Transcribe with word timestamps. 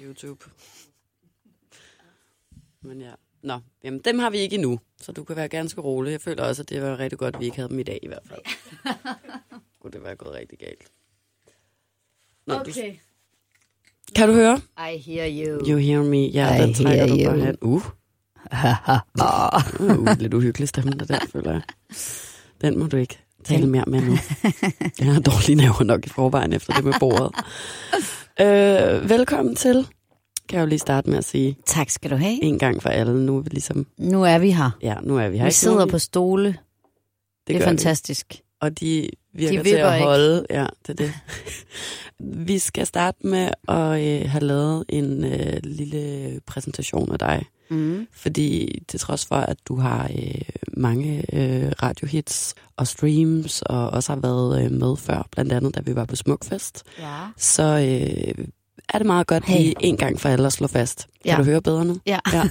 YouTube. 0.00 0.44
Men 2.82 3.00
ja. 3.00 3.12
Nå, 3.42 3.58
jamen 3.84 4.00
dem 4.00 4.18
har 4.18 4.30
vi 4.30 4.38
ikke 4.38 4.54
endnu, 4.54 4.80
så 5.00 5.12
du 5.12 5.24
kan 5.24 5.36
være 5.36 5.48
ganske 5.48 5.80
rolig. 5.80 6.10
Jeg 6.12 6.20
føler 6.20 6.44
også, 6.44 6.62
at 6.62 6.68
det 6.68 6.82
var 6.82 6.98
rigtig 6.98 7.18
godt, 7.18 7.34
at 7.34 7.40
vi 7.40 7.44
ikke 7.44 7.56
havde 7.56 7.68
dem 7.68 7.78
i 7.78 7.82
dag 7.82 7.98
i 8.02 8.06
hvert 8.06 8.22
fald. 8.24 8.40
Kunne 9.82 9.92
det 9.92 10.02
være 10.02 10.16
gået 10.16 10.34
rigtig 10.34 10.58
galt. 10.58 10.88
Nå, 12.46 12.54
Du, 12.54 12.70
kan 14.16 14.28
du 14.28 14.34
høre? 14.34 14.60
I 14.78 14.98
hear 14.98 15.46
you. 15.46 15.68
You 15.68 15.78
hear 15.78 16.02
me. 16.02 16.16
Ja, 16.16 16.56
I 16.56 16.62
den 16.62 16.74
trækker 16.74 17.06
du 17.06 17.16
bare 17.24 17.40
hen. 17.40 17.56
Uh. 17.60 17.82
uh, 20.08 20.18
lidt 20.18 20.34
uhyggelig 20.34 20.68
stemme, 20.68 20.92
det 20.92 21.08
der, 21.08 21.18
føler 21.32 21.52
jeg. 21.52 21.62
Den 22.60 22.78
må 22.78 22.86
du 22.86 22.96
ikke 22.96 23.18
tale 23.44 23.66
mere 23.66 23.84
med 23.86 24.00
nu. 24.00 24.16
Jeg 24.98 25.14
har 25.14 25.20
dårlige 25.20 25.54
nerver 25.56 25.84
nok 25.84 26.06
i 26.06 26.08
forvejen 26.08 26.52
efter 26.52 26.72
det 26.72 26.84
med 26.84 26.92
bordet. 27.00 27.34
Øh, 28.40 29.08
velkommen 29.10 29.56
til, 29.56 29.86
kan 30.48 30.56
jeg 30.58 30.62
jo 30.62 30.68
lige 30.68 30.78
starte 30.78 31.10
med 31.10 31.18
at 31.18 31.24
sige. 31.24 31.56
Tak 31.66 31.90
skal 31.90 32.10
du 32.10 32.16
have. 32.16 32.42
En 32.42 32.58
gang 32.58 32.82
for 32.82 32.88
alle. 32.88 33.26
Nu 33.26 33.36
er 33.36 33.40
vi 33.40 33.48
ligesom, 33.48 33.86
Nu 33.98 34.24
er 34.24 34.38
vi 34.38 34.50
her. 34.50 34.70
ja, 34.82 34.94
nu 35.02 35.18
er 35.18 35.28
vi 35.28 35.38
her. 35.38 35.44
Vi 35.44 35.50
sidder 35.50 35.86
på 35.86 35.98
stole. 35.98 36.48
Det, 36.48 36.58
det 37.46 37.56
er 37.56 37.58
gør 37.60 37.64
vi. 37.70 37.70
Og 38.60 38.80
de 38.80 39.08
virker 39.34 39.62
De 39.62 39.68
til 39.68 39.74
at 39.76 39.94
ikke. 39.94 40.06
holde. 40.06 40.46
Ja, 40.50 40.66
det 40.86 41.00
er 41.00 41.04
det. 41.04 41.12
vi 42.46 42.58
skal 42.58 42.86
starte 42.86 43.26
med 43.26 43.50
at 43.68 44.00
øh, 44.24 44.30
have 44.30 44.44
lavet 44.44 44.84
en 44.88 45.24
øh, 45.24 45.60
lille 45.64 46.40
præsentation 46.46 47.12
af 47.12 47.18
dig. 47.18 47.44
Mm. 47.70 48.06
Fordi 48.12 48.78
til 48.88 49.00
trods 49.00 49.26
for, 49.26 49.36
at 49.36 49.56
du 49.68 49.76
har 49.76 50.10
øh, 50.18 50.40
mange 50.76 51.24
øh, 51.32 51.72
radiohits 51.82 52.54
og 52.76 52.86
streams, 52.86 53.62
og 53.62 53.90
også 53.90 54.12
har 54.12 54.20
været 54.20 54.64
øh, 54.64 54.70
med 54.72 54.96
før, 54.96 55.28
blandt 55.32 55.52
andet 55.52 55.74
da 55.74 55.80
vi 55.80 55.94
var 55.94 56.04
på 56.04 56.16
Smukfest, 56.16 56.82
Ja. 56.98 57.16
så 57.36 57.62
øh, 57.62 58.44
er 58.88 58.98
det 58.98 59.06
meget 59.06 59.26
godt 59.26 59.44
Hey. 59.44 59.56
lige 59.58 59.74
en 59.80 59.96
gang 59.96 60.20
for 60.20 60.28
alle 60.28 60.46
at 60.46 60.52
slå 60.52 60.66
fast. 60.66 60.98
Kan 61.24 61.32
Ja. 61.32 61.36
du 61.36 61.42
høre 61.44 61.62
bedre 61.62 61.84
nu? 61.84 61.96
Ja. 62.06 62.18
ja. 62.32 62.42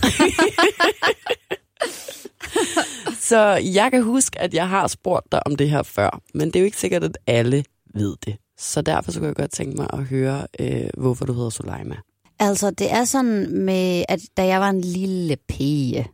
så 3.29 3.61
jeg 3.73 3.91
kan 3.91 4.03
huske, 4.03 4.39
at 4.39 4.53
jeg 4.53 4.69
har 4.69 4.87
spurgt 4.87 5.31
dig 5.31 5.47
om 5.47 5.55
det 5.55 5.69
her 5.69 5.83
før, 5.83 6.21
men 6.33 6.47
det 6.47 6.55
er 6.55 6.59
jo 6.59 6.65
ikke 6.65 6.77
sikkert, 6.77 7.03
at 7.03 7.17
alle 7.27 7.63
ved 7.93 8.15
det. 8.25 8.37
Så 8.57 8.81
derfor 8.81 9.11
så 9.11 9.19
kunne 9.19 9.27
jeg 9.27 9.35
godt 9.35 9.51
tænke 9.51 9.77
mig 9.77 9.87
at 9.93 10.03
høre, 10.03 10.47
øh, 10.59 10.89
hvorfor 10.97 11.25
du 11.25 11.33
hedder 11.33 11.49
Soleima. 11.49 11.95
Altså, 12.39 12.71
det 12.71 12.91
er 12.91 13.03
sådan 13.03 13.51
med, 13.65 14.03
at 14.09 14.19
da 14.37 14.45
jeg 14.45 14.61
var 14.61 14.69
en 14.69 14.81
lille 14.81 15.37
pige, 15.49 16.07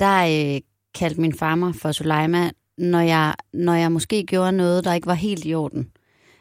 der 0.00 0.54
øh, 0.54 0.60
kaldte 0.94 1.20
min 1.20 1.34
far 1.34 1.54
mig 1.54 1.74
for 1.74 1.92
Sulaima, 1.92 2.50
når 2.78 3.00
jeg, 3.00 3.34
når 3.52 3.74
jeg 3.74 3.92
måske 3.92 4.24
gjorde 4.26 4.52
noget, 4.52 4.84
der 4.84 4.94
ikke 4.94 5.06
var 5.06 5.14
helt 5.14 5.44
i 5.44 5.54
orden. 5.54 5.90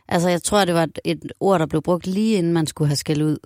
Altså, 0.08 0.30
jeg 0.30 0.44
tror, 0.44 0.66
det 0.66 0.76
var 0.76 0.84
et, 0.84 1.00
et 1.06 1.32
ord, 1.40 1.60
der 1.60 1.66
blev 1.66 1.82
brugt 1.82 2.08
lige 2.08 2.38
inden 2.38 2.54
man 2.54 2.68
skulle 2.68 2.88
have 2.88 2.96
skæld 2.96 3.22
ud. 3.22 3.38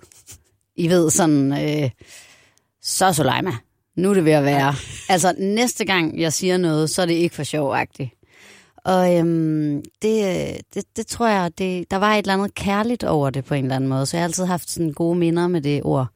I 0.76 0.88
ved 0.88 1.10
sådan, 1.10 1.52
øh, 1.52 1.90
så 2.82 3.12
Sulaima 3.12 3.52
nu 3.96 4.10
er 4.10 4.14
det 4.14 4.24
ved 4.24 4.32
at 4.32 4.44
være. 4.44 4.74
Altså, 5.08 5.34
næste 5.38 5.84
gang 5.84 6.20
jeg 6.20 6.32
siger 6.32 6.56
noget, 6.56 6.90
så 6.90 7.02
er 7.02 7.06
det 7.06 7.14
ikke 7.14 7.34
for 7.34 7.42
sjovagtigt. 7.42 8.10
Og 8.76 9.16
øhm, 9.16 9.82
det, 10.02 10.56
det, 10.74 10.84
det 10.96 11.06
tror 11.06 11.28
jeg, 11.28 11.50
det, 11.58 11.90
der 11.90 11.96
var 11.96 12.14
et 12.14 12.18
eller 12.18 12.34
andet 12.34 12.54
kærligt 12.54 13.04
over 13.04 13.30
det 13.30 13.44
på 13.44 13.54
en 13.54 13.64
eller 13.64 13.76
anden 13.76 13.90
måde, 13.90 14.06
så 14.06 14.16
jeg 14.16 14.22
har 14.22 14.28
altid 14.28 14.44
haft 14.44 14.70
sådan 14.70 14.92
gode 14.92 15.18
minder 15.18 15.48
med 15.48 15.60
det 15.60 15.82
ord. 15.84 16.06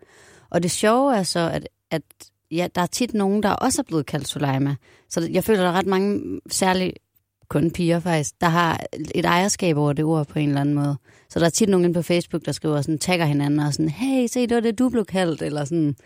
Og 0.50 0.62
det 0.62 0.70
sjove 0.70 1.16
er 1.16 1.22
så, 1.22 1.50
at, 1.52 1.68
at 1.90 2.02
ja, 2.50 2.68
der 2.74 2.80
er 2.80 2.86
tit 2.86 3.14
nogen, 3.14 3.42
der 3.42 3.50
også 3.50 3.82
er 3.82 3.84
blevet 3.84 4.06
kaldt 4.06 4.28
Suleima. 4.28 4.76
Så 5.08 5.28
jeg 5.32 5.44
føler, 5.44 5.62
der 5.62 5.68
er 5.68 5.72
ret 5.72 5.86
mange, 5.86 6.40
særligt 6.50 6.98
kun 7.48 7.70
piger 7.70 8.00
faktisk, 8.00 8.40
der 8.40 8.46
har 8.46 8.80
et 9.14 9.24
ejerskab 9.24 9.76
over 9.76 9.92
det 9.92 10.04
ord 10.04 10.26
på 10.26 10.38
en 10.38 10.48
eller 10.48 10.60
anden 10.60 10.74
måde. 10.74 10.96
Så 11.28 11.38
der 11.38 11.46
er 11.46 11.50
tit 11.50 11.68
nogen 11.68 11.92
på 11.92 12.02
Facebook, 12.02 12.44
der 12.44 12.52
skriver 12.52 12.82
sådan, 12.82 12.98
tagger 12.98 13.26
hinanden 13.26 13.60
og 13.60 13.72
sådan, 13.74 13.88
hey, 13.88 14.26
se, 14.26 14.46
det 14.46 14.54
var 14.54 14.60
det, 14.60 14.78
du 14.78 14.88
blev 14.88 15.04
kaldt, 15.04 15.42
eller 15.42 15.64
sådan. 15.64 15.96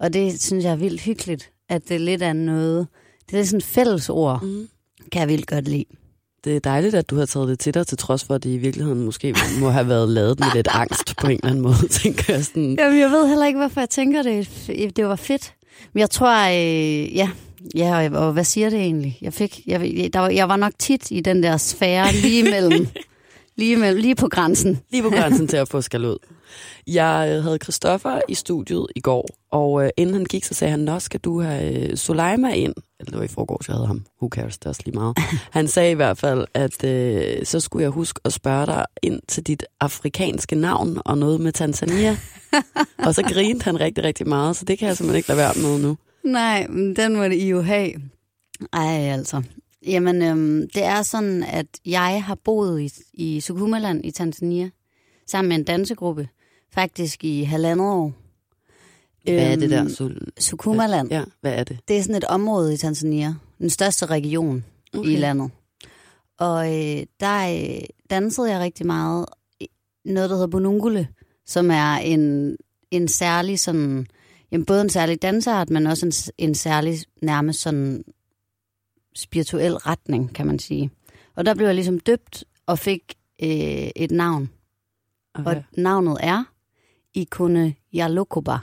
Og 0.00 0.12
det 0.12 0.42
synes 0.42 0.64
jeg 0.64 0.72
er 0.72 0.76
vildt 0.76 1.00
hyggeligt, 1.00 1.50
at 1.68 1.88
det 1.88 1.94
er 1.94 1.98
lidt 1.98 2.22
af 2.22 2.36
noget, 2.36 2.86
det 3.30 3.40
er 3.40 3.44
sådan 3.44 3.56
et 3.58 3.64
fælles 3.64 4.08
ord, 4.08 4.42
Mm. 4.42 4.68
kan 5.12 5.20
jeg 5.20 5.28
vildt 5.28 5.46
godt 5.46 5.68
lide. 5.68 5.84
Det 6.44 6.56
er 6.56 6.60
dejligt, 6.60 6.94
at 6.94 7.10
du 7.10 7.16
har 7.16 7.26
taget 7.26 7.48
det 7.48 7.58
til 7.58 7.74
dig, 7.74 7.86
til 7.86 7.98
trods 7.98 8.24
for, 8.24 8.34
at 8.34 8.44
det 8.44 8.50
i 8.50 8.56
virkeligheden 8.56 9.04
måske 9.04 9.34
må 9.60 9.70
have 9.70 9.88
været 9.88 10.08
lavet 10.08 10.40
med 10.40 10.46
lidt 10.54 10.68
angst 10.70 11.16
på 11.16 11.26
en 11.26 11.32
eller 11.32 11.46
anden 11.48 11.62
måde, 11.62 11.88
tænker 12.02 12.34
jeg 12.34 12.44
sådan. 12.44 12.76
Jamen, 12.78 13.00
jeg 13.00 13.10
ved 13.10 13.28
heller 13.28 13.46
ikke, 13.46 13.58
hvorfor 13.58 13.80
jeg 13.80 13.90
tænker 13.90 14.22
det. 14.22 14.48
Det 14.96 15.06
var 15.06 15.16
fedt. 15.16 15.54
Men 15.92 16.00
jeg 16.00 16.10
tror, 16.10 16.46
øh, 16.48 17.16
ja, 17.16 17.28
ja 17.74 18.08
og, 18.10 18.26
og 18.26 18.32
hvad 18.32 18.44
siger 18.44 18.70
det 18.70 18.78
egentlig? 18.80 19.18
Jeg, 19.22 19.32
fik, 19.32 19.60
jeg, 19.66 19.80
der 20.12 20.18
var, 20.20 20.28
jeg 20.28 20.48
var 20.48 20.56
nok 20.56 20.72
tit 20.78 21.10
i 21.10 21.20
den 21.20 21.42
der 21.42 21.56
sfære 21.56 22.12
lige 22.12 22.42
mellem, 22.42 22.86
lige, 23.56 23.76
mellem, 23.76 24.00
lige 24.02 24.14
på 24.14 24.28
grænsen. 24.28 24.78
Lige 24.90 25.02
på 25.02 25.10
grænsen 25.10 25.48
til 25.48 25.56
at 25.56 25.68
få 25.68 25.80
skal 25.80 26.04
ud. 26.04 26.16
Jeg 26.86 27.28
øh, 27.30 27.42
havde 27.42 27.58
Christoffer 27.62 28.20
i 28.28 28.34
studiet 28.34 28.86
i 28.96 29.00
går, 29.00 29.28
og 29.50 29.84
øh, 29.84 29.90
inden 29.96 30.14
han 30.14 30.24
gik, 30.24 30.44
så 30.44 30.54
sagde 30.54 30.70
han, 30.70 30.80
Nå, 30.80 30.98
skal 30.98 31.20
du 31.20 31.40
have 31.40 31.90
øh, 31.90 31.96
Soleima 31.96 32.52
ind? 32.52 32.74
Eller 33.00 33.10
det 33.10 33.18
var 33.18 33.24
i 33.24 33.28
forgårs, 33.28 33.68
jeg 33.68 33.74
havde 33.74 33.86
ham. 33.86 34.04
Who 34.22 34.28
cares, 34.28 34.58
det 34.58 34.64
er 34.64 34.70
også 34.70 34.82
lige 34.84 34.94
meget. 34.94 35.18
Han 35.50 35.68
sagde 35.68 35.90
i 35.90 35.94
hvert 35.94 36.18
fald, 36.18 36.46
at 36.54 36.84
øh, 36.84 37.44
så 37.44 37.60
skulle 37.60 37.82
jeg 37.82 37.90
huske 37.90 38.20
at 38.24 38.32
spørge 38.32 38.66
dig 38.66 38.84
ind 39.02 39.20
til 39.28 39.42
dit 39.42 39.64
afrikanske 39.80 40.56
navn 40.56 40.98
og 41.04 41.18
noget 41.18 41.40
med 41.40 41.52
Tanzania. 41.52 42.16
og 42.98 43.14
så 43.14 43.22
grinte 43.22 43.64
han 43.64 43.80
rigtig, 43.80 44.04
rigtig 44.04 44.28
meget, 44.28 44.56
så 44.56 44.64
det 44.64 44.78
kan 44.78 44.88
jeg 44.88 44.96
simpelthen 44.96 45.16
ikke 45.16 45.28
lade 45.28 45.38
være 45.38 45.54
med 45.56 45.88
nu. 45.88 45.96
Nej, 46.24 46.66
men 46.66 46.96
den 46.96 47.16
må 47.16 47.24
det 47.24 47.34
I 47.34 47.48
jo 47.48 47.62
have. 47.62 47.92
Ej, 48.72 49.12
altså. 49.12 49.42
Jamen, 49.86 50.22
øhm, 50.22 50.70
det 50.74 50.84
er 50.84 51.02
sådan, 51.02 51.42
at 51.42 51.66
jeg 51.86 52.24
har 52.24 52.34
boet 52.34 52.80
i, 52.80 52.92
i 53.12 53.40
Sukumaland 53.40 54.04
i 54.04 54.10
Tanzania, 54.10 54.70
sammen 55.26 55.48
med 55.48 55.56
en 55.56 55.64
dansegruppe, 55.64 56.28
faktisk 56.72 57.24
i 57.24 57.42
halvandet 57.42 57.86
år. 57.86 58.12
Hvad 59.24 59.52
er 59.52 59.56
det 59.56 59.70
der? 59.70 59.80
Øhm, 59.80 59.88
Sul- 59.88 60.40
Sukumaland. 60.40 61.10
Ja, 61.10 61.24
hvad 61.40 61.52
er 61.52 61.64
det? 61.64 61.78
Det 61.88 61.98
er 61.98 62.02
sådan 62.02 62.14
et 62.14 62.24
område 62.24 62.74
i 62.74 62.76
Tanzania, 62.76 63.34
den 63.58 63.70
største 63.70 64.06
region 64.06 64.64
okay. 64.94 65.10
i 65.10 65.16
landet. 65.16 65.50
Og 66.38 66.66
øh, 66.66 67.06
der 67.20 67.54
øh, 67.54 67.80
dansede 68.10 68.50
jeg 68.50 68.60
rigtig 68.60 68.86
meget 68.86 69.26
noget, 70.04 70.30
der 70.30 70.36
hedder 70.36 70.48
Bunungule, 70.50 71.08
som 71.46 71.70
er 71.70 71.94
en, 71.94 72.56
en 72.90 73.08
særlig 73.08 73.60
sådan, 73.60 74.06
jamen 74.52 74.64
både 74.64 74.80
en 74.80 74.90
særlig 74.90 75.22
dansart, 75.22 75.70
men 75.70 75.86
også 75.86 76.06
en, 76.06 76.12
en 76.48 76.54
særlig 76.54 76.98
nærmest 77.22 77.60
sådan 77.60 78.04
spirituel 79.14 79.74
retning, 79.74 80.34
kan 80.34 80.46
man 80.46 80.58
sige. 80.58 80.90
Og 81.34 81.46
der 81.46 81.54
blev 81.54 81.66
jeg 81.66 81.74
ligesom 81.74 82.00
døbt 82.00 82.44
og 82.66 82.78
fik 82.78 83.14
øh, 83.42 83.88
et 83.96 84.10
navn. 84.10 84.50
Okay. 85.34 85.56
Og 85.56 85.62
navnet 85.76 86.16
er 86.20 86.44
Ikone 87.16 87.74
Yalokoba. 87.94 88.58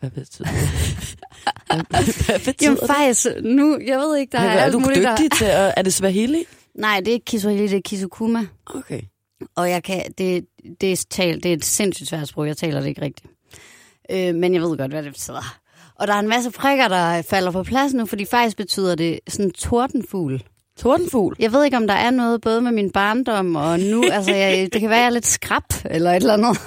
Hvad 0.00 0.10
betyder 0.10 0.48
det? 0.48 1.16
hvad, 2.26 2.38
betyder 2.38 2.54
Jamen 2.62 2.78
det? 2.78 2.86
faktisk, 2.86 3.26
nu, 3.42 3.78
jeg 3.86 3.98
ved 3.98 4.16
ikke, 4.16 4.32
der 4.32 4.38
er 4.38 4.48
er 4.48 4.60
alt 4.60 4.72
du 4.72 4.78
muligt, 4.78 5.02
der... 5.02 5.16
dygtig 5.16 5.38
til 5.38 5.44
at... 5.44 5.74
Er 5.76 5.82
det 5.82 5.94
Swahili? 5.94 6.44
Nej, 6.74 6.98
det 6.98 7.08
er 7.08 7.12
ikke 7.12 7.24
Kiswahili, 7.24 7.62
det 7.62 7.76
er 7.76 7.80
Kisukuma. 7.84 8.46
Okay. 8.66 9.02
Og 9.56 9.70
jeg 9.70 9.82
kan, 9.82 10.12
det, 10.18 10.46
det, 10.80 10.92
er 10.92 11.04
tal, 11.10 11.42
det 11.42 11.46
er 11.46 11.52
et 11.52 11.64
sindssygt 11.64 12.08
svært 12.08 12.28
sprog, 12.28 12.46
jeg 12.46 12.56
taler 12.56 12.80
det 12.80 12.88
ikke 12.88 13.02
rigtigt. 13.02 13.32
Øh, 14.10 14.34
men 14.34 14.54
jeg 14.54 14.62
ved 14.62 14.76
godt, 14.78 14.90
hvad 14.90 15.02
det 15.02 15.12
betyder. 15.12 15.58
Og 15.94 16.06
der 16.06 16.14
er 16.14 16.18
en 16.18 16.28
masse 16.28 16.50
prikker, 16.50 16.88
der 16.88 17.22
falder 17.22 17.50
på 17.50 17.62
plads 17.62 17.94
nu, 17.94 18.06
fordi 18.06 18.24
faktisk 18.24 18.56
betyder 18.56 18.94
det 18.94 19.20
sådan 19.28 19.50
tordenfugl. 19.50 20.42
Tordenfugl. 20.78 21.36
Jeg 21.38 21.52
ved 21.52 21.64
ikke, 21.64 21.76
om 21.76 21.86
der 21.86 21.94
er 21.94 22.10
noget 22.10 22.40
både 22.40 22.60
med 22.60 22.72
min 22.72 22.90
barndom 22.90 23.56
og 23.56 23.80
nu. 23.80 24.04
altså, 24.12 24.34
jeg, 24.34 24.68
det 24.72 24.80
kan 24.80 24.90
være, 24.90 24.98
jeg 24.98 25.06
er 25.06 25.10
lidt 25.10 25.26
skrab 25.26 25.62
eller 25.84 26.10
et 26.10 26.16
eller 26.16 26.32
andet. 26.34 26.58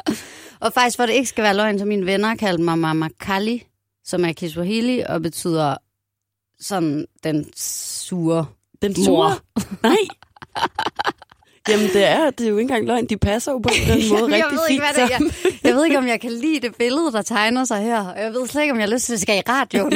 og 0.60 0.72
faktisk, 0.72 0.96
for 0.96 1.06
det 1.06 1.12
ikke 1.12 1.28
skal 1.28 1.44
være 1.44 1.56
løgn, 1.56 1.78
så 1.78 1.84
mine 1.84 2.06
venner 2.06 2.34
kaldte 2.36 2.62
mig 2.62 2.78
Mama 2.78 3.08
Kali, 3.20 3.66
som 4.04 4.24
er 4.24 4.32
Kiswahili 4.32 5.02
og 5.08 5.22
betyder 5.22 5.76
sådan 6.60 7.06
den 7.24 7.46
sure 7.56 8.46
Den 8.82 8.94
mor. 8.98 9.04
sure? 9.04 9.34
Nej. 9.82 9.96
Jamen, 11.68 11.86
det 11.86 12.04
er, 12.04 12.30
det 12.30 12.46
er 12.46 12.50
jo 12.50 12.56
ikke 12.56 12.60
engang 12.60 12.86
løgn. 12.86 13.06
De 13.06 13.16
passer 13.16 13.52
jo 13.52 13.58
på 13.58 13.68
den 13.68 14.08
måde 14.08 14.20
Jamen, 14.20 14.32
rigtig 14.34 14.38
jeg 14.38 14.46
ved 14.50 14.58
fint 14.68 14.70
ikke, 14.70 14.84
hvad 14.84 15.06
det 15.06 15.14
er. 15.14 15.18
Jeg, 15.44 15.54
jeg 15.64 15.74
ved 15.74 15.84
ikke, 15.84 15.98
om 15.98 16.06
jeg 16.06 16.20
kan 16.20 16.32
lide 16.32 16.60
det 16.60 16.74
billede, 16.78 17.12
der 17.12 17.22
tegner 17.22 17.64
sig 17.64 17.82
her. 17.82 18.04
Og 18.08 18.22
jeg 18.22 18.32
ved 18.32 18.46
slet 18.46 18.62
ikke, 18.62 18.72
om 18.72 18.78
jeg 18.78 18.88
har 18.88 18.94
lyst 18.94 19.06
til, 19.06 19.12
at 19.12 19.16
det 19.16 19.22
skal 19.22 19.38
i 19.38 19.42
radioen. 19.48 19.92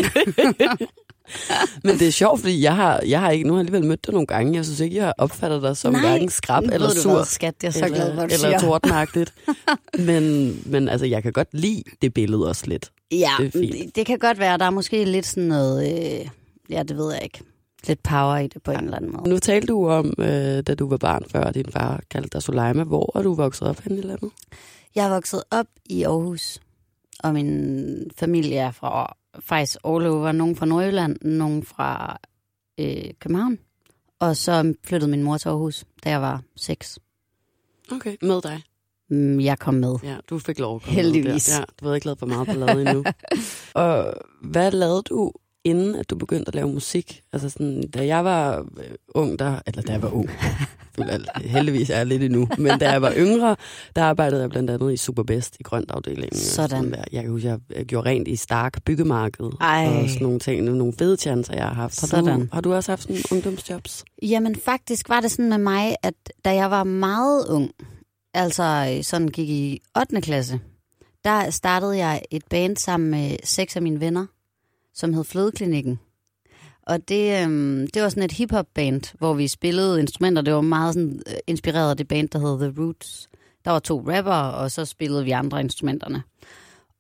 Men 1.84 1.98
det 1.98 2.08
er 2.08 2.12
sjovt, 2.12 2.40
fordi 2.40 2.62
jeg 2.62 2.76
har, 2.76 3.02
jeg 3.06 3.20
har 3.20 3.30
ikke, 3.30 3.46
nu 3.46 3.52
har 3.52 3.60
jeg 3.60 3.66
alligevel 3.66 3.88
mødt 3.88 4.06
dig 4.06 4.12
nogle 4.14 4.26
gange. 4.26 4.54
Jeg 4.54 4.64
synes 4.64 4.80
ikke, 4.80 4.96
jeg 4.96 5.04
har 5.04 5.14
opfattet 5.19 5.62
dig 5.62 5.76
som 5.76 5.92
Nej. 5.92 6.00
hverken 6.00 6.28
skrab 6.28 6.64
eller 6.72 6.88
sur. 6.90 7.14
hvad, 7.14 7.25
skat, 7.25 7.54
jeg 7.62 7.69
er 7.69 7.72
så 7.72 7.88
glad, 7.88 8.12
hvor 8.12 8.26
du 8.26 8.34
eller 8.34 8.58
tordenagtigt. 8.58 9.34
men, 10.08 10.54
men 10.66 10.88
altså, 10.88 11.06
jeg 11.06 11.22
kan 11.22 11.32
godt 11.32 11.48
lide 11.52 11.82
det 12.02 12.14
billede 12.14 12.48
også 12.48 12.66
lidt. 12.66 12.90
Ja, 13.10 13.30
Det 13.38 13.52
det, 13.52 13.90
det 13.94 14.06
kan 14.06 14.19
godt 14.19 14.38
være. 14.38 14.58
Der 14.58 14.64
er 14.64 14.70
måske 14.70 15.04
lidt 15.04 15.26
sådan 15.26 15.48
noget... 15.48 15.92
Øh, 16.20 16.26
ja, 16.70 16.82
det 16.82 16.96
ved 16.96 17.12
jeg 17.12 17.22
ikke. 17.22 17.40
Lidt 17.86 18.02
power 18.02 18.36
i 18.36 18.46
det 18.46 18.62
på 18.62 18.70
en 18.70 18.84
eller 18.84 18.96
anden 18.96 19.12
måde. 19.12 19.28
Nu 19.30 19.38
talte 19.38 19.66
du 19.66 19.88
om, 19.88 20.14
øh, 20.19 20.26
da 20.66 20.75
du 20.75 20.88
var 20.88 20.96
barn 20.96 21.25
før, 21.32 21.50
din 21.50 21.64
far 21.72 22.00
kaldte 22.10 22.28
dig 22.32 22.42
Soleima. 22.42 22.84
Hvor 22.84 23.19
er 23.19 23.22
du 23.22 23.34
vokset 23.34 23.69
op 23.69 23.80
hen 23.80 23.98
i 23.98 24.00
landet? 24.00 24.30
Jeg 24.94 25.06
er 25.06 25.10
vokset 25.10 25.42
op 25.50 25.66
i 25.86 26.02
Aarhus, 26.02 26.58
og 27.22 27.34
min 27.34 28.10
familie 28.16 28.56
er 28.56 28.70
fra 28.70 29.16
faktisk 29.40 29.78
all 29.84 30.06
over. 30.06 30.32
Nogen 30.32 30.56
fra 30.56 30.66
Nordjylland, 30.66 31.16
nogen 31.22 31.62
fra 31.62 32.19
øh, 32.80 33.10
København. 33.20 33.58
Og 34.20 34.36
så 34.36 34.75
flyttede 34.84 35.10
min 35.10 35.22
mor 35.22 35.38
til 35.38 35.48
Aarhus, 35.48 35.84
da 36.04 36.10
jeg 36.10 36.20
var 36.20 36.42
seks. 36.56 36.98
Okay. 37.92 38.16
Med 38.22 38.42
dig? 38.42 38.62
mm, 39.10 39.40
jeg 39.40 39.58
kom 39.58 39.75
med. 39.75 39.94
Ja, 40.02 40.16
du 40.30 40.38
fik 40.38 40.58
lov 40.58 40.76
at 40.76 40.82
komme 40.82 40.96
Heldigvis. 40.96 41.48
Med 41.48 41.54
der. 41.54 41.60
Ja, 41.60 41.64
du 41.80 41.84
havde 41.84 41.96
ikke 41.96 42.06
lavet 42.06 42.19
for 42.19 42.26
meget 42.26 42.46
ballade 42.46 42.80
endnu. 42.80 43.04
og 43.84 44.14
hvad 44.42 44.70
lavede 44.70 45.02
du, 45.02 45.32
inden 45.64 45.94
at 45.94 46.10
du 46.10 46.16
begyndte 46.16 46.49
at 46.49 46.55
lave 46.55 46.72
musik? 46.72 47.22
Altså 47.32 47.50
sådan, 47.50 47.88
da 47.88 48.06
jeg 48.06 48.25
var 48.25 48.58
øh, 48.58 48.84
ung, 49.08 49.38
der, 49.38 49.58
eller 49.66 49.82
da 49.82 49.93
jeg 49.93 50.02
var 50.02 50.10
ung, 50.10 50.31
heldigvis 51.55 51.90
er 51.90 51.96
jeg 51.96 52.06
lidt 52.06 52.22
endnu, 52.22 52.49
men 52.58 52.78
da 52.78 52.90
jeg 52.90 53.02
var 53.02 53.12
yngre, 53.16 53.56
der 53.96 54.02
arbejdede 54.02 54.40
jeg 54.40 54.50
blandt 54.50 54.70
andet 54.70 54.93
i 54.93 54.96
Superbest 54.96 55.56
i 55.60 55.62
grøntafdelingen. 55.62 56.31
og 56.32 56.37
Sådan. 56.37 56.93
der. 56.93 57.05
Jeg 57.12 57.22
kan 57.22 57.31
huske, 57.31 57.49
jeg 57.49 57.84
gjorde 57.84 58.08
rent 58.10 58.28
i 58.28 58.37
Stark 58.37 58.84
byggemarked 58.84 59.50
Ej. 59.60 59.87
og 59.87 60.08
sådan 60.08 60.22
nogle 60.22 60.38
ting. 60.38 60.62
Nogle 60.64 60.93
fede 60.99 61.16
chancer, 61.16 61.55
jeg 61.55 61.64
har 61.64 61.75
haft. 61.75 62.00
Har, 62.00 62.06
du, 62.06 62.26
Sådan. 62.26 62.49
har 62.52 62.61
du 62.61 62.75
også 62.75 62.93
haft 62.93 63.02
sådan 63.02 63.16
ungdomsjobs? 63.32 64.04
Jamen 64.22 64.56
faktisk 64.56 65.08
var 65.08 65.20
det 65.20 65.31
sådan 65.31 65.49
med 65.49 65.58
mig, 65.58 65.96
at 66.02 66.14
da 66.44 66.54
jeg 66.54 66.70
var 66.70 66.84
meget 66.84 67.46
ung, 67.49 67.70
altså 68.34 68.94
øh, 68.96 69.04
sådan 69.04 69.28
gik 69.28 69.49
i 69.49 69.81
8. 69.99 70.20
klasse, 70.20 70.61
der 71.25 71.50
startede 71.50 71.96
jeg 71.96 72.22
et 72.31 72.43
band 72.50 72.76
sammen 72.76 73.11
med 73.11 73.37
seks 73.44 73.76
af 73.76 73.82
mine 73.82 74.00
venner, 74.00 74.26
som 74.99 75.15
hed 75.15 75.25
Flødeklinikken. 75.25 75.99
Og 76.83 77.09
det, 77.09 77.43
øhm, 77.43 77.87
det 77.95 78.03
var 78.03 78.09
sådan 78.09 78.23
et 78.23 78.33
hip-hop 78.33 78.67
band, 78.75 79.19
hvor 79.19 79.35
vi 79.35 79.49
spillede 79.49 80.00
instrumenter. 80.00 80.43
Det 80.43 80.55
var 80.55 80.61
meget 80.61 80.95
sådan, 80.95 81.23
øh, 81.27 81.35
inspireret 81.47 81.91
af 81.91 81.97
det 81.97 82.09
band, 82.09 82.29
der 82.29 82.39
hed 82.39 82.59
The 82.59 82.83
Roots. 82.83 83.29
Der 83.65 83.71
var 83.71 83.79
to 83.79 83.99
rapper, 83.99 84.33
og 84.33 84.71
så 84.71 84.85
spillede 84.85 85.25
vi 85.25 85.31
andre 85.31 85.61
instrumenterne. 85.61 86.23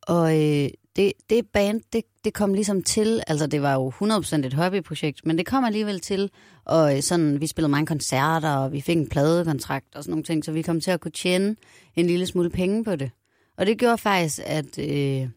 Og 0.02 0.32
øh, 0.32 0.68
det, 0.96 1.12
det 1.30 1.46
band, 1.52 1.80
det, 1.92 2.04
det 2.24 2.34
kom 2.34 2.54
ligesom 2.54 2.82
til, 2.82 3.22
altså 3.26 3.46
det 3.46 3.62
var 3.62 3.74
jo 3.74 3.90
100% 3.90 4.46
et 4.46 4.54
hobbyprojekt, 4.54 5.26
men 5.26 5.38
det 5.38 5.46
kom 5.46 5.64
alligevel 5.64 6.00
til, 6.00 6.30
og 6.64 6.96
øh, 6.96 7.02
sådan, 7.02 7.40
vi 7.40 7.46
spillede 7.46 7.70
mange 7.70 7.86
koncerter, 7.86 8.50
og 8.50 8.72
vi 8.72 8.80
fik 8.80 8.96
en 8.96 9.08
pladekontrakt 9.08 9.94
og 9.94 10.02
sådan 10.02 10.10
nogle 10.10 10.24
ting, 10.24 10.44
så 10.44 10.52
vi 10.52 10.62
kom 10.62 10.80
til 10.80 10.90
at 10.90 11.00
kunne 11.00 11.12
tjene 11.12 11.56
en 11.96 12.06
lille 12.06 12.26
smule 12.26 12.50
penge 12.50 12.84
på 12.84 12.96
det. 12.96 13.10
Og 13.56 13.66
det 13.66 13.78
gjorde 13.78 13.98
faktisk, 13.98 14.40
at 14.44 14.78
øh, 14.78 15.28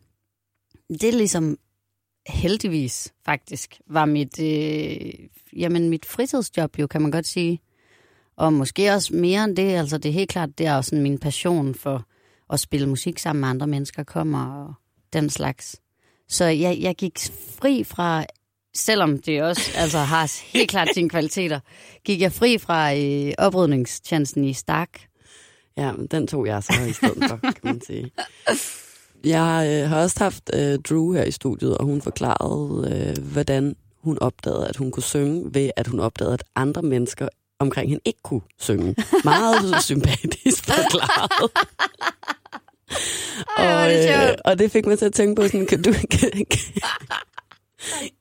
det 1.01 1.13
ligesom 1.13 1.57
heldigvis 2.27 3.13
faktisk 3.25 3.81
var 3.87 4.05
mit, 4.05 4.39
øh, 4.39 5.13
jamen 5.57 5.89
mit 5.89 6.05
fritidsjob 6.05 6.79
jo, 6.79 6.87
kan 6.87 7.01
man 7.01 7.11
godt 7.11 7.27
sige. 7.27 7.61
Og 8.35 8.53
måske 8.53 8.91
også 8.91 9.15
mere 9.15 9.43
end 9.43 9.55
det, 9.55 9.71
altså 9.71 9.97
det 9.97 10.09
er 10.09 10.13
helt 10.13 10.29
klart, 10.29 10.49
det 10.57 10.65
er 10.65 10.75
også 10.75 10.95
min 10.95 11.17
passion 11.17 11.75
for 11.75 12.05
at 12.53 12.59
spille 12.59 12.89
musik 12.89 13.19
sammen 13.19 13.41
med 13.41 13.49
andre 13.49 13.67
mennesker 13.67 14.03
kommer 14.03 14.45
og 14.45 14.73
den 15.13 15.29
slags. 15.29 15.81
Så 16.27 16.45
jeg, 16.45 16.77
jeg 16.79 16.95
gik 16.95 17.19
fri 17.59 17.83
fra, 17.83 18.25
selvom 18.75 19.19
det 19.19 19.43
også 19.43 19.71
altså, 19.81 19.97
har 19.97 20.41
helt 20.53 20.69
klart 20.69 20.87
sine 20.93 21.09
kvaliteter, 21.09 21.59
gik 22.03 22.21
jeg 22.21 22.31
fri 22.31 22.57
fra 22.57 22.95
øh, 22.95 23.33
oprydningstjenesten 23.37 24.43
i 24.43 24.53
Stark. 24.53 25.01
Ja, 25.77 25.91
men 25.91 26.07
den 26.07 26.27
tog 26.27 26.47
jeg 26.47 26.63
så 26.63 26.73
i 26.89 26.93
stedet 26.93 27.29
for, 27.29 27.37
kan 27.37 27.53
man 27.63 27.81
sige. 27.81 28.11
Jeg 29.23 29.81
øh, 29.83 29.89
har 29.89 30.01
også 30.01 30.15
haft 30.19 30.43
øh, 30.53 30.79
Drew 30.89 31.13
her 31.13 31.23
i 31.23 31.31
studiet, 31.31 31.77
og 31.77 31.85
hun 31.85 32.01
forklarede, 32.01 32.91
øh, 33.17 33.23
hvordan 33.23 33.75
hun 34.03 34.17
opdagede, 34.21 34.67
at 34.67 34.77
hun 34.77 34.91
kunne 34.91 35.03
synge, 35.03 35.53
ved 35.53 35.71
at 35.75 35.87
hun 35.87 35.99
opdagede, 35.99 36.33
at 36.33 36.43
andre 36.55 36.81
mennesker 36.81 37.27
omkring 37.59 37.89
hende 37.89 38.01
ikke 38.05 38.19
kunne 38.23 38.41
synge. 38.59 38.95
Meget 39.23 39.75
sympatisk 39.89 40.65
forklaret. 40.65 41.51
Ej, 43.57 43.65
er 43.65 43.89
det 43.89 44.15
og, 44.15 44.25
sjovt. 44.27 44.41
og 44.45 44.59
det 44.59 44.71
fik 44.71 44.85
mig 44.85 44.99
til 44.99 45.05
at 45.05 45.13
tænke 45.13 45.41
på 45.41 45.47
sådan, 45.47 45.65
kan 45.65 45.81
du, 45.81 45.91
kan, 45.91 46.31
kan, 46.31 46.45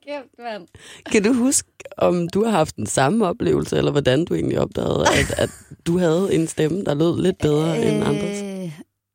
Kæft, 0.05 0.39
mand. 0.39 0.67
kan 1.11 1.23
du 1.23 1.33
huske, 1.33 1.67
om 1.97 2.29
du 2.29 2.43
har 2.43 2.51
haft 2.51 2.75
den 2.75 2.85
samme 2.85 3.27
oplevelse, 3.27 3.77
eller 3.77 3.91
hvordan 3.91 4.25
du 4.25 4.33
egentlig 4.33 4.59
opdagede, 4.59 5.05
at, 5.19 5.39
at 5.39 5.49
du 5.85 5.97
havde 5.97 6.29
en 6.31 6.47
stemme, 6.47 6.83
der 6.83 6.93
lød 6.93 7.21
lidt 7.21 7.37
bedre 7.37 7.79
øh, 7.79 7.87
end 7.87 8.03
andres? 8.03 8.50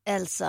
Altså, 0.06 0.44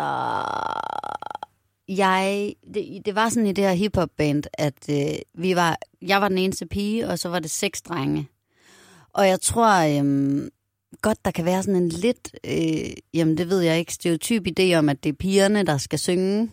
jeg, 1.87 2.53
det, 2.73 3.01
det 3.05 3.15
var 3.15 3.29
sådan 3.29 3.47
i 3.47 3.51
det 3.51 3.63
her 3.63 3.73
hiphop-band, 3.73 4.43
at 4.53 4.89
øh, 4.89 5.19
vi 5.33 5.55
var, 5.55 5.77
jeg 6.01 6.21
var 6.21 6.27
den 6.27 6.37
eneste 6.37 6.65
pige, 6.65 7.07
og 7.07 7.19
så 7.19 7.29
var 7.29 7.39
det 7.39 7.51
seks 7.51 7.81
drenge. 7.81 8.29
Og 9.13 9.27
jeg 9.27 9.41
tror 9.41 10.01
øh, 10.01 10.47
godt, 11.01 11.25
der 11.25 11.31
kan 11.31 11.45
være 11.45 11.63
sådan 11.63 11.83
en 11.83 11.89
lidt, 11.89 12.35
øh, 12.43 12.93
jamen 13.13 13.37
det 13.37 13.49
ved 13.49 13.59
jeg 13.61 13.79
ikke, 13.79 13.93
stereotyp 13.93 14.47
idé 14.47 14.73
om, 14.73 14.89
at 14.89 15.03
det 15.03 15.09
er 15.09 15.13
pigerne, 15.13 15.63
der 15.63 15.77
skal 15.77 15.99
synge. 15.99 16.51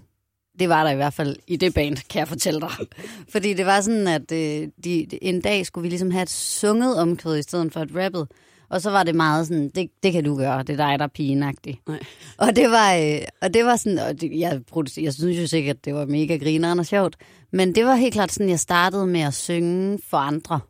Det 0.58 0.68
var 0.68 0.84
der 0.84 0.90
i 0.90 0.96
hvert 0.96 1.14
fald 1.14 1.36
i 1.46 1.56
det 1.56 1.74
band, 1.74 1.96
kan 1.96 2.18
jeg 2.18 2.28
fortælle 2.28 2.60
dig. 2.60 2.70
Fordi 3.32 3.54
det 3.54 3.66
var 3.66 3.80
sådan, 3.80 4.08
at 4.08 4.32
øh, 4.32 4.68
de, 4.84 5.24
en 5.24 5.40
dag 5.40 5.66
skulle 5.66 5.82
vi 5.82 5.88
ligesom 5.88 6.10
have 6.10 6.22
et 6.22 6.30
sunget 6.30 6.96
omkvæd 6.98 7.38
i 7.38 7.42
stedet 7.42 7.72
for 7.72 7.80
et 7.80 7.90
rappet. 7.94 8.28
Og 8.68 8.82
så 8.82 8.90
var 8.90 9.02
det 9.02 9.14
meget 9.14 9.46
sådan, 9.46 9.68
det, 9.74 9.90
det 10.02 10.12
kan 10.12 10.24
du 10.24 10.36
gøre, 10.36 10.62
det 10.62 10.80
er 10.80 10.86
dig, 10.86 10.98
der 10.98 11.04
er 11.04 11.08
pigenagtig. 11.08 11.80
Nej. 11.88 12.00
Og 12.38 12.56
det 12.56 12.70
var, 12.70 12.94
øh, 12.94 13.20
og 13.42 13.54
det 13.54 13.64
var 13.64 13.76
sådan, 13.76 13.98
og 13.98 14.20
det, 14.20 14.38
jeg, 14.38 14.60
jeg 14.96 15.14
synes 15.14 15.38
jo 15.38 15.46
sikkert, 15.46 15.84
det 15.84 15.94
var 15.94 16.06
mega 16.06 16.36
grineren 16.36 16.78
og 16.78 16.86
sjovt. 16.86 17.16
Men 17.52 17.74
det 17.74 17.84
var 17.84 17.94
helt 17.94 18.14
klart 18.14 18.32
sådan, 18.32 18.48
jeg 18.48 18.60
startede 18.60 19.06
med 19.06 19.20
at 19.20 19.34
synge 19.34 19.98
for 20.08 20.16
andre, 20.16 20.60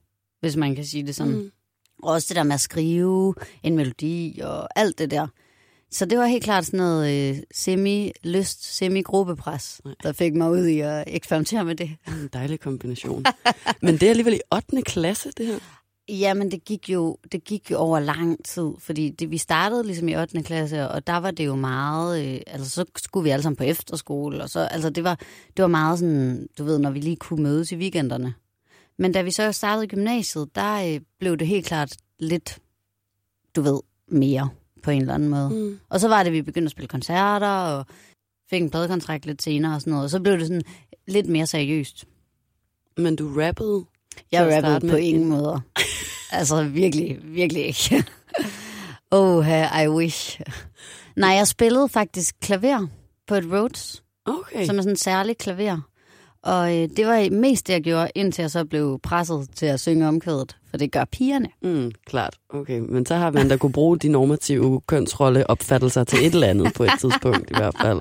hvis 0.41 0.56
man 0.56 0.75
kan 0.75 0.85
sige 0.85 1.06
det 1.06 1.14
sådan. 1.14 1.32
Mm. 1.32 1.50
Og 2.02 2.12
også 2.12 2.26
det 2.29 2.37
der 2.37 2.43
med 2.43 2.55
at 2.55 2.61
skrive 2.61 3.35
en 3.62 3.76
melodi 3.76 4.41
og 4.44 4.81
alt 4.81 4.99
det 4.99 5.11
der. 5.11 5.26
Så 5.91 6.06
det 6.06 6.19
var 6.19 6.26
helt 6.26 6.44
klart 6.44 6.67
sådan 6.67 6.79
noget 6.79 7.31
øh, 7.31 7.37
semi-lyst, 7.55 8.76
semi-gruppepres, 8.76 9.81
der 10.02 10.12
fik 10.12 10.35
mig 10.35 10.50
ud 10.50 10.67
i 10.67 10.81
at 10.81 11.05
eksperimentere 11.06 11.64
med 11.64 11.75
det. 11.75 11.91
En 12.08 12.29
dejlig 12.32 12.61
kombination. 12.61 13.25
Men 13.82 13.94
det 13.94 14.02
er 14.02 14.11
alligevel 14.11 14.35
i 14.35 14.41
8. 14.52 14.82
klasse, 14.82 15.31
det 15.37 15.46
her. 15.46 15.58
Jamen, 16.09 16.51
det 16.51 16.65
gik 16.65 16.91
jo, 16.91 17.19
det 17.33 17.45
gik 17.45 17.71
jo 17.71 17.77
over 17.77 18.01
lang 18.01 18.45
tid, 18.45 18.71
fordi 18.79 19.11
det, 19.11 19.31
vi 19.31 19.39
startede 19.39 19.85
ligesom 19.85 20.09
i 20.09 20.17
8. 20.17 20.43
klasse, 20.43 20.89
og 20.89 21.06
der 21.06 21.17
var 21.17 21.31
det 21.31 21.47
jo 21.47 21.55
meget, 21.55 22.25
øh, 22.25 22.41
altså 22.47 22.71
så 22.71 22.85
skulle 22.97 23.25
vi 23.25 23.31
alle 23.31 23.43
sammen 23.43 23.56
på 23.56 23.65
efterskole, 23.65 24.43
og 24.43 24.51
så, 24.51 24.61
altså 24.61 24.91
det 24.91 25.05
var, 25.05 25.15
det 25.56 25.62
var 25.62 25.69
meget 25.69 25.99
sådan, 25.99 26.49
du 26.59 26.65
ved, 26.65 26.79
når 26.79 26.91
vi 26.91 27.01
lige 27.01 27.17
kunne 27.17 27.43
mødes 27.43 27.73
i 27.73 27.77
weekenderne. 27.77 28.35
Men 28.99 29.12
da 29.12 29.23
vi 29.23 29.31
så 29.31 29.53
startede 29.53 29.85
i 29.85 29.89
gymnasiet, 29.89 30.49
der 30.55 30.95
øh, 30.95 31.01
blev 31.19 31.37
det 31.37 31.47
helt 31.47 31.67
klart 31.67 31.97
lidt, 32.19 32.59
du 33.56 33.62
ved, 33.62 33.81
mere 34.09 34.49
på 34.83 34.91
en 34.91 35.01
eller 35.01 35.15
anden 35.15 35.29
måde. 35.29 35.51
Mm. 35.51 35.79
Og 35.89 36.01
så 36.01 36.09
var 36.09 36.23
det, 36.23 36.31
at 36.31 36.33
vi 36.33 36.43
begyndte 36.43 36.67
at 36.67 36.71
spille 36.71 36.89
koncerter, 36.89 37.49
og 37.49 37.87
fik 38.51 38.62
en 38.62 38.71
pladekontrakt 38.71 39.27
lidt 39.27 39.43
senere 39.43 39.75
og 39.75 39.81
sådan 39.81 39.91
noget, 39.91 40.05
og 40.05 40.11
så 40.11 40.21
blev 40.21 40.39
det 40.39 40.47
sådan 40.47 40.62
lidt 41.06 41.27
mere 41.27 41.47
seriøst. 41.47 42.05
Men 42.97 43.17
du 43.17 43.41
rappede. 43.41 43.85
Jeg 44.32 44.40
rappede 44.43 44.61
starte 44.61 44.88
på 44.88 44.96
ingen 44.96 45.25
måder. 45.25 45.61
altså 46.32 46.62
virkelig, 46.62 47.19
virkelig 47.25 47.66
ikke. 47.66 48.05
oh, 49.11 49.46
I 49.84 49.88
wish. 49.88 50.40
Nej, 51.16 51.31
jeg 51.31 51.46
spillede 51.46 51.88
faktisk 51.88 52.34
klaver 52.43 52.87
på 53.28 53.34
et 53.34 53.44
Rhodes, 53.52 54.02
Okay. 54.26 54.66
som 54.66 54.76
er 54.78 54.82
sådan 54.82 54.93
en 54.93 54.96
særlig 54.96 55.38
klaver. 55.38 55.81
Og 56.43 56.77
øh, 56.77 56.89
det 56.96 57.06
var 57.06 57.31
mest 57.31 57.67
det, 57.67 57.72
jeg 57.72 57.82
gjorde, 57.82 58.10
indtil 58.15 58.43
jeg 58.43 58.50
så 58.50 58.65
blev 58.65 59.00
presset 59.03 59.48
til 59.56 59.67
at 59.67 59.81
synge 59.81 60.08
omkvædet. 60.08 60.56
For 60.70 60.77
det 60.77 60.93
gør 60.93 61.05
pigerne. 61.05 61.48
Mm, 61.62 61.93
klart. 62.06 62.34
Okay, 62.50 62.79
men 62.79 63.06
så 63.06 63.15
har 63.15 63.31
man 63.31 63.48
da 63.48 63.56
kunne 63.56 63.72
bruge 63.72 63.98
de 63.98 64.08
normative 64.08 64.81
kønsrolleopfattelser 64.86 66.05
til 66.05 66.27
et 66.27 66.34
eller 66.34 66.46
andet 66.46 66.72
på 66.74 66.84
et 66.84 66.91
tidspunkt 67.00 67.50
i 67.50 67.55
hvert 67.56 67.74
fald. 67.81 68.00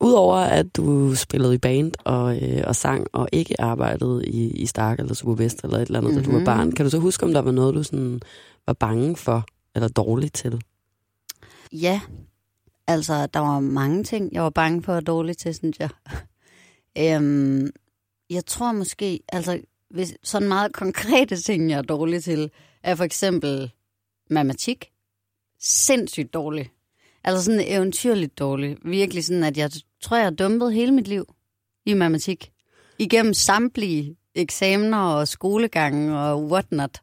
Udover 0.00 0.36
at 0.36 0.76
du 0.76 1.14
spillede 1.14 1.54
i 1.54 1.58
band 1.58 1.92
og, 2.04 2.42
øh, 2.42 2.62
og 2.66 2.76
sang 2.76 3.06
og 3.12 3.28
ikke 3.32 3.60
arbejdede 3.60 4.26
i, 4.26 4.50
i 4.50 4.66
Stark 4.66 4.98
eller 4.98 5.14
Supervest 5.14 5.64
eller 5.64 5.76
et 5.76 5.86
eller 5.86 5.98
andet, 5.98 6.12
mm-hmm. 6.12 6.24
da 6.24 6.30
du 6.30 6.38
var 6.38 6.44
barn, 6.44 6.72
kan 6.72 6.84
du 6.84 6.90
så 6.90 6.98
huske, 6.98 7.26
om 7.26 7.32
der 7.32 7.42
var 7.42 7.50
noget, 7.50 7.74
du 7.74 7.82
sådan 7.82 8.20
var 8.66 8.72
bange 8.72 9.16
for 9.16 9.46
eller 9.74 9.88
dårlig 9.88 10.32
til? 10.32 10.62
Ja, 11.72 12.00
altså 12.86 13.26
der 13.26 13.40
var 13.40 13.60
mange 13.60 14.04
ting, 14.04 14.32
jeg 14.32 14.42
var 14.42 14.50
bange 14.50 14.82
for 14.82 14.94
og 14.94 15.06
dårlig 15.06 15.36
til, 15.36 15.54
synes 15.54 15.78
jeg. 15.78 15.88
øhm, 17.16 17.70
jeg 18.30 18.46
tror 18.46 18.72
måske, 18.72 19.20
altså 19.28 19.60
hvis, 19.90 20.14
sådan 20.22 20.48
meget 20.48 20.72
konkrete 20.72 21.36
ting, 21.36 21.70
jeg 21.70 21.78
er 21.78 21.82
dårlig 21.82 22.24
til, 22.24 22.50
er 22.82 22.94
for 22.94 23.04
eksempel 23.04 23.72
matematik. 24.30 24.90
Sindssygt 25.60 26.34
dårlig. 26.34 26.70
Altså 27.24 27.44
sådan 27.44 27.64
eventyrligt 27.66 28.38
dårlig. 28.38 28.76
Virkelig 28.84 29.24
sådan, 29.24 29.44
at 29.44 29.56
jeg 29.56 29.70
tror, 30.02 30.16
jeg 30.16 30.38
dumpet 30.38 30.74
hele 30.74 30.92
mit 30.92 31.08
liv 31.08 31.24
i 31.86 31.94
matematik. 31.94 32.50
Igennem 32.98 33.34
samtlige 33.34 34.16
eksamener 34.34 34.98
og 34.98 35.28
skolegange 35.28 36.18
og 36.18 36.44
whatnot. 36.44 36.98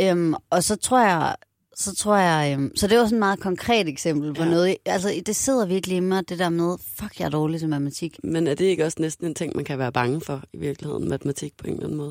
Øhm, 0.00 0.34
og 0.50 0.64
så 0.64 0.76
tror 0.76 1.00
jeg, 1.00 1.34
så 1.76 1.94
tror 1.94 2.16
jeg, 2.16 2.52
øhm, 2.58 2.76
så 2.76 2.86
det 2.86 2.98
var 2.98 3.04
sådan 3.04 3.16
et 3.16 3.18
meget 3.18 3.40
konkret 3.40 3.88
eksempel 3.88 4.34
på 4.34 4.42
Ja. 4.42 4.50
noget. 4.50 4.76
Altså, 4.86 5.22
det 5.26 5.36
sidder 5.36 5.66
virkelig 5.66 5.96
i 5.96 6.00
mig, 6.00 6.28
det 6.28 6.38
der 6.38 6.48
med, 6.48 6.76
fuck, 6.98 7.18
jeg 7.18 7.24
er 7.26 7.30
dårlig 7.30 7.60
til 7.60 7.68
matematik. 7.68 8.16
Men 8.24 8.46
er 8.46 8.54
det 8.54 8.64
ikke 8.64 8.84
også 8.84 8.96
næsten 9.00 9.26
en 9.26 9.34
ting, 9.34 9.56
man 9.56 9.64
kan 9.64 9.78
være 9.78 9.92
bange 9.92 10.20
for 10.20 10.42
i 10.52 10.56
virkeligheden, 10.58 11.08
matematik 11.08 11.56
på 11.56 11.66
en 11.66 11.72
eller 11.72 11.84
anden 11.84 11.98
måde? 11.98 12.10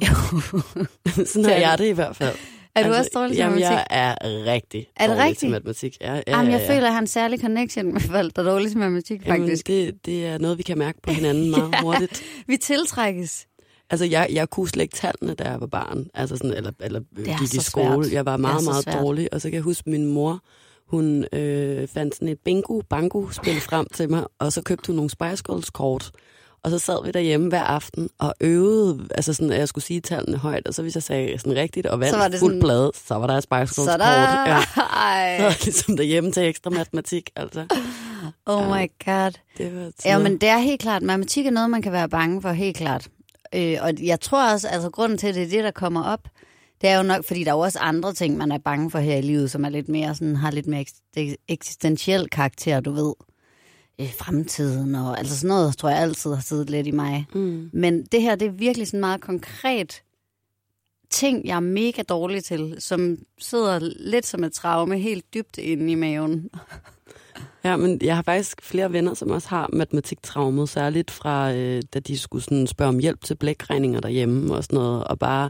Sådan 1.29 1.45
har 1.45 1.51
jeg 1.51 1.77
det 1.77 1.85
i 1.87 1.91
hvert 1.91 2.15
fald. 2.15 2.35
Er 2.75 2.87
du 2.87 2.93
også 2.93 3.09
dårlig 3.13 3.31
til 3.31 3.37
jamen, 3.37 3.59
matematik? 3.59 3.87
jeg 3.91 4.13
er 4.15 4.15
rigtig 4.53 4.87
Er 4.97 5.07
det 5.07 5.09
dårlig 5.09 5.23
rigtigt? 5.23 5.39
til 5.39 5.49
matematik. 5.49 5.97
Ja, 6.01 6.15
ja, 6.15 6.21
Jamen, 6.27 6.51
jeg 6.51 6.59
ja, 6.59 6.65
ja. 6.65 6.69
føler, 6.69 6.79
at 6.81 6.85
jeg 6.85 6.93
har 6.93 6.99
en 7.01 7.07
særlig 7.07 7.41
connection 7.41 7.93
med 7.93 8.01
folk, 8.01 8.35
der 8.35 8.41
er 8.43 8.49
dårlige 8.51 8.69
til 8.69 8.77
matematik, 8.77 9.25
Jamen, 9.27 9.41
faktisk. 9.41 9.67
det, 9.67 10.05
det 10.05 10.25
er 10.25 10.37
noget, 10.37 10.57
vi 10.57 10.63
kan 10.63 10.77
mærke 10.77 11.01
på 11.01 11.11
hinanden 11.11 11.49
meget 11.55 11.75
hurtigt. 11.81 12.23
Vi 12.47 12.57
tiltrækkes. 12.57 13.45
Altså, 13.89 14.05
jeg, 14.05 14.27
jeg 14.33 14.49
kunne 14.49 14.67
slet 14.69 14.83
ikke 14.83 14.95
tallene, 14.95 15.33
da 15.33 15.43
jeg 15.49 15.61
var 15.61 15.67
barn. 15.67 16.07
Altså 16.13 16.37
sådan, 16.37 16.53
eller, 16.53 16.71
eller 16.79 16.99
er 16.99 17.39
gik 17.39 17.53
i 17.53 17.59
skole. 17.59 18.03
svært. 18.05 18.13
Jeg 18.13 18.25
var 18.25 18.37
meget, 18.37 18.63
meget 18.63 18.83
svært. 18.83 18.95
dårlig. 18.99 19.33
Og 19.33 19.41
så 19.41 19.47
kan 19.47 19.53
jeg 19.55 19.63
huske, 19.63 19.89
min 19.89 20.05
mor, 20.05 20.39
Hun 20.87 21.25
øh, 21.33 21.87
fandt 21.87 22.15
sådan 22.15 22.27
et 22.27 22.39
bingo-bango-spil 22.45 23.59
frem 23.61 23.87
til 23.93 24.09
mig, 24.09 24.23
og 24.39 24.53
så 24.53 24.61
købte 24.61 24.87
hun 24.87 24.95
nogle 24.95 25.09
Spice 25.09 25.43
Girls-kort. 25.47 26.11
Og 26.63 26.71
så 26.71 26.79
sad 26.79 27.05
vi 27.05 27.11
derhjemme 27.11 27.49
hver 27.49 27.63
aften 27.63 28.09
og 28.19 28.33
øvede, 28.41 29.07
altså 29.15 29.33
sådan, 29.33 29.51
at 29.51 29.59
jeg 29.59 29.67
skulle 29.67 29.85
sige 29.85 30.01
tallene 30.01 30.37
højt, 30.37 30.67
og 30.67 30.73
så 30.73 30.81
hvis 30.81 30.95
jeg 30.95 31.03
sagde 31.03 31.37
sådan 31.39 31.55
rigtigt 31.55 31.87
og 31.87 31.99
vandt 31.99 32.13
Så 32.13 32.17
var 32.17 32.27
det 32.27 32.39
fuldt 32.39 32.53
sådan- 32.53 32.59
blad, 32.59 32.91
så 33.07 33.15
var 33.15 33.27
der 33.27 33.39
Spice 33.39 33.55
Girls 33.55 33.75
Så 33.75 33.97
der... 33.97 34.11
Ja. 34.49 34.57
Ej. 34.81 35.37
Så 35.37 35.43
var 35.43 35.49
det 35.51 35.65
ligesom 35.65 35.97
derhjemme 35.97 36.31
til 36.31 36.43
ekstra 36.43 36.69
matematik, 36.69 37.29
altså. 37.35 37.65
Oh 38.45 38.65
my 38.67 38.91
god. 39.05 39.31
Det 39.57 39.75
var 39.75 39.91
Ja, 40.05 40.17
men 40.19 40.31
det 40.37 40.49
er 40.49 40.57
helt 40.57 40.81
klart. 40.81 41.01
Matematik 41.03 41.45
er 41.45 41.51
noget, 41.51 41.69
man 41.69 41.81
kan 41.81 41.91
være 41.91 42.09
bange 42.09 42.41
for, 42.41 42.51
helt 42.51 42.77
klart. 42.77 43.07
Øh, 43.55 43.77
og 43.81 43.91
jeg 44.03 44.19
tror 44.21 44.51
også, 44.53 44.67
altså 44.67 44.89
grunden 44.89 45.17
til, 45.17 45.27
at 45.27 45.35
det 45.35 45.43
er 45.43 45.47
det, 45.49 45.63
der 45.63 45.71
kommer 45.71 46.03
op, 46.03 46.19
det 46.81 46.89
er 46.89 46.97
jo 46.97 47.03
nok, 47.03 47.25
fordi 47.27 47.43
der 47.43 47.51
er 47.51 47.55
jo 47.55 47.59
også 47.59 47.79
andre 47.79 48.13
ting, 48.13 48.37
man 48.37 48.51
er 48.51 48.57
bange 48.57 48.91
for 48.91 48.99
her 48.99 49.15
i 49.15 49.21
livet, 49.21 49.51
som 49.51 49.65
er 49.65 49.69
lidt 49.69 49.89
mere 49.89 50.15
sådan, 50.15 50.35
har 50.35 50.51
lidt 50.51 50.67
mere 50.67 50.85
eks- 51.17 51.35
eksistentiel 51.47 52.29
karakter, 52.29 52.79
du 52.79 52.91
ved. 52.91 53.13
Øh, 53.99 54.13
fremtiden 54.19 54.95
og 54.95 55.17
altså 55.17 55.39
sådan 55.39 55.47
noget, 55.47 55.77
tror 55.77 55.89
jeg 55.89 55.99
altid 55.99 56.33
har 56.33 56.41
siddet 56.41 56.69
lidt 56.69 56.87
i 56.87 56.91
mig. 56.91 57.25
Mm. 57.33 57.69
Men 57.73 58.05
det 58.05 58.21
her, 58.21 58.35
det 58.35 58.47
er 58.47 58.51
virkelig 58.51 58.87
sådan 58.87 58.99
meget 58.99 59.21
konkret 59.21 60.03
ting, 61.09 61.47
jeg 61.47 61.55
er 61.55 61.59
mega 61.59 62.01
dårlig 62.01 62.43
til, 62.43 62.75
som 62.79 63.17
sidder 63.37 63.79
lidt 63.99 64.25
som 64.25 64.43
et 64.43 64.53
traume 64.53 64.97
helt 64.97 65.33
dybt 65.33 65.57
inde 65.57 65.91
i 65.91 65.95
maven. 65.95 66.49
Ja, 67.63 67.77
men 67.77 67.99
jeg 68.01 68.15
har 68.15 68.23
faktisk 68.23 68.61
flere 68.61 68.93
venner, 68.93 69.13
som 69.13 69.29
også 69.29 69.49
har 69.49 69.69
matematiktraumet, 69.73 70.69
særligt 70.69 71.11
fra, 71.11 71.53
øh, 71.53 71.81
da 71.93 71.99
de 71.99 72.17
skulle 72.17 72.43
sådan 72.43 72.67
spørge 72.67 72.89
om 72.89 72.99
hjælp 72.99 73.23
til 73.23 73.35
blækregninger 73.35 73.99
derhjemme 73.99 74.55
og 74.55 74.63
sådan 74.63 74.75
noget, 74.75 75.03
og 75.03 75.19
bare 75.19 75.49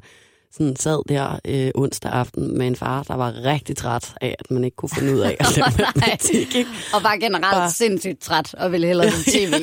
sådan 0.53 0.75
sad 0.75 0.99
der 1.09 1.39
øh, 1.47 1.71
onsdag 1.75 2.11
aften 2.11 2.57
med 2.57 2.67
en 2.67 2.75
far, 2.75 3.03
der 3.03 3.15
var 3.15 3.33
rigtig 3.45 3.77
træt 3.77 4.13
af, 4.21 4.35
at 4.39 4.51
man 4.51 4.63
ikke 4.63 4.75
kunne 4.75 4.89
finde 4.89 5.13
ud 5.13 5.19
af 5.19 5.37
at 5.39 5.55
lave 5.57 5.67
matematik. 5.77 6.55
Ikke? 6.55 6.69
Og 6.93 7.01
bare 7.01 7.19
generelt 7.19 7.53
Bare- 7.55 7.71
sindssygt 7.71 8.21
træt 8.21 8.53
og 8.53 8.71
ville 8.71 8.87
hellere 8.87 9.11
se 9.11 9.31
tv. 9.47 9.53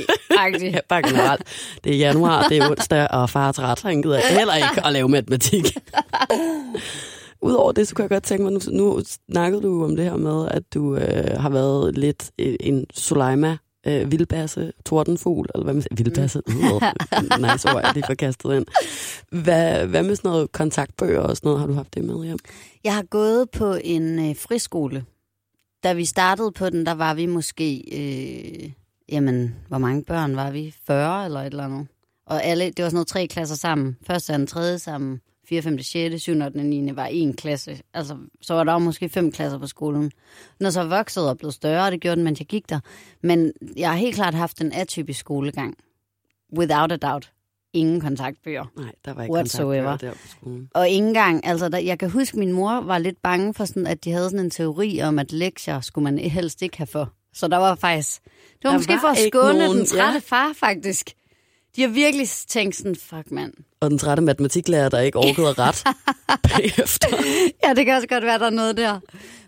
Ja, 0.62 0.78
bare 0.88 1.02
generelt. 1.02 1.42
Det 1.84 1.92
er 1.94 1.98
januar, 1.98 2.48
det 2.48 2.58
er 2.58 2.70
onsdag, 2.70 3.10
og 3.10 3.30
far 3.30 3.48
er 3.48 3.52
træt, 3.52 3.82
han 3.82 4.02
gider 4.02 4.20
heller 4.38 4.54
ikke 4.54 4.86
at 4.86 4.92
lave 4.92 5.08
matematik. 5.08 5.64
Udover 7.42 7.72
det, 7.72 7.88
så 7.88 7.94
kunne 7.94 8.02
jeg 8.02 8.10
godt 8.10 8.22
tænke 8.24 8.42
mig, 8.44 8.52
nu, 8.52 8.60
nu 8.72 9.00
snakkede 9.32 9.62
du 9.62 9.84
om 9.84 9.96
det 9.96 10.04
her 10.04 10.16
med, 10.16 10.48
at 10.50 10.62
du 10.74 10.96
øh, 10.96 11.40
har 11.40 11.48
været 11.50 11.98
lidt 11.98 12.30
en 12.38 12.86
Soleima 12.94 13.56
øh, 13.86 14.10
vildbasse, 14.10 14.72
tordenfugl, 14.84 15.46
eller 15.54 15.64
hvad 15.64 15.74
man 15.74 15.82
siger, 15.82 15.94
vildbasse, 15.94 16.42
mm. 16.46 16.54
nice 17.50 17.68
ord, 17.68 17.80
jeg 17.84 17.90
lige 17.94 18.04
får 18.06 18.14
kastet 18.14 18.56
ind. 18.56 18.66
Hvad, 19.42 19.86
hvad 19.86 20.02
med 20.02 20.16
sådan 20.16 20.30
noget 20.30 20.52
kontaktbøger 20.52 21.20
og 21.20 21.36
sådan 21.36 21.48
noget, 21.48 21.60
har 21.60 21.66
du 21.66 21.72
haft 21.72 21.94
det 21.94 22.04
med 22.04 22.24
hjem? 22.24 22.38
Jeg 22.84 22.94
har 22.94 23.02
gået 23.02 23.50
på 23.50 23.78
en 23.84 24.28
øh, 24.30 24.36
friskole. 24.36 25.04
Da 25.84 25.92
vi 25.92 26.04
startede 26.04 26.52
på 26.52 26.70
den, 26.70 26.86
der 26.86 26.92
var 26.92 27.14
vi 27.14 27.26
måske... 27.26 27.82
Øh, 27.92 28.70
jamen, 29.08 29.54
hvor 29.68 29.78
mange 29.78 30.04
børn 30.04 30.36
var 30.36 30.50
vi? 30.50 30.74
40 30.86 31.24
eller 31.24 31.40
et 31.40 31.46
eller 31.46 31.64
andet. 31.64 31.86
Og 32.26 32.44
alle, 32.44 32.64
det 32.64 32.82
var 32.82 32.88
sådan 32.88 32.94
noget 32.96 33.08
tre 33.08 33.26
klasser 33.26 33.56
sammen. 33.56 33.96
Første, 34.06 34.32
anden, 34.32 34.46
tredje 34.46 34.78
sammen. 34.78 35.20
4, 35.48 35.62
5, 35.62 35.78
6, 35.78 36.22
7, 36.22 36.32
8, 36.42 36.62
9 36.62 36.96
var 36.96 37.06
en 37.06 37.34
klasse. 37.34 37.80
Altså, 37.94 38.16
så 38.40 38.54
var 38.54 38.64
der 38.64 38.72
jo 38.72 38.78
måske 38.78 39.08
fem 39.08 39.32
klasser 39.32 39.58
på 39.58 39.66
skolen. 39.66 40.12
Når 40.60 40.70
så 40.70 40.84
voksede 40.84 41.30
og 41.30 41.38
blev 41.38 41.52
større, 41.52 41.90
det 41.90 42.00
gjorde 42.00 42.16
den, 42.16 42.24
mens 42.24 42.38
jeg 42.38 42.46
gik 42.46 42.68
der. 42.68 42.80
Men 43.22 43.52
jeg 43.76 43.90
har 43.90 43.96
helt 43.96 44.14
klart 44.14 44.34
haft 44.34 44.60
en 44.60 44.72
atypisk 44.72 45.20
skolegang. 45.20 45.74
Without 46.58 46.92
a 46.92 46.96
doubt. 46.96 47.32
Ingen 47.72 48.00
kontaktbøger. 48.00 48.64
Nej, 48.76 48.92
der 49.04 49.14
var 49.14 49.22
ikke 49.22 49.32
Whatsoever. 49.34 49.90
kontaktbøger 49.90 50.12
der 50.12 50.18
på 50.22 50.28
skolen. 50.28 50.70
Og 50.74 50.88
ikke 50.88 51.06
engang, 51.06 51.46
altså 51.46 51.68
der, 51.68 51.78
jeg 51.78 51.98
kan 51.98 52.10
huske, 52.10 52.38
min 52.38 52.52
mor 52.52 52.80
var 52.80 52.98
lidt 52.98 53.22
bange 53.22 53.54
for 53.54 53.64
sådan, 53.64 53.86
at 53.86 54.04
de 54.04 54.10
havde 54.12 54.30
sådan 54.30 54.44
en 54.44 54.50
teori 54.50 55.00
om, 55.02 55.18
at 55.18 55.32
lektier 55.32 55.80
skulle 55.80 56.02
man 56.04 56.18
helst 56.18 56.62
ikke 56.62 56.76
have 56.76 56.86
for. 56.86 57.12
Så 57.32 57.48
der 57.48 57.56
var 57.56 57.74
faktisk, 57.74 58.24
det 58.24 58.30
var 58.64 58.70
Der 58.70 58.78
måske 58.78 58.92
var 58.92 59.00
for 59.00 59.08
at 59.08 59.18
skåne 59.32 59.58
nogen- 59.58 59.78
den 59.78 59.86
trætte 59.86 60.12
ja. 60.12 60.18
far 60.18 60.52
faktisk. 60.52 61.10
De 61.76 61.82
har 61.82 61.88
virkelig 61.88 62.28
tænkt 62.28 62.76
sådan, 62.76 62.96
fuck 62.96 63.30
mand. 63.30 63.52
Og 63.86 63.90
den 63.90 63.98
trætte 63.98 64.22
matematiklærer, 64.22 64.88
der 64.88 65.00
ikke 65.00 65.18
orkede 65.18 65.48
at 65.48 65.58
ret 65.66 65.84
bagefter. 66.42 67.08
Ja, 67.64 67.74
det 67.74 67.86
kan 67.86 67.94
også 67.94 68.08
godt 68.08 68.24
være, 68.24 68.38
der 68.38 68.46
er 68.46 68.50
noget 68.50 68.76
der. 68.76 69.00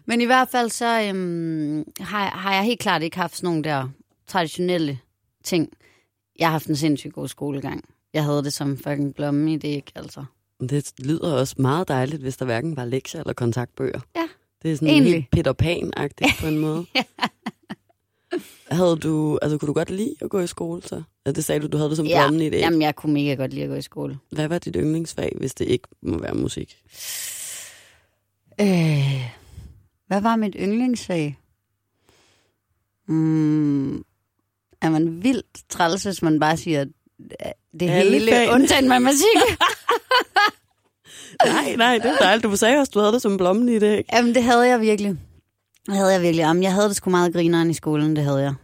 Men 0.06 0.20
i 0.20 0.24
hvert 0.24 0.48
fald 0.48 0.70
så 0.70 1.02
øhm, 1.02 1.84
har, 2.00 2.26
har 2.30 2.54
jeg 2.54 2.64
helt 2.64 2.80
klart 2.80 3.02
ikke 3.02 3.16
haft 3.16 3.36
sådan 3.36 3.46
nogle 3.48 3.64
der 3.64 3.88
traditionelle 4.26 4.98
ting. 5.44 5.68
Jeg 6.38 6.46
har 6.46 6.52
haft 6.52 6.66
en 6.66 6.76
sindssygt 6.76 7.14
god 7.14 7.28
skolegang. 7.28 7.84
Jeg 8.14 8.24
havde 8.24 8.44
det 8.44 8.52
som 8.52 8.76
fucking 8.76 9.14
blomme 9.14 9.52
i 9.52 9.56
det, 9.56 9.68
ikke 9.68 9.92
altså. 9.94 10.24
Det 10.70 10.92
lyder 10.98 11.32
også 11.32 11.54
meget 11.58 11.88
dejligt, 11.88 12.22
hvis 12.22 12.36
der 12.36 12.44
hverken 12.44 12.76
var 12.76 12.84
lektier 12.84 13.20
eller 13.20 13.32
kontaktbøger. 13.32 14.00
Ja, 14.16 14.22
Det 14.62 14.72
er 14.72 14.76
sådan 14.76 14.88
egentlig. 14.88 15.12
helt 15.14 15.30
Peter 15.30 15.52
Pan-agtigt 15.62 16.40
på 16.40 16.46
en 16.46 16.58
måde. 16.66 16.86
Havde 18.70 18.96
du, 18.96 19.38
altså 19.42 19.58
kunne 19.58 19.66
du 19.66 19.72
godt 19.72 19.90
lide 19.90 20.14
at 20.20 20.30
gå 20.30 20.40
i 20.40 20.46
skole 20.46 20.82
så? 20.82 21.02
Ja, 21.26 21.30
det 21.30 21.44
sagde 21.44 21.60
du, 21.60 21.66
du 21.66 21.76
havde 21.76 21.88
det 21.88 21.96
som 21.96 22.06
Ja, 22.06 22.22
blommen 22.26 22.42
i 22.42 22.50
det. 22.50 22.58
jamen 22.58 22.82
jeg 22.82 22.96
kunne 22.96 23.12
mega 23.12 23.34
godt 23.34 23.52
lide 23.52 23.64
at 23.64 23.68
gå 23.70 23.74
i 23.74 23.82
skole. 23.82 24.18
Hvad 24.30 24.48
var 24.48 24.58
dit 24.58 24.76
yndlingsfag, 24.78 25.32
hvis 25.36 25.54
det 25.54 25.64
ikke 25.68 25.88
må 26.02 26.18
være 26.18 26.34
musik? 26.34 26.76
Øh, 28.60 29.22
hvad 30.06 30.20
var 30.20 30.36
mit 30.36 30.56
yndlingsfag? 30.60 31.38
Mm, 33.08 33.96
er 34.82 34.90
man 34.90 35.22
vildt 35.22 35.46
træls, 35.68 36.02
hvis 36.02 36.22
man 36.22 36.40
bare 36.40 36.56
siger 36.56 36.84
det 37.80 37.90
Alle 37.90 38.12
hele, 38.18 38.30
fagene. 38.32 38.52
undtagen 38.52 38.88
matematik? 38.88 39.26
nej, 41.44 41.76
nej, 41.76 41.98
det 41.98 42.06
er 42.06 42.16
dejligt. 42.16 42.44
Du 42.44 42.56
sagde 42.56 42.76
også, 42.78 42.90
du 42.94 42.98
havde 43.00 43.12
det 43.12 43.22
som 43.22 43.36
blommen 43.36 43.68
i 43.68 43.78
det, 43.78 43.98
ikke? 43.98 44.10
Jamen, 44.16 44.34
det 44.34 44.42
havde 44.42 44.68
jeg 44.68 44.80
virkelig. 44.80 45.16
Det 45.88 45.96
havde 45.96 46.12
jeg 46.12 46.22
virkelig. 46.22 46.42
Jamen, 46.42 46.62
jeg 46.62 46.72
havde 46.72 46.88
det 46.88 46.96
sgu 46.96 47.10
meget 47.10 47.32
grineren 47.32 47.70
i 47.70 47.74
skolen, 47.74 48.16
det 48.16 48.24
havde 48.24 48.42
jeg. 48.42 48.54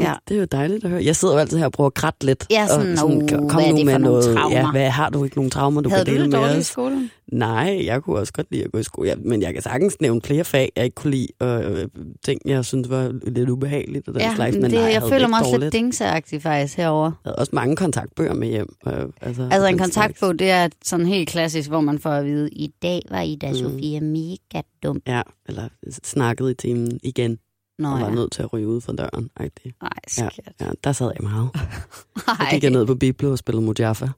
Ja. 0.00 0.14
Det 0.28 0.34
er 0.34 0.38
jo 0.40 0.44
dejligt 0.52 0.84
at 0.84 0.90
høre. 0.90 1.04
Jeg 1.04 1.16
sidder 1.16 1.34
jo 1.34 1.40
altid 1.40 1.58
her 1.58 1.64
og 1.66 1.72
prøver 1.72 1.86
at 1.86 1.94
kratte 1.94 2.26
lidt. 2.26 2.46
Ja, 2.50 2.66
sådan, 2.66 2.98
og 2.98 3.06
"Uh, 3.10 3.28
kom 3.28 3.62
hvad 3.62 3.72
nu 3.72 3.84
med 3.84 3.98
noget. 3.98 4.36
traumer?" 4.36 4.56
Ja, 4.58 4.70
hvad, 4.70 4.90
har 4.90 5.10
du 5.10 5.24
ikke 5.24 5.36
nogen 5.36 5.50
traumer, 5.50 5.80
du 5.80 5.88
havde 5.90 6.04
kan 6.04 6.14
du 6.14 6.20
dele 6.20 6.22
det 6.24 6.30
med 6.30 6.38
dårligt 6.38 6.56
i 6.56 6.60
os? 6.60 6.66
skolen? 6.66 7.10
Nej, 7.32 7.82
jeg 7.84 8.02
kunne 8.02 8.18
også 8.18 8.32
godt 8.32 8.46
lide 8.50 8.64
at 8.64 8.72
gå 8.72 8.78
i 8.78 8.82
skole. 8.82 9.08
Ja, 9.08 9.14
men 9.24 9.42
jeg 9.42 9.52
kan 9.54 9.62
sagtens 9.62 10.00
nævne 10.00 10.20
flere 10.22 10.44
fag, 10.44 10.72
jeg 10.76 10.84
ikke 10.84 10.94
kunne 10.94 11.10
lide, 11.10 11.28
og 11.40 11.62
øh, 11.64 11.88
ting, 12.24 12.40
jeg 12.46 12.64
synes 12.64 12.90
var 12.90 13.12
lidt 13.26 13.48
ubehageligt. 13.50 14.08
Og 14.08 14.14
den 14.14 14.22
Ja, 14.22 14.34
slags, 14.34 14.54
men 14.56 14.62
det, 14.64 14.72
nej, 14.72 14.82
jeg, 14.82 15.00
havde 15.00 15.12
føler 15.12 15.28
mig 15.28 15.38
også 15.40 15.56
lidt 15.56 15.72
dingseagtig 15.72 16.42
faktisk 16.42 16.76
herover. 16.76 17.04
Jeg 17.04 17.12
havde 17.24 17.36
også 17.36 17.50
mange 17.54 17.76
kontaktbøger 17.76 18.34
med 18.34 18.48
hjem. 18.48 18.68
Øh, 18.86 18.92
altså, 19.20 19.48
Altså 19.52 19.66
en 19.68 19.78
kontaktbog, 19.78 20.38
det 20.38 20.50
er 20.50 20.68
sådan 20.84 21.06
helt 21.06 21.28
klassisk, 21.28 21.68
hvor 21.68 21.80
man 21.80 21.98
får 21.98 22.10
at 22.10 22.24
vide, 22.24 22.50
i 22.50 22.70
dag 22.82 23.02
var 23.10 23.20
Ida 23.20 23.48
Mm. 23.50 23.54
Sofia 23.56 24.00
mega 24.00 24.60
dum. 24.82 24.96
slags. 25.06 25.16
Ja, 25.16 25.22
eller 25.48 25.68
snakkede 26.04 26.50
i 26.50 26.54
timen 26.54 27.00
igen, 27.02 27.38
Nå 27.78 27.88
og 27.88 28.00
var 28.00 28.08
ja. 28.08 28.14
nødt 28.14 28.32
til 28.32 28.42
at 28.42 28.52
ryge 28.52 28.66
ud 28.68 28.80
fra 28.80 28.92
døren. 28.92 29.30
Agtigt. 29.36 29.76
Ej, 29.82 29.88
Ja, 30.18 30.28
skat. 30.28 30.48
ja, 30.60 30.66
der 30.84 30.92
sad 30.92 31.12
jeg 31.20 31.22
meget. 31.30 31.50
Jeg 31.54 32.36
Ej, 32.40 32.50
gik 32.50 32.62
jeg 32.62 32.70
ned 32.70 32.86
på 32.86 32.94
Biblo 32.94 33.30
og 33.30 33.38
spillede 33.38 33.64
Mojaffa. 33.66 34.08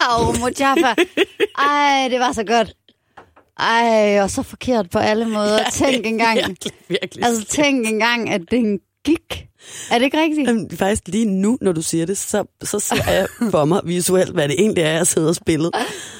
Au, 0.00 0.32
Mojaffa. 0.40 0.94
Ej, 1.58 2.08
det 2.10 2.20
var 2.20 2.32
så 2.32 2.44
godt. 2.44 2.76
Ej, 3.58 4.20
og 4.22 4.30
så 4.30 4.42
forkert 4.42 4.90
på 4.90 4.98
alle 4.98 5.24
måder. 5.28 5.58
Tænk 5.72 6.06
engang. 6.06 6.36
Virkelig, 6.36 6.72
virkelig. 6.88 7.24
Altså, 7.24 7.44
tænk 7.44 7.88
engang, 7.88 8.30
at 8.30 8.40
den 8.50 8.78
gik. 9.04 9.48
Er 9.90 9.98
det 9.98 10.04
ikke 10.04 10.20
rigtigt? 10.20 10.48
Jamen, 10.48 10.70
faktisk 10.70 11.02
lige 11.08 11.24
nu, 11.24 11.58
når 11.60 11.72
du 11.72 11.82
siger 11.82 12.06
det, 12.06 12.18
så, 12.18 12.44
så 12.62 12.78
ser 12.78 13.10
jeg 13.10 13.26
for 13.50 13.64
mig 13.64 13.80
visuelt, 13.84 14.30
hvad 14.32 14.48
det 14.48 14.56
egentlig 14.58 14.84
er, 14.84 14.92
jeg 14.92 15.06
sidder 15.06 15.28
og 15.28 15.34
spiller. 15.34 15.70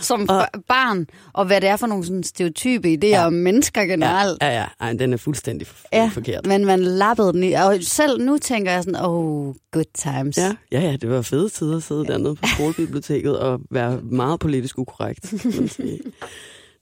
Som 0.00 0.26
barn, 0.68 1.06
og 1.32 1.44
hvad 1.46 1.60
det 1.60 1.68
er 1.68 1.76
for 1.76 1.86
nogle 1.86 2.04
sådan 2.04 2.22
stereotype 2.22 2.88
idéer 2.88 3.06
Ja. 3.06 3.20
ja. 3.20 3.26
om 3.26 3.32
mennesker 3.32 3.84
generelt. 3.84 4.38
Ja, 4.42 4.48
ja, 4.60 4.64
Ej, 4.80 4.92
den 4.92 5.12
er 5.12 5.16
fuldstændig 5.16 5.68
Ja, 5.92 6.10
forkert. 6.14 6.46
men 6.46 6.64
man 6.64 6.80
lappede 6.84 7.32
den 7.32 7.42
i. 7.44 7.52
Og 7.52 7.76
selv 7.80 8.20
nu 8.24 8.38
tænker 8.38 8.72
jeg 8.72 8.82
sådan, 8.84 9.00
oh, 9.04 9.54
good 9.72 9.84
times. 9.94 10.36
Ja, 10.38 10.54
ja, 10.72 10.80
ja, 10.80 10.96
det 10.96 11.10
var 11.10 11.22
fede 11.22 11.48
tider 11.48 11.76
at 11.76 11.82
sidde 11.82 12.04
dernede 12.04 12.34
på 12.34 12.46
skolebiblioteket 12.54 13.38
og 13.38 13.60
være 13.70 14.00
meget 14.02 14.40
politisk 14.40 14.78
ukorrekt. 14.78 15.32
man. 15.44 15.68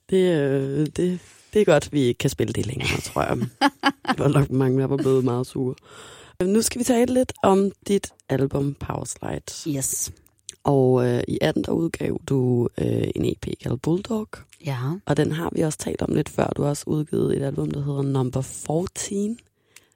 Det, 0.09 0.39
øh, 0.41 0.79
det, 0.97 1.19
det 1.53 1.61
er 1.61 1.65
godt, 1.65 1.89
vi 1.93 2.01
ikke 2.01 2.17
kan 2.17 2.29
spille 2.29 2.53
det 2.53 2.65
længere, 2.65 3.01
tror 3.01 3.21
jeg. 3.23 3.37
Det 4.11 4.19
var 4.19 4.27
nok 4.27 4.51
mange, 4.51 4.81
der 4.81 4.87
var 4.87 4.97
blevet 4.97 5.23
meget 5.23 5.47
sure. 5.47 5.75
Nu 6.45 6.61
skal 6.61 6.79
vi 6.79 6.83
tale 6.83 7.13
lidt 7.13 7.33
om 7.43 7.71
dit 7.87 8.13
album 8.29 8.73
Powerslide. 8.73 9.77
Yes. 9.77 10.11
Og 10.63 11.07
øh, 11.07 11.23
i 11.27 11.37
18. 11.41 11.63
der 11.63 11.71
udgav 11.71 12.19
du 12.27 12.69
øh, 12.77 13.07
en 13.15 13.25
EP 13.25 13.59
kaldet 13.61 13.81
Bulldog. 13.81 14.27
Ja. 14.65 14.77
Og 15.05 15.17
den 15.17 15.31
har 15.31 15.49
vi 15.55 15.61
også 15.61 15.77
talt 15.77 16.01
om 16.01 16.15
lidt 16.15 16.29
før. 16.29 16.47
Du 16.47 16.61
har 16.61 16.69
også 16.69 16.83
udgivet 16.87 17.37
et 17.37 17.43
album, 17.43 17.71
der 17.71 17.83
hedder 17.83 18.01
Number 18.01 18.41
14. 18.41 19.39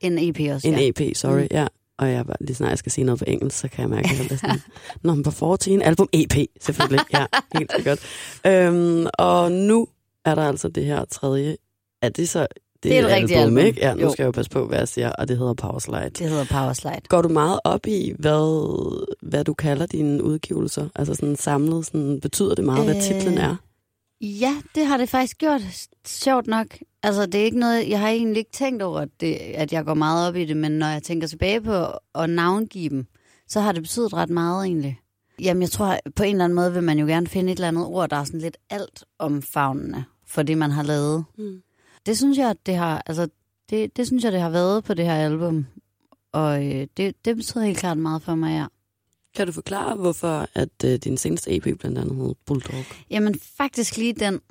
En 0.01 0.17
EP 0.19 0.53
også, 0.53 0.67
En 0.67 0.73
ja. 0.73 0.87
EP, 0.87 1.15
sorry, 1.15 1.41
mm. 1.41 1.47
ja. 1.51 1.67
Og 1.97 2.11
jeg 2.11 2.27
var 2.27 2.35
lige 2.39 2.55
snart 2.55 2.69
jeg 2.69 2.77
skal 2.77 2.91
sige 2.91 3.05
noget 3.05 3.19
på 3.19 3.25
engelsk, 3.27 3.59
så 3.59 3.67
kan 3.67 3.81
jeg 3.81 3.89
mærke, 3.89 4.09
at 4.09 4.19
jeg 4.19 4.31
er 4.31 4.37
sådan, 4.37 4.61
number 5.03 5.31
14, 5.31 5.81
album 5.81 6.09
EP, 6.13 6.47
selvfølgelig. 6.61 6.99
Ja, 7.13 7.25
helt 7.53 7.71
sikkert. 7.75 7.99
Øhm, 8.47 9.07
og 9.13 9.51
nu 9.51 9.87
er 10.25 10.35
der 10.35 10.47
altså 10.47 10.67
det 10.67 10.85
her 10.85 11.05
tredje. 11.05 11.57
Er 12.01 12.09
det 12.09 12.29
så... 12.29 12.47
Det 12.89 12.99
er 12.99 13.05
et 13.07 13.11
rigtigt 13.13 13.39
album. 13.39 13.57
ikke? 13.57 13.79
Ja, 13.79 13.93
nu 13.93 14.01
Jo. 14.01 14.09
skal 14.11 14.23
jeg 14.23 14.27
jo 14.27 14.31
passe 14.31 14.51
på, 14.51 14.67
hvad 14.67 14.77
jeg 14.77 14.87
siger, 14.87 15.11
og 15.11 15.27
det 15.27 15.37
hedder 15.37 15.53
Powerslide. 15.53 16.09
Det 16.09 16.29
hedder 16.29 16.45
Powerslide. 16.45 16.95
Går 17.09 17.21
du 17.21 17.29
meget 17.29 17.59
op 17.63 17.87
i, 17.87 18.13
hvad, 18.19 19.05
hvad 19.21 19.43
du 19.43 19.53
kalder 19.53 19.85
dine 19.85 20.23
udgivelser? 20.23 20.87
Altså 20.95 21.13
sådan 21.15 21.35
samlet, 21.35 21.85
sådan, 21.85 22.19
betyder 22.21 22.55
det 22.55 22.65
meget, 22.65 22.85
hvad 22.85 22.95
Øh, 22.95 23.01
titlen 23.01 23.37
er? 23.37 23.55
Ja, 24.21 24.55
det 24.75 24.85
har 24.85 24.97
det 24.97 25.09
faktisk 25.09 25.37
gjort. 25.37 25.61
Sjovt 26.07 26.47
nok. 26.47 26.67
Altså, 27.03 27.25
det 27.25 27.35
er 27.41 27.45
ikke 27.45 27.59
noget, 27.59 27.89
jeg 27.89 27.99
har 27.99 28.09
egentlig 28.09 28.37
ikke 28.37 28.51
tænkt 28.51 28.81
over, 28.81 28.99
at, 28.99 29.09
det, 29.19 29.33
at 29.35 29.73
jeg 29.73 29.85
går 29.85 29.93
meget 29.93 30.27
op 30.27 30.35
i 30.35 30.45
det, 30.45 30.57
men 30.57 30.71
når 30.71 30.87
jeg 30.87 31.03
tænker 31.03 31.27
tilbage 31.27 31.61
på 31.61 31.85
at 32.15 32.29
navngive 32.29 32.89
dem, 32.89 33.05
så 33.47 33.59
har 33.59 33.71
det 33.71 33.81
betydet 33.81 34.13
ret 34.13 34.29
meget 34.29 34.65
egentlig. 34.65 34.99
Jamen, 35.41 35.61
jeg 35.61 35.69
tror, 35.71 35.99
på 36.15 36.23
en 36.23 36.31
eller 36.31 36.43
anden 36.45 36.55
måde 36.55 36.73
vil 36.73 36.83
man 36.83 36.99
jo 36.99 37.05
gerne 37.05 37.27
finde 37.27 37.51
et 37.51 37.55
eller 37.55 37.67
andet 37.67 37.85
ord, 37.85 38.09
der 38.09 38.15
er 38.17 38.23
sådan 38.23 38.39
lidt 38.41 38.57
alt 38.69 39.03
omfavnende 39.19 40.03
for 40.27 40.43
det, 40.43 40.57
man 40.57 40.71
har 40.71 40.83
lavet. 40.83 41.23
Mm. 41.37 41.57
Det 42.05 42.17
synes 42.17 42.37
jeg, 42.37 42.55
det 42.65 42.75
har, 42.75 43.03
altså, 43.05 43.27
det, 43.69 43.97
det 43.97 44.07
synes 44.07 44.23
jeg, 44.23 44.31
det 44.31 44.41
har 44.41 44.49
været 44.49 44.83
på 44.83 44.93
det 44.93 45.05
her 45.05 45.15
album. 45.15 45.65
Og 46.33 46.65
øh, 46.65 46.87
det, 46.97 47.25
det 47.25 47.35
betyder 47.35 47.63
helt 47.63 47.77
klart 47.77 47.97
meget 47.97 48.23
for 48.23 48.35
mig, 48.35 48.57
ja. 48.57 48.65
Kan 49.35 49.47
du 49.47 49.53
forklare, 49.53 49.95
hvorfor 49.95 50.47
at 50.53 50.83
øh, 50.85 50.99
din 50.99 51.17
seneste 51.17 51.55
EP 51.55 51.79
blandt 51.79 51.97
andet 51.97 52.15
hed 52.15 52.35
Bulldog? 52.45 52.83
Jamen, 53.09 53.39
faktisk 53.57 53.97
lige 53.97 54.13
den. 54.13 54.33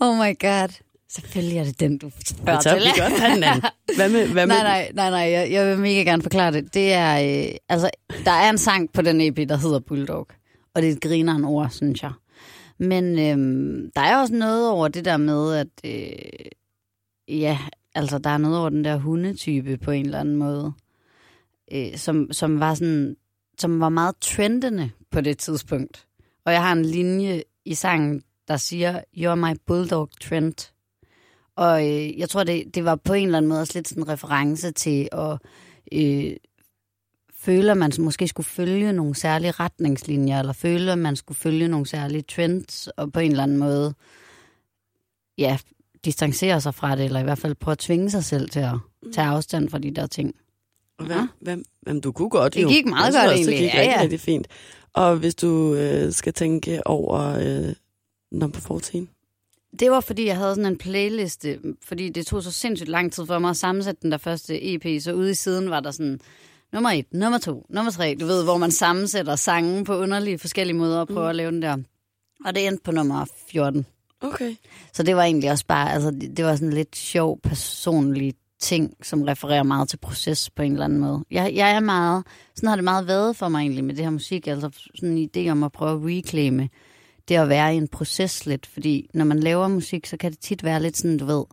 oh 0.00 0.16
my 0.16 0.38
god. 0.40 0.80
Selvfølgelig 1.08 1.58
er 1.58 1.64
det 1.64 1.80
den, 1.80 1.98
du 1.98 2.10
spørger 2.26 2.60
til. 2.60 2.76
vi 2.76 3.00
godt 3.00 3.20
have 3.20 3.34
den. 3.34 3.44
Hvad 3.96 4.08
med, 4.08 4.28
hvad 4.28 4.46
med 4.46 4.56
Nej, 4.56 4.62
nej, 4.62 4.90
nej, 4.94 5.10
nej, 5.10 5.20
jeg, 5.20 5.50
jeg 5.50 5.70
vil 5.70 5.78
mega 5.78 6.02
gerne 6.02 6.22
forklare 6.22 6.52
det. 6.52 6.74
Det 6.74 6.92
er, 6.92 7.44
øh, 7.48 7.54
altså, 7.68 7.90
der 8.24 8.30
er 8.30 8.50
en 8.50 8.58
sang 8.58 8.92
på 8.92 9.02
den 9.02 9.20
EP, 9.20 9.48
der 9.48 9.56
hedder 9.56 9.80
Bulldog. 9.80 10.28
Og 10.74 10.82
det 10.82 10.88
er 10.88 10.92
et 10.92 11.00
grineren 11.00 11.44
ord, 11.44 11.70
synes 11.70 12.02
jeg. 12.02 12.12
Men 12.78 13.18
øhm, 13.18 13.90
der 13.96 14.00
er 14.00 14.20
også 14.20 14.34
noget 14.34 14.70
over 14.70 14.88
det 14.88 15.04
der 15.04 15.16
med, 15.16 15.54
at 15.54 15.68
øh, 15.84 16.50
ja, 17.28 17.58
altså 17.94 18.18
der 18.18 18.30
er 18.30 18.38
noget 18.38 18.58
over 18.58 18.68
den 18.68 18.84
der 18.84 18.96
hundetype 18.96 19.76
på 19.76 19.90
en 19.90 20.04
eller 20.04 20.20
anden 20.20 20.36
måde, 20.36 20.72
øh, 21.72 21.96
som, 21.96 22.32
som 22.32 22.60
var 22.60 22.74
sådan, 22.74 23.16
som 23.58 23.80
var 23.80 23.88
meget 23.88 24.14
trendende 24.20 24.90
på 25.10 25.20
det 25.20 25.38
tidspunkt. 25.38 26.06
Og 26.44 26.52
jeg 26.52 26.62
har 26.62 26.72
en 26.72 26.84
linje 26.84 27.42
i 27.64 27.74
sangen, 27.74 28.22
der 28.48 28.56
siger, 28.56 29.00
You're 29.16 29.34
my 29.34 29.56
bulldog 29.66 30.08
trend. 30.20 30.72
Og 31.56 31.88
øh, 31.88 32.18
jeg 32.18 32.28
tror, 32.28 32.44
det, 32.44 32.74
det 32.74 32.84
var 32.84 32.96
på 32.96 33.12
en 33.12 33.26
eller 33.26 33.38
anden 33.38 33.48
måde 33.48 33.60
også 33.60 33.78
lidt 33.78 33.88
sådan 33.88 34.02
en 34.02 34.08
reference 34.08 34.70
til 34.72 35.08
at 35.12 35.38
øh, 35.92 36.36
føle, 37.44 37.70
at 37.70 37.76
man 37.76 37.92
måske 37.98 38.28
skulle 38.28 38.46
følge 38.46 38.92
nogle 38.92 39.14
særlige 39.14 39.50
retningslinjer, 39.50 40.38
eller 40.38 40.52
føle, 40.52 40.92
at 40.92 40.98
man 40.98 41.16
skulle 41.16 41.38
følge 41.38 41.68
nogle 41.68 41.86
særlige 41.86 42.22
trends, 42.22 42.88
og 42.96 43.12
på 43.12 43.20
en 43.20 43.30
eller 43.30 43.42
anden 43.42 43.58
måde, 43.58 43.94
ja, 45.38 45.58
distancere 46.04 46.60
sig 46.60 46.74
fra 46.74 46.96
det, 46.96 47.04
eller 47.04 47.20
i 47.20 47.22
hvert 47.22 47.38
fald 47.38 47.54
prøve 47.54 47.72
at 47.72 47.78
tvinge 47.78 48.10
sig 48.10 48.24
selv 48.24 48.48
til 48.48 48.60
at 48.60 48.74
tage 49.14 49.26
afstand 49.26 49.68
fra 49.68 49.78
de 49.78 49.90
der 49.90 50.06
ting. 50.06 50.34
Hvem, 51.06 51.28
hvem, 51.40 51.64
hvem, 51.82 52.00
du 52.00 52.12
kunne 52.12 52.28
godt 52.30 52.54
Det 52.54 52.62
jo. 52.62 52.68
gik 52.68 52.86
meget 52.86 53.14
godt 53.14 53.24
også, 53.24 53.34
Det 53.36 53.48
egentlig. 53.48 53.58
gik 53.58 53.74
Ja, 53.74 53.82
ja. 53.82 54.00
rigtig 54.02 54.20
fint. 54.20 54.46
Og 54.92 55.16
hvis 55.16 55.34
du 55.34 55.74
øh, 55.74 56.12
skal 56.12 56.32
tænke 56.32 56.86
over 56.86 57.20
øh, 57.20 57.74
number 58.32 58.60
14. 58.60 59.08
Det 59.80 59.90
var, 59.90 60.00
fordi 60.00 60.26
jeg 60.26 60.36
havde 60.36 60.54
sådan 60.54 60.72
en 60.72 60.78
playliste, 60.78 61.58
fordi 61.84 62.08
det 62.08 62.26
tog 62.26 62.42
så 62.42 62.50
sindssygt 62.50 62.88
lang 62.88 63.12
tid 63.12 63.26
for 63.26 63.38
mig 63.38 63.50
at 63.50 63.56
sammensætte 63.56 64.00
den 64.02 64.12
der 64.12 64.18
første 64.18 64.74
EP, 64.74 65.02
så 65.02 65.12
ude 65.12 65.30
i 65.30 65.34
siden 65.34 65.70
var 65.70 65.80
der 65.80 65.90
sådan 65.90 66.20
nummer 66.74 66.90
et, 66.90 67.06
nummer 67.12 67.38
to, 67.38 67.66
nummer 67.70 67.92
tre, 67.92 68.16
du 68.20 68.26
ved, 68.26 68.44
hvor 68.44 68.56
man 68.56 68.70
sammensætter 68.70 69.36
sange 69.36 69.84
på 69.84 69.96
underlige 69.96 70.38
forskellige 70.38 70.76
måder 70.76 71.00
og 71.00 71.08
prøver 71.08 71.22
mm. 71.22 71.30
at 71.30 71.36
lave 71.36 71.50
den 71.50 71.62
der. 71.62 71.76
Og 72.44 72.54
det 72.54 72.66
endte 72.66 72.82
på 72.84 72.92
nummer 72.92 73.24
14. 73.50 73.86
Okay. 74.20 74.54
Så 74.92 75.02
det 75.02 75.16
var 75.16 75.22
egentlig 75.22 75.50
også 75.50 75.66
bare, 75.66 75.92
altså 75.92 76.10
det, 76.36 76.44
var 76.44 76.54
sådan 76.54 76.68
en 76.68 76.74
lidt 76.74 76.96
sjov 76.96 77.40
personlig 77.42 78.34
ting, 78.60 78.94
som 79.02 79.22
refererer 79.22 79.62
meget 79.62 79.88
til 79.88 79.96
proces 79.96 80.50
på 80.50 80.62
en 80.62 80.72
eller 80.72 80.84
anden 80.84 80.98
måde. 80.98 81.24
Jeg, 81.30 81.52
jeg 81.54 81.70
er 81.70 81.80
meget, 81.80 82.24
sådan 82.54 82.68
har 82.68 82.76
det 82.76 82.84
meget 82.84 83.06
været 83.06 83.36
for 83.36 83.48
mig 83.48 83.60
egentlig 83.60 83.84
med 83.84 83.94
det 83.94 84.04
her 84.04 84.10
musik, 84.10 84.48
altså 84.48 84.70
sådan 84.94 85.18
en 85.18 85.30
idé 85.36 85.50
om 85.50 85.62
at 85.62 85.72
prøve 85.72 85.92
at 85.92 86.16
reclaime 86.16 86.68
det 87.28 87.34
at 87.34 87.48
være 87.48 87.74
i 87.74 87.76
en 87.76 87.88
proces 87.88 88.46
lidt, 88.46 88.66
fordi 88.66 89.10
når 89.14 89.24
man 89.24 89.40
laver 89.40 89.68
musik, 89.68 90.06
så 90.06 90.16
kan 90.16 90.30
det 90.30 90.38
tit 90.38 90.64
være 90.64 90.82
lidt 90.82 90.96
sådan, 90.96 91.18
du 91.18 91.24
ved, 91.24 91.44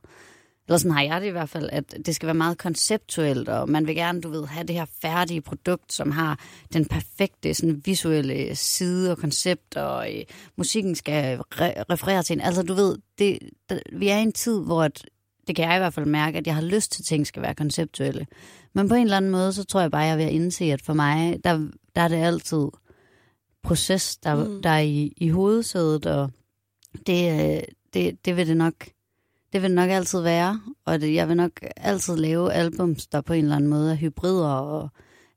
eller 0.67 0.77
sådan 0.77 0.91
har 0.91 1.01
jeg 1.01 1.21
det 1.21 1.27
i 1.27 1.31
hvert 1.31 1.49
fald, 1.49 1.69
at 1.71 1.95
det 2.05 2.15
skal 2.15 2.27
være 2.27 2.33
meget 2.33 2.57
konceptuelt, 2.57 3.49
og 3.49 3.69
man 3.69 3.87
vil 3.87 3.95
gerne, 3.95 4.21
du 4.21 4.29
ved, 4.29 4.45
have 4.45 4.67
det 4.67 4.75
her 4.75 4.85
færdige 5.01 5.41
produkt, 5.41 5.93
som 5.93 6.11
har 6.11 6.39
den 6.73 6.85
perfekte 6.85 7.53
sådan, 7.53 7.81
visuelle 7.85 8.55
side 8.55 9.11
og 9.11 9.17
koncept, 9.17 9.77
og 9.77 10.15
øh, 10.17 10.23
musikken 10.57 10.95
skal 10.95 11.37
re- 11.37 11.83
referere 11.89 12.23
til 12.23 12.33
en. 12.33 12.41
Altså, 12.41 12.63
du 12.63 12.73
ved, 12.73 12.97
det, 13.17 13.39
der, 13.69 13.79
vi 13.93 14.07
er 14.07 14.17
i 14.17 14.21
en 14.21 14.31
tid, 14.31 14.59
hvor 14.63 14.83
at, 14.83 15.05
det 15.47 15.55
kan 15.55 15.65
jeg 15.65 15.75
i 15.75 15.79
hvert 15.79 15.93
fald 15.93 16.05
mærke, 16.05 16.37
at 16.37 16.47
jeg 16.47 16.55
har 16.55 16.61
lyst 16.61 16.91
til, 16.91 17.01
at 17.01 17.05
ting 17.05 17.27
skal 17.27 17.41
være 17.41 17.55
konceptuelle. 17.55 18.27
Men 18.73 18.89
på 18.89 18.95
en 18.95 19.03
eller 19.03 19.17
anden 19.17 19.31
måde, 19.31 19.53
så 19.53 19.63
tror 19.63 19.81
jeg 19.81 19.91
bare, 19.91 20.01
jeg 20.01 20.11
er 20.11 20.17
ved 20.17 20.25
at 20.25 20.31
indse, 20.31 20.65
at 20.65 20.81
for 20.81 20.93
mig, 20.93 21.39
der, 21.43 21.67
der 21.95 22.01
er 22.01 22.07
det 22.07 22.17
altid 22.17 22.67
proces, 23.63 24.17
der, 24.17 24.35
Mm. 24.35 24.51
mm. 24.51 24.61
der 24.61 24.69
er 24.69 24.79
i, 24.79 25.13
i 25.17 25.29
hovedsædet, 25.29 26.05
og 26.05 26.31
det, 27.07 27.41
øh, 27.57 27.63
det, 27.93 28.25
det 28.25 28.37
vil 28.37 28.47
det 28.47 28.57
nok 28.57 28.73
det 29.53 29.61
vil 29.61 29.71
nok 29.71 29.89
altid 29.89 30.21
være, 30.21 30.61
og 30.85 31.01
det, 31.01 31.13
jeg 31.13 31.27
vil 31.27 31.37
nok 31.37 31.51
altid 31.77 32.15
lave 32.15 32.53
albums, 32.53 33.07
der 33.07 33.21
på 33.21 33.33
en 33.33 33.43
eller 33.43 33.55
anden 33.55 33.69
måde 33.69 33.91
er 33.91 33.95
hybrider 33.95 34.47
og 34.47 34.89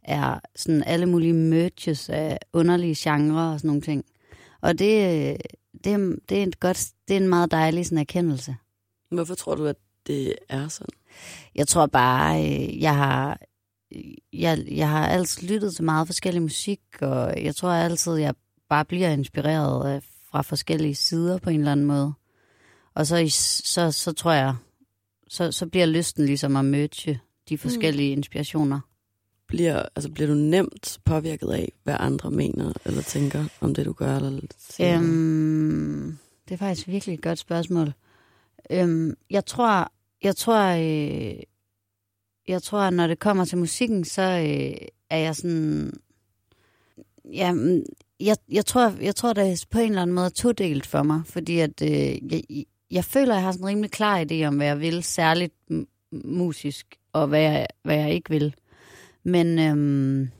er 0.02 0.40
sådan 0.56 0.82
alle 0.82 1.06
mulige 1.06 1.32
merges 1.32 2.08
af 2.08 2.38
underlige 2.52 2.94
genrer 2.98 3.52
og 3.52 3.60
sådan 3.60 3.68
nogle 3.68 3.82
ting. 3.82 4.04
Og 4.60 4.78
det, 4.78 5.36
det, 5.84 6.18
det, 6.28 6.38
er, 6.38 6.42
et 6.42 6.60
godt, 6.60 6.88
det 7.08 7.16
er 7.16 7.20
en 7.20 7.28
meget 7.28 7.50
dejlig 7.50 7.86
sådan 7.86 7.98
erkendelse. 7.98 8.56
Hvorfor 9.10 9.34
tror 9.34 9.54
du, 9.54 9.66
at 9.66 9.76
det 10.06 10.34
er 10.48 10.68
sådan? 10.68 10.94
Jeg 11.54 11.68
tror 11.68 11.86
bare, 11.86 12.44
øh, 12.44 12.80
jeg 12.80 12.96
har, 12.96 13.40
jeg, 14.32 14.64
jeg 14.70 14.88
har 14.88 15.08
altid 15.08 15.48
lyttet 15.48 15.74
til 15.74 15.84
meget 15.84 16.06
forskellig 16.06 16.42
musik, 16.42 16.80
og 17.00 17.44
jeg 17.44 17.56
tror 17.56 17.70
altid, 17.70 18.14
jeg 18.14 18.34
bare 18.68 18.84
bliver 18.84 19.10
inspireret 19.10 19.94
af, 19.94 20.02
fra 20.30 20.42
forskellige 20.42 20.94
sider 20.94 21.38
på 21.38 21.50
en 21.50 21.60
eller 21.60 21.72
anden 21.72 21.86
måde. 21.86 22.12
Og 22.94 23.06
så, 23.06 23.26
så, 23.64 23.90
så 23.92 24.12
tror 24.12 24.32
jeg, 24.32 24.54
så, 25.28 25.52
så 25.52 25.66
bliver 25.66 25.86
lysten 25.86 26.26
ligesom 26.26 26.56
at 26.56 26.64
møde 26.64 27.18
de 27.48 27.58
forskellige 27.58 28.14
mm. 28.14 28.18
inspirationer. 28.18 28.80
Bliver, 29.46 29.82
altså, 29.96 30.10
bliver 30.10 30.28
du 30.28 30.34
nemt 30.34 30.98
påvirket 31.04 31.50
af, 31.50 31.72
hvad 31.82 31.96
andre 32.00 32.30
mener 32.30 32.72
eller 32.84 33.02
tænker 33.02 33.44
om 33.60 33.74
det, 33.74 33.86
du 33.86 33.92
gør? 33.92 34.16
Eller? 34.16 34.40
Øhm, 34.80 36.18
det 36.48 36.54
er 36.54 36.58
faktisk 36.58 36.88
virkelig 36.88 37.14
et 37.14 37.22
godt 37.22 37.38
spørgsmål. 37.38 37.92
Øhm, 38.70 39.14
jeg 39.30 39.46
tror, 39.46 39.92
jeg 40.22 40.36
tror, 40.36 40.64
øh, 40.64 41.42
jeg 42.48 42.62
tror, 42.62 42.78
at 42.78 42.92
når 42.92 43.06
det 43.06 43.18
kommer 43.18 43.44
til 43.44 43.58
musikken, 43.58 44.04
så 44.04 44.22
øh, 44.22 44.86
er 45.10 45.18
jeg 45.18 45.36
sådan, 45.36 45.92
ja, 47.32 47.52
mm, 47.52 47.82
jeg, 48.20 48.36
jeg 48.48 48.66
tror, 48.66 48.92
jeg 49.00 49.16
tror, 49.16 49.32
det 49.32 49.52
er 49.52 49.64
på 49.70 49.78
en 49.78 49.88
eller 49.88 50.02
anden 50.02 50.14
måde 50.14 50.30
todelt 50.30 50.86
for 50.86 51.02
mig, 51.02 51.22
fordi 51.26 51.58
at 51.58 51.82
øh, 51.82 52.32
jeg, 52.32 52.42
jeg 52.94 53.04
føler, 53.04 53.34
jeg 53.34 53.42
har 53.42 53.52
sådan 53.52 53.64
en 53.64 53.68
rimelig 53.68 53.90
klar 53.90 54.24
idé 54.24 54.44
om, 54.44 54.56
hvad 54.56 54.66
jeg 54.66 54.80
vil, 54.80 55.02
særligt 55.02 55.54
m- 55.72 55.84
musisk, 56.12 56.96
og 57.12 57.26
hvad 57.26 57.40
jeg, 57.40 57.66
hvad 57.82 57.96
jeg 57.96 58.10
ikke 58.10 58.30
vil. 58.30 58.54
Men 59.24 59.58
øhm, 59.58 60.30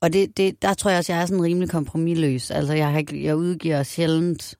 og 0.00 0.12
det, 0.12 0.36
det, 0.36 0.62
der 0.62 0.74
tror 0.74 0.90
jeg 0.90 0.98
også, 0.98 1.12
jeg 1.12 1.22
er 1.22 1.26
sådan 1.26 1.42
rimelig 1.42 1.70
kompromilløs. 1.70 2.50
Altså, 2.50 2.72
jeg, 2.72 2.90
har 2.90 2.98
ikke, 2.98 3.24
jeg 3.24 3.36
udgiver 3.36 3.82
sjældent, 3.82 4.54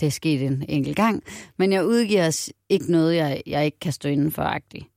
det 0.00 0.06
er 0.06 0.10
sket 0.10 0.42
en 0.42 0.64
enkelt 0.68 0.96
gang, 0.96 1.22
men 1.56 1.72
jeg 1.72 1.86
udgiver 1.86 2.50
ikke 2.68 2.92
noget, 2.92 3.16
jeg, 3.16 3.42
jeg 3.46 3.64
ikke 3.64 3.78
kan 3.78 3.92
stå 3.92 4.08
inden 4.08 4.32
for 4.32 4.42
-agtigt. 4.42 4.94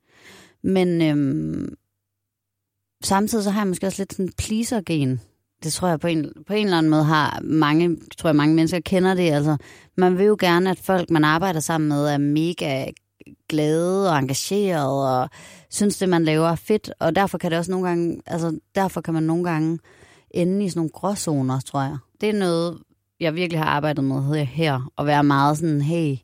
Men 0.64 1.02
øhm, 1.02 1.76
samtidig 3.04 3.44
så 3.44 3.50
har 3.50 3.62
jeg 3.62 3.68
måske 3.68 3.88
også 3.88 4.02
lidt 4.02 4.14
sådan 4.14 4.32
pleaser-gen. 4.38 5.22
Det 5.64 5.74
tror 5.74 5.88
jeg 5.88 6.00
på 6.00 6.08
en, 6.08 6.32
på 6.48 6.54
en 6.54 6.66
eller 6.66 6.78
anden 6.78 6.90
måde 6.90 7.04
har 7.04 7.40
mange, 7.44 7.98
tror 8.18 8.28
jeg 8.28 8.36
mange 8.36 8.56
mennesker 8.56 8.80
kender 8.80 9.14
det. 9.14 9.32
Altså, 9.32 9.58
man 9.98 10.18
vil 10.18 10.26
jo 10.26 10.38
gerne, 10.40 10.70
at 10.70 10.80
folk, 10.80 11.10
man 11.10 11.24
arbejder 11.24 11.60
sammen 11.60 11.88
med, 11.88 12.08
er 12.08 12.18
mega 12.18 12.86
glade 13.50 14.12
og 14.12 14.18
engageret 14.20 15.22
og 15.22 15.30
synes, 15.70 15.98
det 15.98 16.10
man 16.10 16.24
laver 16.24 16.48
er 16.48 16.56
fedt. 16.56 16.92
Og 17.00 17.16
derfor 17.16 17.38
kan 17.38 17.52
det 17.52 17.60
også 17.60 17.72
nogle 17.72 17.88
gange, 17.88 18.22
altså 18.26 18.60
derfor 18.76 19.02
kan 19.02 19.14
man 19.14 19.24
nogle 19.24 19.44
gange 19.44 19.80
ende 20.32 20.66
i 20.66 20.70
sådan 20.70 20.80
nogle 20.80 20.90
gråzoner, 20.94 21.60
tror 21.60 21.82
jeg. 21.82 21.98
Det 22.22 22.30
er 22.30 22.34
noget, 22.40 22.78
jeg 23.20 23.36
virkelig 23.36 23.60
har 23.60 23.70
arbejdet 23.70 24.04
med 24.04 24.22
her- 24.24 24.44
her. 24.44 24.92
At 24.98 25.06
være 25.06 25.24
meget 25.24 25.58
sådan, 25.58 25.82
hey, 25.82 26.16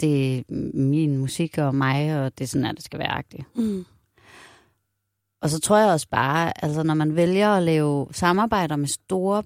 det 0.00 0.38
er 0.38 0.42
min 0.74 1.18
musik 1.18 1.58
og 1.58 1.74
mig, 1.74 2.20
og 2.24 2.38
det 2.38 2.44
er 2.44 2.48
sådan, 2.48 2.66
at 2.66 2.76
det 2.76 2.84
skal 2.84 2.98
være 2.98 3.12
agtigt. 3.12 3.42
Mm. 3.56 3.84
Og 5.42 5.50
så 5.50 5.60
tror 5.60 5.78
jeg 5.78 5.90
også 5.92 6.06
bare, 6.10 6.64
altså 6.64 6.82
når 6.82 6.94
man 6.94 7.16
vælger 7.16 7.48
at 7.48 7.62
lave 7.62 8.06
samarbejder 8.12 8.76
med 8.76 8.88
store, 8.88 9.42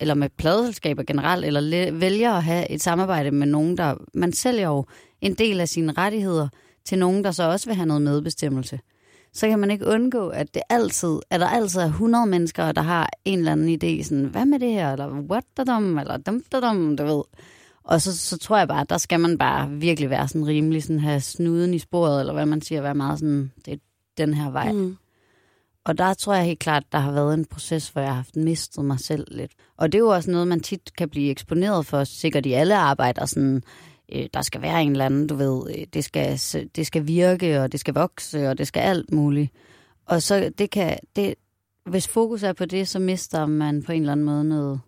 eller 0.00 0.14
med 0.14 0.28
pladeselskaber 0.38 1.02
generelt, 1.02 1.44
eller 1.44 1.60
le- 1.60 2.00
vælger 2.00 2.32
at 2.32 2.42
have 2.42 2.70
et 2.70 2.82
samarbejde 2.82 3.30
med 3.30 3.46
nogen, 3.46 3.76
der... 3.76 3.94
Man 4.14 4.32
sælger 4.32 4.68
jo 4.68 4.84
en 5.20 5.34
del 5.34 5.60
af 5.60 5.68
sine 5.68 5.92
rettigheder 5.92 6.48
til 6.84 6.98
nogen, 6.98 7.24
der 7.24 7.30
så 7.30 7.42
også 7.42 7.66
vil 7.66 7.74
have 7.76 7.86
noget 7.86 8.02
medbestemmelse. 8.02 8.80
Så 9.32 9.48
kan 9.48 9.58
man 9.58 9.70
ikke 9.70 9.86
undgå, 9.86 10.28
at 10.28 10.54
det 10.54 10.62
altid, 10.70 11.18
at 11.30 11.40
der 11.40 11.46
altid 11.48 11.80
er 11.80 11.86
100 11.86 12.26
mennesker, 12.26 12.72
der 12.72 12.82
har 12.82 13.10
en 13.24 13.38
eller 13.38 13.52
anden 13.52 13.68
idé, 13.84 14.02
sådan, 14.04 14.24
hvad 14.24 14.44
med 14.46 14.58
det 14.58 14.72
her, 14.72 14.92
eller 14.92 15.08
what 15.08 15.44
da 15.56 15.64
dum, 15.64 15.98
eller 15.98 16.16
dum 16.16 16.42
da 16.52 16.60
dum, 16.60 16.96
du 16.96 17.04
ved. 17.04 17.22
Og 17.84 18.00
så, 18.02 18.16
så 18.16 18.38
tror 18.38 18.58
jeg 18.58 18.68
bare, 18.68 18.80
at 18.80 18.90
der 18.90 18.98
skal 18.98 19.20
man 19.20 19.38
bare 19.38 19.70
virkelig 19.70 20.10
være 20.10 20.28
sådan 20.28 20.46
rimelig, 20.46 20.82
sådan 20.82 21.00
have 21.00 21.20
snuden 21.20 21.74
i 21.74 21.78
sporet, 21.78 22.20
eller 22.20 22.32
hvad 22.32 22.46
man 22.46 22.60
siger, 22.60 22.80
være 22.80 22.94
meget 22.94 23.18
sådan, 23.18 23.52
det 23.64 23.72
er 23.72 23.78
den 24.18 24.34
her 24.34 24.50
vej. 24.50 24.72
Mm. 24.72 24.96
Og 25.86 25.98
der 25.98 26.14
tror 26.14 26.34
jeg 26.34 26.44
helt 26.44 26.58
klart, 26.58 26.92
der 26.92 26.98
har 26.98 27.12
været 27.12 27.34
en 27.34 27.44
proces, 27.44 27.88
hvor 27.88 28.00
jeg 28.00 28.10
har 28.10 28.16
haft 28.16 28.36
mistet 28.36 28.84
mig 28.84 29.00
selv 29.00 29.26
lidt. 29.30 29.52
Og 29.76 29.92
det 29.92 29.98
er 29.98 30.02
jo 30.02 30.08
også 30.08 30.30
noget, 30.30 30.48
man 30.48 30.60
tit 30.60 30.96
kan 30.96 31.08
blive 31.08 31.30
eksponeret 31.30 31.86
for, 31.86 32.04
sikkert 32.04 32.46
i 32.46 32.52
alle 32.52 32.76
arbejder, 32.76 33.26
sådan, 33.26 33.62
øh, 34.12 34.26
der 34.34 34.42
skal 34.42 34.62
være 34.62 34.82
en 34.82 34.92
eller 34.92 35.04
anden, 35.04 35.26
du 35.26 35.34
ved, 35.34 35.76
øh, 35.78 35.86
det 35.92 36.04
skal, 36.04 36.40
det 36.76 36.86
skal 36.86 37.06
virke, 37.06 37.60
og 37.60 37.72
det 37.72 37.80
skal 37.80 37.94
vokse, 37.94 38.48
og 38.48 38.58
det 38.58 38.66
skal 38.66 38.80
alt 38.80 39.12
muligt. 39.12 39.52
Og 40.06 40.22
så 40.22 40.52
det 40.58 40.70
kan, 40.70 40.98
det, 41.16 41.34
hvis 41.90 42.08
fokus 42.08 42.42
er 42.42 42.52
på 42.52 42.64
det, 42.64 42.88
så 42.88 42.98
mister 42.98 43.46
man 43.46 43.82
på 43.82 43.92
en 43.92 44.00
eller 44.00 44.12
anden 44.12 44.26
måde 44.26 44.44
noget, 44.44 44.80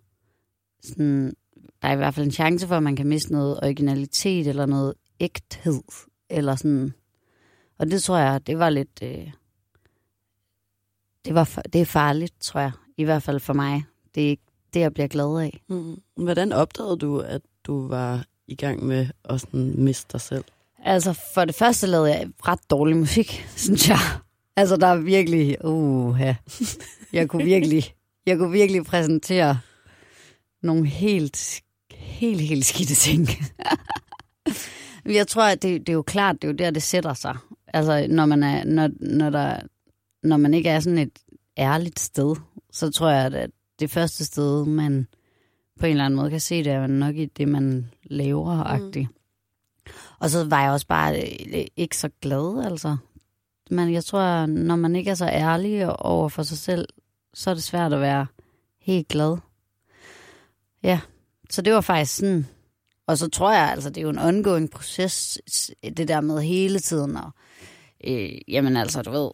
sådan, 0.83 1.33
der 1.81 1.87
er 1.87 1.93
i 1.93 1.97
hvert 1.97 2.13
fald 2.13 2.25
en 2.25 2.31
chance 2.31 2.67
for, 2.67 2.75
at 2.75 2.83
man 2.83 2.95
kan 2.95 3.07
miste 3.07 3.31
noget 3.31 3.59
originalitet, 3.63 4.47
eller 4.47 4.65
noget 4.65 4.93
ægthed, 5.19 5.81
eller 6.29 6.55
sådan. 6.55 6.93
Og 7.77 7.91
det 7.91 8.03
tror 8.03 8.17
jeg, 8.17 8.47
det 8.47 8.59
var 8.59 8.69
lidt, 8.69 8.99
øh, 9.03 9.31
det, 11.25 11.35
var, 11.35 11.61
det 11.73 11.81
er 11.81 11.85
farligt, 11.85 12.33
tror 12.41 12.59
jeg, 12.59 12.71
i 12.97 13.03
hvert 13.03 13.23
fald 13.23 13.39
for 13.39 13.53
mig. 13.53 13.83
Det 14.15 14.25
er 14.25 14.29
ikke 14.29 14.43
det, 14.73 14.79
jeg 14.79 14.93
bliver 14.93 15.07
glad 15.07 15.41
af. 15.41 15.61
Mm. 15.69 16.01
Hvordan 16.15 16.51
opdagede 16.51 16.97
du, 16.97 17.19
at 17.19 17.41
du 17.63 17.87
var 17.87 18.25
i 18.47 18.55
gang 18.55 18.85
med 18.85 19.07
at 19.23 19.41
sådan 19.41 19.73
miste 19.77 20.11
dig 20.11 20.21
selv? 20.21 20.43
Altså, 20.83 21.19
for 21.33 21.45
det 21.45 21.55
første 21.55 21.87
lavede 21.87 22.09
jeg 22.09 22.29
ret 22.47 22.59
dårlig 22.69 22.97
musik, 22.97 23.45
synes 23.55 23.89
jeg. 23.89 23.99
Altså, 24.55 24.77
der 24.77 24.87
er 24.87 24.97
virkelig... 24.97 25.65
Uh, 25.65 26.19
ja. 26.19 26.35
Jeg 27.13 27.29
kunne 27.29 27.43
virkelig, 27.43 27.93
jeg 28.25 28.37
kunne 28.37 28.51
virkelig 28.51 28.85
præsentere 28.85 29.59
nogle 30.63 30.87
helt, 30.87 31.61
helt, 31.91 32.41
helt 32.41 32.65
skidte 32.65 32.95
ting. 32.95 33.27
jeg 35.19 35.27
tror, 35.27 35.43
at 35.43 35.61
det, 35.61 35.79
det 35.79 35.89
er 35.89 35.93
jo 35.93 36.01
klart, 36.01 36.35
det 36.41 36.43
er 36.43 36.51
jo 36.51 36.55
der, 36.55 36.71
det 36.71 36.83
sætter 36.83 37.13
sig. 37.13 37.37
Altså, 37.67 38.07
når 38.09 38.25
man, 38.25 38.43
er, 38.43 38.63
når, 38.63 38.89
når, 38.99 39.29
der, 39.29 39.59
når 40.23 40.37
man 40.37 40.53
ikke 40.53 40.69
er 40.69 40.79
sådan 40.79 40.97
et 40.97 41.19
ærligt 41.57 41.99
sted, 41.99 42.35
så 42.71 42.91
tror 42.91 43.09
jeg, 43.09 43.33
at 43.33 43.51
det 43.79 43.91
første 43.91 44.25
sted, 44.25 44.65
man 44.65 45.07
på 45.79 45.85
en 45.85 45.91
eller 45.91 46.05
anden 46.05 46.17
måde 46.17 46.29
kan 46.29 46.39
se 46.39 46.63
det, 46.63 46.71
er 46.71 46.87
nok 46.87 47.15
i 47.15 47.25
det, 47.25 47.47
man 47.47 47.91
laver 48.03 48.77
mm. 48.77 49.07
Og 50.19 50.29
så 50.29 50.43
var 50.43 50.63
jeg 50.63 50.71
også 50.71 50.87
bare 50.87 51.21
øh, 51.21 51.65
ikke 51.75 51.97
så 51.97 52.09
glad, 52.21 52.65
altså. 52.65 52.97
Men 53.71 53.93
jeg 53.93 54.03
tror, 54.03 54.45
når 54.45 54.75
man 54.75 54.95
ikke 54.95 55.11
er 55.11 55.15
så 55.15 55.25
ærlig 55.25 55.99
over 55.99 56.29
for 56.29 56.43
sig 56.43 56.57
selv, 56.57 56.87
så 57.33 57.49
er 57.49 57.53
det 57.53 57.63
svært 57.63 57.93
at 57.93 58.01
være 58.01 58.27
helt 58.81 59.07
glad. 59.07 59.37
Ja, 60.83 60.99
så 61.49 61.61
det 61.61 61.73
var 61.73 61.81
faktisk 61.81 62.15
sådan. 62.15 62.47
Og 63.07 63.17
så 63.17 63.29
tror 63.29 63.51
jeg, 63.51 63.69
altså, 63.69 63.89
det 63.89 63.97
er 63.97 64.01
jo 64.01 64.09
en 64.09 64.19
ongoing 64.19 64.71
proces, 64.71 65.41
det 65.97 66.07
der 66.07 66.21
med 66.21 66.41
hele 66.41 66.79
tiden. 66.79 67.17
Og, 67.17 67.31
øh, 68.03 68.31
jamen 68.47 68.77
altså, 68.77 69.01
du 69.01 69.11
ved, 69.11 69.29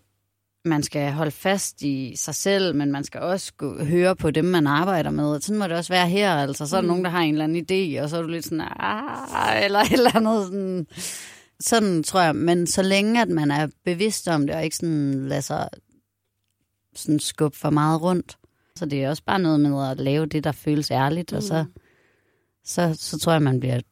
man 0.66 0.84
skal 0.84 1.12
holde 1.12 1.32
fast 1.32 1.82
i 1.82 2.16
sig 2.16 2.36
selv, 2.36 2.76
men 2.76 2.92
man 2.92 3.04
skal 3.04 3.22
også 3.22 3.54
gå, 3.54 3.84
høre 3.84 4.16
på 4.16 4.32
dem, 4.32 4.46
man 4.46 4.68
arbejder 4.68 5.12
med. 5.12 5.42
Sådan 5.42 5.60
må 5.60 5.68
det 5.68 5.78
også 5.78 5.94
være 5.94 6.10
her. 6.10 6.36
Altså, 6.36 6.68
så 6.68 6.78
er 6.78 6.82
der 6.82 6.82
mm. 6.82 6.88
nogen, 6.88 7.04
der 7.04 7.10
har 7.10 7.20
en 7.20 7.34
eller 7.34 7.44
anden 7.44 7.66
idé, 7.98 8.02
og 8.02 8.10
så 8.10 8.18
er 8.18 8.22
du 8.22 8.28
lidt 8.28 8.46
sådan, 8.46 8.68
ah, 8.80 9.64
eller 9.66 9.80
et 9.80 9.92
eller 9.92 10.16
andet 10.16 10.46
sådan. 10.46 10.88
Sådan 11.60 12.04
tror 12.04 12.22
jeg. 12.22 12.36
Men 12.36 12.68
så 12.68 12.82
længe, 12.82 13.22
at 13.22 13.30
man 13.30 13.52
er 13.52 13.68
bevidst 13.86 14.28
om 14.28 14.48
det, 14.48 14.56
og 14.56 14.64
ikke 14.64 14.76
sådan 14.76 15.28
lader 15.28 15.42
sig 15.42 15.70
sådan 16.96 17.20
skubbe 17.20 17.58
for 17.58 17.70
meget 17.70 18.02
rundt. 18.02 18.38
Så 18.76 18.86
det 18.86 19.04
er 19.04 19.10
også 19.10 19.24
bare 19.24 19.40
noget 19.40 19.60
med 19.60 19.90
at 19.90 20.00
lave 20.00 20.26
det, 20.26 20.44
der 20.44 20.52
føles 20.52 20.92
ærligt, 20.92 21.32
mm. 21.32 21.38
og 21.38 21.44
så, 21.44 21.64
mm. 21.64 21.82
så, 22.64 22.96
så 23.00 23.20
tror 23.20 23.32
jeg, 23.32 23.42
man 23.42 23.60
bliver 23.60 23.76
et 23.76 23.86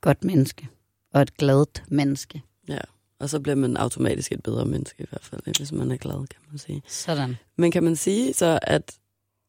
godt 0.00 0.24
menneske. 0.24 0.68
Og 1.12 1.22
et 1.22 1.36
gladt 1.36 1.82
menneske. 1.88 2.42
Ja. 2.68 2.78
Og 3.22 3.30
så 3.30 3.40
bliver 3.40 3.56
man 3.56 3.76
automatisk 3.76 4.32
et 4.32 4.42
bedre 4.42 4.64
menneske 4.64 5.02
i 5.02 5.06
hvert 5.10 5.24
fald, 5.24 5.58
hvis 5.58 5.72
man 5.72 5.90
er 5.90 5.96
glad, 5.96 6.26
kan 6.26 6.40
man 6.50 6.58
sige. 6.58 6.82
Sådan. 6.88 7.36
Men 7.56 7.70
kan 7.70 7.82
man 7.82 7.96
sige 7.96 8.34
så, 8.34 8.58
at, 8.62 8.94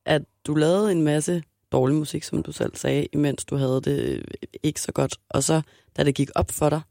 at 0.05 0.21
du 0.47 0.55
lavede 0.55 0.91
en 0.91 1.01
masse 1.01 1.43
dårlig 1.71 1.95
musik, 1.95 2.23
som 2.23 2.43
du 2.43 2.51
selv 2.51 2.75
sagde, 2.75 3.07
imens 3.13 3.45
du 3.45 3.55
havde 3.55 3.81
det 3.83 4.25
ikke 4.63 4.81
så 4.81 4.91
godt. 4.91 5.17
Og 5.29 5.43
så, 5.43 5.61
da 5.97 6.03
det 6.03 6.15
gik 6.15 6.29
op 6.35 6.51
for 6.51 6.69
dig, 6.69 6.81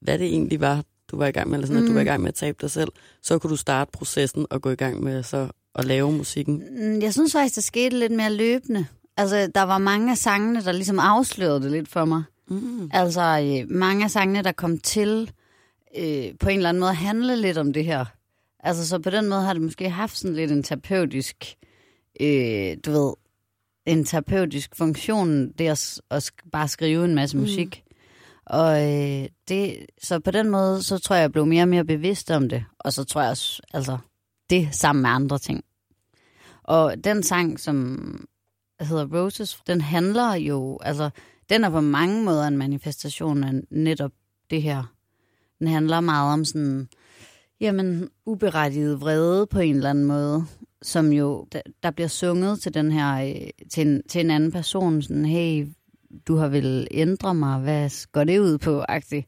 hvad 0.00 0.18
det 0.18 0.26
egentlig 0.26 0.60
var, 0.60 0.84
du 1.10 1.16
var 1.16 1.26
i 1.26 1.30
gang 1.30 1.50
med, 1.50 1.58
eller 1.58 1.66
sådan, 1.66 1.82
mm. 1.82 1.86
at 1.86 1.88
du 1.88 1.94
var 1.94 2.00
i 2.00 2.04
mm. 2.04 2.08
gang 2.08 2.20
med 2.22 2.28
at 2.28 2.34
tabe 2.34 2.58
dig 2.60 2.70
selv, 2.70 2.88
så 3.22 3.38
kunne 3.38 3.50
du 3.50 3.56
starte 3.56 3.90
processen 3.92 4.46
og 4.50 4.62
gå 4.62 4.70
i 4.70 4.74
gang 4.74 5.02
med 5.02 5.22
så 5.22 5.48
at 5.74 5.84
lave 5.84 6.12
musikken. 6.12 6.62
Mm, 6.70 7.00
jeg 7.00 7.12
synes 7.12 7.32
faktisk, 7.32 7.56
det 7.56 7.64
skete 7.64 7.98
lidt 7.98 8.12
mere 8.12 8.32
løbende. 8.32 8.86
Altså, 9.16 9.50
der 9.54 9.62
var 9.62 9.78
mange 9.78 10.10
af 10.10 10.18
sangene, 10.18 10.64
der 10.64 10.72
ligesom 10.72 10.98
afslørede 10.98 11.62
det 11.62 11.70
lidt 11.70 11.88
for 11.88 12.04
mig. 12.04 12.22
Mm. 12.48 12.90
Altså, 12.92 13.20
øh, 13.20 13.70
mange 13.76 14.04
af 14.04 14.10
sangene, 14.10 14.42
der 14.42 14.52
kom 14.52 14.78
til 14.78 15.30
øh, 15.98 16.34
på 16.40 16.48
en 16.48 16.56
eller 16.56 16.68
anden 16.68 16.80
måde 16.80 16.94
handle 16.94 17.36
lidt 17.36 17.58
om 17.58 17.72
det 17.72 17.84
her. 17.84 18.04
Altså, 18.60 18.88
så 18.88 18.98
på 18.98 19.10
den 19.10 19.28
måde 19.28 19.40
har 19.40 19.52
det 19.52 19.62
måske 19.62 19.90
haft 19.90 20.16
sådan 20.16 20.36
lidt 20.36 20.50
en 20.50 20.62
terapeutisk, 20.62 21.56
øh, 22.20 22.76
du 22.86 22.90
ved, 22.90 23.12
en 23.86 24.04
terapeutisk 24.04 24.76
funktion, 24.76 25.52
det 25.52 25.68
at, 25.68 26.00
at 26.10 26.30
bare 26.52 26.68
skrive 26.68 27.04
en 27.04 27.14
masse 27.14 27.36
mm. 27.36 27.42
musik. 27.42 27.84
Og 28.46 28.92
øh, 28.92 29.28
det, 29.48 29.86
så 30.02 30.20
på 30.20 30.30
den 30.30 30.50
måde, 30.50 30.82
så 30.82 30.98
tror 30.98 31.16
jeg, 31.16 31.22
jeg 31.22 31.32
blev 31.32 31.46
mere 31.46 31.62
og 31.62 31.68
mere 31.68 31.84
bevidst 31.84 32.30
om 32.30 32.48
det. 32.48 32.64
Og 32.78 32.92
så 32.92 33.04
tror 33.04 33.20
jeg 33.20 33.30
også, 33.30 33.62
altså, 33.74 33.98
det 34.50 34.74
sammen 34.74 35.02
med 35.02 35.10
andre 35.10 35.38
ting. 35.38 35.64
Og 36.62 37.04
den 37.04 37.22
sang, 37.22 37.60
som 37.60 37.98
hedder 38.80 39.06
Roses, 39.18 39.60
den 39.66 39.80
handler 39.80 40.34
jo, 40.34 40.78
altså, 40.82 41.10
den 41.50 41.64
er 41.64 41.70
på 41.70 41.80
mange 41.80 42.24
måder 42.24 42.46
en 42.46 42.58
manifestation 42.58 43.44
af 43.44 43.52
netop 43.70 44.12
det 44.50 44.62
her 44.62 44.92
den 45.62 45.70
handler 45.70 46.00
meget 46.00 46.32
om 46.32 46.44
sådan, 46.44 46.88
jamen, 47.60 48.08
uberettiget 48.26 49.00
vrede 49.00 49.46
på 49.46 49.58
en 49.58 49.76
eller 49.76 49.90
anden 49.90 50.04
måde, 50.04 50.44
som 50.82 51.12
jo, 51.12 51.46
der 51.82 51.90
bliver 51.90 52.08
sunget 52.08 52.60
til 52.60 52.74
den 52.74 52.92
her, 52.92 53.26
øh, 53.26 53.50
til 53.70 53.86
en, 53.86 54.02
til 54.08 54.20
en 54.20 54.30
anden 54.30 54.52
person, 54.52 55.02
sådan, 55.02 55.24
hey, 55.24 55.66
du 56.28 56.36
har 56.36 56.48
vel 56.48 56.88
ændre 56.90 57.34
mig, 57.34 57.60
hvad 57.60 58.06
går 58.12 58.24
det 58.24 58.38
ud 58.38 58.58
på, 58.58 58.84
agtigt. 58.88 59.26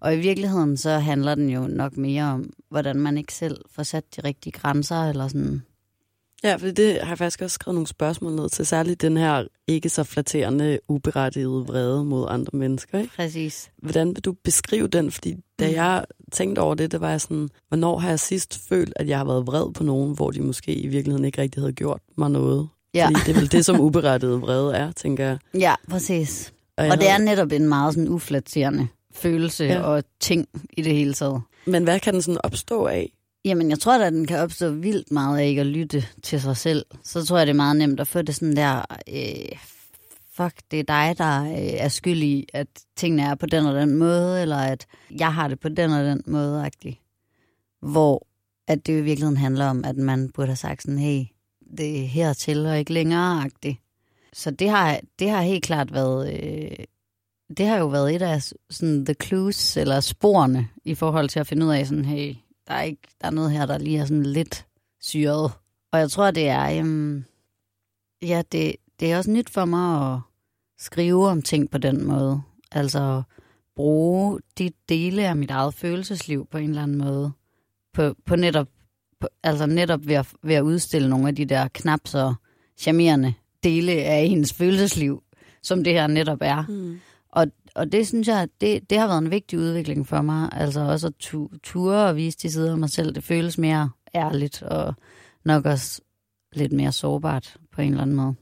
Og 0.00 0.14
i 0.14 0.20
virkeligheden 0.20 0.76
så 0.76 0.90
handler 0.90 1.34
den 1.34 1.48
jo 1.48 1.66
nok 1.66 1.96
mere 1.96 2.24
om, 2.24 2.50
hvordan 2.70 2.96
man 2.96 3.18
ikke 3.18 3.34
selv 3.34 3.56
får 3.70 3.82
sat 3.82 4.04
de 4.16 4.20
rigtige 4.20 4.52
grænser, 4.52 5.08
eller 5.08 5.28
sådan, 5.28 5.62
Ja, 6.44 6.56
for 6.56 6.66
det 6.66 7.00
har 7.00 7.08
jeg 7.08 7.18
faktisk 7.18 7.42
også 7.42 7.54
skrevet 7.54 7.74
nogle 7.74 7.86
spørgsmål 7.86 8.32
ned 8.32 8.48
til, 8.48 8.66
særligt 8.66 9.02
den 9.02 9.16
her 9.16 9.44
ikke 9.66 9.88
så 9.88 10.04
flatterende, 10.04 10.78
uberettigede 10.88 11.64
vrede 11.66 12.04
mod 12.04 12.26
andre 12.28 12.58
mennesker. 12.58 12.98
Ikke? 12.98 13.14
Præcis. 13.16 13.70
Hvordan 13.82 14.08
vil 14.08 14.24
du 14.24 14.34
beskrive 14.44 14.88
den? 14.88 15.10
Fordi 15.10 15.36
da 15.58 15.68
mm. 15.68 15.74
jeg 15.74 16.04
tænkte 16.32 16.60
over 16.60 16.74
det, 16.74 16.92
det 16.92 17.00
var 17.00 17.10
jeg 17.10 17.20
sådan, 17.20 17.48
hvornår 17.68 17.98
har 17.98 18.08
jeg 18.08 18.20
sidst 18.20 18.60
følt, 18.68 18.92
at 18.96 19.08
jeg 19.08 19.18
har 19.18 19.24
været 19.24 19.46
vred 19.46 19.72
på 19.72 19.84
nogen, 19.84 20.14
hvor 20.14 20.30
de 20.30 20.42
måske 20.42 20.74
i 20.74 20.86
virkeligheden 20.86 21.24
ikke 21.24 21.42
rigtig 21.42 21.62
havde 21.62 21.72
gjort 21.72 22.00
mig 22.16 22.30
noget? 22.30 22.68
Ja. 22.94 23.06
Fordi 23.06 23.20
det 23.26 23.36
er 23.36 23.40
vel 23.40 23.52
det, 23.52 23.64
som 23.64 23.80
uberettiget 23.80 24.40
vrede 24.40 24.74
er, 24.74 24.92
tænker 24.92 25.24
jeg. 25.24 25.38
Ja, 25.54 25.74
præcis. 25.90 26.52
Og, 26.76 26.86
og 26.86 27.00
det 27.00 27.10
er 27.10 27.18
netop 27.18 27.52
en 27.52 27.68
meget 27.68 27.94
sådan 27.94 28.08
uflatterende 28.08 28.88
følelse 29.14 29.64
ja. 29.64 29.80
og 29.80 30.04
ting 30.20 30.48
i 30.72 30.82
det 30.82 30.94
hele 30.94 31.14
taget. 31.14 31.42
Men 31.66 31.84
hvad 31.84 32.00
kan 32.00 32.14
den 32.14 32.22
sådan 32.22 32.40
opstå 32.44 32.86
af? 32.86 33.12
Jamen, 33.44 33.70
jeg 33.70 33.78
tror 33.78 33.98
at 33.98 34.12
den 34.12 34.26
kan 34.26 34.38
opstå 34.38 34.70
vildt 34.70 35.10
meget 35.10 35.38
af 35.38 35.46
ikke 35.46 35.60
at 35.60 35.66
lytte 35.66 36.04
til 36.22 36.40
sig 36.40 36.56
selv. 36.56 36.86
Så 37.02 37.24
tror 37.24 37.38
jeg, 37.38 37.46
det 37.46 37.52
er 37.52 37.56
meget 37.56 37.76
nemt 37.76 38.00
at 38.00 38.06
få 38.06 38.22
det 38.22 38.34
sådan 38.34 38.56
der, 38.56 38.84
øh, 39.08 39.58
fuck, 40.32 40.54
det 40.70 40.80
er 40.80 40.84
dig, 40.84 41.18
der 41.18 41.44
øh, 41.44 41.84
er 41.84 41.88
skyld 41.88 42.22
i, 42.22 42.46
at 42.52 42.66
tingene 42.96 43.22
er 43.22 43.34
på 43.34 43.46
den 43.46 43.66
og 43.66 43.74
den 43.74 43.96
måde, 43.96 44.42
eller 44.42 44.56
at 44.56 44.86
jeg 45.10 45.34
har 45.34 45.48
det 45.48 45.60
på 45.60 45.68
den 45.68 45.90
og 45.90 46.04
den 46.04 46.22
måde, 46.26 46.66
-agtig. 46.66 46.94
hvor 47.80 48.26
at 48.68 48.86
det 48.86 48.92
i 48.92 49.02
virkeligheden 49.02 49.36
handler 49.36 49.66
om, 49.66 49.84
at 49.84 49.96
man 49.96 50.30
burde 50.30 50.48
have 50.48 50.56
sagt 50.56 50.82
sådan, 50.82 50.98
hey, 50.98 51.24
det 51.76 52.00
er 52.00 52.06
hertil 52.06 52.66
og 52.66 52.78
ikke 52.78 52.92
længere, 52.92 53.42
-agtigt. 53.42 54.30
Så 54.32 54.50
det 54.50 54.70
har, 54.70 55.00
det 55.18 55.30
har 55.30 55.42
helt 55.42 55.64
klart 55.64 55.92
været, 55.92 56.42
øh, 56.42 56.84
det 57.56 57.66
har 57.66 57.78
jo 57.78 57.86
været 57.86 58.14
et 58.14 58.22
af 58.22 58.42
sådan 58.70 59.04
the 59.04 59.14
clues, 59.22 59.76
eller 59.76 60.00
sporene, 60.00 60.68
i 60.84 60.94
forhold 60.94 61.28
til 61.28 61.40
at 61.40 61.46
finde 61.46 61.66
ud 61.66 61.72
af 61.72 61.86
sådan, 61.86 62.04
hey, 62.04 62.34
der 62.68 62.74
er, 62.74 62.82
ikke, 62.82 63.02
der 63.20 63.26
er 63.26 63.30
noget 63.30 63.52
her, 63.52 63.66
der 63.66 63.78
lige 63.78 63.98
er 63.98 64.04
sådan 64.04 64.26
lidt 64.26 64.66
syret. 65.00 65.52
Og 65.92 65.98
jeg 65.98 66.10
tror, 66.10 66.30
det 66.30 66.48
er, 66.48 66.80
um, 66.80 67.24
ja, 68.22 68.42
det, 68.52 68.76
det 69.00 69.12
er 69.12 69.16
også 69.16 69.30
nyt 69.30 69.50
for 69.50 69.64
mig 69.64 70.14
at 70.14 70.20
skrive 70.78 71.28
om 71.28 71.42
ting 71.42 71.70
på 71.70 71.78
den 71.78 72.04
måde. 72.04 72.42
Altså 72.72 73.22
bruge 73.76 74.40
de 74.58 74.70
dele 74.88 75.28
af 75.28 75.36
mit 75.36 75.50
eget 75.50 75.74
følelsesliv 75.74 76.46
på 76.50 76.58
en 76.58 76.68
eller 76.68 76.82
anden 76.82 76.98
måde. 76.98 77.32
På, 77.92 78.14
på 78.26 78.36
netop, 78.36 78.68
på, 79.20 79.28
altså 79.42 79.66
netop 79.66 80.06
ved 80.06 80.14
at, 80.14 80.26
ved 80.42 80.54
at 80.54 80.62
udstille 80.62 81.08
nogle 81.08 81.28
af 81.28 81.34
de 81.34 81.44
der 81.44 81.68
knap 81.68 82.00
så 82.04 82.34
charmerende 82.76 83.34
dele 83.62 83.92
af 83.92 84.22
ens 84.22 84.52
følelsesliv, 84.52 85.22
som 85.62 85.84
det 85.84 85.92
her 85.92 86.06
netop 86.06 86.38
er. 86.40 86.64
Mm. 86.68 87.00
Og 87.28 87.46
og 87.74 87.92
det 87.92 88.08
synes 88.08 88.28
jeg, 88.28 88.48
det, 88.60 88.90
det 88.90 88.98
har 88.98 89.06
været 89.06 89.18
en 89.18 89.30
vigtig 89.30 89.58
udvikling 89.58 90.06
for 90.08 90.22
mig. 90.22 90.48
Altså 90.52 90.80
også 90.80 91.06
at 91.06 91.14
tu, 91.18 91.48
ture 91.62 92.08
og 92.08 92.16
vise 92.16 92.38
de 92.42 92.50
sider 92.50 92.72
af 92.72 92.78
mig 92.78 92.90
selv. 92.90 93.14
Det 93.14 93.24
føles 93.24 93.58
mere 93.58 93.90
ærligt 94.14 94.62
og 94.62 94.94
nok 95.44 95.66
også 95.66 96.00
lidt 96.52 96.72
mere 96.72 96.92
sårbart 96.92 97.56
på 97.72 97.80
en 97.82 97.90
eller 97.90 98.02
anden 98.02 98.16
måde. 98.16 98.34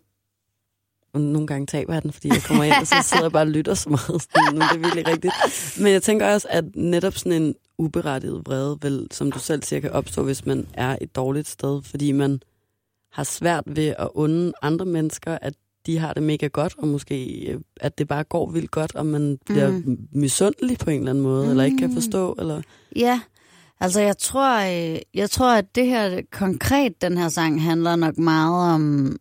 Nogle 1.14 1.46
gange 1.46 1.66
taber 1.66 1.92
jeg 1.92 2.02
den, 2.02 2.12
fordi 2.12 2.28
jeg 2.28 2.42
kommer 2.42 2.64
ind, 2.64 2.74
og 2.80 2.86
så 2.86 2.94
sidder 3.02 3.24
jeg 3.24 3.32
bare 3.32 3.42
og 3.42 3.48
lytter 3.48 3.74
så 3.74 3.88
meget. 3.88 4.22
Sådan, 4.22 4.54
det 4.54 4.62
er 4.62 4.78
virkelig 4.78 5.06
rigtigt. 5.06 5.34
Men 5.80 5.92
jeg 5.92 6.02
tænker 6.02 6.32
også, 6.32 6.48
at 6.50 6.64
netop 6.74 7.14
sådan 7.14 7.42
en 7.42 7.54
uberettiget 7.78 8.42
vrede, 8.46 8.78
vel, 8.82 9.08
som 9.10 9.32
du 9.32 9.38
selv 9.38 9.62
siger, 9.62 9.80
kan 9.80 9.90
opstå, 9.90 10.24
hvis 10.24 10.46
man 10.46 10.68
er 10.74 10.98
et 11.00 11.16
dårligt 11.16 11.48
sted, 11.48 11.82
fordi 11.82 12.12
man 12.12 12.40
har 13.12 13.24
svært 13.24 13.64
ved 13.66 13.94
at 13.98 14.08
unde 14.14 14.52
andre 14.62 14.86
mennesker, 14.86 15.38
at 15.42 15.54
de 15.86 15.98
har 15.98 16.12
det 16.12 16.22
mega 16.22 16.46
godt, 16.46 16.74
og 16.78 16.88
måske 16.88 17.46
øh, 17.50 17.60
at 17.80 17.98
det 17.98 18.08
bare 18.08 18.24
går 18.24 18.50
vildt 18.50 18.70
godt, 18.70 18.94
og 18.94 19.06
man 19.06 19.38
bliver 19.46 19.70
mm. 19.70 19.98
misundelig 20.12 20.78
på 20.78 20.90
en 20.90 20.98
eller 20.98 21.10
anden 21.10 21.24
måde, 21.24 21.44
mm. 21.44 21.50
eller 21.50 21.64
ikke 21.64 21.78
kan 21.78 21.94
forstå. 21.94 22.36
Eller... 22.38 22.62
Ja, 22.96 23.20
altså 23.80 24.00
jeg 24.00 24.18
tror, 24.18 24.58
øh, 24.60 24.98
jeg 25.14 25.30
tror, 25.30 25.52
at 25.54 25.74
det 25.74 25.86
her 25.86 26.20
konkret, 26.32 27.02
den 27.02 27.18
her 27.18 27.28
sang, 27.28 27.62
handler 27.62 27.96
nok 27.96 28.18
meget 28.18 28.74
om, 28.74 29.16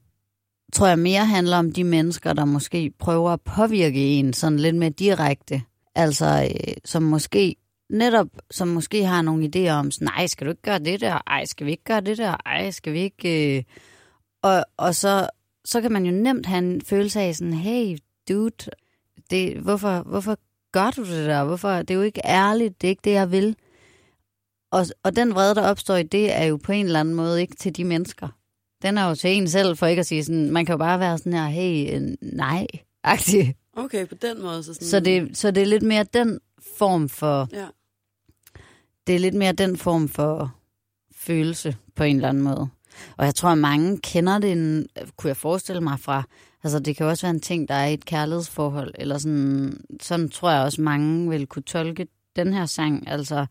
tror 0.74 0.88
jeg 0.88 1.00
mere 1.00 1.26
handler 1.26 1.58
om 1.58 1.72
de 1.72 1.84
mennesker, 1.84 2.34
der 2.34 2.46
måske 2.46 2.92
prøver 3.00 3.32
at 3.32 3.42
påvirke 3.42 4.00
en 4.00 4.34
sådan 4.34 4.60
lidt 4.60 4.76
mere 4.76 4.90
direkte. 4.90 5.62
Altså, 5.96 6.50
øh, 6.56 6.74
som 6.86 7.04
måske 7.04 7.56
netop, 7.90 8.28
som 8.52 8.68
måske 8.68 9.06
har 9.06 9.22
nogle 9.22 9.50
idéer 9.56 9.72
om, 9.72 9.92
nej, 10.02 10.28
skal 10.28 10.48
du 10.48 10.52
ikke 10.52 10.62
gøre 10.62 10.80
det 10.80 11.02
der? 11.02 11.22
Ej, 11.28 11.46
skal 11.46 11.66
vi 11.66 11.72
ikke 11.72 11.84
gøre 11.84 12.02
det 12.02 12.18
der? 12.18 12.36
Ej, 12.46 12.72
skal 12.72 12.94
vi 12.94 13.00
ikke... 13.00 13.58
Øh... 13.58 13.64
Og, 14.42 14.66
og 14.78 14.96
så, 14.96 15.30
så 15.70 15.82
kan 15.82 15.92
man 15.92 16.06
jo 16.06 16.12
nemt 16.12 16.46
have 16.46 16.58
en 16.58 16.82
følelse 16.82 17.22
af 17.22 17.36
sådan, 17.36 17.54
hey, 17.54 17.98
dude, 18.30 18.72
det, 19.30 19.58
hvorfor, 19.58 20.04
hvorfor 20.04 20.38
gør 20.72 20.92
du 20.92 21.06
det 21.06 21.26
der? 21.28 21.44
Hvorfor? 21.44 21.70
Det 21.70 21.92
er 21.92 21.96
jo 21.96 22.02
ikke 22.02 22.22
ærligt, 22.26 22.82
det 22.82 22.88
er 22.88 22.90
ikke 22.90 23.02
det, 23.04 23.12
jeg 23.12 23.32
vil. 23.32 23.56
Og, 24.72 24.86
og 25.04 25.16
den 25.16 25.34
vrede, 25.34 25.56
der 25.56 25.62
opstår 25.62 25.96
i 25.96 26.04
det, 26.04 26.34
er 26.34 26.44
jo 26.44 26.58
på 26.58 26.72
en 26.72 26.86
eller 26.86 27.00
anden 27.00 27.16
måde 27.16 27.42
ikke 27.42 27.56
til 27.56 27.76
de 27.76 27.84
mennesker. 27.84 28.28
Den 28.82 28.98
er 28.98 29.10
jo 29.10 29.16
til 29.16 29.30
en 29.30 29.48
selv, 29.48 29.78
for 29.78 29.86
ikke 29.86 30.00
at 30.00 30.06
sige 30.06 30.24
sådan, 30.24 30.52
man 30.52 30.66
kan 30.66 30.74
jo 30.74 30.78
bare 30.78 31.00
være 31.00 31.18
sådan 31.18 31.34
her, 31.34 31.48
hey, 31.48 32.16
nej, 32.22 32.68
agtig. 33.04 33.56
Okay, 33.74 34.08
på 34.08 34.16
den 34.16 34.42
måde. 34.42 34.64
Så, 34.64 34.74
sådan... 34.74 34.88
så, 34.88 35.00
det, 35.00 35.38
så 35.38 35.52
det 35.52 35.64
er 35.64 35.68
lidt 35.68 35.84
mere 35.84 36.04
den 36.04 36.40
form 36.78 37.10
for... 37.10 37.48
Ja. 37.52 37.68
Det 39.08 39.16
er 39.16 39.20
lidt 39.20 39.36
mere 39.36 39.52
den 39.52 39.78
form 39.78 40.10
for 40.10 40.56
følelse 41.16 41.76
på 41.96 42.04
en 42.04 42.16
eller 42.16 42.30
anden 42.30 42.44
måde. 42.44 42.70
Og 43.18 43.26
jeg 43.26 43.36
tror, 43.36 43.50
at 43.50 43.58
mange 43.58 43.98
kender 43.98 44.40
det, 44.40 44.52
en, 44.52 44.88
kunne 45.18 45.28
jeg 45.28 45.38
forestille 45.38 45.82
mig 45.82 46.00
fra, 46.00 46.24
altså 46.64 46.80
det 46.80 46.96
kan 46.96 47.06
også 47.06 47.28
være 47.28 47.34
en 47.36 47.40
ting, 47.40 47.68
der 47.68 47.76
er 47.76 47.88
i 47.88 47.94
et 47.94 48.06
kærlighedsforhold, 48.06 48.94
eller 48.98 49.18
sådan, 49.18 49.82
sådan 50.02 50.30
tror 50.30 50.52
jeg 50.52 50.64
også, 50.64 50.82
mange 50.82 51.30
vil 51.30 51.48
kunne 51.48 51.64
tolke 51.64 52.08
den 52.36 52.54
her 52.54 52.66
sang. 52.66 53.08
Altså, 53.08 53.46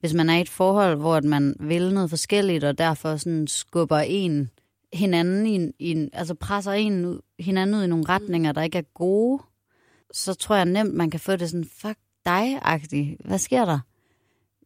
hvis 0.00 0.14
man 0.14 0.30
er 0.30 0.36
i 0.36 0.40
et 0.40 0.48
forhold, 0.48 0.96
hvor 0.96 1.20
man 1.20 1.56
vil 1.60 1.94
noget 1.94 2.10
forskelligt, 2.10 2.64
og 2.64 2.78
derfor 2.78 3.16
sådan 3.16 3.46
skubber 3.46 3.98
en 3.98 4.50
hinanden 4.92 5.46
i, 5.46 5.70
i 5.92 6.08
altså 6.12 6.34
presser 6.34 6.72
en 6.72 7.20
hinanden 7.38 7.76
ud 7.76 7.82
i 7.82 7.86
nogle 7.86 8.04
retninger, 8.08 8.52
der 8.52 8.62
ikke 8.62 8.78
er 8.78 8.92
gode, 8.94 9.42
så 10.12 10.34
tror 10.34 10.56
jeg 10.56 10.64
nemt, 10.64 10.94
man 10.94 11.10
kan 11.10 11.20
få 11.20 11.36
det 11.36 11.50
sådan, 11.50 11.64
fuck 11.64 11.98
dig-agtigt. 12.26 13.20
Hvad 13.24 13.38
sker 13.38 13.64
der? 13.64 13.78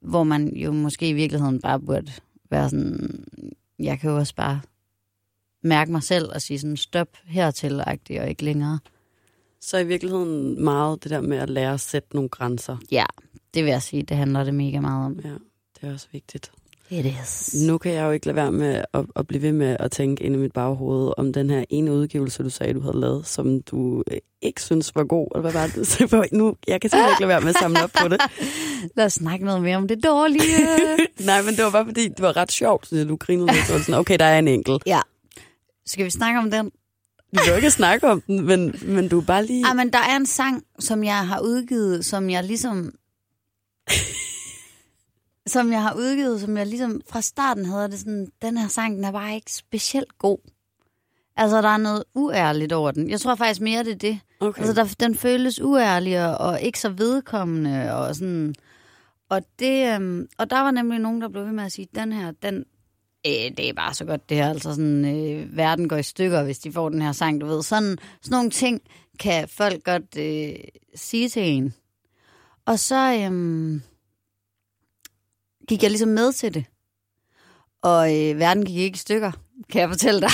Hvor 0.03 0.25
man 0.25 0.49
jo 0.49 0.73
måske 0.73 1.09
i 1.09 1.13
virkeligheden 1.13 1.61
bare 1.61 1.81
burde 1.81 2.13
være 2.51 2.71
sådan, 2.71 3.25
jeg 3.79 4.01
kan 4.01 4.11
jo 4.11 4.17
også 4.17 4.35
bare 4.35 4.61
mærke 5.63 5.93
mig 5.93 6.03
selv 6.03 6.29
og 6.35 6.43
sige 6.43 6.59
sådan, 6.59 6.77
stop 6.77 7.09
hertil 7.25 7.81
og 7.81 8.29
ikke 8.29 8.45
længere. 8.45 8.79
Så 9.61 9.79
i 9.79 9.87
virkeligheden 9.87 10.65
meget 10.65 11.03
det 11.05 11.11
der 11.11 11.21
med 11.21 11.37
at 11.37 11.51
lære 11.51 11.75
at 11.75 11.81
sætte 11.81 12.09
nogle 12.15 12.29
grænser. 12.29 12.77
Ja, 12.91 13.07
det 13.55 13.65
vil 13.65 13.71
jeg 13.71 13.83
sige, 13.83 14.03
det 14.03 14.17
handler 14.17 14.45
det 14.45 14.55
mega 14.55 14.81
meget 14.81 15.07
om. 15.07 15.21
Ja, 15.25 15.35
det 15.81 15.89
er 15.89 15.93
også 15.93 16.09
vigtigt. 16.13 16.53
It 16.91 17.07
is. 17.07 17.55
Nu 17.55 17.79
kan 17.79 17.93
jeg 17.93 18.05
jo 18.05 18.11
ikke 18.11 18.27
lade 18.27 18.37
være 18.37 18.53
med 18.53 18.85
at, 18.95 19.05
at 19.17 19.27
blive 19.27 19.43
ved 19.43 19.53
med 19.53 19.77
at 19.81 19.91
tænke 19.91 20.25
ind 20.25 20.35
i 20.35 20.39
mit 20.39 20.53
baghoved 20.53 21.13
om 21.17 21.33
den 21.33 21.51
her 21.51 21.65
ene 21.71 21.93
udgivelse, 21.93 22.43
du 22.43 22.51
sagde, 22.51 22.75
du 22.75 22.81
havde 22.81 23.01
lavet, 23.01 23.27
som 23.27 23.63
du 23.63 24.03
øh, 24.11 24.19
ikke 24.43 24.63
synes 24.63 24.93
var 24.95 25.05
god. 25.05 25.29
Eller 25.35 25.51
hvad 25.51 25.53
var 25.53 25.67
det? 25.67 26.33
Nu, 26.39 26.57
jeg 26.69 26.81
kan 26.81 26.91
simpelthen 26.91 27.13
ikke 27.13 27.21
lade 27.21 27.29
være 27.29 27.41
med 27.41 27.49
at 27.49 27.57
samle 27.61 27.83
op 27.85 27.91
på 28.03 28.09
det. 28.09 28.21
Lad 28.97 29.05
os 29.05 29.13
snakke 29.13 29.45
noget 29.45 29.63
mere 29.63 29.77
om 29.77 29.89
det 29.89 30.05
dårlige. 30.05 30.67
Nej, 31.27 31.43
men 31.43 31.57
det 31.57 31.65
var 31.65 31.71
bare 31.71 31.85
fordi, 31.85 32.09
det 32.09 32.21
var 32.21 32.37
ret 32.37 32.53
sjovt, 32.53 32.89
så 32.89 33.05
du 33.05 33.17
grinede 33.17 33.53
lidt. 33.53 33.67
Så 33.67 33.79
sådan, 33.79 33.95
okay, 33.95 34.19
der 34.19 34.25
er 34.25 34.39
en 34.39 34.49
enkelt. 34.49 34.83
Ja. 34.87 35.01
Skal 35.87 36.05
vi 36.05 36.11
snakke 36.11 36.39
om 36.39 36.51
den? 36.51 36.71
Du 37.37 37.41
vil 37.47 37.57
ikke 37.57 37.71
snakke 37.71 38.07
om 38.11 38.21
den, 38.21 38.47
men, 38.47 38.75
men 38.83 39.09
du 39.09 39.21
er 39.21 39.25
bare 39.25 39.47
lige... 39.47 39.69
Ja, 39.69 39.75
men 39.75 39.93
der 39.93 39.99
er 39.99 40.17
en 40.17 40.27
sang, 40.27 40.63
som 40.79 41.05
jeg 41.05 41.29
har 41.29 41.41
udgivet, 41.41 42.05
som 42.05 42.31
jeg 42.31 42.45
ligesom 42.45 42.93
som 45.47 45.73
jeg 45.73 45.83
har 45.83 45.95
udgivet, 45.95 46.41
som 46.41 46.57
jeg 46.57 46.67
ligesom 46.67 47.01
fra 47.11 47.21
starten 47.21 47.65
havde 47.65 47.89
det 47.89 47.99
sådan, 47.99 48.29
den 48.43 48.59
her 48.59 48.69
sang, 48.69 48.97
den 48.97 49.05
er 49.05 49.13
bare 49.13 49.35
ikke 49.35 49.53
specielt 49.53 50.19
god. 50.19 50.39
Altså, 51.37 51.63
der 51.63 51.69
er 51.69 51.77
noget 51.77 52.05
uærligt 52.15 52.73
over 52.73 52.91
den. 52.91 53.11
Jeg 53.11 53.21
tror 53.21 53.35
faktisk 53.35 53.61
mere, 53.61 53.85
det 53.85 53.93
er 53.93 53.97
det. 53.97 54.19
Okay. 54.41 54.63
Altså, 54.63 54.75
der, 54.75 54.95
den 55.07 55.15
føles 55.15 55.61
uærlig 55.61 56.27
og, 56.27 56.47
og 56.49 56.61
ikke 56.61 56.81
så 56.81 56.89
vedkommende 56.89 57.95
og 57.95 58.17
sådan. 58.17 58.55
Og, 59.29 59.43
det, 59.59 59.95
øhm, 59.95 60.29
og 60.39 60.51
der 60.51 60.61
var 60.61 60.71
nemlig 60.71 60.99
nogen, 60.99 61.21
der 61.21 61.29
blev 61.29 61.45
ved 61.45 61.53
med 61.53 61.65
at 61.65 61.73
sige, 61.73 61.89
den 61.95 62.13
her, 62.13 62.33
den, 62.43 62.65
øh, 63.27 63.57
det 63.57 63.69
er 63.69 63.73
bare 63.73 63.95
så 63.95 64.05
godt 64.05 64.29
det 64.29 64.37
her. 64.37 64.49
Altså 64.49 64.71
sådan, 64.71 65.05
øh, 65.05 65.57
verden 65.57 65.89
går 65.89 65.97
i 65.97 66.03
stykker, 66.03 66.45
hvis 66.45 66.59
de 66.59 66.73
får 66.73 66.89
den 66.89 67.03
her 67.03 67.13
sang, 67.13 67.41
du 67.41 67.47
ved. 67.47 67.63
Sådan, 67.63 67.99
sådan 68.23 68.37
nogle 68.37 68.51
ting 68.51 68.81
kan 69.19 69.49
folk 69.49 69.85
godt 69.85 70.17
øh, 70.19 70.55
sige 70.95 71.29
til 71.29 71.43
en. 71.43 71.75
Og 72.67 72.79
så, 72.79 73.21
øhm, 73.25 73.83
gik 75.69 75.83
jeg 75.83 75.91
ligesom 75.91 76.09
med 76.09 76.33
til 76.33 76.55
det. 76.55 76.65
Og 77.83 78.17
øh, 78.17 78.39
verden 78.39 78.65
gik 78.65 78.77
ikke 78.77 78.97
i 78.97 78.99
stykker, 78.99 79.33
kan 79.71 79.81
jeg 79.81 79.89
fortælle 79.89 80.21
dig. 80.21 80.31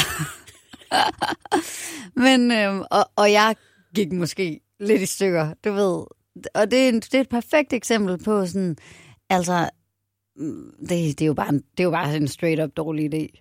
Men, 2.24 2.52
øh, 2.52 2.80
og, 2.90 3.10
og 3.16 3.32
jeg 3.32 3.56
gik 3.94 4.12
måske 4.12 4.60
lidt 4.80 5.02
i 5.02 5.06
stykker, 5.06 5.54
du 5.64 5.72
ved. 5.72 6.04
Og 6.54 6.70
det 6.70 6.78
er, 6.78 6.88
en, 6.88 7.00
det 7.00 7.14
er 7.14 7.20
et 7.20 7.28
perfekt 7.28 7.72
eksempel 7.72 8.18
på 8.18 8.46
sådan, 8.46 8.76
altså, 9.30 9.70
mm, 10.36 10.74
det, 10.80 10.88
det, 10.88 11.22
er 11.22 11.26
jo 11.26 11.34
bare 11.34 11.48
en, 11.48 11.62
det 11.76 11.80
er 11.80 11.84
jo 11.84 11.90
bare 11.90 12.16
en 12.16 12.28
straight 12.28 12.62
up 12.62 12.70
dårlig 12.76 13.14
idé. 13.14 13.38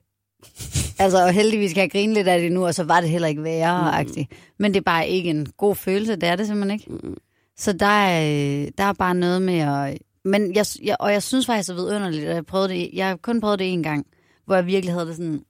altså, 1.04 1.24
og 1.26 1.34
heldigvis 1.34 1.74
kan 1.74 1.82
jeg 1.82 1.92
grine 1.92 2.14
lidt 2.14 2.28
af 2.28 2.42
det 2.42 2.52
nu, 2.52 2.66
og 2.66 2.76
så 2.76 2.84
var 2.84 3.02
det 3.02 3.10
heller 3.10 3.28
ikke 3.28 3.44
værre 3.44 4.04
mm. 4.04 4.26
Men 4.60 4.74
det 4.74 4.80
er 4.80 4.84
bare 4.84 5.08
ikke 5.08 5.30
en 5.30 5.48
god 5.58 5.76
følelse, 5.76 6.16
det 6.16 6.30
er 6.30 6.36
det 6.36 6.48
simpelthen 6.48 6.80
ikke. 6.80 6.92
Mm. 6.92 7.18
Så 7.58 7.74
der 7.74 7.86
er, 7.86 8.70
der 8.78 8.84
er 8.84 8.94
bare 8.94 9.16
noget 9.16 9.42
med 9.42 9.60
at 9.60 9.98
men 10.26 10.56
jeg, 10.56 10.66
jeg, 10.84 10.98
og 11.00 11.12
jeg 11.12 11.24
synes 11.24 11.46
faktisk, 11.46 11.70
det 11.70 11.74
er 11.74 11.84
vidunderligt, 11.84 12.24
at 12.24 12.36
jeg 12.36 12.46
prøvede 12.46 12.70
det. 12.70 12.90
Jeg 12.94 13.08
har 13.08 13.16
kun 13.16 13.42
prøvet 13.42 13.60
det 13.60 13.74
en 13.74 13.84
gang, 13.84 14.08
hvor 14.46 14.56
jeg 14.56 14.66
virkelig 14.66 14.94
havde 14.94 15.08
det 15.08 15.16
sådan, 15.16 15.44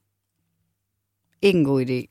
ikke 1.41 1.59
en 1.59 1.65
god 1.65 1.85
idé. 1.85 2.07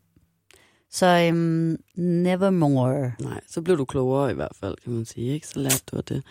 Så 0.90 1.28
um, 1.32 1.76
never 1.94 2.50
more. 2.50 3.12
Nej, 3.20 3.40
så 3.46 3.62
blev 3.62 3.78
du 3.78 3.84
klogere 3.84 4.30
i 4.30 4.34
hvert 4.34 4.56
fald, 4.60 4.76
kan 4.84 4.92
man 4.92 5.04
sige. 5.04 5.34
Ikke? 5.34 5.46
Så 5.46 5.58
lærte 5.60 5.82
du 5.92 6.00
det. 6.00 6.24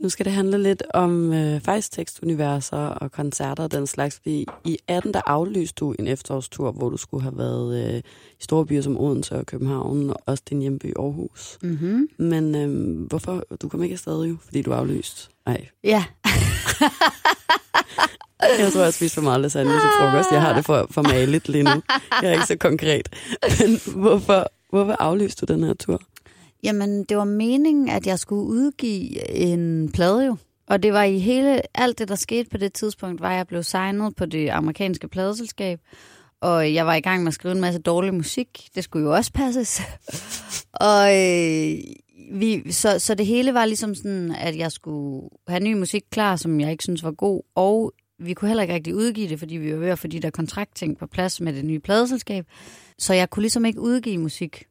Nu 0.00 0.08
skal 0.08 0.24
det 0.24 0.32
handle 0.32 0.62
lidt 0.62 0.82
om 0.94 1.32
øh, 1.32 1.60
faktisk 1.60 1.92
tekstuniverser 1.92 2.76
og 2.76 3.12
koncerter 3.12 3.64
og 3.64 3.72
den 3.72 3.86
slags. 3.86 4.16
Fordi 4.16 4.46
i 4.64 4.78
18 4.88 5.14
der 5.14 5.20
aflyste 5.26 5.74
du 5.80 5.94
en 5.98 6.06
efterårstur, 6.06 6.72
hvor 6.72 6.88
du 6.88 6.96
skulle 6.96 7.22
have 7.22 7.38
været 7.38 7.94
øh, 7.94 7.98
i 8.40 8.42
store 8.42 8.66
byer 8.66 8.82
som 8.82 9.00
Odense 9.00 9.34
og 9.34 9.46
København, 9.46 10.10
og 10.10 10.16
også 10.26 10.42
din 10.50 10.60
hjemby 10.60 10.92
Aarhus. 10.98 11.58
Mm-hmm. 11.62 12.08
Men 12.18 12.54
øh, 12.54 13.06
hvorfor? 13.06 13.44
Du 13.62 13.68
kom 13.68 13.82
ikke 13.82 13.92
afsted 13.92 14.24
jo, 14.24 14.36
fordi 14.44 14.62
du 14.62 14.72
aflyst. 14.72 15.30
Nej. 15.46 15.66
Ja. 15.84 16.04
jeg 18.58 18.72
tror, 18.72 18.82
jeg 18.82 18.94
spiser 18.94 19.14
for 19.14 19.22
meget 19.22 19.40
lasagne 19.40 19.70
til 19.70 19.80
frokost. 20.00 20.32
Jeg 20.32 20.42
har 20.42 20.54
det 20.54 20.64
for, 20.64 20.86
for 20.90 21.02
maligt 21.02 21.48
lige 21.48 21.64
nu. 21.64 21.82
Jeg 22.22 22.28
er 22.28 22.32
ikke 22.32 22.46
så 22.46 22.56
konkret. 22.56 23.08
Men 23.60 24.02
hvorfor, 24.02 24.46
hvorfor 24.70 24.96
aflyste 24.98 25.46
du 25.46 25.52
den 25.52 25.64
her 25.64 25.74
tur? 25.74 26.02
Jamen, 26.66 27.04
det 27.04 27.16
var 27.16 27.24
meningen, 27.24 27.88
at 27.88 28.06
jeg 28.06 28.18
skulle 28.18 28.42
udgive 28.42 29.30
en 29.30 29.92
plade 29.92 30.26
jo. 30.26 30.36
Og 30.66 30.82
det 30.82 30.92
var 30.92 31.02
i 31.02 31.18
hele, 31.18 31.62
alt 31.74 31.98
det, 31.98 32.08
der 32.08 32.14
skete 32.14 32.50
på 32.50 32.56
det 32.56 32.72
tidspunkt, 32.72 33.20
var, 33.20 33.30
at 33.30 33.36
jeg 33.36 33.46
blev 33.46 33.62
signet 33.62 34.16
på 34.16 34.26
det 34.26 34.48
amerikanske 34.48 35.08
pladeselskab. 35.08 35.80
Og 36.40 36.74
jeg 36.74 36.86
var 36.86 36.94
i 36.94 37.00
gang 37.00 37.22
med 37.22 37.28
at 37.28 37.34
skrive 37.34 37.54
en 37.54 37.60
masse 37.60 37.80
dårlig 37.80 38.14
musik. 38.14 38.68
Det 38.74 38.84
skulle 38.84 39.06
jo 39.06 39.14
også 39.14 39.32
passes. 39.32 39.80
og 40.90 41.16
øh, 41.16 41.78
vi, 42.32 42.72
så, 42.72 42.98
så 42.98 43.14
det 43.14 43.26
hele 43.26 43.54
var 43.54 43.64
ligesom 43.64 43.94
sådan, 43.94 44.32
at 44.32 44.56
jeg 44.56 44.72
skulle 44.72 45.28
have 45.48 45.60
ny 45.60 45.74
musik 45.74 46.04
klar, 46.10 46.36
som 46.36 46.60
jeg 46.60 46.70
ikke 46.70 46.84
synes 46.84 47.04
var 47.04 47.12
god. 47.12 47.42
Og 47.54 47.92
vi 48.18 48.34
kunne 48.34 48.48
heller 48.48 48.62
ikke 48.62 48.74
rigtig 48.74 48.94
udgive 48.94 49.28
det, 49.28 49.38
fordi 49.38 49.56
vi 49.56 49.72
var 49.72 49.78
ved 49.78 49.88
at 49.88 49.98
få 49.98 50.06
de 50.06 50.20
der 50.20 50.30
kontraktting 50.30 50.98
på 50.98 51.06
plads 51.06 51.40
med 51.40 51.52
det 51.52 51.64
nye 51.64 51.80
pladeselskab. 51.80 52.46
Så 52.98 53.14
jeg 53.14 53.30
kunne 53.30 53.42
ligesom 53.42 53.64
ikke 53.64 53.80
udgive 53.80 54.18
musik. 54.18 54.64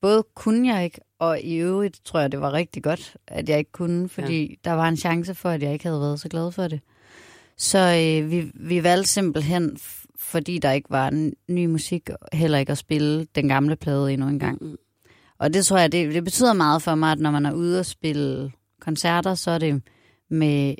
Både 0.00 0.24
kunne 0.34 0.74
jeg 0.74 0.84
ikke, 0.84 1.00
og 1.18 1.40
i 1.40 1.56
øvrigt 1.56 2.00
tror 2.04 2.20
jeg, 2.20 2.32
det 2.32 2.40
var 2.40 2.52
rigtig 2.52 2.82
godt, 2.82 3.16
at 3.26 3.48
jeg 3.48 3.58
ikke 3.58 3.72
kunne, 3.72 4.08
fordi 4.08 4.48
ja. 4.48 4.54
der 4.64 4.72
var 4.72 4.88
en 4.88 4.96
chance 4.96 5.34
for, 5.34 5.48
at 5.48 5.62
jeg 5.62 5.72
ikke 5.72 5.84
havde 5.84 6.00
været 6.00 6.20
så 6.20 6.28
glad 6.28 6.52
for 6.52 6.68
det. 6.68 6.80
Så 7.56 7.78
øh, 7.78 8.30
vi, 8.30 8.50
vi 8.54 8.82
valgte 8.82 9.10
simpelthen, 9.10 9.78
fordi 10.18 10.58
der 10.58 10.72
ikke 10.72 10.90
var 10.90 11.08
en 11.08 11.34
ny 11.48 11.66
musik, 11.66 12.10
heller 12.32 12.58
ikke 12.58 12.72
at 12.72 12.78
spille 12.78 13.24
den 13.34 13.48
gamle 13.48 13.76
plade 13.76 14.12
endnu 14.12 14.28
en 14.28 14.38
gang. 14.38 14.58
Mm. 14.60 14.76
Og 15.38 15.54
det 15.54 15.66
tror 15.66 15.78
jeg, 15.78 15.92
det, 15.92 16.14
det 16.14 16.24
betyder 16.24 16.52
meget 16.52 16.82
for 16.82 16.94
mig, 16.94 17.12
at 17.12 17.18
når 17.18 17.30
man 17.30 17.46
er 17.46 17.52
ude 17.52 17.78
og 17.78 17.86
spille 17.86 18.52
koncerter, 18.80 19.34
så 19.34 19.50
er 19.50 19.58
det 19.58 19.82
med 20.30 20.74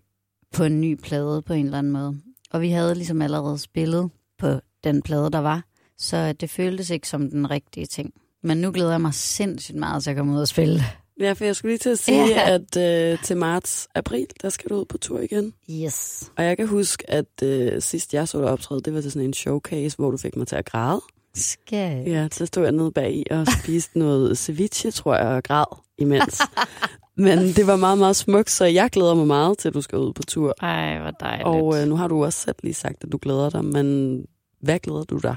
på 0.52 0.64
en 0.64 0.80
ny 0.80 0.94
plade 0.94 1.42
på 1.42 1.52
en 1.52 1.64
eller 1.64 1.78
anden 1.78 1.92
måde. 1.92 2.20
Og 2.50 2.61
vi 2.61 2.70
havde 2.70 2.94
ligesom 2.94 3.22
allerede 3.22 3.59
spillet 3.59 4.11
på 4.38 4.61
den 4.85 5.02
plade, 5.02 5.30
der 5.30 5.38
var, 5.38 5.64
så 5.98 6.33
det 6.33 6.50
føltes 6.50 6.90
ikke 6.90 7.09
som 7.09 7.30
den 7.30 7.50
rigtige 7.50 7.87
ting. 7.87 8.14
Men 8.42 8.57
nu 8.59 8.72
glæder 8.72 8.90
jeg 8.90 9.00
mig 9.00 9.14
sindssygt 9.14 9.79
meget 9.79 10.03
til 10.03 10.11
at 10.11 10.16
komme 10.16 10.35
ud 10.35 10.40
og 10.40 10.48
spille. 10.48 10.83
Ja, 11.20 11.33
for 11.33 11.44
jeg 11.44 11.57
skulle 11.57 11.70
lige 11.72 11.79
til 11.79 11.90
at 11.90 11.98
sige, 11.98 12.26
Ja. 12.26 12.50
at 12.55 12.76
øh, 13.12 13.22
til 13.24 13.37
marts, 13.37 13.88
april, 13.94 14.26
der 14.42 14.48
skal 14.48 14.70
du 14.70 14.74
ud 14.74 14.85
på 14.85 14.98
tur 14.98 15.20
igen. 15.20 15.53
Yes. 15.70 16.31
Og 16.37 16.44
jeg 16.44 16.57
kan 16.57 16.66
huske, 16.68 17.11
at 17.11 17.42
øh, 17.42 17.83
sidst 17.83 18.14
jeg 18.14 18.29
så 18.29 18.38
dig 18.40 18.48
optræde, 18.50 18.81
det 18.81 18.94
var 18.94 19.00
til 19.00 19.12
sådan 19.12 19.26
en 19.29 19.33
showcase, 19.35 19.96
hvor 19.96 20.11
du 20.11 20.16
fik 20.16 20.37
mig 20.37 20.46
til 20.46 20.57
at 20.57 20.64
græde. 20.64 21.00
Skal 21.35 22.03
Ja, 22.07 22.29
så 22.33 22.46
stod 22.46 22.62
jeg 22.62 22.72
nede 22.72 22.92
bag 22.92 23.14
i 23.14 23.24
og 23.31 23.46
spiste 23.62 23.98
noget 23.98 24.38
ceviche, 24.38 24.90
tror 24.90 25.14
jeg, 25.16 25.26
og 25.26 25.42
græd 25.44 25.64
imens. 25.98 26.40
Men 27.16 27.38
det 27.38 27.66
var 27.66 27.76
meget, 27.76 27.98
meget 27.98 28.16
smukt, 28.16 28.50
så 28.50 28.64
jeg 28.64 28.90
glæder 28.90 29.14
mig 29.14 29.26
meget 29.26 29.59
til, 29.59 29.68
at 29.68 29.74
du 29.74 29.81
skal 29.83 29.98
ud 29.98 30.12
på 30.12 30.22
tur. 30.22 30.55
Ej, 30.62 30.98
hvor 31.00 31.11
dejligt. 31.11 31.46
Og 31.46 31.81
øh, 31.83 31.88
nu 31.88 31.96
har 31.96 32.09
du 32.09 32.24
også 32.24 32.38
selv 32.38 32.57
lige 32.62 32.74
sagt, 32.74 33.05
at 33.05 33.12
du 33.12 33.18
glæder 33.22 33.50
dig, 33.50 33.64
men 33.64 34.16
hvad 34.62 34.79
glæder 34.79 35.05
du 35.05 35.18
dig 35.18 35.37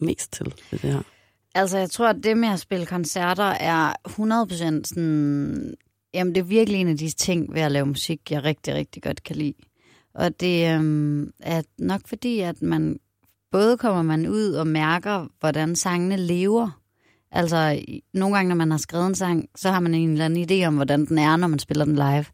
mest 0.00 0.32
til 0.32 0.54
ved 0.70 0.78
det 0.78 0.92
her? 0.92 1.02
Altså, 1.58 1.78
jeg 1.78 1.90
tror, 1.90 2.08
at 2.08 2.16
det 2.22 2.36
med 2.36 2.48
at 2.48 2.60
spille 2.60 2.86
koncerter 2.86 3.44
er 3.44 3.92
100% 4.08 4.14
sådan... 4.84 5.74
Jamen, 6.14 6.34
det 6.34 6.40
er 6.40 6.44
virkelig 6.44 6.80
en 6.80 6.88
af 6.88 6.96
de 6.96 7.10
ting 7.10 7.54
ved 7.54 7.60
at 7.60 7.72
lave 7.72 7.86
musik, 7.86 8.30
jeg 8.30 8.44
rigtig, 8.44 8.74
rigtig 8.74 9.02
godt 9.02 9.22
kan 9.22 9.36
lide. 9.36 9.54
Og 10.14 10.40
det 10.40 10.74
øhm, 10.74 11.30
er 11.40 11.62
nok 11.78 12.00
fordi, 12.06 12.40
at 12.40 12.62
man 12.62 12.98
både 13.52 13.76
kommer 13.76 14.02
man 14.02 14.26
ud 14.26 14.52
og 14.52 14.66
mærker, 14.66 15.26
hvordan 15.40 15.76
sangene 15.76 16.16
lever. 16.16 16.80
Altså, 17.32 17.82
nogle 18.14 18.36
gange, 18.36 18.48
når 18.48 18.56
man 18.56 18.70
har 18.70 18.78
skrevet 18.78 19.06
en 19.06 19.14
sang, 19.14 19.48
så 19.56 19.70
har 19.70 19.80
man 19.80 19.94
en 19.94 20.12
eller 20.12 20.24
anden 20.24 20.50
idé 20.50 20.66
om, 20.66 20.74
hvordan 20.74 21.06
den 21.06 21.18
er, 21.18 21.36
når 21.36 21.48
man 21.48 21.58
spiller 21.58 21.84
den 21.84 21.94
live. 21.94 22.24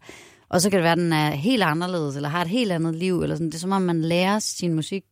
Og 0.49 0.61
så 0.61 0.71
kan 0.71 0.77
det 0.77 0.85
være, 0.85 0.93
at 0.93 0.99
den 0.99 1.13
er 1.13 1.31
helt 1.31 1.63
anderledes, 1.63 2.17
eller 2.17 2.29
har 2.29 2.43
et 2.43 2.49
helt 2.49 2.73
andet 2.73 2.95
liv. 2.95 3.23
Eller 3.23 3.37
sådan. 3.37 3.47
Det 3.47 3.55
er 3.55 3.59
som 3.59 3.73
om, 3.73 3.83
man 3.83 4.03
lærer 4.03 4.39
sin 4.39 4.75
musik 4.75 5.05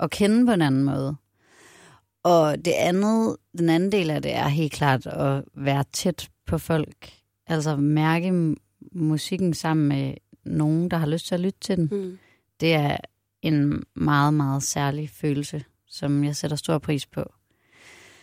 at 0.00 0.10
kende 0.10 0.46
på 0.46 0.52
en 0.52 0.62
anden 0.62 0.82
måde. 0.82 1.16
Og 2.26 2.64
det 2.64 2.72
andet, 2.72 3.36
den 3.58 3.68
anden 3.68 3.92
del 3.92 4.10
af 4.10 4.22
det 4.22 4.34
er 4.34 4.48
helt 4.48 4.72
klart 4.72 5.06
at 5.06 5.44
være 5.54 5.84
tæt 5.92 6.28
på 6.46 6.58
folk. 6.58 7.12
Altså 7.46 7.76
mærke 7.76 8.56
musikken 8.92 9.54
sammen 9.54 9.88
med 9.88 10.14
nogen, 10.44 10.90
der 10.90 10.96
har 10.96 11.06
lyst 11.06 11.26
til 11.26 11.34
at 11.34 11.40
lytte 11.40 11.58
til 11.60 11.76
den. 11.76 11.88
Mm. 11.92 12.18
Det 12.60 12.74
er 12.74 12.96
en 13.42 13.82
meget, 13.94 14.34
meget 14.34 14.62
særlig 14.62 15.10
følelse, 15.10 15.64
som 15.88 16.24
jeg 16.24 16.36
sætter 16.36 16.56
stor 16.56 16.78
pris 16.78 17.06
på. 17.06 17.32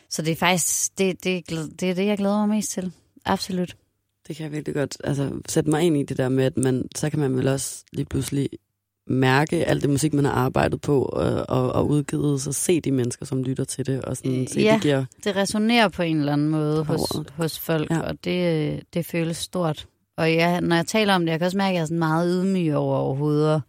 Så 0.09 0.21
det 0.21 0.31
er 0.31 0.35
faktisk 0.35 0.97
det, 0.97 1.23
det, 1.23 1.49
det, 1.79 1.89
er 1.89 1.93
det 1.93 2.05
jeg 2.05 2.17
glæder 2.17 2.37
mig 2.37 2.49
mest 2.49 2.71
til. 2.71 2.91
Absolut. 3.25 3.77
Det 4.27 4.35
kan 4.35 4.43
jeg 4.43 4.51
virkelig 4.51 4.75
godt 4.75 4.97
altså, 5.03 5.41
sætte 5.49 5.69
mig 5.69 5.81
ind 5.81 5.97
i 5.97 6.03
det 6.03 6.17
der 6.17 6.29
med, 6.29 6.43
at 6.43 6.57
man, 6.57 6.87
så 6.95 7.09
kan 7.09 7.19
man 7.19 7.35
vel 7.35 7.47
også 7.47 7.83
lige 7.91 8.05
pludselig 8.05 8.49
mærke 9.07 9.65
alt 9.65 9.81
det 9.81 9.89
musik, 9.89 10.13
man 10.13 10.25
har 10.25 10.31
arbejdet 10.31 10.81
på 10.81 11.01
og, 11.01 11.45
og, 11.49 11.71
og 11.71 11.87
udgivet, 11.89 12.41
så 12.41 12.51
se 12.51 12.81
de 12.81 12.91
mennesker, 12.91 13.25
som 13.25 13.43
lytter 13.43 13.63
til 13.63 13.85
det, 13.85 14.01
og 14.05 14.17
sådan, 14.17 14.47
se, 14.47 14.59
Ja. 14.59 14.73
de 14.75 14.79
giver... 14.81 15.05
Det 15.23 15.35
resonerer 15.35 15.87
på 15.87 16.01
en 16.03 16.17
eller 16.19 16.33
anden 16.33 16.49
måde 16.49 16.83
hos, 16.83 17.01
hos 17.37 17.59
folk, 17.59 17.89
Ja. 17.89 17.95
ja. 17.95 18.01
og 18.01 18.23
det, 18.23 18.83
det 18.93 19.05
føles 19.05 19.37
stort. 19.37 19.87
Og 20.17 20.33
jeg, 20.33 20.61
når 20.61 20.75
jeg 20.75 20.87
taler 20.87 21.13
om 21.15 21.21
det, 21.25 21.31
jeg 21.31 21.39
kan 21.39 21.45
også 21.45 21.57
mærke, 21.57 21.69
at 21.69 21.75
jeg 21.75 21.81
er 21.81 21.85
sådan 21.85 21.99
meget 21.99 22.29
ydmyg 22.35 22.75
over 22.75 22.97
overhovedet 22.97 23.53
at 23.55 23.61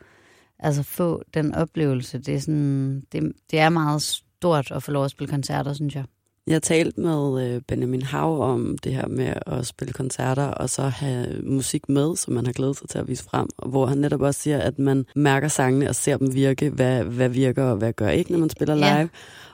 altså 0.59 0.83
få 0.83 1.23
den 1.35 1.55
oplevelse. 1.55 2.19
Det 2.19 2.35
er, 2.35 2.39
sådan, 2.41 3.03
det, 3.13 3.33
det 3.51 3.59
er 3.59 3.69
meget 3.69 4.03
stort 4.03 4.71
at 4.71 4.83
få 4.83 4.91
lov 4.91 5.05
at 5.05 5.11
spille 5.11 5.31
koncerter, 5.31 5.73
synes 5.73 5.95
jeg. 5.95 6.05
Jeg 6.47 6.63
talte 6.63 7.01
med 7.01 7.55
øh, 7.55 7.61
Benjamin 7.69 8.03
Hav 8.03 8.43
om 8.43 8.79
det 8.79 8.95
her 8.95 9.07
med 9.09 9.35
at 9.47 9.67
spille 9.67 9.93
koncerter, 9.93 10.47
og 10.47 10.71
så 10.71 10.83
have 10.83 11.43
musik 11.43 11.89
med, 11.89 12.17
som 12.17 12.35
man 12.35 12.47
har 12.47 12.53
glædet 12.53 12.77
sig 12.77 12.89
til 12.89 12.99
at 12.99 13.09
vise 13.09 13.25
frem, 13.25 13.49
og 13.59 13.69
hvor 13.69 13.87
han 13.87 13.99
netop 13.99 14.21
også 14.21 14.41
siger, 14.41 14.59
at 14.59 14.79
man 14.79 15.07
mærker 15.17 15.49
sangene 15.49 15.89
og 15.89 15.95
ser 15.95 16.17
dem 16.17 16.35
virke, 16.35 16.71
hvad, 16.71 17.05
hvad 17.05 17.29
virker 17.29 17.65
og 17.65 17.77
hvad 17.77 17.93
gør 17.93 18.09
ikke, 18.09 18.33
når 18.33 18.39
man 18.39 18.51
spiller 18.51 18.75
live. 18.75 18.87
Ja. 18.87 19.07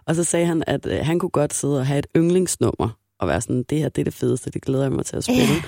Og 0.06 0.14
så 0.14 0.24
sagde 0.24 0.46
han, 0.46 0.62
at 0.66 0.86
øh, 0.86 0.98
han 1.02 1.18
kunne 1.18 1.30
godt 1.30 1.54
sidde 1.54 1.78
og 1.78 1.86
have 1.86 1.98
et 1.98 2.06
yndlingsnummer, 2.16 2.88
og 3.20 3.28
være 3.28 3.40
sådan, 3.40 3.62
det 3.62 3.78
her 3.78 3.88
det 3.88 4.02
er 4.02 4.04
det 4.04 4.14
fedeste, 4.14 4.50
det 4.50 4.62
glæder 4.62 4.84
jeg 4.84 4.92
mig 4.92 5.06
til 5.06 5.16
at 5.16 5.24
spille. 5.24 5.42
Ja. 5.42 5.62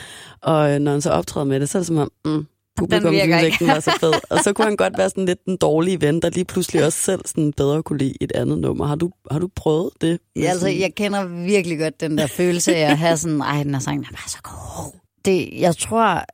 Og 0.52 0.74
øh, 0.74 0.78
når 0.78 0.92
han 0.92 1.00
så 1.00 1.10
optræder 1.10 1.46
med 1.46 1.60
det, 1.60 1.68
så 1.68 1.78
er 1.78 1.80
det 1.80 1.86
som 1.86 1.98
om, 1.98 2.12
mm, 2.24 2.46
publikum 2.76 3.12
virker 3.12 3.38
synes 3.38 3.42
ikke. 3.42 3.54
ikke, 3.54 3.64
den 3.64 3.68
var 3.68 3.80
så 3.80 3.98
fed. 4.00 4.12
og 4.30 4.38
så 4.44 4.52
kunne 4.52 4.64
han 4.64 4.76
godt 4.76 4.98
være 4.98 5.10
sådan 5.10 5.26
lidt 5.26 5.44
den 5.46 5.56
dårlige 5.56 6.00
ven, 6.00 6.22
der 6.22 6.30
lige 6.30 6.44
pludselig 6.44 6.84
også 6.84 6.98
selv 6.98 7.20
sådan 7.26 7.52
bedre 7.52 7.82
kunne 7.82 7.98
lide 7.98 8.14
et 8.20 8.32
andet 8.34 8.58
nummer. 8.58 8.86
Har 8.86 8.94
du, 8.94 9.10
har 9.30 9.38
du 9.38 9.48
prøvet 9.56 9.90
det? 10.00 10.18
Ja, 10.36 10.42
altså, 10.42 10.68
jeg 10.68 10.94
kender 10.94 11.24
virkelig 11.24 11.78
godt 11.78 12.00
den 12.00 12.18
der 12.18 12.26
følelse 12.26 12.76
af 12.76 12.90
at 12.90 12.98
have 12.98 13.16
sådan, 13.16 13.40
ej, 13.40 13.62
den 13.62 13.74
her 13.74 13.80
sang 13.80 13.98
den 13.98 14.04
er 14.04 14.16
bare 14.16 14.28
så 14.28 14.38
god. 14.42 15.00
Det, 15.24 15.60
jeg 15.60 15.76
tror, 15.76 16.24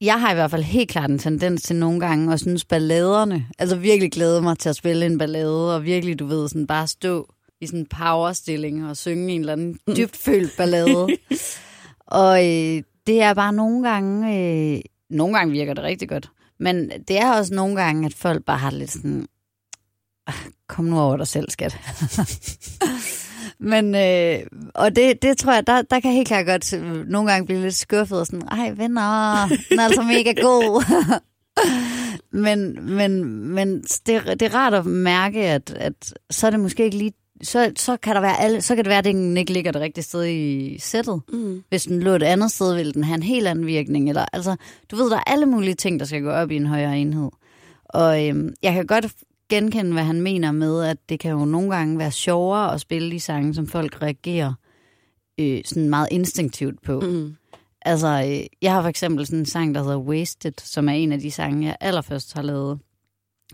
jeg 0.00 0.20
har 0.20 0.30
i 0.30 0.34
hvert 0.34 0.50
fald 0.50 0.62
helt 0.62 0.90
klart 0.90 1.10
en 1.10 1.18
tendens 1.18 1.62
til 1.62 1.76
nogle 1.76 2.00
gange 2.00 2.32
at 2.32 2.40
synes 2.40 2.64
balladerne, 2.64 3.46
altså 3.58 3.76
virkelig 3.76 4.12
glæde 4.12 4.42
mig 4.42 4.58
til 4.58 4.68
at 4.68 4.76
spille 4.76 5.06
en 5.06 5.18
ballade, 5.18 5.74
og 5.74 5.84
virkelig, 5.84 6.18
du 6.18 6.26
ved, 6.26 6.48
sådan 6.48 6.66
bare 6.66 6.86
stå 6.86 7.28
i 7.60 7.66
sådan 7.66 7.80
en 7.80 7.86
powerstilling 7.86 8.86
og 8.86 8.96
synge 8.96 9.32
en 9.34 9.40
eller 9.40 9.52
anden 9.52 9.78
dybt 9.96 10.16
følt 10.16 10.56
ballade. 10.56 11.08
og 12.06 12.46
øh, 12.46 12.82
det 13.06 13.22
er 13.22 13.34
bare 13.34 13.52
nogle 13.52 13.88
gange, 13.88 14.38
øh, 14.38 14.80
nogle 15.10 15.38
gange 15.38 15.52
virker 15.52 15.74
det 15.74 15.84
rigtig 15.84 16.08
godt, 16.08 16.30
men 16.60 16.90
det 17.08 17.18
er 17.18 17.32
også 17.32 17.54
nogle 17.54 17.82
gange, 17.82 18.06
at 18.06 18.14
folk 18.14 18.44
bare 18.44 18.58
har 18.58 18.70
lidt 18.70 18.90
sådan, 18.90 19.26
"Ah, 20.26 20.34
kom 20.68 20.84
nu 20.84 21.00
over 21.00 21.16
dig 21.16 21.26
selv, 21.28 21.50
skat. 21.50 21.76
Men, 23.60 23.94
øh, 23.94 24.38
og 24.74 24.96
det, 24.96 25.22
det 25.22 25.38
tror 25.38 25.52
jeg, 25.52 25.66
der, 25.66 25.82
der 25.82 26.00
kan 26.00 26.12
helt 26.12 26.28
klart 26.28 26.46
godt 26.46 26.72
øh, 26.72 27.06
nogle 27.06 27.30
gange 27.30 27.46
blive 27.46 27.62
lidt 27.62 27.74
skuffet 27.74 28.20
og 28.20 28.26
sådan, 28.26 28.48
ej 28.48 28.70
venner, 28.76 29.46
den 29.70 29.78
er 29.78 29.84
altså 29.84 30.02
mega 30.02 30.32
god. 30.32 30.84
men, 32.44 32.86
men, 32.96 33.24
men 33.48 33.82
det, 33.82 34.06
det 34.26 34.42
er 34.42 34.54
rart 34.54 34.74
at 34.74 34.86
mærke, 34.86 35.40
at, 35.40 35.70
at 35.70 36.14
så 36.30 36.46
er 36.46 36.50
det 36.50 36.60
måske 36.60 36.84
ikke 36.84 36.96
lige, 36.98 37.12
så, 37.42 37.72
så 37.76 37.96
kan 37.96 38.14
der 38.14 38.20
være 38.20 38.40
alle, 38.40 38.62
så 38.62 38.74
kan 38.74 38.84
det 38.84 38.90
være, 38.90 38.98
at 38.98 39.04
den 39.04 39.36
ikke 39.36 39.52
ligger 39.52 39.72
det 39.72 39.80
rigtige 39.80 40.04
sted 40.04 40.26
i 40.26 40.78
sættet. 40.78 41.20
Mm. 41.32 41.62
Hvis 41.68 41.82
den 41.82 42.02
lå 42.02 42.10
et 42.10 42.22
andet 42.22 42.50
sted, 42.50 42.74
ville 42.74 42.92
den 42.92 43.04
have 43.04 43.14
en 43.14 43.22
helt 43.22 43.48
anden 43.48 43.66
virkning. 43.66 44.08
Eller, 44.08 44.24
altså, 44.32 44.56
du 44.90 44.96
ved, 44.96 45.10
der 45.10 45.16
er 45.16 45.30
alle 45.30 45.46
mulige 45.46 45.74
ting, 45.74 46.00
der 46.00 46.06
skal 46.06 46.22
gå 46.22 46.30
op 46.30 46.50
i 46.50 46.56
en 46.56 46.66
højere 46.66 46.98
enhed. 46.98 47.30
Og 47.84 48.26
øhm, 48.26 48.54
jeg 48.62 48.72
kan 48.72 48.86
godt 48.86 49.06
genkende, 49.48 49.92
hvad 49.92 50.02
han 50.02 50.22
mener 50.22 50.52
med, 50.52 50.84
at 50.84 50.96
det 51.08 51.20
kan 51.20 51.30
jo 51.30 51.44
nogle 51.44 51.76
gange 51.76 51.98
være 51.98 52.10
sjovere 52.10 52.74
at 52.74 52.80
spille 52.80 53.10
de 53.10 53.20
sange, 53.20 53.54
som 53.54 53.66
folk 53.66 54.02
reagerer 54.02 54.52
øh, 55.40 55.60
sådan 55.64 55.90
meget 55.90 56.08
instinktivt 56.10 56.82
på. 56.82 57.00
Mm. 57.00 57.36
Altså, 57.82 58.24
øh, 58.28 58.46
jeg 58.62 58.72
har 58.72 58.82
for 58.82 58.88
eksempel 58.88 59.26
sådan 59.26 59.38
en 59.38 59.46
sang, 59.46 59.74
der 59.74 59.82
hedder 59.82 59.98
Wasted, 59.98 60.52
som 60.62 60.88
er 60.88 60.92
en 60.92 61.12
af 61.12 61.20
de 61.20 61.30
sange, 61.30 61.66
jeg 61.66 61.76
allerførst 61.80 62.34
har 62.34 62.42
lavet, 62.42 62.78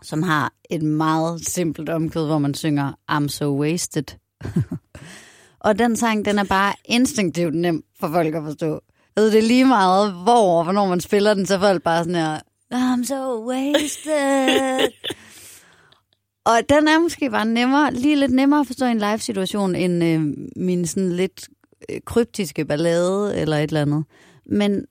som 0.02 0.22
har 0.22 0.52
et 0.70 0.82
meget 0.82 1.46
simpelt 1.46 1.88
omkød, 1.88 2.26
hvor 2.26 2.38
man 2.38 2.54
synger 2.54 2.92
I'm 3.12 3.28
so 3.28 3.60
wasted. 3.60 4.04
og 5.66 5.78
den 5.78 5.96
sang, 5.96 6.24
den 6.24 6.38
er 6.38 6.44
bare 6.44 6.74
instinktivt 6.84 7.54
nem 7.54 7.84
for 8.00 8.08
folk 8.08 8.34
at 8.34 8.42
forstå. 8.42 8.80
Ved 9.16 9.30
det 9.30 9.38
er 9.38 9.42
lige 9.42 9.64
meget, 9.64 10.12
hvor 10.12 10.58
og 10.58 10.64
hvornår 10.64 10.88
man 10.88 11.00
spiller 11.00 11.34
den, 11.34 11.46
så 11.46 11.54
er 11.54 11.58
folk 11.58 11.82
bare 11.82 12.04
sådan 12.04 12.14
her, 12.14 12.40
I'm 12.74 13.04
so 13.04 13.48
wasted. 13.48 14.92
og 16.50 16.58
den 16.68 16.88
er 16.88 16.98
måske 16.98 17.30
bare 17.30 17.46
nemmere, 17.46 17.94
lige 17.94 18.16
lidt 18.16 18.32
nemmere 18.32 18.60
at 18.60 18.66
forstå 18.66 18.86
i 18.86 18.90
en 18.90 18.98
live-situation, 18.98 19.74
end 19.74 20.04
øh, 20.04 20.22
min 20.56 20.86
sådan 20.86 21.12
lidt 21.12 21.48
øh, 21.88 22.00
kryptiske 22.06 22.64
ballade 22.64 23.36
eller 23.36 23.56
et 23.56 23.62
eller 23.62 23.82
andet. 23.82 24.04
Men, 24.46 24.86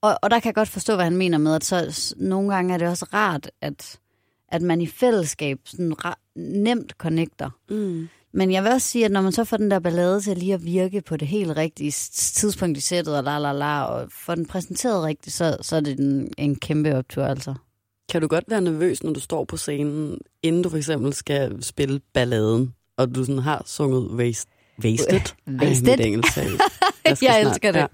og, 0.00 0.18
og 0.22 0.30
der 0.30 0.40
kan 0.40 0.46
jeg 0.46 0.54
godt 0.54 0.68
forstå, 0.68 0.94
hvad 0.94 1.04
han 1.04 1.16
mener 1.16 1.38
med, 1.38 1.54
at 1.54 1.64
så 1.64 2.14
nogle 2.16 2.54
gange 2.54 2.74
er 2.74 2.78
det 2.78 2.88
også 2.88 3.06
rart, 3.12 3.50
at, 3.60 3.98
at 4.54 4.62
man 4.62 4.80
i 4.80 4.86
fællesskab 4.86 5.58
sådan 5.64 5.94
nemt 6.36 6.92
connecter. 6.98 7.50
Mm. 7.70 8.08
Men 8.32 8.52
jeg 8.52 8.62
vil 8.62 8.72
også 8.72 8.88
sige, 8.88 9.04
at 9.04 9.10
når 9.10 9.20
man 9.20 9.32
så 9.32 9.44
får 9.44 9.56
den 9.56 9.70
der 9.70 9.78
ballade 9.78 10.20
til 10.20 10.36
lige 10.36 10.54
at 10.54 10.64
virke 10.64 11.00
på 11.00 11.16
det 11.16 11.28
helt 11.28 11.56
rigtige 11.56 11.90
tidspunkt 12.12 12.78
i 12.78 12.80
sættet, 12.80 13.16
og 13.16 13.24
la 13.24 13.38
la 13.38 13.52
la, 13.52 13.82
og 13.84 14.08
får 14.24 14.34
den 14.34 14.46
præsenteret 14.46 15.04
rigtigt, 15.04 15.36
så, 15.36 15.56
så 15.60 15.76
er 15.76 15.80
det 15.80 16.00
en, 16.00 16.32
en 16.38 16.56
kæmpe 16.56 16.96
optur, 16.96 17.24
altså. 17.24 17.54
Kan 18.12 18.20
du 18.20 18.26
godt 18.28 18.44
være 18.48 18.60
nervøs, 18.60 19.02
når 19.02 19.12
du 19.12 19.20
står 19.20 19.44
på 19.44 19.56
scenen, 19.56 20.18
inden 20.42 20.62
du 20.62 20.68
for 20.68 20.76
eksempel 20.76 21.12
skal 21.12 21.62
spille 21.62 22.00
balladen, 22.12 22.74
og 22.96 23.14
du 23.14 23.24
sådan 23.24 23.38
har 23.38 23.62
sunget 23.66 24.10
waste, 24.10 24.50
Wasted? 24.84 25.20
Wasted. 25.48 25.88
Ej, 25.88 25.96
mit 25.96 26.06
engelsk 26.06 26.32
skal 26.32 26.50
Jeg 27.04 27.16
snart- 27.16 27.46
elsker 27.46 27.72
det. 27.72 27.86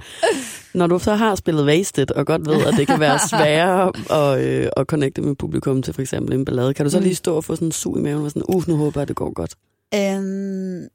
Når 0.75 0.87
du 0.87 0.99
så 0.99 1.15
har 1.15 1.35
spillet 1.35 1.65
Wasted, 1.67 2.11
og 2.11 2.27
godt 2.27 2.47
ved, 2.47 2.67
at 2.67 2.75
det 2.77 2.87
kan 2.87 3.01
være 3.01 3.19
sværere 3.31 3.93
at, 4.35 4.45
øh, 4.47 4.69
at 4.77 4.87
connecte 4.87 5.23
med 5.23 5.35
publikum 5.35 5.83
til 5.83 5.95
for 5.95 6.03
eksempel 6.03 6.35
en 6.35 6.45
ballade, 6.45 6.75
kan 6.75 6.85
du 6.87 6.91
så 6.91 6.99
Mm. 6.99 7.03
lige 7.05 7.15
stå 7.15 7.37
og 7.37 7.45
få 7.45 7.55
sådan 7.55 7.69
en 7.69 7.73
sug 7.73 7.99
i 7.99 8.01
maven 8.01 8.25
og 8.25 8.31
sådan, 8.31 8.43
uh, 8.49 8.69
nu 8.69 8.77
håber 8.77 9.01
jeg, 9.01 9.09
det 9.09 9.17
går 9.17 9.33
godt. 9.33 9.55
Øhm, 9.95 10.89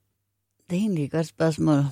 det 0.69 0.75
er 0.75 0.81
egentlig 0.81 1.05
et 1.05 1.11
godt 1.11 1.27
spørgsmål. 1.27 1.83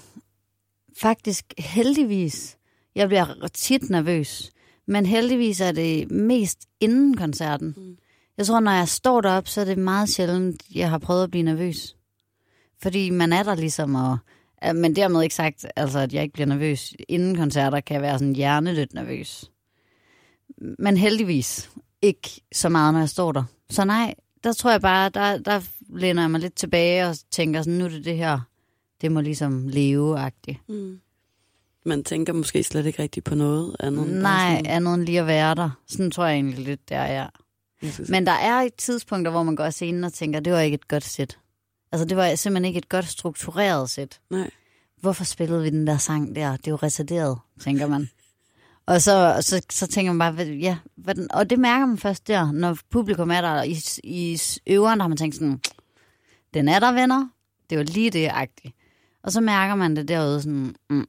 Faktisk 1.02 1.46
heldigvis. 1.58 2.58
Jeg 2.96 3.08
bliver 3.08 3.48
tit 3.54 3.90
nervøs. 3.90 4.50
Men 4.88 5.06
heldigvis 5.06 5.62
er 5.62 5.72
det 5.72 6.12
mest 6.12 6.60
inden 6.80 7.18
koncerten. 7.18 7.74
Mm. 7.78 7.96
Jeg 8.38 8.46
tror, 8.46 8.60
når 8.60 8.72
jeg 8.72 8.88
står 8.88 9.22
deroppe, 9.22 9.50
så 9.50 9.62
er 9.62 9.66
det 9.66 9.78
meget 9.78 10.10
sjældent, 10.10 10.64
jeg 10.76 10.90
har 10.90 10.98
prøvet 10.98 11.24
at 11.24 11.32
blive 11.32 11.44
nervøs. 11.44 11.96
Fordi 12.84 13.10
man 13.10 13.34
er 13.34 13.44
der 13.44 13.56
ligesom 13.56 13.96
og... 13.96 14.18
Ja, 14.64 14.74
Men 14.74 14.96
dermed 14.96 15.22
ikke 15.24 15.36
sagt, 15.36 15.66
altså, 15.76 16.00
at 16.00 16.14
jeg 16.14 16.24
ikke 16.24 16.34
bliver 16.34 16.48
nervøs. 16.48 16.94
Inden 17.08 17.36
koncerter 17.36 17.80
kan 17.80 17.94
jeg 17.94 18.02
være 18.02 18.20
sådan 18.20 18.36
hjernedødt 18.36 18.94
nervøs. 18.94 19.52
Men 20.80 20.98
heldigvis 20.98 21.70
ikke 22.02 22.42
så 22.54 22.70
meget, 22.70 22.94
når 22.94 23.00
jeg 23.00 23.10
står 23.10 23.32
der. 23.32 23.44
Så 23.70 23.86
nej, 23.86 24.14
der 24.44 24.54
tror 24.54 24.72
jeg 24.72 24.82
bare, 24.82 25.10
der, 25.10 25.38
der 25.38 25.62
læner 25.90 26.22
jeg 26.22 26.32
mig 26.32 26.40
lidt 26.40 26.56
tilbage 26.56 27.08
og 27.08 27.16
tænker 27.32 27.62
sådan, 27.62 27.74
nu 27.78 27.86
er 27.86 27.90
det 27.90 28.06
det 28.06 28.18
her, 28.18 28.40
det 29.02 29.12
må 29.12 29.22
ligesom 29.22 29.68
leve-agtigt. 29.68 30.58
Mm. 30.70 31.00
Man 31.86 32.04
tænker 32.04 32.34
måske 32.34 32.64
slet 32.64 32.86
ikke 32.86 33.02
rigtigt 33.04 33.26
på 33.26 33.36
noget 33.36 33.76
andet. 33.80 34.08
Nej, 34.22 34.56
sådan- 34.58 34.66
andet 34.72 34.94
end 34.94 35.04
lige 35.06 35.20
at 35.20 35.28
være 35.28 35.56
der. 35.56 35.70
Sådan 35.88 36.12
tror 36.12 36.26
jeg 36.26 36.36
egentlig 36.36 36.60
lidt, 36.60 36.90
der 36.90 36.98
er. 36.98 37.30
Jeg 37.82 37.94
synes- 37.94 38.10
Men 38.10 38.26
der 38.26 38.32
er 38.32 38.62
et 38.62 38.74
tidspunkt, 38.76 39.30
hvor 39.30 39.44
man 39.44 39.56
går 39.56 39.70
scenen 39.70 40.04
og 40.04 40.14
tænker, 40.14 40.40
det 40.40 40.54
var 40.54 40.60
ikke 40.60 40.76
et 40.76 40.88
godt 40.88 41.04
sæt. 41.04 41.38
Altså, 41.94 42.06
det 42.06 42.18
var 42.18 42.36
simpelthen 42.36 42.66
ikke 42.66 42.78
et 42.78 42.90
godt 42.90 43.06
struktureret 43.08 43.90
sæt. 43.90 44.20
Nej. 44.30 44.50
Hvorfor 45.02 45.24
spillede 45.24 45.64
vi 45.64 45.70
den 45.70 45.88
der 45.88 45.98
sang 45.98 46.36
der? 46.36 46.52
Det 46.58 46.68
er 46.68 46.72
jo 46.72 46.76
retarderet, 46.76 47.38
tænker 47.62 47.88
man. 47.88 48.10
Og 48.86 49.02
så, 49.02 49.38
så, 49.42 49.62
så 49.72 49.88
tænker 49.88 50.12
man 50.14 50.20
bare, 50.20 50.32
hvad- 50.32 50.46
ja, 50.56 50.78
hvordan, 50.96 51.28
og 51.32 51.50
det 51.50 51.60
mærker 51.60 51.86
man 51.86 51.98
først 51.98 52.28
der, 52.28 52.52
når 52.52 52.78
publikum 52.90 53.32
er 53.32 53.42
der. 53.42 53.64
I, 53.64 53.78
i 54.04 54.40
øveren 54.68 55.00
der 55.00 55.04
har 55.04 55.08
man 55.08 55.18
tænkt 55.18 55.36
sådan, 55.36 55.60
den 56.54 56.68
er 56.68 56.80
der, 56.80 56.92
venner. 56.92 57.28
Det 57.70 57.78
var 57.78 57.84
lige 57.84 58.10
det, 58.10 58.30
agtigt. 58.34 58.76
Og 59.24 59.32
så 59.32 59.42
mærker 59.42 59.76
man 59.76 59.96
det 59.96 60.08
derude 60.08 60.42
sådan, 60.42 60.76
mm, 60.90 61.06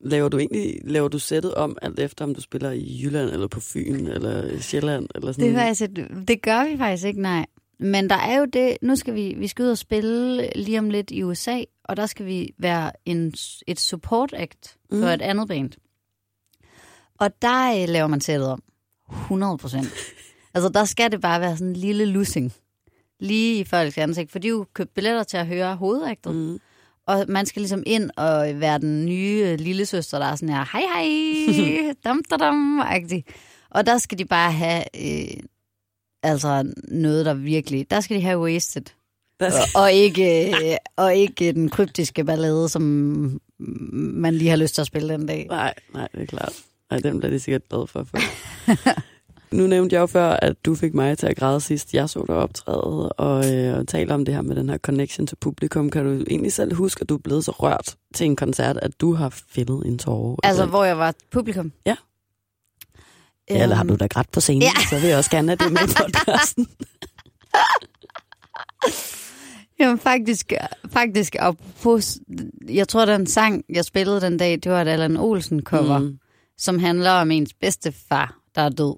Laver 0.00 0.28
du 0.28 0.38
egentlig 0.38 0.80
laver 0.84 1.08
du 1.08 1.18
sættet 1.18 1.54
om, 1.54 1.78
alt 1.82 1.98
efter 1.98 2.24
om 2.24 2.34
du 2.34 2.40
spiller 2.40 2.70
i 2.70 3.00
Jylland, 3.02 3.30
eller 3.30 3.48
på 3.48 3.60
Fyn, 3.60 4.06
eller 4.06 4.60
Sjælland, 4.60 5.08
eller 5.14 5.32
sådan 5.32 5.44
Det, 5.48 5.54
er 5.54 5.58
faktisk 5.60 5.82
et, 5.82 6.28
det 6.28 6.42
gør 6.42 6.70
vi 6.70 6.78
faktisk 6.78 7.04
ikke, 7.04 7.22
nej. 7.22 7.46
Men 7.78 8.10
der 8.10 8.16
er 8.16 8.38
jo 8.38 8.44
det, 8.44 8.76
nu 8.82 8.96
skal 8.96 9.14
vi, 9.14 9.34
vi 9.38 9.46
skal 9.48 9.62
ud 9.64 9.70
og 9.70 9.78
spille 9.78 10.48
lige 10.54 10.78
om 10.78 10.90
lidt 10.90 11.10
i 11.10 11.22
USA, 11.22 11.60
og 11.84 11.96
der 11.96 12.06
skal 12.06 12.26
vi 12.26 12.54
være 12.58 12.92
en, 13.04 13.34
et 13.66 13.80
support 13.80 14.32
act 14.36 14.76
for 14.90 14.96
Mm. 14.96 15.02
et 15.04 15.22
andet 15.22 15.48
band. 15.48 15.70
Og 17.20 17.42
der 17.42 17.82
øh, 17.82 17.88
laver 17.88 18.06
man 18.06 18.20
sættet 18.20 18.48
om. 18.48 18.62
100 19.10 19.58
procent. 19.58 19.88
altså 20.54 20.68
der 20.68 20.84
skal 20.84 21.12
det 21.12 21.20
bare 21.20 21.40
være 21.40 21.56
sådan 21.56 21.68
en 21.70 21.76
lille 21.76 22.04
lussing. 22.04 22.52
Lige 23.20 23.60
i 23.60 23.64
folks 23.64 23.98
ansigt, 23.98 24.30
for 24.32 24.38
de 24.38 24.48
jo 24.48 24.66
købt 24.74 24.94
billetter 24.94 25.22
til 25.22 25.36
at 25.36 25.46
høre 25.46 25.76
hovedagtet. 25.76 26.34
Mm. 26.34 26.58
Og 27.06 27.24
man 27.28 27.46
skal 27.46 27.60
ligesom 27.60 27.82
ind 27.86 28.10
og 28.16 28.60
være 28.60 28.78
den 28.78 29.06
nye 29.06 29.42
øh, 29.46 29.58
lille 29.60 29.86
søster, 29.86 30.18
der 30.18 30.26
er 30.26 30.36
sådan 30.36 30.48
her, 30.54 30.64
hej 30.72 30.82
hej, 30.94 31.94
dam 32.04 32.22
dam 32.30 32.38
dam, 32.40 32.80
agtig. 32.80 33.24
Og 33.70 33.86
der 33.86 33.98
skal 33.98 34.18
de 34.18 34.24
bare 34.24 34.52
have, 34.52 34.84
øh, 34.96 35.36
altså 36.24 36.72
noget, 36.88 37.26
der 37.26 37.34
virkelig, 37.34 37.90
der 37.90 38.00
skal 38.00 38.16
de 38.16 38.22
have 38.22 38.38
wasted. 38.40 38.82
Der 39.40 39.46
Og, 39.46 39.52
skal, 39.52 39.80
og, 39.80 39.92
ikke, 39.92 40.48
øh, 40.70 40.76
og 40.96 41.14
ikke 41.14 41.52
den 41.52 41.68
kryptiske 41.68 42.24
ballade, 42.24 42.68
som 42.68 42.82
man 43.92 44.34
lige 44.34 44.50
har 44.50 44.56
lyst 44.56 44.74
til 44.74 44.80
at 44.80 44.86
spille 44.86 45.08
den 45.14 45.26
dag. 45.26 45.46
nej, 45.50 45.74
nej, 45.94 46.08
det 46.14 46.22
er 46.22 46.26
klart. 46.26 46.52
Nej, 46.90 47.00
den 47.00 47.18
bliver 47.18 47.30
de 47.30 47.40
sikkert 47.40 47.68
glad 47.68 47.86
for. 47.86 48.04
for. 48.04 48.18
nu 49.56 49.66
nævnte 49.66 49.94
jeg 49.94 50.00
jo 50.00 50.06
før, 50.06 50.30
at 50.30 50.56
du 50.64 50.74
fik 50.74 50.94
mig 50.94 51.18
til 51.18 51.26
at 51.26 51.36
græde 51.36 51.60
sidst. 51.60 51.94
Jeg 51.94 52.08
så 52.08 52.24
dig 52.26 52.36
optræde 52.36 53.12
og, 53.12 53.52
øh, 53.54 53.78
og 53.78 53.88
tale 53.88 54.14
om 54.14 54.24
det 54.24 54.34
her 54.34 54.42
med 54.42 54.56
den 54.56 54.68
her 54.68 54.78
connection 54.78 55.26
til 55.26 55.36
publikum. 55.36 55.90
Kan 55.90 56.04
du 56.04 56.24
egentlig 56.30 56.52
selv 56.52 56.74
huske, 56.74 57.02
at 57.02 57.08
du 57.08 57.14
er 57.14 57.18
blevet 57.18 57.44
så 57.44 57.50
rørt 57.50 57.96
til 58.14 58.24
en 58.26 58.36
koncert, 58.36 58.76
at 58.76 59.00
du 59.00 59.14
har 59.14 59.28
fældet 59.28 59.82
en 59.86 59.98
tårer? 59.98 60.36
Altså, 60.42 60.66
hvor 60.66 60.84
jeg 60.84 60.98
var 60.98 61.14
publikum? 61.30 61.72
Ja. 61.86 61.96
Ja, 63.50 63.62
eller 63.62 63.76
har 63.76 63.84
du 63.84 63.96
da 63.96 64.06
grædt 64.06 64.32
på 64.32 64.40
scenen, 64.40 64.62
Ja. 64.62 64.70
så 64.90 64.98
vil 65.00 65.08
jeg 65.08 65.18
også 65.18 65.30
gerne 65.30 65.48
have 65.48 65.56
det 65.56 65.72
med 65.72 65.82
i 65.82 65.94
podcasten. 65.94 66.66
Jamen 69.80 69.98
faktisk, 69.98 70.52
faktisk 70.92 71.36
apropos, 71.38 72.18
jeg 72.68 72.88
tror, 72.88 73.04
den 73.04 73.26
sang, 73.26 73.64
jeg 73.68 73.84
spillede 73.84 74.20
den 74.20 74.36
dag, 74.38 74.52
det 74.52 74.72
var 74.72 74.82
et 74.82 74.88
Allan 74.88 75.16
Olsen 75.16 75.60
cover. 75.62 75.98
Mm. 75.98 76.18
som 76.58 76.78
handler 76.78 77.10
om 77.10 77.30
ens 77.30 77.54
bedstefar, 77.60 78.36
der 78.54 78.62
er 78.62 78.68
død. 78.68 78.96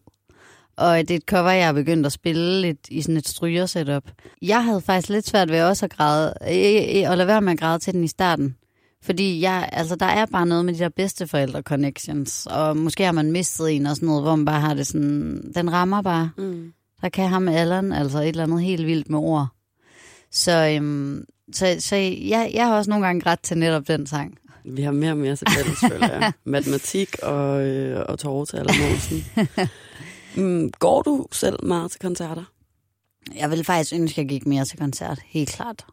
Og 0.77 0.99
det 0.99 1.11
er 1.11 1.15
et 1.17 1.23
cover, 1.29 1.51
jeg 1.51 1.67
har 1.67 1.73
begyndt 1.73 2.07
at 2.07 2.13
spille 2.13 2.61
lidt 2.61 2.79
i 2.91 3.03
sådan 3.03 3.17
et 3.17 3.29
stryger-setup. 3.29 4.03
Jeg 4.43 4.65
havde 4.65 4.81
faktisk 4.81 5.09
lidt 5.09 5.27
svært 5.27 5.51
ved 5.51 5.63
også 5.63 5.85
at 5.87 5.93
græde, 5.93 6.35
øh, 6.43 7.03
øh, 7.03 7.11
at 7.11 7.19
lade 7.19 7.27
være 7.27 7.41
med 7.41 7.53
at 7.53 7.59
græde 7.59 7.79
til 7.79 7.93
den 7.93 8.05
i 8.05 8.09
starten. 8.09 8.57
Fordi 9.03 9.41
jeg, 9.41 9.69
altså, 9.73 9.97
der 9.97 10.07
er 10.07 10.27
bare 10.27 10.47
noget 10.47 10.65
med 10.65 10.75
de 10.75 10.79
der 10.79 10.89
bedsteforældre-connections, 10.89 12.47
og 12.47 12.77
måske 12.77 13.05
har 13.05 13.13
man 13.13 13.33
mistet 13.33 13.73
en 13.73 13.87
og 13.87 13.97
sådan 13.97 14.07
noget, 14.07 14.23
hvor 14.23 14.37
man 14.37 14.45
bare 14.45 14.61
har 14.61 14.75
det 14.75 14.87
sådan, 14.87 15.53
den 15.55 15.73
rammer 15.73 16.03
bare. 16.03 16.31
Mm. 16.39 16.73
Der 17.03 17.09
kan 17.09 17.29
ham 17.29 17.49
Allan 17.49 17.93
altså 17.93 18.19
et 18.19 18.29
eller 18.29 18.43
andet 18.43 18.63
helt 18.63 18.87
vildt 18.87 19.11
med 19.11 19.19
ord. 19.19 19.47
Så, 20.31 20.77
øhm, 20.77 21.25
så, 21.53 21.77
så 21.79 21.97
jeg, 21.97 22.51
jeg 22.55 22.67
har 22.67 22.77
også 22.77 22.91
nogle 22.91 23.07
gange 23.07 23.21
grædt 23.21 23.43
til 23.43 23.59
netop 23.59 23.89
den 23.89 24.07
sang. 24.07 24.39
Vi 24.65 24.83
har 24.83 24.93
mere 24.93 25.11
og 25.11 25.17
mere 25.17 25.37
til 25.37 25.47
fælles, 25.51 25.79
føler 25.81 26.13
jeg. 26.13 26.33
Matematik 26.45 27.17
og, 27.23 27.67
øh, 27.67 28.05
og 28.09 28.19
til 28.49 28.57
Allan 28.57 28.93
Olsen. 28.93 29.25
mm, 30.37 30.71
går 30.71 31.03
du 31.03 31.27
selv 31.33 31.65
meget 31.65 31.91
til 31.91 32.01
koncerter? 32.01 32.45
Jeg 33.35 33.51
vil 33.51 33.65
faktisk 33.65 33.95
ønske, 33.95 34.13
at 34.13 34.19
jeg 34.19 34.29
gik 34.29 34.47
mere 34.47 34.65
til 34.65 34.79
koncert. 34.79 35.19
Helt 35.25 35.49
klart. 35.49 35.87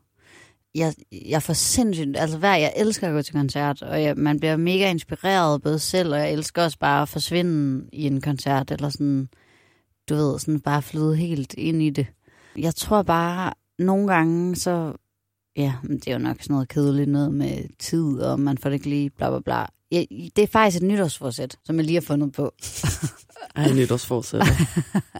Jeg, 0.76 0.94
jeg 1.12 1.44
får 1.44 1.54
sindssygt... 1.54 2.18
Altså 2.18 2.38
hver, 2.38 2.56
jeg 2.56 2.74
elsker 2.76 3.08
at 3.08 3.14
gå 3.14 3.22
til 3.22 3.34
koncert, 3.34 3.82
og 3.82 4.04
jeg, 4.04 4.18
man 4.18 4.40
bliver 4.40 4.58
mega 4.58 4.90
inspireret 4.90 5.62
både 5.62 5.80
selv, 5.80 6.14
og 6.14 6.20
jeg 6.20 6.34
elsker 6.34 6.64
også 6.64 6.80
bare 6.80 7.02
at 7.02 7.10
forsvinde 7.10 7.90
i 7.94 8.06
en 8.06 8.22
koncert, 8.22 8.72
eller 8.72 8.90
sådan, 8.90 9.30
du 10.10 10.16
ved, 10.16 10.40
sådan 10.40 10.60
bare 10.60 10.82
flyde 10.82 11.16
helt 11.16 11.54
ind 11.54 11.82
i 11.82 11.90
det. 11.90 12.08
Jeg 12.58 12.76
tror 12.76 13.02
bare, 13.02 13.54
nogle 13.80 14.14
gange, 14.14 14.56
så... 14.56 14.94
Ja, 15.56 15.74
men 15.84 16.00
det 16.00 16.08
er 16.08 16.14
jo 16.14 16.20
nok 16.20 16.38
sådan 16.42 16.54
noget 16.54 16.70
kedeligt 16.70 17.10
noget 17.10 17.34
med 17.34 17.78
tid, 17.80 18.20
og 18.20 18.40
man 18.40 18.58
får 18.58 18.70
det 18.70 18.74
ikke 18.74 18.90
lige 18.90 19.10
bla 19.10 19.30
bla 19.30 19.40
bla. 19.40 19.66
Jeg, 19.92 20.08
det 20.36 20.44
er 20.44 20.48
faktisk 20.48 20.84
et 20.84 20.88
nytårsforsæt, 20.88 21.56
som 21.66 21.76
jeg 21.76 21.86
lige 21.86 21.96
har 21.96 22.02
fundet 22.02 22.32
på. 22.32 22.54
Ej, 23.56 23.74
nytårsforsætter. 23.74 24.48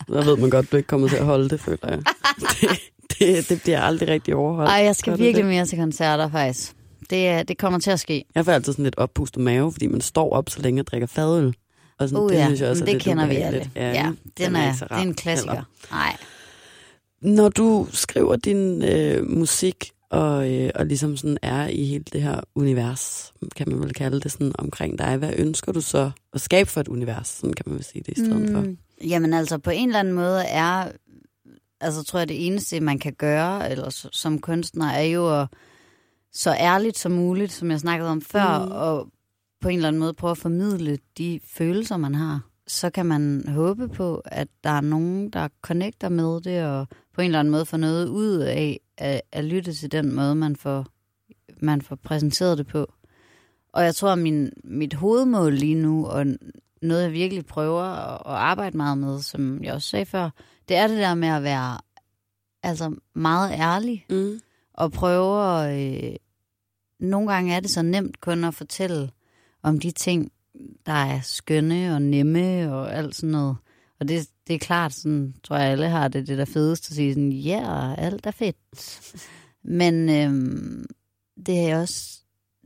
Der 0.08 0.26
ved 0.26 0.38
man 0.38 0.50
godt, 0.50 0.72
du 0.72 0.78
ikke 0.78 0.88
kommer 0.88 1.08
til 1.08 1.16
at 1.16 1.26
holde 1.26 1.50
det, 1.50 1.60
føler 1.60 1.90
jeg. 1.90 2.04
Det, 2.40 2.70
det, 3.20 3.50
det 3.50 3.62
bliver 3.62 3.82
aldrig 3.82 4.10
rigtig 4.10 4.36
overholdt. 4.36 4.70
Ej, 4.72 4.76
jeg 4.76 4.96
skal 4.96 5.14
det 5.14 5.20
virkelig 5.20 5.44
det? 5.44 5.52
mere 5.54 5.66
til 5.66 5.78
koncerter, 5.78 6.30
faktisk. 6.30 6.74
Det, 7.10 7.28
er- 7.28 7.44
det 7.44 7.58
kommer 7.58 7.80
til 7.80 7.92
at 7.92 8.00
ske. 8.00 8.26
Jeg 8.36 8.46
får 8.46 8.52
altid 8.52 8.74
sådan 8.74 8.84
lidt 8.84 8.98
oppustet 8.98 9.42
mave, 9.42 9.72
fordi 9.72 9.88
man 9.88 10.02
står 10.02 10.32
op 10.34 10.50
så 10.50 10.62
længe 10.62 10.82
og 10.82 10.88
drikker 10.88 11.08
fadøl. 11.08 11.56
Og 12.00 12.10
sådan, 12.10 12.24
Uh, 12.24 12.30
det 12.30 12.36
ja, 12.38 12.46
synes 12.46 12.62
jeg 12.62 12.70
også 12.70 12.84
men 12.84 12.88
er 12.90 12.94
det 12.94 12.94
lidt 12.94 13.04
kender 13.04 13.28
vi 13.28 13.36
alle. 13.36 13.72
Ja, 13.76 13.90
ja 13.92 14.12
den, 14.38 14.56
er, 14.56 14.66
ikke 14.66 14.78
så 14.78 14.86
det 14.90 14.92
er 14.98 15.02
en 15.02 15.14
klassiker. 15.14 15.52
heller. 15.52 15.64
Nej. 15.92 16.16
Når 17.22 17.50
du 17.50 17.88
skriver 17.92 18.36
din 18.36 18.84
øh, 18.84 19.30
musik, 19.30 19.90
og, 20.10 20.52
øh, 20.54 20.70
og 20.76 20.86
ligesom 20.86 21.18
sådan 21.18 21.38
er 21.42 21.68
i 21.68 21.86
hele 21.86 22.04
det 22.14 22.22
her 22.22 22.40
univers, 22.56 23.34
kan 23.56 23.70
man 23.70 23.80
vel 23.80 23.94
kalde 23.94 24.20
det 24.20 24.32
sådan 24.32 24.52
omkring 24.60 25.00
dig, 25.00 25.18
hvad 25.18 25.30
ønsker 25.38 25.72
du 25.72 25.82
så 25.82 26.12
at 26.34 26.42
skabe 26.42 26.70
for 26.70 26.82
et 26.82 26.88
univers? 26.88 27.28
Sådan 27.28 27.54
kan 27.54 27.64
man 27.68 27.76
vel 27.76 27.84
sige 27.84 28.04
det 28.06 28.18
i 28.18 28.20
stedet 28.20 28.50
for. 28.52 28.62
Mm, 28.62 28.78
jamen 29.08 29.34
altså, 29.34 29.58
på 29.58 29.70
en 29.70 29.88
eller 29.90 30.00
anden 30.00 30.14
måde 30.14 30.44
er, 30.46 30.88
altså 31.84 32.04
tror 32.04 32.20
jeg, 32.20 32.30
det 32.30 32.48
eneste, 32.48 32.80
man 32.80 33.00
kan 33.00 33.14
gøre, 33.14 33.72
eller 33.72 34.08
som 34.12 34.40
kunstner, 34.40 34.86
er 34.86 35.02
jo 35.02 35.42
at, 35.42 35.48
så 36.32 36.56
ærligt 36.60 36.98
som 36.98 37.12
muligt, 37.12 37.52
som 37.52 37.72
jeg 37.72 37.80
snakkede 37.80 38.10
om 38.10 38.22
før, 38.22 38.66
mm. 38.66 38.72
og 38.72 39.08
på 39.62 39.70
en 39.70 39.76
eller 39.76 39.88
anden 39.88 40.00
måde 40.00 40.14
prøve 40.14 40.32
at 40.32 40.38
formidle 40.38 40.98
de 41.18 41.40
følelser, 41.48 41.98
man 41.98 42.16
har. 42.16 42.42
Så 42.68 42.90
kan 42.90 43.06
man 43.06 43.44
håbe 43.48 43.88
på, 43.88 44.22
at 44.26 44.48
der 44.64 44.70
er 44.70 44.82
nogen, 44.82 45.30
der 45.30 45.48
connecter 45.62 46.10
med 46.10 46.42
det, 46.42 46.66
og 46.66 46.88
på 47.14 47.22
en 47.22 47.26
eller 47.26 47.40
anden 47.40 47.52
måde 47.52 47.66
får 47.66 47.78
noget 47.78 48.08
ud 48.08 48.38
af 48.38 48.80
at, 48.98 49.22
at 49.32 49.46
lytte 49.46 49.74
til 49.74 49.92
den 49.92 50.16
måde, 50.16 50.36
man 50.36 50.56
får, 50.56 50.86
man 51.62 51.82
får 51.82 51.96
præsenteret 51.96 52.58
det 52.58 52.68
på. 52.68 52.94
Og 53.74 53.84
jeg 53.84 53.96
tror, 53.96 54.10
at 54.10 54.20
min, 54.20 54.52
mit 54.64 54.94
hovedmål 54.94 55.54
lige 55.54 55.76
nu, 55.76 56.06
og 56.06 56.26
noget 56.82 57.04
jeg 57.04 57.12
virkelig 57.12 57.46
prøver 57.46 57.84
at, 57.84 58.14
at 58.14 58.40
arbejde 58.40 58.78
meget 58.78 58.98
med, 58.98 59.20
som 59.20 59.64
jeg 59.64 59.74
også 59.74 59.90
sagde 59.90 60.06
før, 60.06 60.30
det 60.74 60.82
er 60.82 60.88
det 60.88 60.98
der 60.98 61.14
med 61.16 61.28
at 61.28 61.44
være 61.44 61.78
altså 62.64 62.96
meget 63.16 63.52
ærlig, 63.52 64.06
Mm. 64.10 64.40
og 64.74 64.92
prøve 64.92 65.62
at... 65.64 66.04
Øh, 66.04 66.16
nogle 67.00 67.34
gange 67.34 67.56
er 67.56 67.60
det 67.60 67.70
så 67.70 67.82
nemt 67.82 68.22
kun 68.22 68.44
at 68.44 68.54
fortælle 68.54 69.12
om 69.64 69.80
de 69.80 69.92
ting, 69.92 70.32
der 70.86 70.94
er 70.94 71.20
skønne 71.22 71.96
og 71.96 72.02
nemme 72.02 72.74
og 72.76 72.94
alt 72.96 73.16
sådan 73.16 73.30
noget. 73.30 73.58
Og 74.00 74.08
det, 74.08 74.30
det 74.48 74.54
er 74.54 74.60
klart, 74.60 74.94
sådan 74.94 75.36
tror 75.44 75.58
jeg 75.58 75.72
alle 75.72 75.90
har 75.90 76.08
det, 76.08 76.28
det 76.28 76.38
der 76.38 76.46
fedeste 76.46 76.92
at 76.92 76.96
sige 76.96 77.14
sådan, 77.14 77.32
ja, 77.32 77.60
yeah, 77.62 78.06
alt 78.06 78.26
er 78.26 78.32
fedt. 78.32 78.58
Men 79.80 80.10
øhm, 80.10 80.86
det 81.46 81.70
er 81.70 81.80
også, 81.80 82.20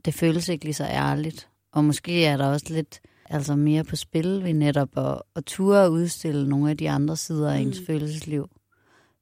det 0.04 0.14
føles 0.14 0.48
ikke 0.48 0.64
lige 0.64 0.74
så 0.74 0.84
ærligt. 0.84 1.48
Og 1.72 1.84
måske 1.84 2.24
er 2.24 2.36
der 2.36 2.46
også 2.46 2.66
lidt 2.68 3.00
altså 3.30 3.56
mere 3.56 3.84
på 3.84 3.96
spil 3.96 4.44
ved 4.44 4.52
netop 4.54 4.88
at, 4.96 5.22
at 5.36 5.44
ture 5.44 5.78
og 5.84 5.92
udstille 5.92 6.48
nogle 6.48 6.70
af 6.70 6.76
de 6.76 6.90
andre 6.90 7.16
sider 7.16 7.52
af 7.52 7.58
ens 7.58 7.80
Mm. 7.80 7.86
følelsesliv. 7.86 8.48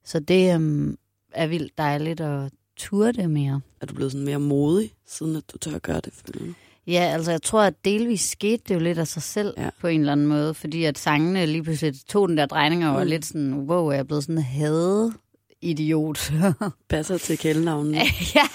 Så 0.05 0.19
det 0.19 0.53
øhm, 0.53 0.97
er 1.33 1.47
vildt 1.47 1.77
dejligt 1.77 2.21
at 2.21 2.51
ture 2.77 3.11
det 3.11 3.29
mere. 3.29 3.61
Er 3.81 3.85
du 3.85 3.93
blevet 3.93 4.11
sådan 4.11 4.25
mere 4.25 4.39
modig, 4.39 4.93
siden 5.07 5.35
at 5.35 5.43
du 5.53 5.57
tør 5.57 5.75
at 5.75 5.81
gøre 5.81 6.01
det? 6.05 6.13
Føler? 6.13 6.53
Ja, 6.87 7.01
altså 7.13 7.31
jeg 7.31 7.41
tror, 7.41 7.61
at 7.63 7.85
delvis 7.85 8.21
skete 8.21 8.63
det 8.67 8.75
jo 8.75 8.79
lidt 8.79 8.97
af 8.99 9.07
sig 9.07 9.21
selv 9.21 9.53
Ja. 9.57 9.69
på 9.81 9.87
en 9.87 9.99
eller 9.99 10.11
anden 10.11 10.27
måde, 10.27 10.53
fordi 10.53 10.83
at 10.83 10.97
sangene 10.97 11.45
lige 11.45 11.63
pludselig 11.63 11.93
tog 12.07 12.29
den 12.29 12.37
der 12.37 12.45
drejning 12.45 12.87
og 12.87 12.93
var 12.95 13.03
Mm. 13.03 13.09
lidt 13.09 13.25
sådan, 13.25 13.53
wow, 13.53 13.91
jeg 13.91 13.99
er 13.99 14.03
blevet 14.03 14.23
sådan 14.23 14.37
hade 14.41 15.13
idiot. 15.61 16.33
Passer 16.89 17.17
til 17.17 17.37
kælenavnen? 17.37 17.93
ja, 18.35 18.47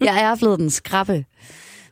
jeg 0.00 0.22
er 0.22 0.36
blevet 0.36 0.58
den 0.58 0.70
skrappe. 0.70 1.24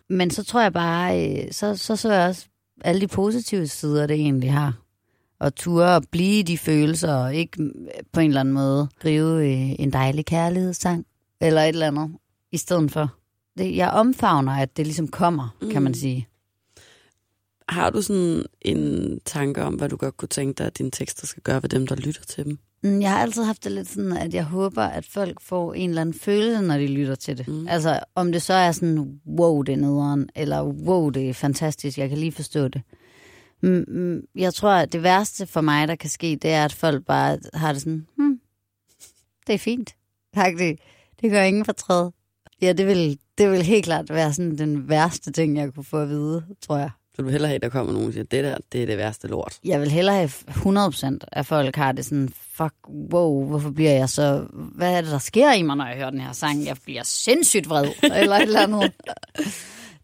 Men 0.08 0.30
så 0.30 0.44
tror 0.44 0.62
jeg 0.62 0.72
bare, 0.72 1.36
øh, 1.44 1.52
så, 1.52 1.76
så 1.76 1.96
så 1.96 2.12
jeg 2.12 2.28
også 2.28 2.46
alle 2.84 3.00
de 3.00 3.06
positive 3.08 3.66
sider, 3.66 4.06
det 4.06 4.14
egentlig 4.14 4.52
har. 4.52 4.78
Og 5.40 5.54
ture 5.54 5.96
og 5.96 6.02
blive 6.10 6.38
i 6.38 6.42
de 6.42 6.58
følelser, 6.58 7.14
og 7.14 7.34
ikke 7.34 7.62
øh, 7.62 7.68
på 8.12 8.20
en 8.20 8.26
eller 8.30 8.40
anden 8.40 8.54
måde 8.54 8.88
skrive 8.98 9.52
øh, 9.52 9.74
en 9.78 9.92
dejlig 9.92 10.26
kærlighedssang, 10.26 11.06
eller 11.40 11.62
et 11.62 11.68
eller 11.68 11.86
andet, 11.86 12.10
i 12.52 12.56
stedet 12.56 12.90
for. 12.92 13.14
Det, 13.58 13.76
jeg 13.76 13.90
omfavner, 13.90 14.52
at 14.52 14.76
det 14.76 14.86
ligesom 14.86 15.08
kommer, 15.08 15.56
mm. 15.62 15.70
kan 15.70 15.82
man 15.82 15.90
Mm. 15.90 15.94
sige. 15.94 16.28
Har 17.68 17.90
du 17.90 18.02
sådan 18.02 18.44
en 18.60 19.20
tanke 19.24 19.62
om, 19.62 19.74
hvad 19.74 19.88
du 19.88 19.96
godt 19.96 20.16
kunne 20.16 20.28
tænke 20.28 20.58
dig, 20.58 20.66
at 20.66 20.78
dine 20.78 20.90
tekster 20.90 21.26
skal 21.26 21.42
gøre 21.42 21.62
ved 21.62 21.68
dem, 21.70 21.86
der 21.86 21.96
lytter 21.96 22.22
til 22.24 22.44
dem? 22.44 22.58
Mm, 22.84 23.00
Jeg 23.00 23.10
har 23.10 23.18
altid 23.18 23.42
haft 23.44 23.64
det 23.64 23.72
lidt 23.72 23.88
sådan, 23.88 24.12
at 24.16 24.34
jeg 24.34 24.44
håber, 24.44 24.82
at 24.82 25.06
folk 25.06 25.40
får 25.40 25.74
en 25.74 25.88
eller 25.90 26.00
anden 26.00 26.14
følelse, 26.14 26.62
når 26.62 26.78
de 26.78 26.86
lytter 26.86 27.14
til 27.14 27.38
det. 27.38 27.48
Mm. 27.48 27.68
Altså, 27.68 28.00
om 28.14 28.32
det 28.32 28.42
så 28.42 28.54
er 28.54 28.72
sådan, 28.72 29.20
wow, 29.26 29.62
det 29.62 29.72
er 29.72 29.76
nederen, 29.76 30.28
eller 30.34 30.62
wow, 30.62 31.10
det 31.10 31.28
er 31.30 31.34
fantastisk, 31.34 31.98
jeg 31.98 32.08
kan 32.08 32.18
lige 32.18 32.32
forstå 32.32 32.68
det. 32.68 32.82
Mm, 33.62 33.84
mm, 33.88 34.20
Jeg 34.34 34.54
tror, 34.54 34.70
at 34.70 34.92
det 34.92 35.02
værste 35.02 35.46
for 35.46 35.60
mig, 35.60 35.88
der 35.88 35.96
kan 35.96 36.10
ske, 36.10 36.38
det 36.42 36.50
er, 36.50 36.64
at 36.64 36.72
folk 36.72 37.06
bare 37.06 37.38
har 37.54 37.72
det 37.72 37.82
sådan, 37.82 38.06
hmm, 38.16 38.40
det 39.46 39.54
er 39.54 39.58
fint. 39.58 39.94
Tak, 40.34 40.52
det, 40.58 40.78
det 41.20 41.30
gør 41.30 41.42
ingen 41.42 41.64
fortræd. 41.64 42.10
Ja, 42.62 42.72
det 42.72 42.86
vil, 42.86 43.18
det 43.38 43.50
vil 43.50 43.62
helt 43.62 43.84
klart 43.84 44.10
være 44.10 44.32
sådan 44.32 44.58
den 44.58 44.88
værste 44.88 45.32
ting, 45.32 45.56
jeg 45.56 45.74
kunne 45.74 45.84
få 45.84 45.96
at 45.98 46.08
vide, 46.08 46.44
tror 46.60 46.76
jeg. 46.76 46.90
Så 47.14 47.22
du 47.22 47.22
vil 47.22 47.32
hellere 47.32 47.48
have, 47.48 47.56
at 47.56 47.62
der 47.62 47.68
kommer 47.68 47.92
nogen 47.92 48.08
og 48.08 48.12
siger, 48.12 48.24
det 48.24 48.44
der, 48.44 48.56
det 48.72 48.82
er 48.82 48.86
det 48.86 48.98
værste 48.98 49.28
lort. 49.28 49.58
Jeg 49.64 49.80
vil 49.80 49.90
hellere 49.90 50.14
have 50.14 50.30
100% 50.48 51.18
af 51.32 51.46
folk 51.46 51.76
har 51.76 51.92
det 51.92 52.04
sådan, 52.04 52.28
fuck, 52.56 52.74
wow, 53.12 53.44
hvorfor 53.44 53.70
bliver 53.70 53.90
jeg 53.92 54.08
så... 54.08 54.44
Hvad 54.52 54.92
er 54.92 55.00
det, 55.00 55.10
der 55.10 55.18
sker 55.18 55.52
i 55.52 55.62
mig, 55.62 55.76
når 55.76 55.86
jeg 55.86 55.96
hører 55.96 56.10
den 56.10 56.20
her 56.20 56.32
sang? 56.32 56.66
Jeg 56.66 56.76
bliver 56.84 57.02
sindssygt 57.04 57.68
vred, 57.68 57.86
eller 58.02 58.36
et 58.36 58.42
eller 58.42 58.60
andet. 58.60 58.92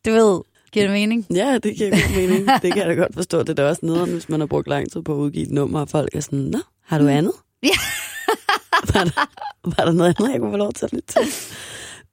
Du 0.06 0.10
ved, 0.10 0.40
giver 0.72 0.86
det 0.86 0.92
mening? 0.92 1.26
Ja, 1.34 1.58
det 1.62 1.76
giver 1.76 1.90
god 1.90 2.16
mening. 2.16 2.48
Det 2.62 2.72
kan 2.72 2.76
jeg 2.76 2.86
da 2.86 2.94
godt 2.94 3.14
forstå. 3.14 3.40
Det 3.40 3.48
er 3.48 3.54
da 3.54 3.68
også 3.68 3.86
nederen, 3.86 4.12
hvis 4.12 4.28
man 4.28 4.40
har 4.40 4.46
brugt 4.46 4.68
lang 4.68 4.92
tid 4.92 5.02
på 5.02 5.12
at 5.12 5.16
udgive 5.16 5.46
et 5.46 5.50
nummer, 5.50 5.80
og 5.80 5.88
folk 5.88 6.14
er 6.14 6.20
sådan, 6.20 6.38
nå, 6.38 6.58
har 6.84 6.98
du 6.98 7.08
andet? 7.08 7.32
Ja. 7.62 7.68
var, 8.94 9.04
der, 9.04 9.28
var 9.64 9.84
der 9.84 9.92
noget 9.92 10.16
andet, 10.18 10.32
jeg 10.32 10.40
kunne 10.40 10.52
få 10.52 10.56
lov 10.56 10.72
til 10.72 10.84
at 10.84 10.92
lytte 10.92 11.12
til? 11.12 11.22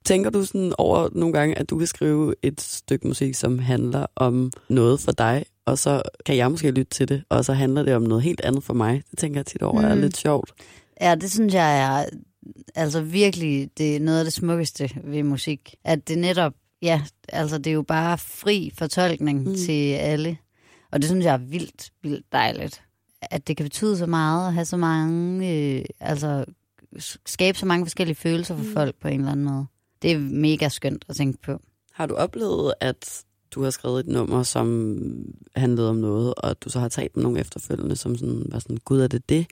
Tænker 0.05 0.29
du 0.29 0.45
sådan 0.45 0.73
over 0.77 1.09
nogle 1.11 1.33
gange, 1.33 1.57
at 1.57 1.69
du 1.69 1.77
kan 1.77 1.87
skrive 1.87 2.35
et 2.43 2.61
stykke 2.61 3.07
musik, 3.07 3.35
som 3.35 3.59
handler 3.59 4.05
om 4.15 4.51
noget 4.69 4.99
for 4.99 5.11
dig, 5.11 5.45
og 5.65 5.77
så 5.77 6.01
kan 6.25 6.37
jeg 6.37 6.51
måske 6.51 6.71
lytte 6.71 6.89
til 6.91 7.07
det, 7.07 7.23
og 7.29 7.45
så 7.45 7.53
handler 7.53 7.83
det 7.83 7.95
om 7.95 8.01
noget 8.01 8.23
helt 8.23 8.41
andet 8.41 8.63
for 8.63 8.73
mig. 8.73 9.03
Det 9.11 9.19
tænker 9.19 9.39
jeg 9.39 9.45
tit 9.45 9.61
over 9.61 9.81
mm. 9.81 9.87
er 9.87 9.95
lidt 9.95 10.17
sjovt. 10.17 10.53
Ja, 11.01 11.15
det 11.15 11.31
synes 11.31 11.53
jeg 11.53 11.79
er 11.79 12.05
altså 12.75 13.01
virkelig 13.01 13.69
det 13.77 13.95
er 13.95 13.99
noget 13.99 14.19
af 14.19 14.25
det 14.25 14.33
smukkeste 14.33 14.89
ved 15.03 15.23
musik. 15.23 15.75
At 15.83 16.07
det 16.07 16.17
netop, 16.17 16.53
ja, 16.81 17.01
altså 17.29 17.57
det 17.57 17.67
er 17.67 17.73
jo 17.73 17.81
bare 17.81 18.17
fri 18.17 18.71
fortolkning 18.77 19.43
Mm. 19.43 19.55
til 19.55 19.93
alle. 19.93 20.37
Og 20.91 21.01
det 21.01 21.09
synes 21.09 21.25
jeg 21.25 21.33
er 21.33 21.37
vildt, 21.37 21.91
vildt 22.03 22.25
dejligt. 22.31 22.81
At 23.21 23.47
det 23.47 23.57
kan 23.57 23.63
betyde 23.63 23.97
så 23.97 24.05
meget 24.05 24.47
at 24.47 24.53
have 24.53 24.65
så 24.65 24.77
mange, 24.77 25.51
øh, 25.53 25.85
altså 25.99 26.45
skabe 27.25 27.57
så 27.57 27.65
mange 27.65 27.85
forskellige 27.85 28.15
følelser 28.15 28.55
for 28.55 28.63
mm. 28.63 28.73
folk 28.73 28.95
på 29.01 29.07
en 29.07 29.19
eller 29.19 29.31
anden 29.31 29.45
måde. 29.45 29.65
Det 30.01 30.11
er 30.11 30.19
mega 30.19 30.69
skønt 30.69 31.05
at 31.09 31.15
tænke 31.15 31.41
på. 31.41 31.61
Har 31.91 32.05
du 32.05 32.15
oplevet, 32.15 32.73
at 32.79 33.23
du 33.51 33.63
har 33.63 33.69
skrevet 33.69 33.99
et 33.99 34.07
nummer, 34.07 34.43
som 34.43 34.97
handlede 35.55 35.89
om 35.89 35.95
noget, 35.95 36.33
og 36.37 36.61
du 36.61 36.69
så 36.69 36.79
har 36.79 36.89
talt 36.89 37.15
med 37.15 37.23
nogle 37.23 37.39
efterfølgende, 37.39 37.95
som 37.95 38.17
sådan, 38.17 38.45
var 38.51 38.59
sådan, 38.59 38.77
gud, 38.77 39.01
er 39.01 39.07
det 39.07 39.29
det? 39.29 39.47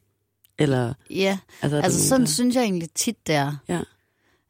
Eller, 0.59 0.93
Ja, 1.09 1.39
altså, 1.61 1.77
altså 1.77 1.99
nogen, 1.99 2.07
sådan 2.07 2.21
der... 2.21 2.27
synes 2.27 2.55
jeg 2.55 2.63
egentlig 2.63 2.89
tit, 2.95 3.27
det 3.27 3.35
er. 3.35 3.55
Ja. 3.67 3.81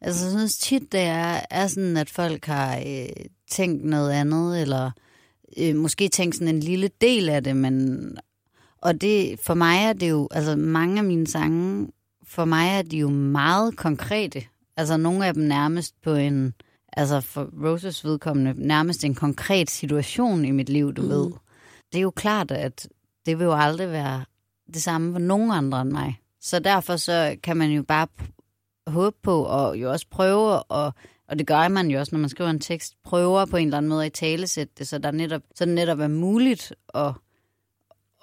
Altså 0.02 0.26
jeg 0.26 0.32
synes 0.32 0.58
tit, 0.58 0.92
det 0.92 1.00
er, 1.00 1.40
er 1.50 1.68
sådan, 1.68 1.98
at 1.98 2.10
folk 2.10 2.46
har 2.46 2.78
øh, 2.78 3.26
tænkt 3.52 3.86
noget 3.86 4.12
andet, 4.12 4.62
eller 4.62 4.92
øh, 5.58 5.76
måske 5.76 6.10
tænkt 6.10 6.36
sådan 6.36 6.56
en 6.56 6.60
lille 6.60 6.90
del 7.02 7.30
af 7.30 7.44
det, 7.44 7.56
men... 7.56 8.18
Og 8.82 9.02
det, 9.02 9.40
for 9.40 9.54
mig 9.54 9.78
er 9.78 9.94
det 9.94 10.10
jo, 10.10 10.28
altså 10.32 10.56
mange 10.56 10.98
af 10.98 11.04
mine 11.04 11.28
sange, 11.28 11.88
for 12.28 12.46
mig 12.46 12.70
er 12.70 12.82
de 12.82 12.98
jo 12.98 13.10
meget 13.10 13.78
konkrete. 13.78 14.44
Altså 14.78 14.98
nogle 14.98 15.26
af 15.26 15.34
dem 15.34 15.44
nærmest 15.44 16.02
på 16.02 16.14
en, 16.14 16.54
altså 16.94 17.22
for 17.22 17.50
Roses 17.68 18.06
vedkommende, 18.06 18.54
nærmest 18.68 19.04
en 19.04 19.16
konkret 19.16 19.70
situation 19.70 20.46
i 20.46 20.52
mit 20.52 20.70
liv, 20.70 20.94
du 20.94 21.02
mm. 21.02 21.10
ved. 21.10 21.32
Det 21.92 21.98
er 21.98 22.02
jo 22.02 22.12
klart, 22.12 22.52
at 22.52 22.90
det 23.26 23.40
vil 23.40 23.46
jo 23.46 23.54
aldrig 23.54 23.92
være 23.92 24.26
det 24.74 24.84
samme 24.84 25.12
for 25.12 25.20
nogen 25.20 25.52
andre 25.52 25.82
end 25.82 25.92
mig. 25.92 26.20
Så 26.42 26.60
derfor 26.60 26.96
så 26.96 27.36
kan 27.44 27.58
man 27.58 27.72
jo 27.72 27.84
bare 27.84 28.08
håbe 28.88 29.18
på, 29.24 29.44
og 29.44 29.78
jo 29.78 29.92
også 29.92 30.06
prøve, 30.12 30.64
og, 30.64 30.94
og 31.28 31.40
det 31.40 31.48
gør 31.48 31.68
man 31.68 31.88
jo 31.88 32.00
også, 32.00 32.16
når 32.16 32.20
man 32.20 32.30
skriver 32.30 32.50
en 32.50 32.60
tekst, 32.60 32.94
prøver 33.04 33.46
på 33.46 33.58
en 33.58 33.68
eller 33.68 33.78
anden 33.78 33.90
måde 33.90 34.06
at 34.06 34.14
talesætte 34.14 34.74
det, 34.78 34.88
så, 34.88 34.98
der 34.98 35.12
netop, 35.12 35.42
så 35.56 35.66
det 35.66 35.74
netop 35.74 36.00
er 36.00 36.08
muligt 36.08 36.74
at, 36.94 37.14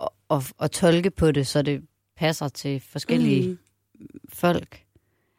at, 0.01 0.09
at, 0.31 0.53
at 0.61 0.71
tolke 0.71 1.11
på 1.11 1.33
det, 1.33 1.47
så 1.47 1.63
det 1.63 1.83
passer 2.17 2.49
til 2.49 2.81
forskellige 2.81 3.49
Mm. 3.49 3.59
folk. 4.33 4.85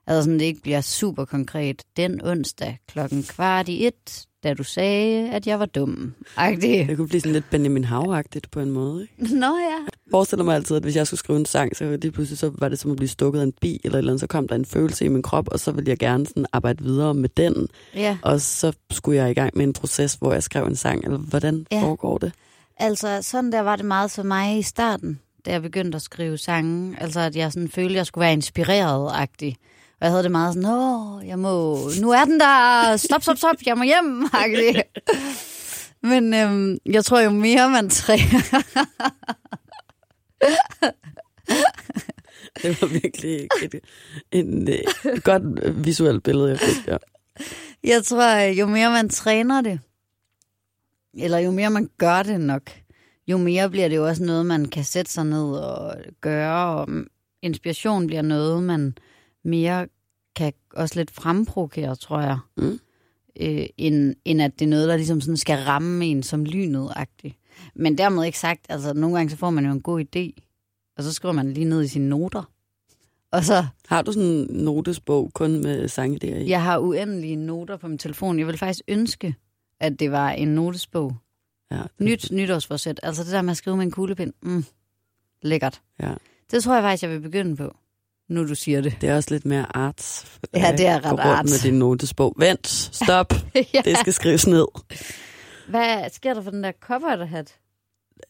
Altså 0.07 0.23
sådan, 0.23 0.39
det 0.39 0.45
ikke 0.45 0.61
bliver 0.61 0.81
super 0.81 1.25
konkret. 1.25 1.81
Den 1.97 2.21
onsdag 2.25 2.77
klokken 2.87 3.23
kvart 3.23 3.69
i 3.69 3.87
et, 3.87 4.25
da 4.43 4.53
du 4.53 4.63
sagde, 4.63 5.29
at 5.31 5.47
jeg 5.47 5.59
var 5.59 5.65
dum. 5.65 6.13
Agtig. 6.37 6.87
Det 6.87 6.97
kunne 6.97 7.07
blive 7.07 7.21
sådan 7.21 7.33
lidt 7.33 7.49
Benjamin 7.49 7.83
Hav-agtigt 7.83 8.47
på 8.51 8.59
en 8.59 8.71
måde. 8.71 9.01
Ikke? 9.19 9.35
Nå 9.35 9.45
ja. 9.45 9.75
Jeg 9.85 10.11
forestiller 10.11 10.43
mig 10.43 10.55
altid, 10.55 10.75
at 10.75 10.83
hvis 10.83 10.95
jeg 10.95 11.07
skulle 11.07 11.19
skrive 11.19 11.39
en 11.39 11.45
sang, 11.45 11.75
så 11.75 11.97
lige 12.01 12.11
pludselig 12.11 12.37
så 12.39 12.51
var 12.59 12.69
det 12.69 12.79
som 12.79 12.91
at 12.91 12.97
blive 12.97 13.09
stukket 13.09 13.39
af 13.39 13.43
en 13.43 13.53
bi, 13.61 13.81
eller 13.83 13.97
eller 13.97 14.11
andet, 14.11 14.19
så 14.19 14.27
kom 14.27 14.47
der 14.47 14.55
en 14.55 14.65
følelse 14.65 15.05
i 15.05 15.07
min 15.07 15.21
krop, 15.21 15.47
og 15.47 15.59
så 15.59 15.71
ville 15.71 15.89
jeg 15.89 15.97
gerne 15.97 16.25
sådan 16.27 16.45
arbejde 16.53 16.83
videre 16.83 17.13
med 17.13 17.29
den. 17.37 17.67
Ja. 17.95 18.17
Og 18.21 18.41
så 18.41 18.73
skulle 18.91 19.17
jeg 19.17 19.31
i 19.31 19.33
gang 19.33 19.57
med 19.57 19.63
en 19.65 19.73
proces, 19.73 20.13
hvor 20.13 20.33
jeg 20.33 20.43
skrev 20.43 20.65
en 20.65 20.75
sang, 20.75 21.03
eller 21.03 21.17
hvordan 21.17 21.65
Ja. 21.71 21.81
foregår 21.81 22.17
det? 22.17 22.31
Altså, 22.77 23.19
sådan 23.21 23.51
der 23.51 23.59
var 23.61 23.75
det 23.75 23.85
meget 23.85 24.11
for 24.11 24.23
mig 24.23 24.57
i 24.57 24.61
starten, 24.61 25.19
da 25.45 25.51
jeg 25.51 25.61
begyndte 25.61 25.95
at 25.95 26.01
skrive 26.01 26.37
sange. 26.37 26.95
Altså, 27.01 27.19
at 27.19 27.35
jeg 27.35 27.51
sådan 27.53 27.69
følte, 27.69 27.89
at 27.93 27.95
jeg 27.97 28.05
skulle 28.05 28.21
være 28.23 28.33
inspireret-agtig. 28.33 29.55
Og 30.01 30.05
jeg 30.05 30.11
havde 30.11 30.23
det 30.23 30.31
meget 30.31 30.53
sådan, 30.53 30.69
åh, 30.69 31.27
jeg 31.27 31.39
må, 31.39 31.79
nu 32.01 32.11
er 32.11 32.25
den 32.25 32.39
der, 32.39 32.97
stop, 32.97 33.23
stop, 33.23 33.37
stop, 33.37 33.55
jeg 33.65 33.77
må 33.77 33.83
hjem, 33.83 34.25
agtig. 34.33 34.83
Men 36.03 36.33
øhm, 36.33 36.77
jeg 36.85 37.05
tror 37.05 37.19
jo 37.19 37.29
mere, 37.29 37.69
man 37.69 37.89
træner. 37.89 38.41
Det 42.61 42.81
var 42.81 42.87
virkelig 42.87 43.47
et, 43.63 43.75
en, 44.31 44.67
et 44.67 45.23
godt 45.23 45.43
visuelt 45.85 46.23
billede, 46.23 46.49
jeg 46.49 46.59
fik 46.59 46.85
der. 46.85 46.97
Jeg 47.83 48.03
tror, 48.03 48.39
jo 48.39 48.65
mere 48.65 48.89
man 48.89 49.09
træner 49.09 49.61
det, 49.61 49.79
eller 51.13 51.37
jo 51.37 51.51
mere 51.51 51.69
man 51.69 51.89
gør 51.97 52.23
det 52.23 52.41
nok, 52.41 52.71
jo 53.27 53.37
mere 53.37 53.69
bliver 53.69 53.87
det 53.87 53.95
jo 53.95 54.07
også 54.07 54.23
noget, 54.23 54.45
man 54.45 54.65
kan 54.65 54.83
sætte 54.83 55.11
sig 55.11 55.25
ned 55.25 55.53
og 55.53 55.95
gøre, 56.21 56.75
og 56.75 56.87
inspiration 57.41 58.07
bliver 58.07 58.21
noget, 58.21 58.63
man 58.63 58.95
mere 59.43 59.87
kan 60.35 60.53
også 60.73 60.95
lidt 60.99 61.11
fremprovokere, 61.11 61.95
tror 61.95 62.19
jeg, 62.21 62.37
Mm. 62.57 62.79
øh, 63.41 63.65
end, 63.77 64.15
end 64.25 64.41
at 64.41 64.59
det 64.59 64.65
er 64.65 64.69
noget, 64.69 64.87
der 64.89 64.95
ligesom 64.97 65.21
sådan 65.21 65.37
skal 65.37 65.57
ramme 65.57 66.05
en 66.05 66.23
som 66.23 66.45
lynet-agtigt. 66.45 67.37
Men 67.75 67.97
dermed 67.97 68.23
ikke 68.25 68.39
sagt, 68.39 68.65
altså 68.69 68.93
nogle 68.93 69.15
gange 69.17 69.29
så 69.29 69.37
får 69.37 69.49
man 69.49 69.65
jo 69.65 69.71
en 69.71 69.81
god 69.81 70.01
idé, 70.15 70.41
og 70.97 71.03
så 71.03 71.13
skriver 71.13 71.31
man 71.33 71.53
lige 71.53 71.65
ned 71.65 71.83
i 71.83 71.87
sine 71.87 72.09
noter. 72.09 72.43
Og 73.31 73.43
så, 73.43 73.65
Har 73.87 74.01
du 74.01 74.11
sådan 74.11 74.29
en 74.29 74.47
notesbog 74.63 75.31
kun 75.33 75.61
med 75.61 75.85
sangidéer 75.89 76.35
i? 76.35 76.49
jeg 76.49 76.63
har 76.63 76.79
uendelige 76.79 77.35
noter 77.35 77.77
på 77.77 77.87
min 77.87 77.97
telefon. 77.97 78.39
Jeg 78.39 78.47
vil 78.47 78.57
faktisk 78.57 78.81
ønske, 78.87 79.35
at 79.79 79.99
det 79.99 80.11
var 80.11 80.29
en 80.31 80.47
notesbog. 80.47 81.15
ja. 81.71 81.81
Nyt 81.99 82.31
nytårsforsæt. 82.31 82.99
Altså 83.03 83.23
det 83.23 83.31
der 83.31 83.41
med 83.41 83.51
at 83.51 83.57
skrive 83.57 83.77
med 83.77 83.85
en 83.85 83.91
kuglepind. 83.91 84.33
Mm, 84.41 84.65
lækkert. 85.41 85.81
ja. 86.01 86.13
Det 86.51 86.63
tror 86.63 86.73
jeg 86.73 86.83
faktisk, 86.83 87.03
jeg 87.03 87.11
vil 87.11 87.19
begynde 87.19 87.55
på, 87.55 87.75
nu 88.31 88.47
du 88.47 88.55
siger 88.55 88.81
det. 88.81 88.97
Det 89.01 89.09
er 89.09 89.15
også 89.15 89.29
lidt 89.31 89.45
mere 89.45 89.65
arts. 89.77 90.25
Ja, 90.55 90.71
det 90.77 90.85
er 90.87 90.99
Gå 90.99 91.09
ret 91.15 91.19
arts. 91.19 91.51
med 91.51 91.71
din 91.71 91.79
notesbog. 91.79 92.33
Vent, 92.37 92.67
stop. 92.91 93.33
ja. 93.73 93.81
Det 93.85 93.97
skal 93.97 94.13
skrives 94.13 94.47
ned. 94.47 94.65
Hvad 95.69 96.09
sker 96.13 96.33
der 96.33 96.41
for 96.41 96.51
den 96.51 96.63
der 96.63 96.71
cover 96.81 97.25
hat? 97.25 97.55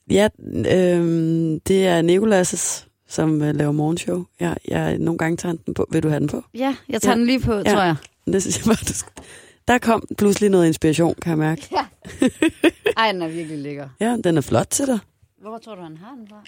Ja, 0.09 0.27
øhm, 0.47 1.59
det 1.59 1.87
er 1.87 2.01
Nikolas' 2.01 2.87
som 3.07 3.41
øh, 3.41 3.55
laver 3.55 3.71
morgenshow. 3.71 4.25
Ja, 4.39 4.53
jeg 4.67 4.97
nogle 4.97 5.17
gange 5.17 5.37
tager 5.37 5.55
den 5.65 5.73
på. 5.73 5.87
Vil 5.91 6.03
du 6.03 6.09
have 6.09 6.19
den 6.19 6.27
på? 6.27 6.43
Ja, 6.53 6.75
jeg 6.89 7.01
tager 7.01 7.13
Ja. 7.13 7.17
den 7.19 7.25
lige 7.25 7.39
på, 7.39 7.53
Ja. 7.53 7.63
tror 7.63 7.81
jeg. 7.83 7.95
Det 8.25 8.41
synes 8.41 8.57
jeg 8.57 8.65
bare, 8.65 8.85
du 8.87 8.93
skal... 8.93 9.11
Der 9.67 9.77
kom 9.77 10.03
pludselig 10.17 10.49
noget 10.49 10.67
inspiration, 10.67 11.15
kan 11.21 11.29
jeg 11.29 11.37
mærke. 11.37 11.67
Ja. 11.71 11.85
Ej, 12.97 13.11
den 13.11 13.21
er 13.21 13.27
virkelig 13.27 13.57
lækker. 13.59 13.89
Ja, 13.99 14.17
den 14.23 14.37
er 14.37 14.41
flot 14.41 14.67
til 14.69 14.87
dig. 14.87 14.99
Hvor 15.41 15.57
tror 15.57 15.75
du, 15.75 15.81
han 15.81 15.97
har 15.97 16.15
den 16.15 16.27
fra? 16.29 16.43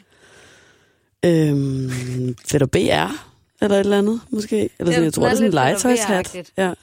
Øhm, 1.26 2.36
Fætter 2.47 2.68
BR, 2.68 3.33
eller 3.64 3.76
et 3.76 3.80
eller 3.80 3.97
andet, 3.97 4.22
måske. 4.30 4.70
Eller 4.80 4.91
sådan, 4.91 5.03
jeg 5.05 5.14
tror, 5.14 5.24
det 5.24 5.32
er 5.32 5.36
sådan 5.36 5.47
en 5.49 5.53
legetøjshat. 5.53 6.51
Ja. 6.57 6.74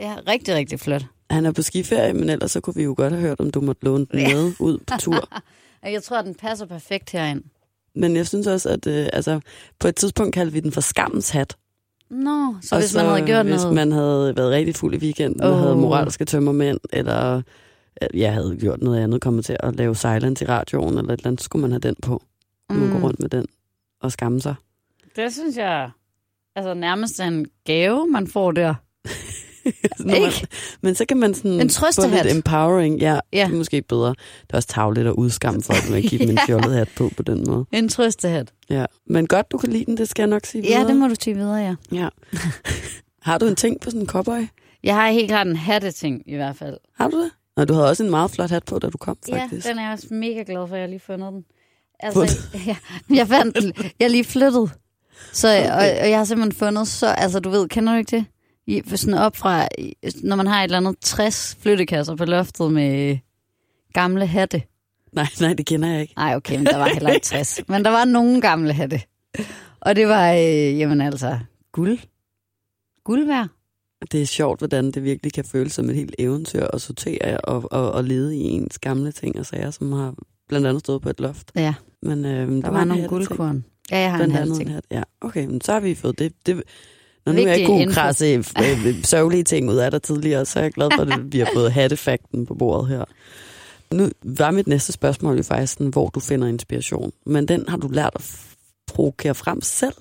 Ja, 0.00 0.16
rigtig, 0.28 0.54
rigtig 0.54 0.80
flot. 0.80 1.02
Han 1.30 1.46
er 1.46 1.52
på 1.52 1.62
skiferie, 1.62 2.12
men 2.12 2.28
ellers 2.30 2.50
så 2.50 2.60
kunne 2.60 2.74
vi 2.74 2.82
jo 2.82 2.94
godt 2.96 3.12
have 3.12 3.20
hørt, 3.22 3.40
om 3.40 3.50
du 3.50 3.60
måtte 3.60 3.84
låne 3.84 4.06
den 4.12 4.18
Ja. 4.18 4.34
med 4.34 4.52
ud 4.60 4.78
på 4.78 4.94
tur. 5.00 5.28
Og 5.82 5.92
Jeg 5.92 6.02
tror, 6.02 6.16
at 6.18 6.24
den 6.24 6.34
passer 6.34 6.66
perfekt 6.66 7.10
herind. 7.10 7.42
Men 7.94 8.16
jeg 8.16 8.26
synes 8.26 8.46
også, 8.46 8.68
at 8.68 8.86
øh, 8.86 9.08
altså, 9.12 9.40
på 9.78 9.88
et 9.88 9.96
tidspunkt 9.96 10.34
kaldte 10.34 10.52
vi 10.52 10.60
den 10.60 10.72
for 10.72 10.80
skammens 10.80 11.30
hat. 11.30 11.56
Nå, 12.10 12.54
så 12.62 12.74
Og 12.74 12.80
hvis 12.80 12.94
man 12.94 13.04
havde 13.06 13.26
gjort 13.26 13.46
hvis 13.46 13.60
noget... 13.60 13.74
man 13.74 13.92
havde 13.92 14.32
været 14.36 14.50
rigtig 14.50 14.76
fuld 14.76 14.94
i 14.94 14.98
weekenden, 14.98 15.42
oh. 15.44 15.52
Åh. 15.52 15.58
havde 15.58 15.76
moralske 15.76 16.24
tømmermænd, 16.24 16.78
eller 16.92 17.42
øh, 18.02 18.20
jeg 18.20 18.32
havde 18.32 18.56
gjort 18.60 18.82
noget 18.82 19.00
andet, 19.00 19.20
kommet 19.20 19.44
til 19.44 19.56
at 19.60 19.76
lave 19.76 19.96
silent 19.96 20.40
i 20.40 20.44
radioen, 20.46 20.98
eller 20.98 21.12
et 21.12 21.18
eller 21.18 21.26
andet, 21.26 21.40
så 21.40 21.44
skulle 21.44 21.60
man 21.60 21.70
have 21.70 21.80
den 21.80 21.96
på. 22.02 22.22
Mm. 22.70 22.76
Man 22.76 22.90
gå 23.00 23.06
rundt 23.06 23.20
med 23.20 23.28
den 23.28 23.46
og 24.00 24.12
skamme 24.12 24.40
sig. 24.40 24.54
Det 25.16 25.32
synes 25.32 25.56
jeg 25.56 25.90
altså 26.56 26.74
nærmest 26.74 27.20
en 27.20 27.46
gave, 27.66 28.06
man 28.06 28.26
får 28.26 28.52
der. 28.52 28.74
Når 29.98 30.06
man, 30.06 30.16
Ikke? 30.22 30.46
men 30.82 30.94
så 30.94 31.04
kan 31.04 31.16
man 31.16 31.34
sådan 31.34 31.60
En 31.60 31.70
få 31.70 31.84
lidt 32.22 32.36
empowering. 32.36 32.98
Ja, 33.00 33.18
Ja. 33.32 33.44
det 33.46 33.52
er 33.52 33.56
måske 33.56 33.82
bedre. 33.82 34.08
Det 34.08 34.50
er 34.52 34.56
også 34.56 34.68
tavligt 34.68 35.06
at 35.06 35.12
udskamme 35.12 35.62
folk 35.62 35.90
med 35.90 35.98
at 35.98 36.04
give 36.04 36.18
dem 36.22 36.30
en 36.30 36.38
fjollet 36.46 36.74
hat 36.74 36.88
på 36.96 37.10
på 37.16 37.22
den 37.22 37.44
måde. 37.46 37.64
En 37.72 37.88
trøstehat. 37.88 38.52
Ja. 38.70 38.84
Men 39.06 39.26
godt, 39.26 39.52
du 39.52 39.58
kan 39.58 39.70
lide 39.72 39.84
den, 39.84 39.96
det 39.96 40.08
skal 40.08 40.22
jeg 40.22 40.28
nok 40.28 40.46
sige 40.46 40.62
Ja, 40.62 40.68
videre. 40.78 40.88
det 40.88 40.96
må 40.96 41.08
du 41.08 41.14
sige 41.22 41.36
videre, 41.36 41.56
ja. 41.56 41.74
Ja. 41.92 42.08
Har 43.22 43.38
du 43.38 43.46
en 43.46 43.56
ting 43.56 43.80
på 43.80 43.90
sådan 43.90 44.00
en 44.00 44.06
cowboy? 44.06 44.46
Jeg 44.84 44.94
har 44.94 45.10
helt 45.10 45.28
klart 45.28 45.46
en 45.46 45.56
hatteting 45.56 46.22
i 46.26 46.34
hvert 46.36 46.56
fald. 46.56 46.76
Har 46.96 47.08
du 47.08 47.22
det? 47.22 47.30
Nå, 47.56 47.64
du 47.64 47.74
havde 47.74 47.88
også 47.88 48.04
en 48.04 48.10
meget 48.10 48.30
flot 48.30 48.50
hat 48.50 48.64
på, 48.64 48.78
da 48.78 48.88
du 48.90 48.98
kom, 48.98 49.16
faktisk. 49.30 49.66
Ja, 49.66 49.70
den 49.70 49.78
er 49.78 49.82
jeg 49.82 49.92
også 49.92 50.06
mega 50.10 50.42
glad 50.46 50.68
for, 50.68 50.74
at 50.74 50.80
jeg 50.80 50.88
lige 50.88 51.00
fundet 51.00 51.32
den. 51.32 51.44
Altså, 52.00 52.38
ja, 52.66 52.76
jeg 53.14 53.28
fandt 53.28 53.56
den. 53.60 53.72
Jeg 54.00 54.10
lige 54.10 54.24
flyttet. 54.24 54.70
Så, 55.32 55.48
okay. 55.48 55.70
og, 55.70 56.02
og, 56.02 56.10
jeg 56.10 56.18
har 56.18 56.24
simpelthen 56.24 56.58
fundet 56.58 56.88
så... 56.88 57.06
Altså, 57.06 57.40
du 57.40 57.50
ved, 57.50 57.68
kender 57.68 57.92
du 57.92 57.98
ikke 57.98 58.16
det? 58.16 58.24
I, 58.66 58.82
sådan 58.96 59.14
op 59.14 59.36
fra... 59.36 59.68
Når 60.22 60.36
man 60.36 60.46
har 60.46 60.60
et 60.60 60.64
eller 60.64 60.76
andet 60.76 60.96
60 61.00 61.56
flyttekasser 61.60 62.16
på 62.16 62.24
loftet 62.24 62.72
med 62.72 63.18
gamle 63.92 64.26
hatte. 64.26 64.62
Nej, 65.12 65.26
nej, 65.40 65.52
det 65.52 65.66
kender 65.66 65.88
jeg 65.88 66.00
ikke. 66.00 66.14
Nej, 66.16 66.36
okay, 66.36 66.56
men 66.56 66.66
der 66.66 66.76
var 66.76 66.88
heller 66.88 67.10
ikke 67.10 67.24
60. 67.24 67.60
Men 67.68 67.84
der 67.84 67.90
var 67.90 68.04
nogle 68.04 68.40
gamle 68.40 68.72
hatte. 68.72 69.00
Og 69.80 69.96
det 69.96 70.08
var, 70.08 70.32
øh, 70.32 70.78
jamen 70.78 71.00
altså, 71.00 71.38
guld. 71.72 71.98
Guld 73.04 73.26
værd. 73.26 73.48
Det 74.12 74.22
er 74.22 74.26
sjovt, 74.26 74.60
hvordan 74.60 74.90
det 74.90 75.04
virkelig 75.04 75.32
kan 75.32 75.44
føles 75.44 75.72
som 75.72 75.90
et 75.90 75.96
helt 75.96 76.14
eventyr 76.18 76.66
at 76.72 76.80
sortere 76.80 77.38
og, 77.38 77.72
og, 77.72 77.92
og 77.92 78.04
lede 78.04 78.36
i 78.36 78.40
ens 78.40 78.78
gamle 78.78 79.12
ting 79.12 79.38
og 79.38 79.46
sager, 79.46 79.70
som 79.70 79.92
har 79.92 80.14
blandt 80.48 80.66
andet 80.66 80.80
stået 80.80 81.02
på 81.02 81.08
et 81.08 81.20
loft. 81.20 81.52
Ja, 81.54 81.74
Men, 82.02 82.24
øh, 82.24 82.62
der 82.62 82.70
var 82.70 82.84
nogle 82.84 83.08
guldkorn. 83.08 83.64
Ja, 83.90 83.98
jeg 83.98 84.10
har 84.10 84.18
en 84.18 84.18
Blandt 84.18 84.34
halv 84.34 84.42
andet 84.42 84.60
en 84.60 84.66
ting. 84.66 84.74
hat. 84.74 84.84
Ja, 84.90 85.02
okay, 85.20 85.44
men 85.46 85.60
så 85.60 85.72
har 85.72 85.80
vi 85.80 85.94
fået 85.94 86.18
det. 86.18 86.32
det 86.46 86.62
når 87.26 87.32
nu 87.32 87.42
er 87.42 87.46
jeg 87.46 87.60
info. 87.60 87.92
krasse 87.92 88.26
øh, 88.34 88.44
sørgelige 89.04 89.44
ting 89.44 89.70
ud 89.70 89.76
af 89.76 89.90
dig 89.90 90.02
tidligere, 90.02 90.44
så 90.46 90.58
er 90.58 90.62
jeg 90.62 90.72
glad 90.72 90.88
for, 90.96 91.02
at 91.02 91.32
vi 91.32 91.38
har 91.38 91.48
fået 91.54 91.72
hattefakten 91.72 92.46
på 92.46 92.54
bordet 92.54 92.88
her. 92.88 93.04
Nu 93.94 94.08
var 94.24 94.50
mit 94.50 94.66
næste 94.66 94.92
spørgsmål 94.92 95.36
jo 95.36 95.42
faktisk, 95.42 95.72
sådan, 95.72 95.86
hvor 95.86 96.08
du 96.08 96.20
finder 96.20 96.48
inspiration. 96.48 97.12
Men 97.26 97.48
den 97.48 97.64
har 97.68 97.76
du 97.76 97.88
lært 97.88 98.10
at 98.14 98.46
provokere 98.86 99.34
frem 99.34 99.60
selv? 99.62 99.94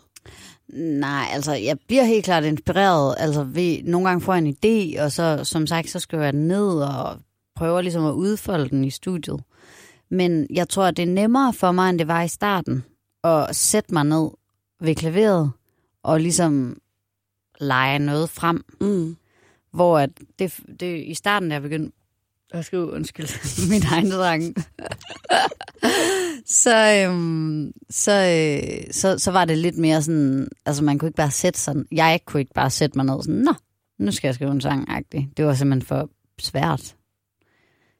Nej, 0.73 1.25
altså 1.33 1.53
jeg 1.53 1.77
bliver 1.87 2.03
helt 2.03 2.25
klart 2.25 2.43
inspireret. 2.43 3.15
Altså 3.17 3.43
ved, 3.43 3.83
nogle 3.83 4.07
gange 4.07 4.21
får 4.21 4.33
jeg 4.33 4.43
en 4.43 4.55
idé, 4.65 5.03
og 5.03 5.11
så 5.11 5.39
som 5.43 5.67
sagt, 5.67 5.89
så 5.89 5.99
skriver 5.99 6.23
jeg 6.23 6.33
den 6.33 6.47
ned 6.47 6.67
og 6.67 7.17
prøver 7.55 7.81
ligesom 7.81 8.05
at 8.05 8.11
udfolde 8.11 8.69
den 8.69 8.85
i 8.85 8.89
studiet. 8.89 9.39
Men 10.11 10.47
jeg 10.53 10.69
tror, 10.69 10.91
det 10.91 11.03
er 11.03 11.13
nemmere 11.13 11.53
for 11.53 11.71
mig, 11.71 11.89
end 11.89 11.99
det 11.99 12.07
var 12.07 12.21
i 12.21 12.27
starten, 12.27 12.83
at 13.23 13.55
sætte 13.55 13.93
mig 13.93 14.03
ned 14.03 14.29
ved 14.81 14.95
klaveret 14.95 15.51
og 16.03 16.19
ligesom 16.19 16.77
lege 17.59 17.99
noget 17.99 18.29
frem. 18.29 18.63
Mm. 18.81 19.17
Hvor 19.71 19.99
at 19.99 20.09
det, 20.39 20.59
det, 20.79 21.03
i 21.05 21.13
starten, 21.13 21.49
da 21.49 21.53
jeg 21.53 21.61
begyndte 21.61 21.95
at 22.51 22.65
skrive, 22.65 22.91
undskyld, 22.91 23.27
min 23.71 23.83
egen 23.91 24.11
dreng, 24.11 24.55
så, 26.63 27.05
øhm, 27.07 27.71
så, 27.89 28.11
øh, 28.11 28.83
så, 28.91 29.17
så 29.17 29.31
var 29.31 29.45
det 29.45 29.57
lidt 29.57 29.77
mere 29.77 30.01
sådan, 30.01 30.47
altså 30.65 30.83
man 30.83 30.99
kunne 30.99 31.09
ikke 31.09 31.17
bare 31.17 31.31
sætte 31.31 31.59
sådan, 31.59 31.85
jeg 31.91 32.19
kunne 32.25 32.41
ikke 32.41 32.53
bare 32.53 32.69
sætte 32.69 32.97
mig 32.97 33.05
ned 33.05 33.23
sådan, 33.23 33.35
nå, 33.35 33.53
nu 33.97 34.11
skal 34.11 34.27
jeg 34.27 34.35
skrive 34.35 34.51
en 34.51 34.61
sang 34.61 34.89
-agtig. 34.89 35.33
Det 35.37 35.45
var 35.45 35.53
simpelthen 35.53 35.87
for 35.87 36.09
svært. 36.39 36.95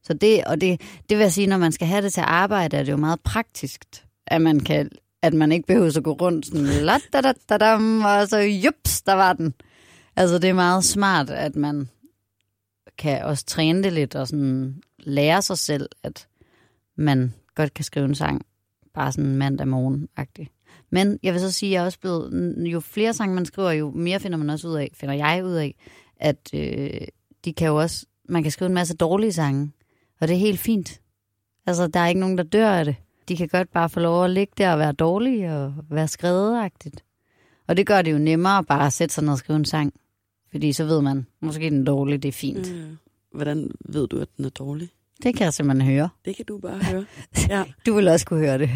Så 0.03 0.13
det, 0.13 0.43
og 0.43 0.61
det, 0.61 0.82
det 1.09 1.17
vil 1.17 1.24
jeg 1.24 1.32
sige, 1.32 1.47
når 1.47 1.57
man 1.57 1.72
skal 1.72 1.88
have 1.88 2.01
det 2.01 2.13
til 2.13 2.22
at 2.22 2.28
arbejde, 2.28 2.78
er 2.78 2.84
det 2.84 2.91
jo 2.91 2.97
meget 2.97 3.20
praktisk, 3.20 3.86
at 4.28 4.41
man 4.41 4.59
kan 4.59 4.89
at 5.22 5.34
man 5.34 5.51
ikke 5.51 5.67
behøver 5.67 5.97
at 5.97 6.03
gå 6.03 6.11
rundt 6.11 6.45
sådan, 6.45 6.65
la 6.65 6.97
da 7.13 7.22
da 7.22 7.34
da 7.49 7.57
dam, 7.57 8.01
og 8.01 8.28
så 8.28 8.38
jups, 8.38 9.01
der 9.01 9.13
var 9.13 9.34
den. 9.34 9.53
Altså 10.15 10.39
det 10.39 10.49
er 10.49 10.53
meget 10.53 10.84
smart, 10.84 11.30
at 11.30 11.55
man 11.55 11.89
kan 12.97 13.24
også 13.24 13.45
træne 13.45 13.84
det 13.84 13.93
lidt 13.93 14.15
og 14.15 14.28
sådan 14.28 14.82
lære 14.99 15.41
sig 15.41 15.57
selv, 15.57 15.89
at 16.03 16.28
man 16.95 17.34
godt 17.55 17.74
kan 17.74 17.86
skrive 17.86 18.05
en 18.05 18.15
sang 18.15 18.45
bare 18.93 19.11
sådan 19.11 19.36
mandag 19.36 19.67
morgen-agtig. 19.67 20.47
Men 20.89 21.20
jeg 21.24 21.34
vil 21.34 21.41
så 21.41 21.51
sige, 21.51 21.70
at 21.70 21.74
jeg 21.74 21.82
er 21.82 21.86
også 21.86 21.99
blevet, 21.99 22.55
jo 22.72 22.80
flere 22.80 23.13
sange 23.13 23.36
man 23.36 23.45
skriver, 23.45 23.72
jo 23.72 23.91
mere 23.91 24.20
finder 24.20 24.38
man 24.38 24.49
også 24.49 24.67
ud 24.67 24.76
af, 24.76 24.91
finder 24.93 25.15
jeg 25.15 25.45
ud 25.45 25.53
af, 25.53 25.76
at 26.15 26.49
øh, 26.53 27.07
de 27.45 27.53
kan 27.53 27.67
jo 27.67 27.76
også, 27.76 28.05
man 28.30 28.43
kan 28.43 28.51
skrive 28.51 28.67
en 28.67 28.74
masse 28.74 28.95
dårlige 28.95 29.34
sange, 29.34 29.72
og 30.22 30.28
det 30.28 30.34
er 30.34 30.39
helt 30.39 30.59
fint. 30.59 31.01
Altså, 31.65 31.88
der 31.88 31.99
er 31.99 32.07
ikke 32.07 32.20
nogen, 32.20 32.38
der 32.38 32.43
dør 32.43 32.70
af 32.70 32.86
det. 32.86 32.95
De 33.30 33.38
kan 33.38 33.47
godt 33.47 33.71
bare 33.71 33.89
få 33.89 33.99
lov 33.99 34.23
at 34.25 34.32
ligge 34.32 34.53
der 34.57 34.71
og 34.73 34.80
være 34.80 34.91
dårlige 34.91 35.55
og 35.55 35.73
være 35.89 36.07
skredeagtigt. 36.07 37.03
Og 37.67 37.77
det 37.77 37.88
gør 37.88 38.01
det 38.01 38.11
jo 38.11 38.17
nemmere 38.17 38.63
bare 38.63 38.86
at 38.86 38.93
sætte 38.93 39.15
sig 39.15 39.23
ned 39.23 39.32
og 39.32 39.38
skrive 39.38 39.57
en 39.57 39.65
sang. 39.65 39.93
Fordi 40.51 40.73
så 40.73 40.86
ved 40.86 41.01
man, 41.01 41.25
måske 41.41 41.69
den 41.69 41.82
er 41.82 41.86
dårlig, 41.86 42.23
det 42.23 42.30
er 42.30 42.34
fint. 42.34 42.75
Mm. 42.75 42.97
Hvordan 43.34 43.71
ved 43.86 44.07
du, 44.07 44.19
at 44.19 44.27
den 44.38 44.45
er 44.45 44.49
dårlig? 44.49 44.89
Det 45.23 45.36
kan 45.36 45.45
jeg 45.45 45.53
simpelthen 45.53 45.91
høre. 45.91 46.09
Det 46.25 46.36
kan 46.36 46.45
du 46.45 46.57
bare 46.57 46.80
høre. 46.84 47.05
Ja, 47.49 47.63
Du 47.86 47.93
vil 47.93 48.07
også 48.07 48.25
kunne 48.25 48.39
høre 48.39 48.57
det. 48.57 48.69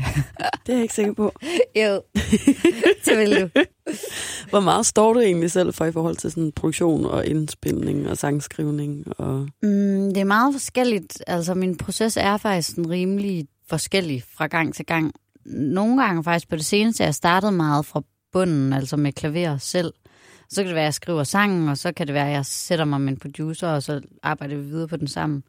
det 0.68 0.74
er 0.74 0.74
jeg 0.74 0.82
ikke 0.82 0.93
sikker 0.93 1.14
på. 1.14 1.34
jo, 1.76 2.01
det 3.06 3.18
vil 3.18 3.41
du. 3.41 3.49
Hvor 4.49 4.60
meget 4.60 4.86
står 4.86 5.14
du 5.14 5.20
egentlig 5.20 5.51
selv 5.51 5.74
for 5.74 5.86
i 5.86 5.91
forhold 5.91 6.16
til 6.16 6.32
sådan 6.32 6.51
produktion 6.51 7.06
og 7.06 7.26
indspilning 7.26 8.10
og 8.10 8.18
sangskrivning? 8.18 9.20
Og... 9.20 9.39
Mm, 9.62 10.14
det 10.14 10.18
er 10.18 10.24
meget 10.24 10.54
forskelligt. 10.54 11.24
Altså, 11.28 11.54
min 11.54 11.78
proces 11.78 12.18
er 12.18 12.38
faktisk 12.38 12.70
sådan 12.70 12.89
rimelig 12.89 13.47
forskellig 13.70 14.24
fra 14.38 14.47
gang 14.47 14.76
til 14.76 14.86
gang. 14.86 15.14
Nogle 15.45 16.03
gange 16.03 16.24
faktisk 16.24 16.49
på 16.49 16.55
det 16.55 16.66
seneste, 16.66 17.03
jeg 17.03 17.16
startede 17.16 17.51
meget 17.51 17.86
fra 17.86 18.01
bunden, 18.32 18.74
altså 18.74 18.97
med 18.97 19.14
klaver 19.14 19.57
selv. 19.57 19.93
Så 20.49 20.61
kan 20.61 20.68
det 20.68 20.76
være, 20.76 20.84
at 20.84 20.86
jeg 20.86 20.93
skriver 20.93 21.24
sangen, 21.24 21.70
og 21.70 21.78
så 21.78 21.91
kan 21.91 22.07
det 22.07 22.14
være, 22.14 22.28
at 22.28 22.34
jeg 22.34 22.45
sætter 22.45 22.86
mig 22.86 23.01
med 23.01 23.14
en 23.14 23.20
producer, 23.20 23.68
og 23.68 23.84
så 23.84 24.01
arbejder 24.24 24.55
vi 24.55 24.64
videre 24.64 24.88
på 24.88 24.97
den 24.97 25.07
sammen. 25.07 25.43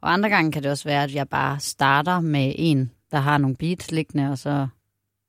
Og 0.00 0.12
andre 0.12 0.28
gange 0.28 0.52
kan 0.52 0.62
det 0.62 0.70
også 0.70 0.84
være, 0.84 1.02
at 1.02 1.14
jeg 1.14 1.28
bare 1.28 1.60
starter 1.60 2.20
med 2.20 2.52
en, 2.56 2.90
der 3.10 3.18
har 3.18 3.38
nogle 3.38 3.56
beats 3.56 3.92
liggende, 3.92 4.30
og 4.30 4.38
så 4.38 4.66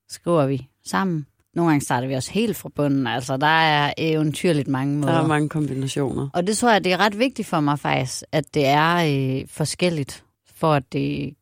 skriver 0.09 0.45
vi 0.45 0.67
sammen. 0.85 1.25
Nogle 1.53 1.71
gange 1.71 1.85
starter 1.85 2.07
vi 2.07 2.13
også 2.13 2.31
helt 2.31 2.57
fra 2.57 2.69
bunden. 2.75 3.07
Altså, 3.07 3.37
der 3.37 3.47
er 3.47 3.93
eventyrligt 3.97 4.67
mange 4.67 4.97
måder. 4.97 5.13
Der 5.13 5.21
er 5.21 5.27
mange 5.27 5.49
kombinationer. 5.49 6.29
Og 6.33 6.47
det 6.47 6.57
tror 6.57 6.71
jeg, 6.71 6.83
det 6.83 6.93
er 6.93 6.97
ret 6.97 7.19
vigtigt 7.19 7.47
for 7.47 7.59
mig 7.59 7.79
faktisk, 7.79 8.23
at 8.31 8.53
det 8.53 8.65
er 8.65 8.95
øh, 8.95 9.47
forskelligt, 9.47 10.23
for 10.55 10.73
at 10.73 10.93
det 10.93 11.33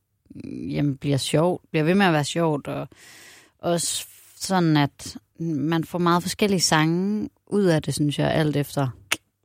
jamen, 0.46 0.98
bliver 0.98 1.18
sjovt, 1.18 1.62
bliver 1.72 1.84
ved 1.84 1.96
med 1.96 2.06
at 2.06 2.14
være 2.14 2.24
sjovt, 2.24 2.68
og 2.68 2.88
også 3.60 4.06
sådan, 4.36 4.78
at 4.78 5.18
man 5.40 5.84
får 5.84 6.00
meget 6.00 6.24
forskellige 6.24 6.62
sange 6.62 7.30
ud 7.48 7.64
af 7.64 7.82
det, 7.82 7.94
synes 7.94 8.20
jeg, 8.20 8.32
alt 8.32 8.56
efter, 8.56 8.88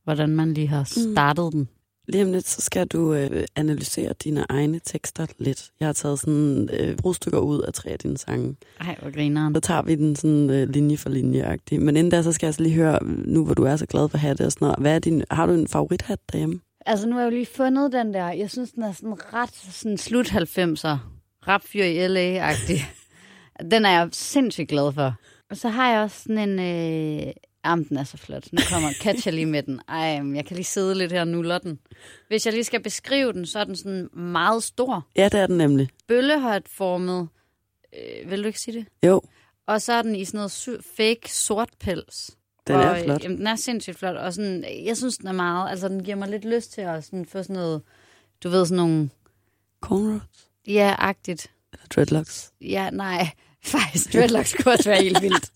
hvordan 0.04 0.28
man 0.28 0.54
lige 0.54 0.68
har 0.68 0.84
startet 0.84 1.44
mm. 1.44 1.50
den. 1.50 1.68
Lige 2.08 2.24
om 2.24 2.32
lidt, 2.32 2.48
så 2.48 2.60
skal 2.60 2.86
du 2.86 3.14
øh, 3.14 3.44
analysere 3.56 4.12
dine 4.24 4.46
egne 4.48 4.80
tekster 4.84 5.26
lidt. 5.38 5.70
Jeg 5.80 5.88
har 5.88 5.92
taget 5.92 6.18
sådan 6.18 6.68
øh, 6.72 6.96
brudstykker 6.96 7.38
ud 7.38 7.60
af 7.60 7.72
tre 7.72 7.90
af 7.90 7.98
dine 7.98 8.18
sange. 8.18 8.56
Ej, 8.80 8.96
hvor 9.02 9.10
grineren. 9.10 9.54
Så 9.54 9.60
tager 9.60 9.82
vi 9.82 9.94
den 9.94 10.16
sådan 10.16 10.50
øh, 10.50 10.68
linje 10.68 10.96
for 10.96 11.08
linje 11.10 11.42
-agtig. 11.42 11.78
Men 11.78 11.96
inden 11.96 12.10
da, 12.10 12.22
så 12.22 12.32
skal 12.32 12.46
jeg 12.46 12.48
altså 12.48 12.62
lige 12.62 12.74
høre, 12.74 12.98
nu 13.04 13.44
hvor 13.44 13.54
du 13.54 13.62
er 13.62 13.76
så 13.76 13.86
glad 13.86 14.08
for 14.08 14.18
hatte 14.18 14.46
og 14.46 14.52
sådan 14.52 14.66
noget. 14.66 14.78
Hvad 14.78 14.94
er 14.94 14.98
din, 14.98 15.24
har 15.30 15.46
du 15.46 15.52
en 15.52 15.68
favorithat 15.68 16.18
derhjemme? 16.32 16.60
Altså, 16.88 17.08
nu 17.08 17.14
har 17.14 17.22
jeg 17.22 17.32
jo 17.32 17.36
lige 17.36 17.46
fundet 17.46 17.92
den 17.92 18.14
der. 18.14 18.28
Jeg 18.28 18.50
synes, 18.50 18.72
den 18.72 18.82
er 18.82 18.92
sådan 18.92 19.34
ret 19.34 19.54
sådan 19.54 19.98
slut 19.98 20.26
90'er. 20.26 20.96
Rapfyr 21.48 21.84
i 21.84 22.08
LA-agtig. 22.08 22.80
den 23.70 23.84
er 23.84 23.90
jeg 23.90 24.08
sindssygt 24.12 24.68
glad 24.68 24.92
for. 24.92 25.14
Og 25.50 25.56
så 25.56 25.68
har 25.68 25.92
jeg 25.92 26.00
også 26.02 26.22
sådan 26.22 26.48
en... 26.48 26.58
Øh... 26.58 27.32
Jamen, 27.64 27.84
den 27.88 27.96
er 27.96 28.04
så 28.04 28.16
flot. 28.16 28.52
Nu 28.52 28.58
kommer 28.72 28.92
catcher 28.92 29.32
lige 29.32 29.46
med 29.46 29.62
den. 29.62 29.80
Ej, 29.88 30.22
jeg 30.34 30.46
kan 30.46 30.56
lige 30.56 30.64
sidde 30.64 30.94
lidt 30.94 31.12
her 31.12 31.20
og 31.20 31.28
nuller 31.28 31.58
den. 31.58 31.78
Hvis 32.28 32.46
jeg 32.46 32.54
lige 32.54 32.64
skal 32.64 32.82
beskrive 32.82 33.32
den, 33.32 33.46
så 33.46 33.58
er 33.58 33.64
den 33.64 33.76
sådan 33.76 34.08
meget 34.12 34.62
stor. 34.62 35.06
Ja, 35.16 35.24
det 35.24 35.40
er 35.40 35.46
den 35.46 35.58
nemlig. 35.58 35.88
Bøllehøjt-formet. 36.08 37.28
Øh, 37.98 38.30
vil 38.30 38.42
du 38.42 38.46
ikke 38.46 38.60
sige 38.60 38.78
det? 38.78 38.86
Jo, 39.06 39.22
Og 39.66 39.82
så 39.82 39.92
er 39.92 40.02
den 40.02 40.16
i 40.16 40.24
sådan 40.24 40.38
noget 40.38 40.84
fake 40.96 41.32
sort 41.32 41.70
pels. 41.80 42.37
Den 42.68 42.76
og, 42.76 42.82
er 42.82 42.94
øh, 42.98 43.04
flot. 43.04 43.24
Jamen, 43.24 43.38
den 43.38 43.46
er 43.46 43.56
sindssygt 43.56 43.98
flot. 43.98 44.16
Og 44.16 44.34
sådan, 44.34 44.64
jeg 44.84 44.96
synes, 44.96 45.18
den 45.18 45.28
er 45.28 45.32
meget... 45.32 45.70
Altså, 45.70 45.88
den 45.88 46.02
giver 46.04 46.16
mig 46.16 46.28
lidt 46.28 46.44
lyst 46.44 46.72
til 46.72 46.80
at 46.80 47.04
sådan, 47.04 47.26
få 47.26 47.42
sådan 47.42 47.56
noget... 47.56 47.82
Du 48.42 48.48
ved, 48.48 48.66
sådan 48.66 48.76
nogle... 48.76 49.10
Cornrows 49.80 50.22
Ja, 50.66 50.94
agtigt. 50.98 51.50
eller 51.72 51.86
dreadlocks. 51.94 52.52
Ja, 52.60 52.90
nej. 52.90 53.28
Faktisk, 53.64 54.12
dreadlocks 54.12 54.54
kunne 54.54 54.72
også 54.72 54.90
være 54.90 55.02
helt 55.02 55.22
vildt. 55.22 55.50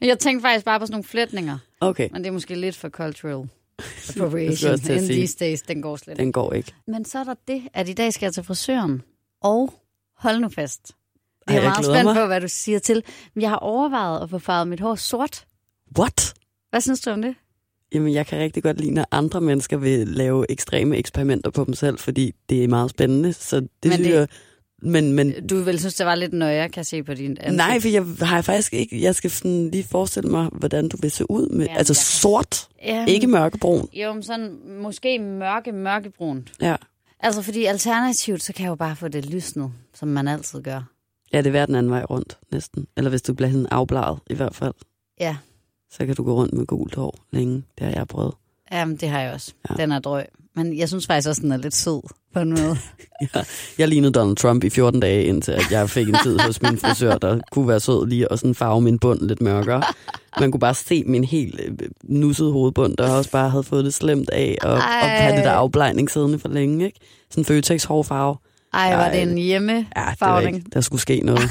Jeg 0.00 0.18
tænkte 0.18 0.42
faktisk 0.42 0.64
bare 0.64 0.80
på 0.80 0.86
sådan 0.86 0.92
nogle 0.92 1.04
flætninger. 1.04 1.58
Okay, 1.80 2.08
Men 2.12 2.22
det 2.22 2.28
er 2.28 2.32
måske 2.32 2.54
lidt 2.54 2.76
for 2.76 2.88
cultural 2.88 3.48
appropriation 4.10 4.72
in 4.72 5.04
these 5.08 5.36
days. 5.40 5.62
Den 5.62 5.82
går 5.82 5.96
slet 5.96 6.12
ikke. 6.12 6.22
den 6.22 6.32
går 6.32 6.52
ikke. 6.52 6.74
Men 6.86 7.04
så 7.04 7.18
er 7.18 7.24
der 7.24 7.34
det, 7.48 7.62
at 7.74 7.88
i 7.88 7.92
dag 7.92 8.12
skal 8.12 8.26
jeg 8.26 8.34
til 8.34 8.44
frisøren. 8.44 9.02
Og 9.40 9.74
hold 10.16 10.38
nu 10.40 10.48
fast. 10.48 10.86
Det 10.86 10.94
Ej, 11.48 11.54
er 11.56 11.60
jeg 11.60 11.70
meget 11.70 11.84
spændt 11.84 12.04
mig. 12.04 12.14
på, 12.14 12.26
hvad 12.26 12.40
du 12.40 12.48
siger 12.48 12.78
til. 12.78 13.02
Men 13.34 13.42
jeg 13.42 13.50
har 13.50 13.56
overvejet 13.56 14.22
at 14.22 14.30
få 14.30 14.38
farvet 14.38 14.68
mit 14.68 14.80
hår 14.80 14.94
sort. 14.94 15.44
What? 15.98 16.34
Hvad 16.70 16.80
synes 16.80 17.00
du 17.00 17.10
om 17.10 17.22
det? 17.22 17.34
Jamen, 17.94 18.12
jeg 18.14 18.26
kan 18.26 18.38
rigtig 18.38 18.62
godt 18.62 18.80
lide, 18.80 18.90
når 18.94 19.04
andre 19.10 19.40
mennesker 19.40 19.76
vil 19.76 20.08
lave 20.08 20.46
ekstreme 20.50 20.96
eksperimenter 20.96 21.50
på 21.50 21.64
dem 21.64 21.74
selv, 21.74 21.98
fordi 21.98 22.34
det 22.48 22.64
er 22.64 22.68
meget 22.68 22.90
spændende. 22.90 23.32
Så 23.32 23.60
det 23.60 23.68
Men 23.84 23.92
synes 23.92 24.08
det- 24.08 24.14
jeg 24.14 24.28
Men, 24.82 25.12
men 25.12 25.46
Du 25.46 25.56
vil 25.62 25.78
synes, 25.78 25.94
det 25.94 26.06
var 26.06 26.14
lidt 26.14 26.32
nøje, 26.32 26.68
kan 26.68 26.76
jeg 26.76 26.86
se 26.86 27.02
på 27.02 27.14
din 27.14 27.30
ansigt. 27.40 27.56
nej, 27.56 27.80
for 27.80 27.88
jeg 27.88 28.04
har 28.28 28.42
faktisk 28.42 28.72
ikke... 28.74 29.02
Jeg 29.02 29.14
skal 29.14 29.30
sådan 29.30 29.70
lige 29.70 29.84
forestille 29.84 30.30
mig, 30.30 30.48
hvordan 30.52 30.88
du 30.88 30.96
vil 31.00 31.10
se 31.10 31.30
ud 31.30 31.48
med... 31.48 31.66
Jamen, 31.66 31.78
altså 31.78 31.94
sort, 31.94 32.68
Jamen, 32.84 33.08
ikke 33.08 33.26
mørkebrun. 33.26 33.88
Jo, 33.92 34.12
men 34.12 34.22
sådan 34.22 34.58
måske 34.82 35.18
mørke, 35.18 35.72
mørkebrunt. 35.72 36.52
Ja. 36.60 36.76
Altså, 37.20 37.42
fordi 37.42 37.64
alternativt, 37.64 38.42
så 38.42 38.52
kan 38.52 38.62
jeg 38.64 38.70
jo 38.70 38.74
bare 38.74 38.96
få 38.96 39.08
det 39.08 39.26
lysnet, 39.26 39.72
som 39.94 40.08
man 40.08 40.28
altid 40.28 40.60
gør. 40.62 40.82
ja, 41.32 41.38
det 41.38 41.46
er 41.46 41.50
værd 41.50 41.66
den 41.66 41.74
anden 41.76 41.92
vej 41.92 42.02
rundt, 42.04 42.38
næsten. 42.52 42.86
Eller 42.96 43.10
hvis 43.10 43.22
du 43.22 43.34
bliver 43.34 43.50
sådan 43.50 43.66
afbladet, 43.70 44.18
i 44.30 44.34
hvert 44.34 44.54
fald. 44.54 44.74
Ja, 45.20 45.36
Så 45.92 46.06
kan 46.06 46.14
du 46.14 46.22
gå 46.24 46.34
rundt 46.34 46.54
med 46.54 46.66
gult 46.66 46.94
hår 46.94 47.14
længe. 47.32 47.62
Det 47.78 47.86
har 47.86 47.92
jeg 47.94 48.08
prøvet. 48.08 48.34
Jamen, 48.72 48.96
det 48.96 49.08
har 49.08 49.20
jeg 49.20 49.32
også. 49.32 49.52
Ja. 49.70 49.74
Den 49.74 49.92
er 49.92 49.98
drøg. 49.98 50.24
Men 50.56 50.78
jeg 50.78 50.88
synes 50.88 51.06
faktisk 51.06 51.28
også, 51.28 51.42
den 51.42 51.52
er 51.52 51.56
lidt 51.56 51.74
sød 51.74 52.00
på 52.34 52.40
en 52.40 52.50
måde. 52.50 52.76
Ja, 53.34 53.40
jeg 53.78 53.88
lignede 53.88 54.12
Donald 54.12 54.36
Trump 54.36 54.64
i 54.64 54.70
14 54.70 55.00
dage, 55.00 55.24
indtil 55.24 55.52
at 55.52 55.70
jeg 55.70 55.90
fik 55.90 56.08
en 56.08 56.16
tid 56.22 56.38
hos 56.38 56.62
min 56.62 56.78
frisør, 56.78 57.18
der 57.18 57.40
kunne 57.52 57.68
være 57.68 57.80
sød 57.80 58.06
lige 58.06 58.30
og 58.30 58.38
sådan 58.38 58.54
farve 58.54 58.80
min 58.80 58.98
bund 58.98 59.20
lidt 59.20 59.40
mørkere. 59.40 59.82
Man 60.40 60.50
kunne 60.52 60.60
bare 60.60 60.74
se 60.74 61.04
min 61.06 61.24
helt 61.24 61.60
øh, 61.64 61.88
nussede 62.02 62.52
hovedbund, 62.52 62.96
der 62.96 63.10
også 63.10 63.30
bare 63.30 63.50
havde 63.50 63.62
fået 63.64 63.84
det 63.84 63.94
slemt 63.94 64.30
af, 64.30 64.58
og, 64.62 64.72
og 64.72 64.82
have 64.82 65.36
det 65.36 65.44
der 65.44 65.50
Ej. 65.50 65.56
afblejning 65.56 66.10
siddende 66.10 66.38
for 66.38 66.48
længe. 66.48 66.84
Ikke? 66.84 67.00
Sådan 67.30 67.44
Føtex 67.44 67.84
hårfarve. 67.84 68.36
Ej, 68.74 68.96
var 68.96 69.04
Ej. 69.04 69.12
det 69.12 69.22
en 69.22 69.28
Ja, 69.28 69.34
det 69.58 69.60
var 69.60 69.72
hjemmefarvning? 69.96 70.56
ikke. 70.56 70.68
Der 70.72 70.80
skulle 70.80 71.00
ske 71.00 71.20
noget. 71.24 71.50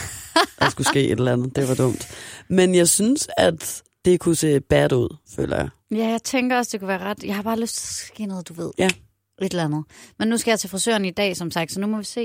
Der 0.60 0.70
skulle 0.70 0.88
ske 0.88 1.04
et 1.04 1.12
eller 1.20 1.34
andet. 1.34 1.56
Det 1.56 1.70
var 1.70 1.76
dumt. 1.76 2.08
Men 2.48 2.76
jeg 2.76 2.88
synes, 2.88 3.28
at 3.38 3.82
det 4.06 4.20
kunne 4.20 4.36
se 4.36 4.60
bad 4.60 4.94
ud, 4.94 5.18
føler 5.36 5.58
jeg. 5.58 5.70
Ja, 5.92 6.08
jeg 6.08 6.24
tænker 6.24 6.58
også, 6.58 6.70
det 6.72 6.80
kunne 6.80 6.88
være 6.88 7.00
ret. 7.04 7.24
Jeg 7.24 7.36
har 7.36 7.42
bare 7.44 7.60
lyst 7.60 7.76
til 7.76 7.82
at 7.82 8.16
ske 8.16 8.26
noget, 8.26 8.50
du 8.50 8.54
ved. 8.54 8.72
Ja. 8.78 8.90
Et 9.42 9.52
eller 9.52 9.64
andet. 9.66 9.84
Men 10.20 10.28
nu 10.28 10.38
skal 10.38 10.52
jeg 10.52 10.60
til 10.60 10.70
frisøren 10.70 11.06
i 11.06 11.12
dag, 11.12 11.38
som 11.38 11.52
sagt, 11.52 11.72
så 11.72 11.80
nu 11.80 11.88
må 11.88 11.98
vi 11.98 12.04
se. 12.04 12.22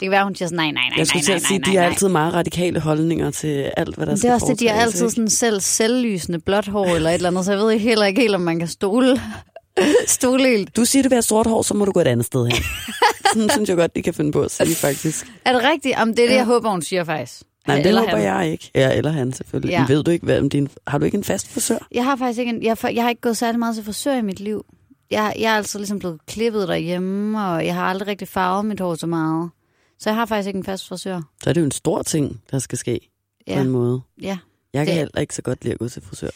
Det 0.00 0.06
kan 0.06 0.10
være, 0.10 0.24
hun 0.24 0.34
siger 0.34 0.48
sådan, 0.48 0.56
nej, 0.56 0.70
nej, 0.70 0.88
nej, 0.88 0.98
Jeg 0.98 1.06
skulle 1.06 1.18
nej, 1.18 1.24
til 1.24 1.32
nej, 1.32 1.36
at 1.36 1.42
sige, 1.42 1.58
nej, 1.58 1.64
de 1.64 1.70
nej, 1.70 1.80
har 1.82 1.88
nej. 1.88 1.92
altid 1.92 2.08
meget 2.08 2.34
radikale 2.34 2.80
holdninger 2.80 3.30
til 3.30 3.72
alt, 3.76 3.96
hvad 3.96 4.06
der 4.06 4.12
det 4.12 4.18
skal 4.18 4.30
er 4.30 4.34
også 4.34 4.46
det, 4.46 4.60
de 4.60 4.68
har 4.68 4.74
foretages, 4.74 4.94
altid 4.94 5.04
ikke? 5.06 5.14
sådan 5.14 5.30
selv 5.30 5.60
selvlysende 5.60 6.38
blåt 6.38 6.66
hår 6.66 6.86
eller 6.86 7.10
et 7.10 7.14
eller 7.14 7.28
andet, 7.28 7.44
så 7.44 7.52
jeg 7.52 7.60
ved 7.60 7.70
ikke 7.70 7.84
heller 7.84 8.06
ikke 8.06 8.20
helt, 8.20 8.34
om 8.34 8.40
man 8.40 8.58
kan 8.58 8.68
stole, 8.68 9.20
stole 10.06 10.48
helt. 10.48 10.76
Du 10.76 10.84
siger, 10.84 11.02
det 11.02 11.10
vil 11.10 11.16
have 11.16 11.22
sort 11.22 11.46
hår, 11.46 11.62
så 11.62 11.74
må 11.74 11.84
du 11.84 11.92
gå 11.92 12.00
et 12.00 12.06
andet 12.06 12.26
sted 12.26 12.46
hen. 12.46 12.62
Sådan 13.32 13.50
synes 13.50 13.68
jeg 13.68 13.76
godt, 13.76 13.96
de 13.96 14.02
kan 14.02 14.14
finde 14.14 14.32
på 14.32 14.42
at 14.42 14.50
sige, 14.50 14.74
faktisk. 14.74 15.26
Er 15.44 15.52
det 15.52 15.62
rigtigt? 15.62 15.96
Om 15.98 16.14
det 16.14 16.24
er 16.24 16.28
det, 16.28 16.34
jeg 16.36 16.44
håber, 16.44 16.70
hun 16.70 16.82
siger 16.82 17.04
faktisk. 17.04 17.42
Nej, 17.66 17.76
det 17.76 17.86
Eller 17.86 18.00
håber 18.00 18.16
han. 18.16 18.22
jeg 18.24 18.52
ikke. 18.52 18.70
Ja, 18.74 18.96
eller 18.96 19.10
han 19.10 19.32
selvfølgelig. 19.32 19.70
Ja. 19.72 19.78
Men 19.80 19.88
ved 19.88 20.02
du 20.02 20.10
ikke, 20.10 20.24
hvad 20.24 20.38
om 20.40 20.48
din... 20.48 20.68
Har 20.86 20.98
du 20.98 21.04
ikke 21.04 21.16
en 21.18 21.24
fast 21.24 21.48
frisør? 21.48 21.78
Jeg 21.92 22.04
har 22.04 22.16
faktisk 22.16 22.38
ikke, 22.38 22.50
en, 22.50 22.62
jeg, 22.62 22.76
jeg 22.94 23.02
har 23.02 23.08
ikke 23.10 23.20
gået 23.22 23.36
særlig 23.36 23.58
meget 23.58 23.74
til 23.74 23.84
frisør 23.84 24.14
i 24.14 24.22
mit 24.22 24.40
liv. 24.40 24.64
Jeg, 25.10 25.34
jeg 25.38 25.52
er 25.52 25.56
altså 25.56 25.78
ligesom 25.78 25.98
blevet 25.98 26.20
klippet 26.26 26.68
derhjemme, 26.68 27.44
og 27.46 27.66
jeg 27.66 27.74
har 27.74 27.82
aldrig 27.84 28.08
rigtig 28.08 28.28
farvet 28.28 28.64
mit 28.64 28.80
hår 28.80 28.94
så 28.94 29.06
meget. 29.06 29.50
Så 29.98 30.10
jeg 30.10 30.16
har 30.16 30.26
faktisk 30.26 30.46
ikke 30.46 30.56
en 30.58 30.64
fast 30.64 30.88
frisør. 30.88 31.20
Så 31.42 31.50
er 31.50 31.54
det 31.54 31.60
jo 31.60 31.64
en 31.64 31.70
stor 31.70 32.02
ting, 32.02 32.40
der 32.50 32.58
skal 32.58 32.78
ske 32.78 33.10
ja. 33.46 33.54
på 33.54 33.60
en 33.60 33.70
måde. 33.70 34.00
ja. 34.22 34.38
Jeg 34.72 34.86
kan 34.86 34.92
Det- 34.92 34.98
heller 34.98 35.20
ikke 35.20 35.34
så 35.34 35.42
godt 35.42 35.64
lide 35.64 35.72
at 35.72 35.78
gå 35.78 35.88
til 35.88 36.02
frisør. 36.02 36.28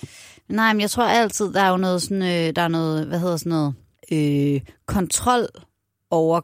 Nej, 0.49 0.73
men 0.73 0.81
jeg 0.81 0.91
tror 0.91 1.05
altid, 1.05 1.53
der 1.53 1.61
er 1.61 1.71
jo 1.71 1.77
noget 1.77 2.03
sådan, 2.03 2.23
øh, 2.23 2.57
der 2.57 2.63
er 2.63 2.69
noget, 2.69 3.07
hvad 3.07 3.19
hedder 3.21 3.37
sådan 3.37 3.51
noget, 3.51 3.75
øh, 4.13 4.61
kontrol 4.87 5.47
over, 6.11 6.41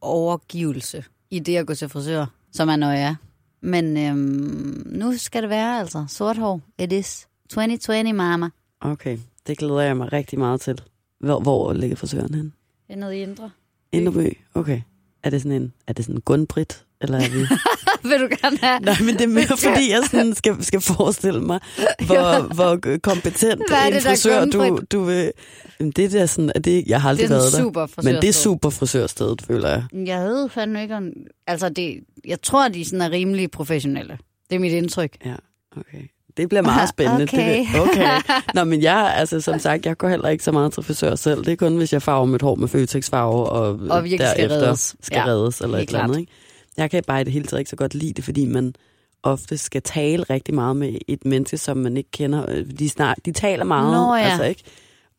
overgivelse 0.00 1.04
i 1.30 1.38
det 1.38 1.56
at 1.56 1.66
gå 1.66 1.74
til 1.74 1.88
frisør, 1.88 2.26
som 2.52 2.68
er 2.68 2.76
nøje. 2.76 3.16
Men 3.60 3.96
øhm, 3.96 4.82
nu 4.86 5.16
skal 5.16 5.42
det 5.42 5.50
være 5.50 5.78
altså 5.78 6.04
sort 6.08 6.36
hår. 6.36 6.60
It 6.78 6.92
is 6.92 7.28
2020, 7.48 8.12
mama. 8.12 8.50
Okay, 8.80 9.18
det 9.46 9.58
glæder 9.58 9.80
jeg 9.80 9.96
mig 9.96 10.12
rigtig 10.12 10.38
meget 10.38 10.60
til. 10.60 10.80
Hvor, 11.20 11.40
hvor 11.40 11.72
ligger 11.72 11.96
frisøren 11.96 12.34
hen? 12.34 12.52
Det 12.86 12.94
er 12.94 12.98
noget 12.98 13.14
i 13.14 13.22
indre. 13.22 13.50
Inderby? 13.92 14.38
Okay. 14.54 14.80
Er 15.22 15.30
det 15.30 15.42
sådan 15.42 15.62
en, 15.62 15.72
er 15.86 15.92
det 15.92 16.04
sådan 16.04 16.14
en 16.16 16.20
gunbrit? 16.20 16.84
Eller 17.00 17.18
er 17.18 17.28
vi... 17.30 17.38
Vil 18.08 18.20
du 18.20 18.28
gerne 18.42 18.58
have? 18.58 18.80
Nej, 18.80 18.94
men 19.00 19.14
det 19.14 19.20
er 19.20 19.26
mere, 19.26 19.46
fordi 19.46 19.90
jeg 19.90 20.02
sådan 20.10 20.34
skal, 20.34 20.64
skal 20.64 20.80
forestille 20.80 21.40
mig, 21.40 21.60
hvor, 22.06 22.54
hvor 22.54 22.98
kompetent 23.02 23.62
Hvad 23.68 23.78
er 23.78 23.86
en 23.86 23.92
det, 23.92 24.06
er 24.06 24.10
frisør 24.10 24.44
du, 24.44 24.80
du 24.92 25.04
vil... 25.04 25.32
Jamen, 25.80 25.92
det 25.92 26.12
der 26.12 26.26
sådan, 26.26 26.52
at 26.54 26.64
det, 26.64 26.84
jeg 26.86 27.02
har 27.02 27.12
Det 27.12 27.22
aldrig 27.22 27.34
er 27.36 27.38
været 27.38 27.52
der. 27.52 27.58
super 27.58 28.02
Men 28.02 28.14
det 28.14 28.28
er 28.28 28.32
super 28.32 28.70
frisørstedet, 28.70 29.42
føler 29.42 29.68
jeg. 29.68 29.84
Jeg 30.06 30.24
ved 30.24 30.48
fandme 30.48 30.82
ikke 30.82 30.96
om... 30.96 31.12
Altså, 31.46 31.68
det, 31.68 32.00
jeg 32.24 32.42
tror, 32.42 32.68
de 32.68 32.84
sådan 32.84 33.00
er 33.00 33.10
rimelig 33.10 33.50
professionelle. 33.50 34.18
Det 34.50 34.56
er 34.56 34.60
mit 34.60 34.72
indtryk. 34.72 35.16
Ja, 35.24 35.34
okay. 35.76 36.02
Det 36.38 36.48
bliver 36.48 36.62
meget 36.62 36.88
spændende. 36.94 37.22
Okay. 37.22 37.66
Det, 37.72 37.80
okay. 37.80 38.20
Nå, 38.54 38.64
men 38.64 38.82
jeg, 38.82 39.14
altså, 39.16 39.40
som 39.40 39.58
sagt, 39.58 39.86
jeg 39.86 39.96
går 39.96 40.08
heller 40.08 40.28
ikke 40.28 40.44
så 40.44 40.52
meget 40.52 40.72
til 40.72 40.82
frisør 40.82 41.14
selv. 41.14 41.44
Det 41.44 41.52
er 41.52 41.56
kun, 41.56 41.76
hvis 41.76 41.92
jeg 41.92 42.02
farver 42.02 42.26
mit 42.26 42.42
hår 42.42 42.54
med 42.54 42.68
Føtex-farve, 42.68 43.46
og, 43.48 43.68
Og 43.90 44.04
virkelig 44.04 44.28
skal 44.30 44.48
derefter 44.48 44.66
reddes. 44.66 44.96
skal 45.00 45.16
Ja, 45.16 45.24
reddes, 45.26 45.60
eller 45.60 45.78
et 45.78 45.86
eller 45.88 46.00
andet. 46.00 46.18
Ikke? 46.18 46.32
Jeg 46.76 46.90
kan 46.90 47.02
bare 47.06 47.20
i 47.20 47.24
det 47.24 47.32
hele 47.32 47.44
taget 47.46 47.60
ikke 47.60 47.70
så 47.70 47.76
godt 47.76 47.94
lide 47.94 48.12
det, 48.12 48.24
fordi 48.24 48.46
man 48.46 48.74
ofte 49.22 49.58
skal 49.58 49.82
tale 49.82 50.22
rigtig 50.30 50.54
meget 50.54 50.76
med 50.76 50.94
et 51.08 51.24
menneske, 51.24 51.56
som 51.58 51.76
man 51.76 51.96
ikke 51.96 52.10
kender. 52.10 52.62
De, 52.78 52.88
snart, 52.88 53.18
de 53.24 53.32
taler 53.32 53.64
meget, 53.64 53.92
Nå, 53.92 54.14
ja. 54.14 54.22
altså 54.22 54.44
ikke? 54.44 54.62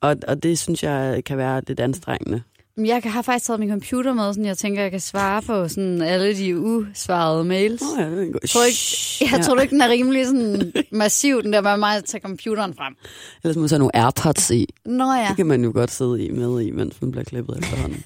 Og, 0.02 0.16
og 0.28 0.44
det 0.44 0.60
synes 0.60 0.84
jeg 0.84 1.22
kan 1.26 1.38
være 1.38 1.62
lidt 1.68 1.80
anstrengende. 1.80 2.42
Jeg 2.86 3.02
har 3.06 3.22
faktisk 3.22 3.46
taget 3.46 3.60
min 3.60 3.70
computer 3.70 4.14
med, 4.14 4.34
sådan 4.34 4.46
jeg 4.46 4.58
tænker, 4.58 4.82
jeg 4.82 4.92
kan 4.92 5.00
svare 5.00 5.42
på 5.42 5.68
sådan 5.68 6.02
alle 6.02 6.38
de 6.38 6.60
usvarede 6.60 7.44
mails. 7.44 7.82
Nå, 7.82 8.02
ja, 8.04 8.10
det 8.10 8.18
er 8.18 8.22
en 8.24 8.32
god- 8.32 8.48
Tror 8.48 8.64
ikke-. 8.64 9.36
Jeg 9.38 9.46
tror 9.46 9.56
du 9.56 9.62
ikke, 9.62 9.72
den 9.72 9.82
er 9.82 9.90
rimelig 9.90 10.26
sådan 10.26 10.74
massiv, 10.92 11.44
den 11.44 11.54
der 11.54 11.62
med 11.62 11.78
mig 11.78 11.96
at 11.98 12.06
tage 12.06 12.22
computeren 12.22 12.74
frem. 12.74 12.96
Ellers 13.44 13.58
må 13.58 13.68
så 13.68 13.76
have 13.76 13.80
nogle 13.80 13.96
AirPods 13.96 14.52
i. 14.52 14.68
Nå 14.86 15.12
ja. 15.14 15.26
Det 15.28 15.36
kan 15.38 15.46
man 15.46 15.64
jo 15.64 15.72
godt 15.74 15.92
sidde 15.92 16.26
i 16.26 16.32
med 16.32 16.62
i, 16.62 16.72
mens 16.72 17.02
man 17.02 17.12
bliver 17.12 17.24
klippet 17.24 17.58
efterhånden. 17.60 18.04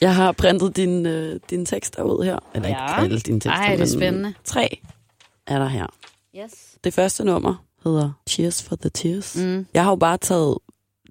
Jeg 0.00 0.14
har 0.14 0.32
printet 0.32 0.76
dine 0.76 1.10
øh, 1.10 1.40
din 1.50 1.66
tekster 1.66 2.02
ud 2.02 2.24
her. 2.24 2.38
Eller 2.54 2.68
ikke 2.68 2.80
Ja. 2.80 3.02
alle 3.04 3.18
dine 3.20 3.40
tekster, 3.40 3.50
Ej, 3.62 3.72
det 3.76 3.80
er 3.80 3.86
spændende. 3.86 4.34
tre 4.44 4.80
er 5.46 5.58
der 5.58 5.66
her. 5.68 5.86
Yes. 6.36 6.52
Det 6.84 6.94
første 6.94 7.24
nummer 7.24 7.64
hedder 7.84 8.10
Cheers 8.28 8.62
for 8.62 8.76
the 8.76 8.90
Tears. 8.90 9.36
Mm. 9.36 9.66
Jeg 9.74 9.84
har 9.84 9.90
jo 9.90 9.96
bare 9.96 10.16
taget 10.18 10.58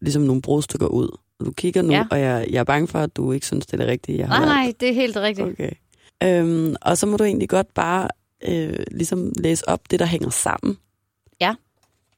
ligesom 0.02 0.22
nogle 0.22 0.42
brudstykker 0.42 0.88
ud. 0.88 1.18
Du 1.46 1.52
kigger 1.52 1.82
nu, 1.82 1.92
ja. 1.94 1.98
Ja. 1.98 2.06
og 2.12 2.20
jeg, 2.20 2.48
jeg 2.50 2.60
er 2.60 2.64
bange 2.64 2.88
for, 2.88 3.00
at 3.00 3.18
du 3.18 3.32
ikke 3.32 3.46
synes, 3.46 3.66
det 3.66 3.74
er 3.74 3.78
det 3.78 3.88
rigtige, 3.88 4.18
jeg 4.18 4.28
har 4.28 4.40
Nej, 4.40 4.40
valgt. 4.40 4.54
nej, 4.56 4.74
det 4.80 4.90
er 4.90 4.94
helt 4.94 5.18
rigtigt. 5.18 5.48
Okay. 5.48 5.72
Øhm, 6.24 6.76
og 6.82 6.98
så 6.98 7.06
må 7.08 7.18
du 7.18 7.24
egentlig 7.24 7.50
godt 7.50 7.74
bare 7.74 8.08
øh, 8.48 8.80
ligesom 8.92 9.32
læse 9.40 9.70
op 9.70 9.80
det, 9.92 10.00
der 10.00 10.06
hænger 10.06 10.30
sammen. 10.30 10.78
Ja. 11.42 11.56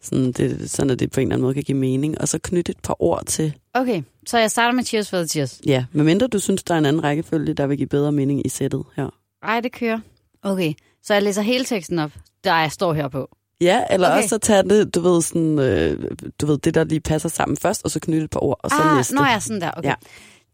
Sådan, 0.02 0.32
det, 0.32 0.70
sådan 0.72 0.90
at 0.90 1.00
det 1.00 1.12
på 1.12 1.20
en 1.20 1.28
eller 1.28 1.36
anden 1.36 1.44
måde 1.44 1.54
kan 1.54 1.64
give 1.64 1.78
mening. 1.78 2.22
Og 2.22 2.28
så 2.28 2.40
knytte 2.44 2.72
et 2.72 2.80
par 2.84 2.96
ord 3.04 3.26
til 3.26 3.54
Okay, 3.74 4.02
så 4.28 4.38
jeg 4.38 4.52
starter 4.52 4.76
med 4.76 4.84
Cheers 4.84 5.10
for 5.10 5.18
the 5.18 5.28
Cheers. 5.28 5.62
Ja, 5.66 5.86
medmindre 5.92 6.28
du 6.28 6.40
synes, 6.40 6.64
der 6.64 6.74
er 6.74 6.78
en 6.78 6.86
anden 6.86 7.04
rækkefølge, 7.04 7.54
der 7.54 7.68
vil 7.68 7.78
give 7.78 7.88
bedre 7.88 8.12
mening 8.12 8.46
i 8.46 8.50
sættet 8.50 8.84
her. 8.96 9.10
Ej, 9.44 9.60
det 9.60 9.72
kører. 9.72 10.00
Okay, 10.44 10.74
så 11.04 11.14
jeg 11.14 11.24
læser 11.24 11.42
hele 11.42 11.66
teksten 11.66 12.00
op, 12.00 12.12
der 12.44 12.56
jeg 12.56 12.72
står 12.72 12.94
her 12.94 13.08
på. 13.08 13.30
Ja, 13.62 13.84
eller 13.90 14.08
okay. 14.08 14.18
Også 14.18 14.30
så 14.30 14.38
tage 14.38 14.64
det, 14.64 14.96
du 14.96 15.02
ved, 15.02 15.22
sådan, 15.22 15.60
øh, 15.60 16.12
du 16.42 16.46
ved, 16.46 16.58
det, 16.58 16.74
der 16.74 16.84
lige 16.84 17.00
passer 17.00 17.30
sammen 17.30 17.58
først, 17.58 17.84
og 17.84 17.92
så 17.92 18.00
knytte 18.00 18.24
et 18.24 18.30
par 18.30 18.44
ord, 18.44 18.60
og 18.64 18.70
så 18.70 18.76
ah, 18.80 18.96
næste. 18.96 19.16
Nå 19.16 19.24
ja, 19.24 19.40
sådan 19.40 19.62
der. 19.62 19.72
Okay. 19.72 19.90
Ja. 19.90 19.94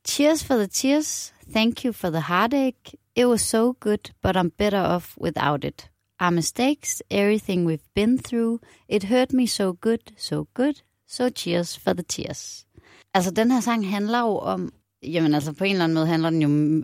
Cheers 0.08 0.44
for 0.44 0.56
the 0.56 0.68
tears. 0.68 1.34
Thank 1.54 1.86
you 1.86 1.94
for 1.94 2.10
the 2.10 2.22
heartache. 2.22 2.98
It 3.16 3.26
was 3.26 3.42
so 3.42 3.74
good, 3.80 4.12
but 4.24 4.36
I'm 4.36 4.50
better 4.58 4.82
off 4.82 5.18
without 5.22 5.64
it. 5.64 5.90
Our 6.20 6.32
mistakes, 6.32 7.04
everything 7.10 7.68
we've 7.68 7.90
been 7.96 8.18
through, 8.18 8.60
it 8.90 9.04
hurt 9.04 9.34
me 9.34 9.48
so 9.48 9.74
good, 9.82 10.12
so 10.18 10.48
good. 10.54 10.82
So 11.08 11.30
cheers 11.30 11.78
for 11.78 11.94
the 11.94 12.04
tears. 12.04 12.66
Altså, 13.14 13.32
den 13.32 13.52
her 13.52 13.60
sang 13.60 13.90
handler 13.90 14.20
jo 14.20 14.38
om... 14.38 14.72
Jamen, 15.04 15.36
altså, 15.36 15.54
på 15.54 15.64
en 15.64 15.72
eller 15.72 15.84
anden 15.84 15.96
måde 15.96 16.08
handler 16.08 16.30
den 16.30 16.42
jo... 16.42 16.84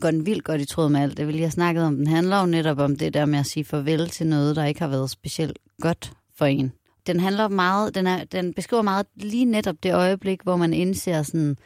Går 0.00 0.10
den 0.10 0.26
vildt 0.26 0.44
godt 0.44 0.60
i 0.60 0.64
tråd 0.64 0.88
med 0.88 1.00
alt 1.00 1.16
det, 1.16 1.26
vil 1.26 1.36
jeg 1.36 1.44
har 1.44 1.50
snakket 1.50 1.84
om. 1.84 1.96
Den 1.96 2.06
handler 2.06 2.40
jo 2.40 2.46
netop 2.46 2.78
om 2.78 2.96
det 2.96 3.14
der 3.14 3.26
med 3.26 3.38
at 3.38 3.46
sige 3.46 3.64
farvel 3.64 4.08
til 4.08 4.26
noget, 4.26 4.56
der 4.56 4.64
ikke 4.64 4.80
har 4.80 4.88
været 4.88 5.10
specielt 5.10 5.58
godt 5.80 6.12
for 6.36 6.44
en. 6.44 6.72
Den 7.06 7.20
handler 7.20 7.48
meget, 7.48 7.94
den, 7.94 8.06
er, 8.06 8.24
den 8.24 8.54
beskriver 8.54 8.82
meget 8.82 9.06
lige 9.16 9.44
netop 9.44 9.76
det 9.82 9.94
øjeblik, 9.94 10.42
hvor 10.42 10.56
man 10.56 10.74
indser 10.74 11.22
sådan, 11.22 11.56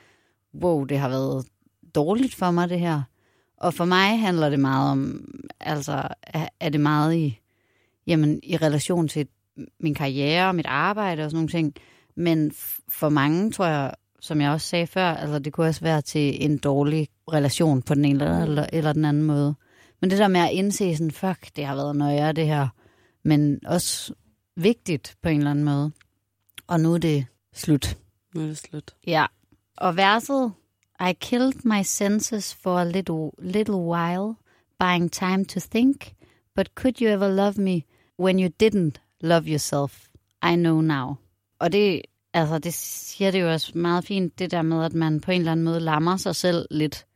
wow, 0.63 0.85
det 0.85 0.99
har 0.99 1.09
været 1.09 1.47
dårligt 1.95 2.35
for 2.35 2.51
mig, 2.51 2.69
det 2.69 2.81
her. 2.81 3.03
Og 3.57 3.75
for 3.75 3.85
mig 3.85 4.21
handler 4.21 4.51
det 4.51 4.61
meget 4.61 4.91
om, 4.91 5.25
altså 5.61 6.09
er 6.61 6.69
det 6.69 6.81
meget 6.81 7.15
i, 7.15 7.41
jamen, 8.07 8.41
i 8.43 8.57
relation 8.57 9.09
til 9.09 9.29
min 9.81 9.95
karriere 9.95 10.49
og 10.49 10.55
mit 10.55 10.67
arbejde 10.67 11.25
og 11.25 11.31
sådan 11.31 11.37
nogle 11.37 11.49
ting. 11.49 11.75
Men 12.17 12.53
for 12.89 13.09
mange, 13.09 13.51
tror 13.51 13.67
jeg, 13.67 13.95
som 14.23 14.41
jeg 14.41 14.51
også 14.51 14.67
sagde 14.67 14.87
før, 14.87 15.15
altså 15.15 15.39
det 15.39 15.53
kunne 15.53 15.67
også 15.67 15.81
være 15.81 16.01
til 16.01 16.45
en 16.45 16.59
dårlig 16.59 17.09
relation 17.33 17.83
på 17.83 17.95
den 17.95 18.05
ene 18.05 18.25
eller, 18.25 18.43
eller, 18.43 18.67
eller 18.73 18.93
den 18.93 19.05
anden 19.05 19.23
måde. 19.23 19.55
Men 20.01 20.11
det 20.11 20.19
der 20.19 20.29
med 20.29 20.41
at 20.41 20.51
indse 20.53 20.97
sådan, 20.97 21.11
fuck, 21.11 21.57
det 21.57 21.67
har 21.67 21.75
været 21.75 21.97
nøjere 21.97 22.33
det 22.33 22.47
her, 22.47 22.69
men 23.23 23.61
også 23.67 24.15
vigtigt 24.57 25.17
på 25.23 25.29
en 25.29 25.39
eller 25.39 25.51
anden 25.51 25.65
måde. 25.65 25.93
Og 26.67 26.81
nu 26.81 26.95
er 26.95 26.99
det 26.99 27.27
slut. 27.55 27.99
Nu 28.35 28.43
er 28.43 28.47
det 28.47 28.59
slut. 28.59 28.95
Ja. 29.07 29.27
Og 29.77 29.97
verset, 29.97 30.53
I 31.01 31.13
killed 31.21 31.65
my 31.65 31.83
senses 31.83 32.55
for 32.55 32.79
a 32.79 32.85
little, 32.85 33.31
little 33.39 33.77
while, 33.77 34.35
buying 34.79 35.13
time 35.13 35.45
to 35.45 35.61
think, 35.71 36.15
but 36.55 36.71
could 36.75 37.01
you 37.01 37.09
ever 37.09 37.29
love 37.29 37.55
me 37.59 37.83
when 38.19 38.41
you 38.41 38.51
didn't 38.63 39.19
love 39.21 39.49
yourself? 39.49 40.07
I 40.53 40.57
know 40.57 40.81
now. 40.81 41.15
Og 41.59 41.73
det, 41.73 42.03
altså, 42.35 42.59
det 42.59 42.75
siger 42.75 43.31
det 43.31 43.41
jo 43.41 43.53
også 43.53 43.79
meget 43.79 44.05
fint, 44.05 44.39
det 44.39 44.51
der 44.51 44.63
med, 44.63 44.85
at 44.85 44.95
man 44.95 45.21
på 45.21 45.31
en 45.31 45.41
eller 45.41 45.53
anden 45.53 45.65
måde 45.65 45.81
lammer 45.81 46.17
sig 46.17 46.37
selv 46.37 46.67
lidt. 46.71 47.07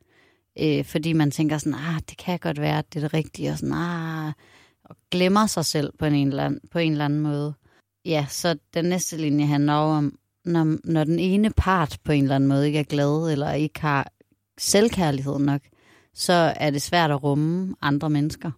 øh, 0.59 0.85
fordi 0.85 1.13
man 1.13 1.31
tænker 1.31 1.57
sådan, 1.57 1.79
ah, 1.79 2.01
det 2.09 2.17
kan 2.17 2.39
godt 2.39 2.61
være, 2.61 2.77
at 2.77 2.93
det 2.93 3.03
er 3.03 3.07
det 3.07 3.13
rigtige, 3.13 3.49
og 3.49 3.57
sådan, 3.57 3.73
ah, 3.73 4.33
og 4.83 4.95
glemmer 5.11 5.45
sig 5.45 5.65
selv 5.65 5.93
på 5.99 6.05
en, 6.05 6.27
eller 6.27 6.45
anden, 6.45 6.59
på 6.71 6.79
en 6.79 6.91
eller 6.91 7.05
anden 7.05 7.19
måde. 7.19 7.53
Ja, 8.05 8.25
så 8.29 8.57
den 8.73 8.85
næste 8.85 9.17
linje 9.17 9.45
handler 9.45 9.73
om, 9.73 10.19
når, 10.45 10.77
når 10.91 11.03
den 11.03 11.19
ene 11.19 11.51
part 11.57 11.97
på 12.03 12.11
en 12.11 12.23
eller 12.23 12.35
anden 12.35 12.49
måde 12.49 12.67
ikke 12.67 12.79
er 12.79 12.83
glad, 12.83 13.31
eller 13.31 13.51
ikke 13.51 13.81
har 13.81 14.11
selvkærlighed 14.57 15.39
nok, 15.39 15.61
så 16.13 16.53
er 16.55 16.69
det 16.69 16.81
svært 16.81 17.11
at 17.11 17.23
rumme 17.23 17.75
andre 17.81 18.09
mennesker. 18.09 18.51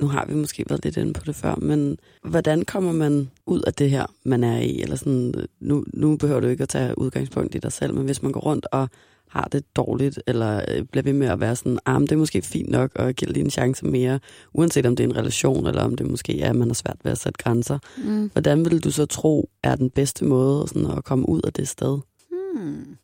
Nu 0.00 0.06
har 0.06 0.26
vi 0.28 0.34
måske 0.34 0.64
været 0.68 0.84
lidt 0.84 0.96
inde 0.96 1.12
på 1.12 1.22
det 1.26 1.34
før, 1.34 1.54
men 1.54 1.98
hvordan 2.24 2.64
kommer 2.64 2.92
man 2.92 3.30
ud 3.46 3.62
af 3.66 3.74
det 3.74 3.90
her, 3.90 4.06
man 4.24 4.44
er 4.44 4.58
i? 4.58 4.82
Eller 4.82 4.96
sådan, 4.96 5.34
nu, 5.60 5.84
nu 5.94 6.16
behøver 6.16 6.40
du 6.40 6.46
ikke 6.46 6.62
at 6.62 6.68
tage 6.68 6.98
udgangspunkt 6.98 7.54
i 7.54 7.58
dig 7.58 7.72
selv, 7.72 7.94
men 7.94 8.04
hvis 8.04 8.22
man 8.22 8.32
går 8.32 8.40
rundt 8.40 8.66
og 8.72 8.88
har 9.28 9.48
det 9.52 9.76
dårligt, 9.76 10.22
eller 10.26 10.64
øh, 10.68 10.82
bliver 10.82 11.02
ved 11.02 11.12
med 11.12 11.26
at 11.26 11.40
være 11.40 11.56
sådan, 11.56 11.78
ah, 11.86 12.00
det 12.00 12.12
er 12.12 12.16
måske 12.16 12.42
fint 12.42 12.70
nok, 12.70 12.90
og 12.94 13.12
give 13.12 13.32
lige 13.32 13.44
en 13.44 13.50
chance 13.50 13.86
mere, 13.86 14.20
uanset 14.52 14.86
om 14.86 14.96
det 14.96 15.04
er 15.04 15.08
en 15.08 15.16
relation, 15.16 15.66
eller 15.66 15.82
om 15.82 15.96
det 15.96 16.10
måske 16.10 16.40
er, 16.40 16.50
at 16.50 16.56
man 16.56 16.68
har 16.68 16.74
svært 16.74 16.96
ved 17.04 17.12
at 17.12 17.18
sætte 17.18 17.38
grænser. 17.42 17.78
Mm. 18.04 18.30
Hvordan 18.32 18.64
vil 18.64 18.84
du 18.84 18.90
så 18.90 19.06
tro, 19.06 19.50
er 19.62 19.76
den 19.76 19.90
bedste 19.90 20.24
måde 20.24 20.68
sådan, 20.68 20.90
at 20.90 21.04
komme 21.04 21.28
ud 21.28 21.40
af 21.44 21.52
det 21.52 21.68
sted? 21.68 21.98
Hmm. 22.30 22.96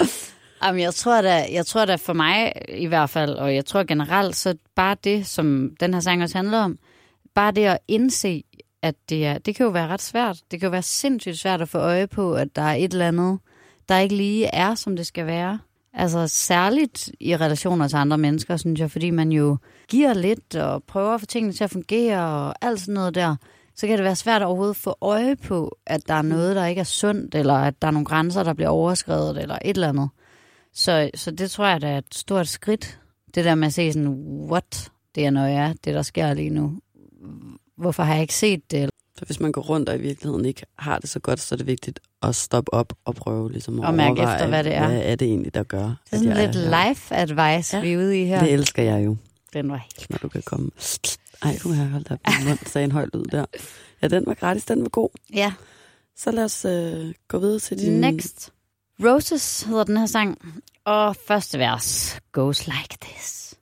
Jamen, 0.64 0.80
jeg 0.80 0.94
tror 0.94 1.22
da, 1.22 1.46
jeg 1.52 1.66
tror 1.66 1.84
da 1.84 1.94
for 1.94 2.12
mig 2.12 2.52
i 2.68 2.86
hvert 2.86 3.10
fald, 3.10 3.34
og 3.34 3.54
jeg 3.54 3.64
tror 3.64 3.84
generelt, 3.84 4.36
så 4.36 4.54
bare 4.74 4.96
det, 5.04 5.26
som 5.26 5.70
den 5.80 5.94
her 5.94 6.00
sang 6.00 6.22
også 6.22 6.38
handler 6.38 6.58
om, 6.58 6.78
bare 7.34 7.52
det 7.52 7.64
at 7.64 7.78
indse, 7.88 8.42
at 8.82 8.94
det, 9.08 9.26
er, 9.26 9.38
det 9.38 9.56
kan 9.56 9.66
jo 9.66 9.72
være 9.72 9.88
ret 9.88 10.02
svært. 10.02 10.40
Det 10.50 10.60
kan 10.60 10.66
jo 10.66 10.70
være 10.70 10.82
sindssygt 10.82 11.38
svært 11.38 11.60
at 11.60 11.68
få 11.68 11.78
øje 11.78 12.06
på, 12.06 12.34
at 12.34 12.56
der 12.56 12.62
er 12.62 12.74
et 12.74 12.92
eller 12.92 13.08
andet, 13.08 13.38
der 13.88 13.98
ikke 13.98 14.16
lige 14.16 14.46
er, 14.46 14.74
som 14.74 14.96
det 14.96 15.06
skal 15.06 15.26
være. 15.26 15.58
Altså 15.94 16.28
særligt 16.28 17.10
i 17.20 17.36
relationer 17.36 17.88
til 17.88 17.96
andre 17.96 18.18
mennesker, 18.18 18.56
synes 18.56 18.80
jeg, 18.80 18.90
fordi 18.90 19.10
man 19.10 19.32
jo 19.32 19.56
giver 19.88 20.14
lidt 20.14 20.56
og 20.56 20.82
prøver 20.84 21.14
at 21.14 21.20
få 21.20 21.26
tingene 21.26 21.52
til 21.52 21.64
at 21.64 21.70
fungere 21.70 22.26
og 22.26 22.54
alt 22.60 22.80
sådan 22.80 22.94
noget 22.94 23.14
der, 23.14 23.36
så 23.76 23.86
kan 23.86 23.96
det 23.96 24.04
være 24.04 24.16
svært 24.16 24.42
at 24.42 24.46
overhovedet 24.46 24.76
få 24.76 24.96
øje 25.00 25.36
på, 25.36 25.76
at 25.86 26.08
der 26.08 26.14
er 26.14 26.22
noget, 26.22 26.56
der 26.56 26.66
ikke 26.66 26.80
er 26.80 26.84
sundt, 26.84 27.34
eller 27.34 27.54
at 27.54 27.82
der 27.82 27.88
er 27.88 27.92
nogle 27.92 28.06
grænser, 28.06 28.42
der 28.42 28.52
bliver 28.54 28.68
overskrevet, 28.68 29.42
eller 29.42 29.58
et 29.64 29.74
eller 29.74 29.88
andet. 29.88 30.08
Så, 30.74 31.10
så 31.14 31.30
det 31.30 31.50
tror 31.50 31.66
jeg, 31.66 31.80
der 31.80 31.88
er 31.88 31.98
et 31.98 32.14
stort 32.14 32.48
skridt. 32.48 33.00
Det 33.34 33.44
der 33.44 33.54
med 33.54 33.66
at 33.66 33.74
se 33.74 33.92
sådan, 33.92 34.08
what, 34.50 34.90
det 35.14 35.26
er 35.26 35.30
noget, 35.30 35.50
ja, 35.50 35.72
det 35.84 35.94
der 35.94 36.02
sker 36.02 36.34
lige 36.34 36.50
nu. 36.50 36.80
Hvorfor 37.76 38.02
har 38.02 38.12
jeg 38.12 38.22
ikke 38.22 38.34
set 38.34 38.70
det? 38.70 38.90
Så 39.18 39.24
hvis 39.24 39.40
man 39.40 39.52
går 39.52 39.60
rundt 39.60 39.88
og 39.88 39.96
i 39.96 40.00
virkeligheden 40.00 40.44
ikke 40.44 40.62
har 40.78 40.98
det 40.98 41.10
så 41.10 41.18
godt, 41.18 41.40
så 41.40 41.54
er 41.54 41.56
det 41.56 41.66
vigtigt 41.66 42.00
at 42.22 42.34
stoppe 42.34 42.74
op 42.74 42.92
og 43.04 43.14
prøve 43.14 43.52
ligesom 43.52 43.80
at 43.80 43.86
og 43.86 43.94
mærke 43.94 44.22
efter, 44.22 44.46
hvad 44.46 44.64
det 44.64 44.74
er. 44.74 44.88
Hvad 44.88 45.02
er 45.04 45.16
det 45.16 45.28
egentlig, 45.28 45.54
der 45.54 45.62
gør? 45.62 45.82
Det 45.82 45.96
er 46.12 46.16
sådan 46.16 46.36
lidt 46.36 46.54
life 46.54 47.14
advice, 47.14 47.76
ja. 47.76 47.82
vi 47.82 47.92
er 47.92 47.98
ude 47.98 48.20
i 48.20 48.24
her. 48.24 48.40
Det 48.40 48.52
elsker 48.52 48.82
jeg 48.82 49.04
jo. 49.04 49.16
Den 49.52 49.70
var 49.70 49.76
helt 49.76 50.10
Når 50.10 50.18
du 50.18 50.28
kan 50.28 50.42
komme. 50.42 50.70
Ej, 51.42 51.58
du 51.62 51.72
har 51.72 51.84
holdt 51.84 52.10
op 52.10 52.18
min 52.26 52.48
mund, 52.48 52.58
sagde 52.66 52.84
en 52.84 52.92
høj 52.92 53.06
lyd 53.14 53.24
der. 53.24 53.44
Ja, 54.02 54.08
den 54.08 54.26
var 54.26 54.34
gratis, 54.34 54.64
den 54.64 54.82
var 54.82 54.88
god. 54.88 55.08
Ja. 55.34 55.52
Så 56.16 56.30
lad 56.30 56.44
os 56.44 56.64
øh, 56.64 57.14
gå 57.28 57.38
videre 57.38 57.58
til 57.58 57.78
din... 57.78 58.00
Next. 58.00 58.52
Roses 59.04 59.62
hedder 59.62 59.84
den 59.84 59.96
her 59.96 60.06
sang, 60.06 60.38
og 60.84 61.16
første 61.16 61.58
vers 61.58 62.20
goes 62.32 62.66
like 62.66 62.96
this. 63.00 63.54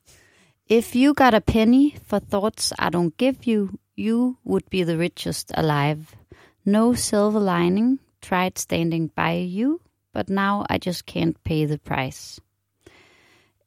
If 0.70 0.96
you 0.96 1.14
got 1.14 1.34
a 1.34 1.40
penny 1.40 1.96
for 2.02 2.18
thoughts 2.18 2.72
I 2.72 2.88
don't 2.94 3.16
give 3.18 3.36
you, 3.46 3.68
you 3.98 4.36
would 4.44 4.64
be 4.70 4.84
the 4.84 4.98
richest 4.98 5.52
alive. 5.54 6.16
No 6.64 6.94
silver 6.94 7.40
lining, 7.40 8.00
tried 8.22 8.58
standing 8.58 9.10
by 9.16 9.60
you, 9.60 9.78
but 10.12 10.28
now 10.28 10.64
I 10.70 10.78
just 10.86 11.06
can't 11.06 11.36
pay 11.44 11.66
the 11.66 11.78
price. 11.78 12.40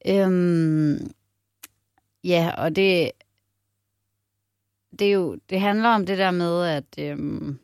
Øhm, 0.06 1.10
ja, 2.24 2.54
og 2.58 2.76
det, 2.76 3.12
det, 4.98 5.06
er 5.06 5.12
jo, 5.12 5.38
det 5.50 5.60
handler 5.60 5.88
om 5.88 6.06
det 6.06 6.18
der 6.18 6.30
med, 6.30 6.64
at 6.64 6.98
øhm, 6.98 7.58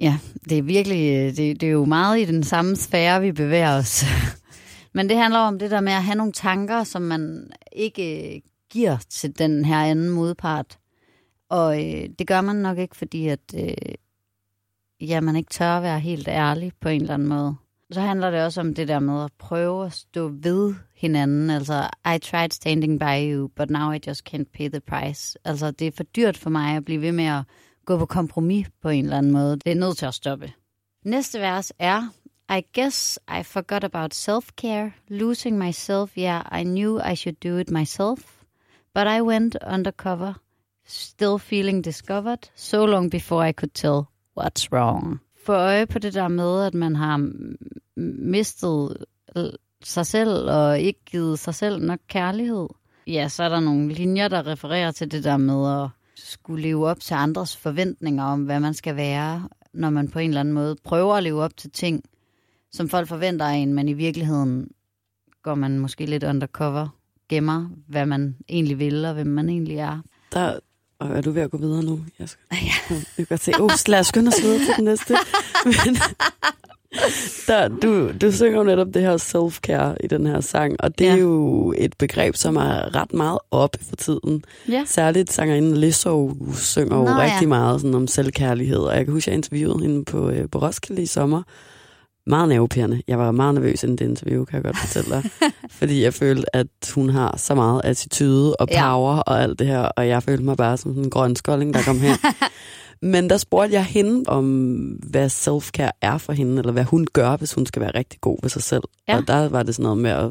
Ja, 0.00 0.18
det 0.48 0.58
er 0.58 0.62
virkelig, 0.62 1.10
øh, 1.10 1.36
det, 1.36 1.60
det 1.60 1.62
er 1.62 1.70
jo 1.70 1.84
meget 1.84 2.20
i 2.20 2.24
den 2.24 2.42
samme 2.42 2.76
sfære, 2.76 3.20
vi 3.20 3.32
bevæger 3.32 3.76
os. 3.76 4.04
Men 4.94 5.08
det 5.08 5.16
handler 5.16 5.38
om 5.38 5.58
det 5.58 5.70
der 5.70 5.80
med 5.80 5.92
at 5.92 6.04
have 6.04 6.16
nogle 6.16 6.32
tanker, 6.32 6.84
som 6.84 7.02
man 7.02 7.50
ikke 7.72 8.34
øh, 8.34 8.40
giver 8.70 8.96
til 9.10 9.38
den 9.38 9.64
her 9.64 9.78
anden 9.78 10.10
modpart. 10.10 10.78
Og 11.48 11.84
øh, 11.84 12.08
det 12.18 12.26
gør 12.26 12.40
man 12.40 12.56
nok 12.56 12.78
ikke, 12.78 12.96
fordi 12.96 13.28
at, 13.28 13.40
øh, 13.54 13.74
ja, 15.00 15.20
man 15.20 15.36
ikke 15.36 15.50
tør 15.50 15.76
at 15.76 15.82
være 15.82 16.00
helt 16.00 16.28
ærlig 16.28 16.72
på 16.80 16.88
en 16.88 17.00
eller 17.00 17.14
anden 17.14 17.28
måde. 17.28 17.56
Så 17.92 18.00
handler 18.00 18.30
det 18.30 18.44
også 18.44 18.60
om 18.60 18.74
det 18.74 18.88
der 18.88 18.98
med 18.98 19.24
at 19.24 19.32
prøve 19.38 19.86
at 19.86 19.92
stå 19.92 20.28
ved 20.28 20.74
hinanden. 20.96 21.50
Altså, 21.50 21.88
I 22.16 22.18
tried 22.18 22.50
standing 22.50 23.00
by 23.00 23.32
you, 23.32 23.48
but 23.56 23.70
now 23.70 23.92
I 23.92 23.98
just 24.06 24.34
can't 24.34 24.50
pay 24.54 24.68
the 24.68 24.80
price. 24.80 25.38
Altså, 25.44 25.70
det 25.70 25.86
er 25.86 25.92
for 25.96 26.02
dyrt 26.02 26.36
for 26.36 26.50
mig 26.50 26.76
at 26.76 26.84
blive 26.84 27.00
ved 27.02 27.12
med 27.12 27.24
at 27.24 27.42
gå 27.90 27.98
på 27.98 28.06
kompromis 28.06 28.66
på 28.82 28.88
en 28.88 29.04
eller 29.04 29.18
anden 29.18 29.32
måde. 29.32 29.56
Det 29.56 29.72
er 29.72 29.74
nødt 29.74 29.98
til 29.98 30.06
at 30.06 30.14
stoppe. 30.14 30.52
Næste 31.04 31.40
vers 31.40 31.72
er, 31.78 32.02
I 32.58 32.62
guess 32.74 33.18
I 33.40 33.42
forgot 33.42 33.84
about 33.84 34.14
self-care, 34.14 34.90
losing 35.08 35.58
myself, 35.58 36.18
yeah, 36.18 36.60
I 36.60 36.64
knew 36.64 37.00
I 37.12 37.14
should 37.14 37.36
do 37.44 37.56
it 37.56 37.70
myself, 37.70 38.20
but 38.94 39.06
I 39.18 39.20
went 39.20 39.56
undercover, 39.74 40.34
still 40.86 41.38
feeling 41.38 41.84
discovered, 41.84 42.50
so 42.54 42.86
long 42.86 43.10
before 43.10 43.48
I 43.48 43.52
could 43.52 43.74
tell 43.74 44.02
what's 44.40 44.68
wrong. 44.72 45.20
Få 45.46 45.52
øje 45.52 45.86
på 45.86 45.98
det 45.98 46.14
der 46.14 46.28
med, 46.28 46.66
at 46.66 46.74
man 46.74 46.96
har 46.96 47.30
mistet 48.30 49.04
sig 49.84 50.06
selv 50.06 50.50
og 50.50 50.80
ikke 50.80 51.00
givet 51.04 51.38
sig 51.38 51.54
selv 51.54 51.82
nok 51.82 52.00
kærlighed. 52.08 52.68
Ja, 53.06 53.28
så 53.28 53.44
er 53.44 53.48
der 53.48 53.60
nogle 53.60 53.92
linjer, 53.92 54.28
der 54.28 54.46
refererer 54.46 54.90
til 54.90 55.10
det 55.10 55.24
der 55.24 55.36
med 55.36 55.82
at 55.82 55.88
skulle 56.20 56.62
leve 56.62 56.88
op 56.88 57.00
til 57.00 57.14
andres 57.14 57.56
forventninger 57.56 58.24
om, 58.24 58.44
hvad 58.44 58.60
man 58.60 58.74
skal 58.74 58.96
være, 58.96 59.48
når 59.72 59.90
man 59.90 60.08
på 60.08 60.18
en 60.18 60.30
eller 60.30 60.40
anden 60.40 60.54
måde 60.54 60.76
prøver 60.84 61.14
at 61.14 61.22
leve 61.22 61.42
op 61.42 61.56
til 61.56 61.70
ting, 61.70 62.04
som 62.72 62.88
folk 62.88 63.08
forventer 63.08 63.46
af 63.46 63.54
en, 63.54 63.74
men 63.74 63.88
i 63.88 63.92
virkeligheden 63.92 64.68
går 65.42 65.54
man 65.54 65.78
måske 65.78 66.06
lidt 66.06 66.24
undercover, 66.24 66.88
gemmer, 67.28 67.68
hvad 67.88 68.06
man 68.06 68.36
egentlig 68.48 68.78
vil, 68.78 69.04
og 69.04 69.14
hvem 69.14 69.26
man 69.26 69.48
egentlig 69.48 69.76
er. 69.76 70.00
Der, 70.32 70.58
og 70.98 71.08
er 71.08 71.20
du 71.20 71.30
ved 71.30 71.42
at 71.42 71.50
gå 71.50 71.56
videre 71.56 71.82
nu? 71.82 72.00
Jeg 72.18 72.28
skal, 72.28 72.44
ja. 72.52 72.56
jeg 72.90 73.04
kan 73.16 73.26
godt 73.26 73.40
se, 73.40 73.52
oh, 73.60 73.70
lad 73.88 74.00
os 74.00 74.06
skynde 74.06 74.28
os 74.28 74.42
videre 74.42 74.58
til 74.58 74.74
den 74.76 74.84
næste. 74.84 75.14
Men, 75.64 75.96
der, 77.46 77.68
du, 77.68 78.10
du 78.20 78.32
synger 78.32 78.58
jo 78.58 78.64
netop 78.64 78.86
det 78.94 79.02
her 79.02 79.16
self-care 79.16 79.96
i 80.04 80.06
den 80.06 80.26
her 80.26 80.40
sang, 80.40 80.76
og 80.78 80.98
det 80.98 81.04
ja. 81.04 81.12
er 81.12 81.16
jo 81.16 81.74
et 81.76 81.94
begreb, 81.98 82.36
som 82.36 82.56
er 82.56 82.94
ret 82.94 83.12
meget 83.12 83.38
op 83.50 83.76
for 83.88 83.96
tiden. 83.96 84.44
Ja. 84.68 84.82
Særligt 84.86 85.32
sangerinden 85.32 85.76
Lizzo 85.76 86.36
synger 86.54 86.96
Nå, 86.96 87.10
jo 87.10 87.18
rigtig 87.18 87.42
ja. 87.42 87.48
meget 87.48 87.80
sådan 87.80 87.94
om 87.94 88.06
selvkærlighed, 88.06 88.78
og 88.78 88.96
jeg 88.96 89.04
kan 89.04 89.14
huske, 89.14 89.28
at 89.28 89.32
jeg 89.32 89.36
interviewede 89.36 89.82
hende 89.82 90.04
på, 90.04 90.30
øh, 90.30 90.48
på 90.52 90.58
Roskilde 90.58 91.02
i 91.02 91.06
sommer. 91.06 91.42
Meget 92.26 92.48
nervepirrende. 92.48 93.02
Jeg 93.08 93.18
var 93.18 93.30
meget 93.30 93.54
nervøs 93.54 93.82
inden 93.82 93.98
det 93.98 94.04
interview, 94.04 94.44
kan 94.44 94.56
jeg 94.56 94.64
godt 94.64 94.78
fortælle 94.78 95.10
dig. 95.10 95.30
fordi 95.78 96.02
jeg 96.02 96.14
følte, 96.14 96.56
at 96.56 96.92
hun 96.94 97.08
har 97.08 97.36
så 97.36 97.54
meget 97.54 97.80
attitude 97.84 98.56
og 98.56 98.68
power 98.68 99.14
ja. 99.14 99.20
og 99.20 99.42
alt 99.42 99.58
det 99.58 99.66
her, 99.66 99.80
og 99.80 100.08
jeg 100.08 100.22
følte 100.22 100.44
mig 100.44 100.56
bare 100.56 100.76
som 100.76 100.98
en 100.98 101.10
grøn 101.10 101.36
skolding, 101.36 101.74
der 101.74 101.82
kom 101.82 101.98
hen. 101.98 102.16
Men 103.02 103.30
der 103.30 103.36
spurgte 103.36 103.74
jeg 103.74 103.84
hende 103.84 104.22
om, 104.26 104.44
hvad 105.10 105.26
self-care 105.26 105.90
er 106.02 106.18
for 106.18 106.32
hende, 106.32 106.58
eller 106.58 106.72
hvad 106.72 106.84
hun 106.84 107.06
gør, 107.12 107.36
hvis 107.36 107.52
hun 107.52 107.66
skal 107.66 107.82
være 107.82 107.94
rigtig 107.94 108.20
god 108.20 108.38
ved 108.42 108.50
sig 108.50 108.62
selv. 108.62 108.82
Ja. 109.08 109.16
Og 109.16 109.28
der 109.28 109.48
var 109.48 109.62
det 109.62 109.74
sådan 109.74 109.82
noget 109.82 109.98
med 109.98 110.10
at 110.10 110.30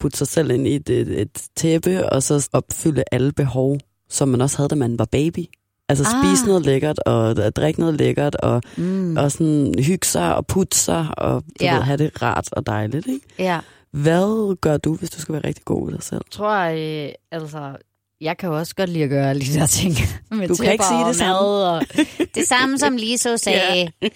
putte 0.00 0.18
sig 0.18 0.28
selv 0.28 0.50
ind 0.50 0.66
i 0.66 0.74
et, 0.74 0.90
et, 0.90 1.20
et 1.20 1.48
tæppe, 1.56 2.12
og 2.12 2.22
så 2.22 2.48
opfylde 2.52 3.04
alle 3.12 3.32
behov, 3.32 3.78
som 4.08 4.28
man 4.28 4.40
også 4.40 4.56
havde, 4.56 4.68
da 4.68 4.74
man 4.74 4.98
var 4.98 5.04
baby. 5.04 5.44
Altså 5.88 6.04
ah. 6.04 6.24
spise 6.24 6.46
noget 6.46 6.66
lækkert, 6.66 6.98
og 6.98 7.36
drikke 7.56 7.80
noget 7.80 7.94
lækkert, 7.94 8.34
og, 8.34 8.62
mm. 8.76 9.16
og 9.16 9.32
sådan 9.32 9.74
hygge 9.78 10.06
sig 10.06 10.36
og 10.36 10.46
putte 10.46 10.76
sig, 10.76 11.06
og 11.16 11.42
du 11.60 11.64
ja. 11.64 11.74
ved, 11.74 11.82
have 11.82 11.96
det 11.96 12.22
rart 12.22 12.48
og 12.52 12.66
dejligt. 12.66 13.06
Ikke? 13.06 13.26
Ja. 13.38 13.60
Hvad 13.90 14.56
gør 14.56 14.76
du, 14.76 14.94
hvis 14.94 15.10
du 15.10 15.20
skal 15.20 15.32
være 15.32 15.44
rigtig 15.44 15.64
god 15.64 15.86
ved 15.86 15.94
dig 15.94 16.02
selv? 16.02 16.20
Jeg 16.26 16.32
tror, 16.32 16.54
jeg, 16.54 17.14
altså, 17.32 17.76
jeg 18.20 18.36
kan 18.36 18.48
jo 18.48 18.58
også 18.58 18.74
godt 18.74 18.90
lide 18.90 19.04
at 19.04 19.10
gøre 19.10 19.30
alle 19.30 19.42
de 19.42 19.54
der 19.54 19.66
ting. 19.66 19.94
Med 20.30 20.48
du 20.48 20.54
kan 20.54 20.72
ikke 20.72 20.84
sige 20.84 21.04
det 21.08 21.16
samme. 21.16 21.38
Og 21.38 21.82
det 22.34 22.46
samme, 22.46 22.78
som 22.78 22.96
Liso 22.96 23.36
sagde. 23.36 23.90
Ja. 24.02 24.08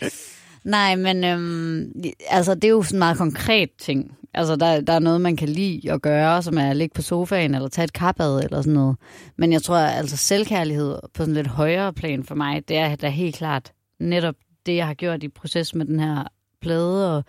Nej, 0.65 0.97
men 0.97 1.25
øhm, 1.25 1.93
altså, 2.29 2.55
det 2.55 2.65
er 2.65 2.69
jo 2.69 2.83
sådan 2.83 2.97
en 2.97 2.99
meget 2.99 3.19
konkret 3.19 3.71
ting. 3.79 4.17
Altså, 4.35 4.57
der, 4.57 4.81
der 4.81 4.93
er 4.93 4.99
noget, 4.99 5.21
man 5.21 5.37
kan 5.37 5.49
lide 5.49 5.93
at 5.93 6.03
gøre, 6.03 6.43
som 6.43 6.59
er 6.59 6.71
at 6.71 6.77
ligge 6.77 6.95
på 6.95 7.03
sofaen, 7.03 7.55
eller 7.55 7.69
tage 7.69 7.85
et 7.85 7.93
kappad, 7.93 8.45
eller 8.45 8.61
sådan 8.63 8.73
noget. 8.73 8.97
Men 9.39 9.53
jeg 9.53 9.63
tror, 9.63 9.77
at 9.77 9.99
altså, 9.99 10.17
selvkærlighed 10.17 10.99
på 11.15 11.23
sådan 11.23 11.35
lidt 11.35 11.47
højere 11.47 11.93
plan 11.93 12.25
for 12.25 12.35
mig, 12.35 12.69
det 12.69 12.77
er 12.77 12.97
da 12.97 13.09
helt 13.09 13.35
klart 13.35 13.73
netop 14.01 14.35
det, 14.67 14.77
jeg 14.77 14.87
har 14.87 14.95
gjort 14.95 15.23
i 15.23 15.29
proces 15.29 15.75
med 15.75 15.87
den 15.87 16.01
her 16.01 16.25
plade, 16.61 17.17
og 17.17 17.25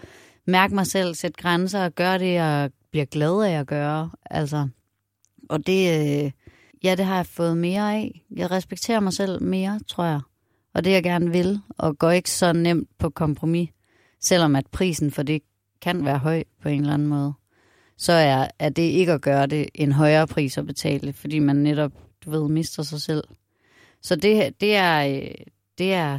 mærke 0.48 0.76
mig 0.76 0.88
selv, 0.88 1.16
sætte 1.16 1.42
grænser, 1.42 1.86
og 1.86 1.96
gøre 1.96 2.20
det, 2.20 2.34
jeg 2.34 2.70
bliver 2.92 3.06
glad 3.06 3.44
af 3.44 3.60
at 3.60 3.68
gøre. 3.68 4.10
Altså, 4.30 4.68
og 5.50 5.68
det, 5.68 6.24
øh, 6.26 6.32
Ja, 6.84 6.96
det 6.96 7.06
har 7.06 7.16
jeg 7.16 7.26
fået 7.26 7.58
mere 7.58 7.94
af. 7.94 8.26
Jeg 8.36 8.52
respekterer 8.52 9.00
mig 9.00 9.14
selv 9.14 9.44
mere, 9.44 9.80
tror 9.88 10.06
jeg. 10.06 10.22
Og 10.74 10.86
det 10.86 10.92
jeg 10.92 11.04
gerne 11.04 11.32
vil, 11.32 11.60
og 11.78 11.98
går 11.98 12.12
ikke 12.12 12.32
så 12.32 12.54
nemt 12.54 12.90
på 12.98 13.10
kompromis. 13.10 13.70
Selvom 14.20 14.56
at 14.56 14.68
prisen 14.68 15.12
for 15.12 15.24
det 15.24 15.42
kan 15.82 16.06
være 16.06 16.18
høj 16.18 16.44
på 16.62 16.70
en 16.70 16.82
eller 16.82 16.94
anden 16.94 17.08
måde, 17.08 17.34
så 17.98 18.14
er, 18.14 18.48
er 18.60 18.70
det 18.70 18.82
ikke 18.82 19.14
at 19.14 19.22
gøre 19.22 19.48
det 19.48 19.70
en 19.76 19.92
højere 19.92 20.28
pris 20.28 20.58
at 20.58 20.66
betale, 20.66 21.14
fordi 21.14 21.40
man 21.40 21.56
netop, 21.56 21.92
du 22.26 22.32
ved, 22.32 22.50
mister 22.50 22.84
sig 22.84 23.02
selv. 23.02 23.24
Så 24.02 24.16
det, 24.16 24.62
det 24.62 24.76
er, 24.76 25.30
det 25.78 25.94
er 25.94 26.18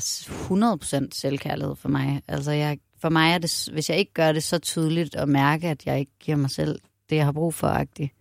100% 1.05 1.09
selvkærlighed 1.13 1.77
for 1.77 1.89
mig. 1.89 2.23
Altså 2.29 2.53
jeg, 2.53 2.79
for 2.99 3.09
mig 3.09 3.33
er 3.33 3.39
det, 3.39 3.69
hvis 3.73 3.91
jeg 3.91 3.99
ikke 3.99 4.13
gør 4.13 4.33
det 4.33 4.43
så 4.43 4.59
tydeligt 4.59 5.15
at 5.15 5.29
mærke, 5.29 5.69
at 5.69 5.87
jeg 5.87 5.99
ikke 5.99 6.13
giver 6.21 6.37
mig 6.37 6.51
selv 6.51 6.81
det, 7.11 7.17
jeg 7.17 7.25
har 7.25 7.33
brug 7.33 7.55
for, 7.55 7.67
agtigt. 7.67 8.13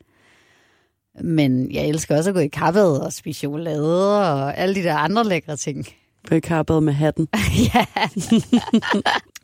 Men 1.22 1.72
jeg 1.72 1.88
elsker 1.88 2.18
også 2.18 2.30
at 2.30 2.34
gå 2.34 2.40
i 2.40 2.48
kappet 2.48 3.02
og 3.02 3.14
spise 3.14 3.40
chokolade 3.40 4.22
og 4.24 4.58
alle 4.58 4.76
de 4.76 4.84
der 4.84 4.96
andre 4.96 5.24
lækre 5.24 5.56
ting. 5.58 5.88
Gå 6.30 6.36
i 6.36 6.40
kappet 6.40 6.84
med 6.84 6.94
hatten. 6.94 7.28
ja. 7.74 7.86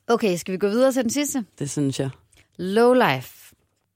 okay, 0.07 0.37
skal 0.37 0.51
vi 0.51 0.57
gå 0.57 0.67
videre 0.67 0.91
til 0.91 1.03
den 1.03 1.11
sidste? 1.11 1.45
Det 1.59 1.69
synes 1.69 1.99
jeg. 1.99 2.09
Low 2.57 2.93
life. 2.93 3.53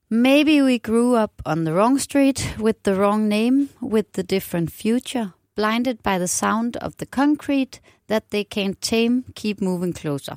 Maybe 0.10 0.64
we 0.64 0.78
grew 0.78 1.24
up 1.24 1.32
on 1.46 1.66
the 1.66 1.76
wrong 1.76 2.02
street 2.02 2.58
with 2.60 2.80
the 2.86 2.96
wrong 2.96 3.28
name, 3.28 3.70
with 3.82 4.08
the 4.14 4.24
different 4.24 4.72
future, 4.72 5.30
blinded 5.56 5.96
by 5.96 6.18
the 6.18 6.28
sound 6.28 6.76
of 6.82 6.92
the 6.98 7.06
concrete 7.06 7.82
that 8.08 8.24
they 8.32 8.44
can't 8.56 8.78
tame, 8.82 9.24
keep 9.36 9.62
moving 9.62 9.98
closer. 9.98 10.36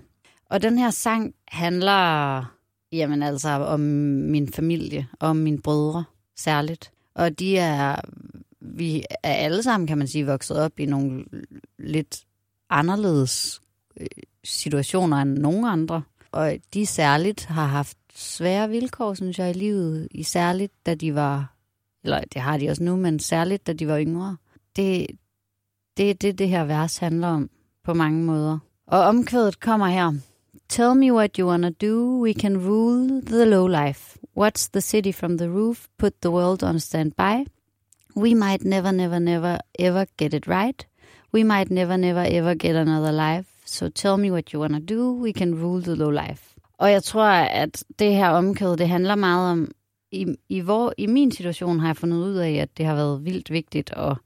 Og 0.50 0.62
den 0.62 0.78
her 0.78 0.90
sang 0.90 1.34
handler 1.48 2.44
jamen 2.92 3.22
altså 3.22 3.48
om 3.48 3.80
min 3.80 4.52
familie, 4.52 5.06
om 5.20 5.36
mine 5.36 5.62
brødre 5.62 6.04
særligt. 6.36 6.90
Og 7.16 7.38
de 7.38 7.58
er, 7.58 8.00
vi 8.60 9.04
er 9.22 9.32
alle 9.32 9.62
sammen, 9.62 9.86
kan 9.86 9.98
man 9.98 10.08
sige, 10.08 10.26
vokset 10.26 10.58
op 10.58 10.80
i 10.80 10.86
nogle 10.86 11.24
lidt 11.78 12.24
anderledes 12.70 13.60
øh, 14.00 14.06
situationer 14.44 15.16
end 15.16 15.38
nogen 15.38 15.64
andre. 15.64 16.02
Og 16.32 16.56
de 16.74 16.86
særligt 16.86 17.44
har 17.44 17.66
haft 17.66 17.98
svære 18.14 18.68
vilkår, 18.68 19.14
synes 19.14 19.38
jeg, 19.38 19.50
i 19.50 19.58
livet. 19.58 20.08
I 20.10 20.22
særligt, 20.22 20.72
da 20.86 20.94
de 20.94 21.14
var, 21.14 21.54
eller 22.04 22.20
det 22.20 22.40
har 22.40 22.58
de 22.58 22.68
også 22.68 22.82
nu, 22.82 22.96
men 22.96 23.18
særligt, 23.18 23.66
da 23.66 23.72
de 23.72 23.88
var 23.88 24.00
yngre. 24.00 24.36
Det, 24.76 25.06
det 25.96 26.10
er 26.10 26.14
det, 26.14 26.38
det 26.38 26.48
her 26.48 26.64
vers 26.64 26.98
handler 26.98 27.28
om 27.28 27.50
på 27.84 27.94
mange 27.94 28.24
måder. 28.24 28.58
Og 28.86 29.00
omkvædet 29.00 29.60
kommer 29.60 29.86
her. 29.86 30.12
Tell 30.68 30.94
me 30.94 31.10
what 31.10 31.38
you 31.38 31.46
wanna 31.46 31.70
do, 31.70 32.18
we 32.18 32.34
can 32.34 32.60
rule 32.60 33.20
the 33.20 33.46
low 33.46 33.64
life. 33.66 34.18
Watch 34.34 34.70
the 34.72 34.80
city 34.80 35.12
from 35.12 35.36
the 35.36 35.48
roof, 35.48 35.88
put 35.96 36.20
the 36.20 36.30
world 36.30 36.64
on 36.64 36.80
standby. 36.80 37.46
We 38.14 38.34
might 38.34 38.64
never, 38.64 38.92
never, 38.92 39.20
never, 39.20 39.58
ever 39.78 40.06
get 40.16 40.34
it 40.34 40.46
right. 40.46 40.84
We 41.32 41.44
might 41.44 41.70
never, 41.70 41.96
never, 41.96 42.24
ever 42.26 42.54
get 42.54 42.76
another 42.76 43.12
life. 43.12 43.46
So 43.64 43.88
tell 43.88 44.16
me 44.16 44.30
what 44.30 44.52
you 44.52 44.58
wanna 44.58 44.80
do, 44.80 45.12
we 45.12 45.32
can 45.32 45.54
rule 45.54 45.80
the 45.80 45.94
low 45.94 46.10
life. 46.10 46.56
Og 46.78 46.92
jeg 46.92 47.02
tror, 47.02 47.28
at 47.30 47.84
det 47.98 48.14
her 48.14 48.28
omkød, 48.28 48.76
det 48.76 48.88
handler 48.88 49.14
meget 49.14 49.52
om, 49.52 49.70
i, 50.12 50.26
i, 50.48 50.60
hvor, 50.60 50.94
i 50.98 51.06
min 51.06 51.32
situation 51.32 51.80
har 51.80 51.88
jeg 51.88 51.96
fundet 51.96 52.16
ud 52.16 52.34
af, 52.34 52.52
at 52.52 52.78
det 52.78 52.86
har 52.86 52.94
været 52.94 53.24
vildt 53.24 53.50
vigtigt 53.50 53.90
at 53.96 54.16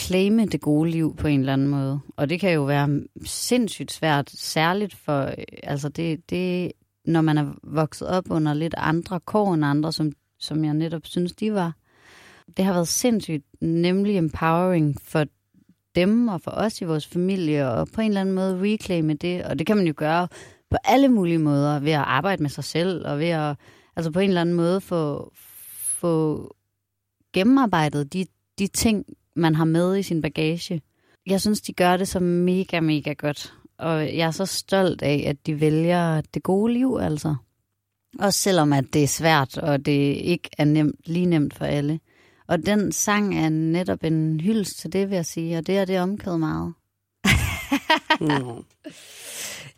claime 0.00 0.46
det 0.46 0.60
gode 0.60 0.90
liv 0.90 1.16
på 1.16 1.26
en 1.26 1.40
eller 1.40 1.52
anden 1.52 1.68
måde. 1.68 2.00
Og 2.16 2.30
det 2.30 2.40
kan 2.40 2.52
jo 2.52 2.64
være 2.64 3.00
sindssygt 3.24 3.92
svært, 3.92 4.30
særligt 4.30 4.94
for, 4.94 5.22
øh, 5.22 5.34
altså 5.62 5.88
det, 5.88 6.30
det, 6.30 6.72
når 7.04 7.20
man 7.20 7.38
er 7.38 7.54
vokset 7.62 8.08
op 8.08 8.30
under 8.30 8.54
lidt 8.54 8.74
andre 8.76 9.20
kår 9.20 9.54
end 9.54 9.64
andre, 9.64 9.92
som, 9.92 10.12
som 10.38 10.64
jeg 10.64 10.74
netop 10.74 11.06
synes, 11.06 11.32
de 11.32 11.54
var. 11.54 11.72
Det 12.56 12.64
har 12.64 12.72
været 12.72 12.88
sindssygt 12.88 13.44
nemlig 13.60 14.16
empowering 14.16 14.96
for 15.02 15.24
dem 15.94 16.28
og 16.28 16.40
for 16.40 16.50
os 16.50 16.80
i 16.80 16.84
vores 16.84 17.06
familie, 17.06 17.70
og 17.70 17.88
på 17.94 18.00
en 18.00 18.08
eller 18.08 18.20
anden 18.20 18.34
måde 18.34 18.60
reclaime 18.62 19.14
det. 19.14 19.44
Og 19.44 19.58
det 19.58 19.66
kan 19.66 19.76
man 19.76 19.86
jo 19.86 19.94
gøre 19.96 20.28
på 20.70 20.76
alle 20.84 21.08
mulige 21.08 21.38
måder, 21.38 21.80
ved 21.80 21.92
at 21.92 22.04
arbejde 22.06 22.42
med 22.42 22.50
sig 22.50 22.64
selv, 22.64 23.06
og 23.06 23.18
ved 23.18 23.28
at 23.28 23.56
altså 23.96 24.10
på 24.10 24.20
en 24.20 24.28
eller 24.28 24.40
anden 24.40 24.54
måde 24.54 24.80
få, 24.80 25.32
få 26.00 26.54
gennemarbejdet 27.32 28.12
de, 28.12 28.26
de 28.58 28.66
ting, 28.66 29.04
man 29.36 29.54
har 29.54 29.64
med 29.64 29.98
i 29.98 30.02
sin 30.02 30.22
bagage. 30.22 30.82
Jeg 31.26 31.40
synes, 31.40 31.60
de 31.60 31.72
gør 31.72 31.96
det 31.96 32.08
så 32.08 32.20
mega, 32.20 32.80
mega 32.80 33.12
godt. 33.12 33.54
Og 33.78 34.16
jeg 34.16 34.26
er 34.26 34.30
så 34.30 34.46
stolt 34.46 35.02
af, 35.02 35.24
at 35.26 35.46
de 35.46 35.60
vælger 35.60 36.20
det 36.34 36.42
gode 36.42 36.72
liv, 36.72 36.98
altså. 37.00 37.34
Også 38.18 38.40
selvom 38.40 38.72
at 38.72 38.84
det 38.92 39.02
er 39.02 39.06
svært, 39.06 39.58
og 39.58 39.86
det 39.86 40.16
ikke 40.16 40.50
er 40.58 40.64
nemt, 40.64 41.00
lige 41.04 41.26
nemt 41.26 41.54
for 41.54 41.64
alle. 41.64 42.00
Og 42.48 42.66
den 42.66 42.92
sang 42.92 43.38
er 43.38 43.48
netop 43.48 44.04
en 44.04 44.40
hyldest 44.40 44.78
til 44.78 44.92
det, 44.92 45.10
vil 45.10 45.16
jeg 45.16 45.26
sige, 45.26 45.58
og 45.58 45.66
det 45.66 45.78
er 45.78 45.84
det 45.84 46.00
omkædet 46.00 46.40
meget. 46.40 46.74
mm. 48.20 48.64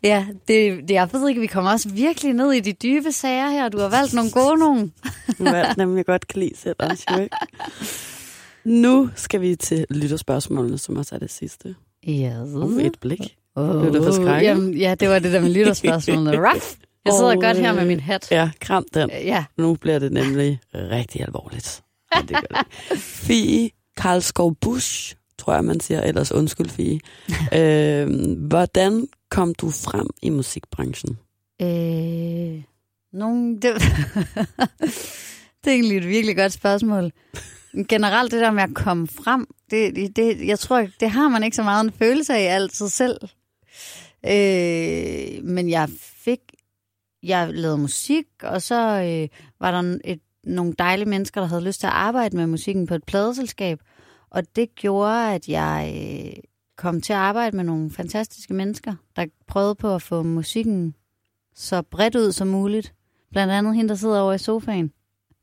Ja, 0.03 0.27
det, 0.47 0.87
det, 0.87 0.91
jeg 0.91 1.09
ved 1.13 1.29
ikke, 1.29 1.41
vi 1.41 1.47
kommer 1.47 1.71
også 1.71 1.89
virkelig 1.89 2.33
ned 2.33 2.51
i 2.51 2.59
de 2.59 2.73
dybe 2.73 3.11
sager 3.11 3.49
her. 3.49 3.69
Du 3.69 3.79
har 3.79 3.89
valgt 3.89 4.13
nogle 4.13 4.31
gode 4.31 4.59
nogen. 4.59 4.93
du 5.37 5.43
har 5.43 5.51
valgt 5.51 5.77
nemlig 5.77 6.05
godt 6.05 6.27
kan 6.27 6.39
lide 6.39 6.57
selv 6.57 6.75
også, 6.79 7.05
ikke? 7.21 7.35
Nu 8.65 9.09
skal 9.15 9.41
vi 9.41 9.55
til 9.55 9.85
lytterspørgsmålene, 9.89 10.77
som 10.77 10.97
også 10.97 11.15
er 11.15 11.19
det 11.19 11.31
sidste. 11.31 11.75
Ja. 12.07 12.43
Uh, 12.43 12.83
et 12.83 12.99
blik. 13.01 13.35
Oh, 13.55 13.81
Blev 13.81 13.93
du 13.93 14.23
Jamen, 14.27 14.73
ja, 14.73 14.95
det 14.95 15.09
var 15.09 15.19
det 15.19 15.33
der 15.33 15.39
med 15.39 15.49
lytterspørgsmålene. 15.49 16.37
Ruff! 16.49 16.75
Jeg 17.05 17.13
sidder 17.13 17.35
og, 17.35 17.41
godt 17.41 17.57
her 17.57 17.73
med 17.73 17.85
min 17.85 17.99
hat. 17.99 18.31
Ja, 18.31 18.49
kram 18.59 18.85
den. 18.93 19.09
Ja. 19.09 19.45
Nu 19.57 19.75
bliver 19.75 19.99
det 19.99 20.11
nemlig 20.11 20.59
rigtig 20.73 21.21
alvorligt. 21.21 21.83
Ja, 22.15 22.21
det 22.21 22.29
gør 22.29 22.57
det. 22.57 22.97
Fie 23.27 23.69
Karlskov 23.97 24.55
Busch, 24.55 25.15
tror 25.37 25.53
jeg, 25.53 25.65
man 25.65 25.79
siger. 25.79 26.01
Ellers 26.01 26.31
undskyld, 26.31 26.69
Fie. 26.69 26.99
øh, 27.59 28.07
hvordan 28.47 29.07
kom 29.31 29.53
du 29.53 29.69
frem 29.69 30.07
i 30.21 30.29
musikbranchen? 30.29 31.17
Øh, 31.61 32.63
nogen, 33.13 33.55
det, 33.55 33.63
det 35.63 35.67
er 35.67 35.71
egentlig 35.71 35.97
et 35.97 36.07
virkelig 36.07 36.37
godt 36.37 36.53
spørgsmål 36.53 37.11
generelt 37.89 38.31
det 38.31 38.41
der 38.41 38.51
med 38.51 38.63
at 38.63 38.73
komme 38.75 39.07
frem, 39.07 39.47
det, 39.71 40.15
det, 40.15 40.47
jeg 40.47 40.59
tror, 40.59 40.87
det 40.99 41.09
har 41.09 41.27
man 41.27 41.43
ikke 41.43 41.55
så 41.55 41.63
meget 41.63 41.83
en 41.83 41.91
følelse 41.91 42.33
af 42.33 42.55
altid 42.55 42.87
selv. 42.87 43.17
Øh, 44.25 45.43
men 45.43 45.69
jeg 45.69 45.89
fik, 45.99 46.39
jeg 47.23 47.53
lavede 47.53 47.77
musik, 47.77 48.25
og 48.43 48.61
så 48.61 48.75
øh, 48.75 49.39
var 49.59 49.71
der 49.71 49.99
et, 50.05 50.19
nogle 50.43 50.73
dejlige 50.79 51.09
mennesker, 51.09 51.41
der 51.41 51.47
havde 51.47 51.63
lyst 51.63 51.79
til 51.79 51.87
at 51.87 51.93
arbejde 51.93 52.37
med 52.37 52.47
musikken 52.47 52.87
på 52.87 52.95
et 52.95 53.03
pladeselskab. 53.03 53.79
Og 54.29 54.55
det 54.55 54.75
gjorde, 54.75 55.33
at 55.33 55.47
jeg 55.47 55.93
øh, 55.95 56.43
kom 56.77 57.01
til 57.01 57.13
at 57.13 57.19
arbejde 57.19 57.55
med 57.55 57.63
nogle 57.63 57.91
fantastiske 57.91 58.53
mennesker, 58.53 58.95
der 59.15 59.25
prøvede 59.47 59.75
på 59.75 59.95
at 59.95 60.01
få 60.01 60.23
musikken 60.23 60.95
så 61.55 61.81
bredt 61.81 62.15
ud 62.15 62.31
som 62.31 62.47
muligt. 62.47 62.93
Blandt 63.31 63.53
andet 63.53 63.75
hende, 63.75 63.89
der 63.89 63.95
sidder 63.95 64.19
over 64.19 64.33
i 64.33 64.37
sofaen. 64.37 64.91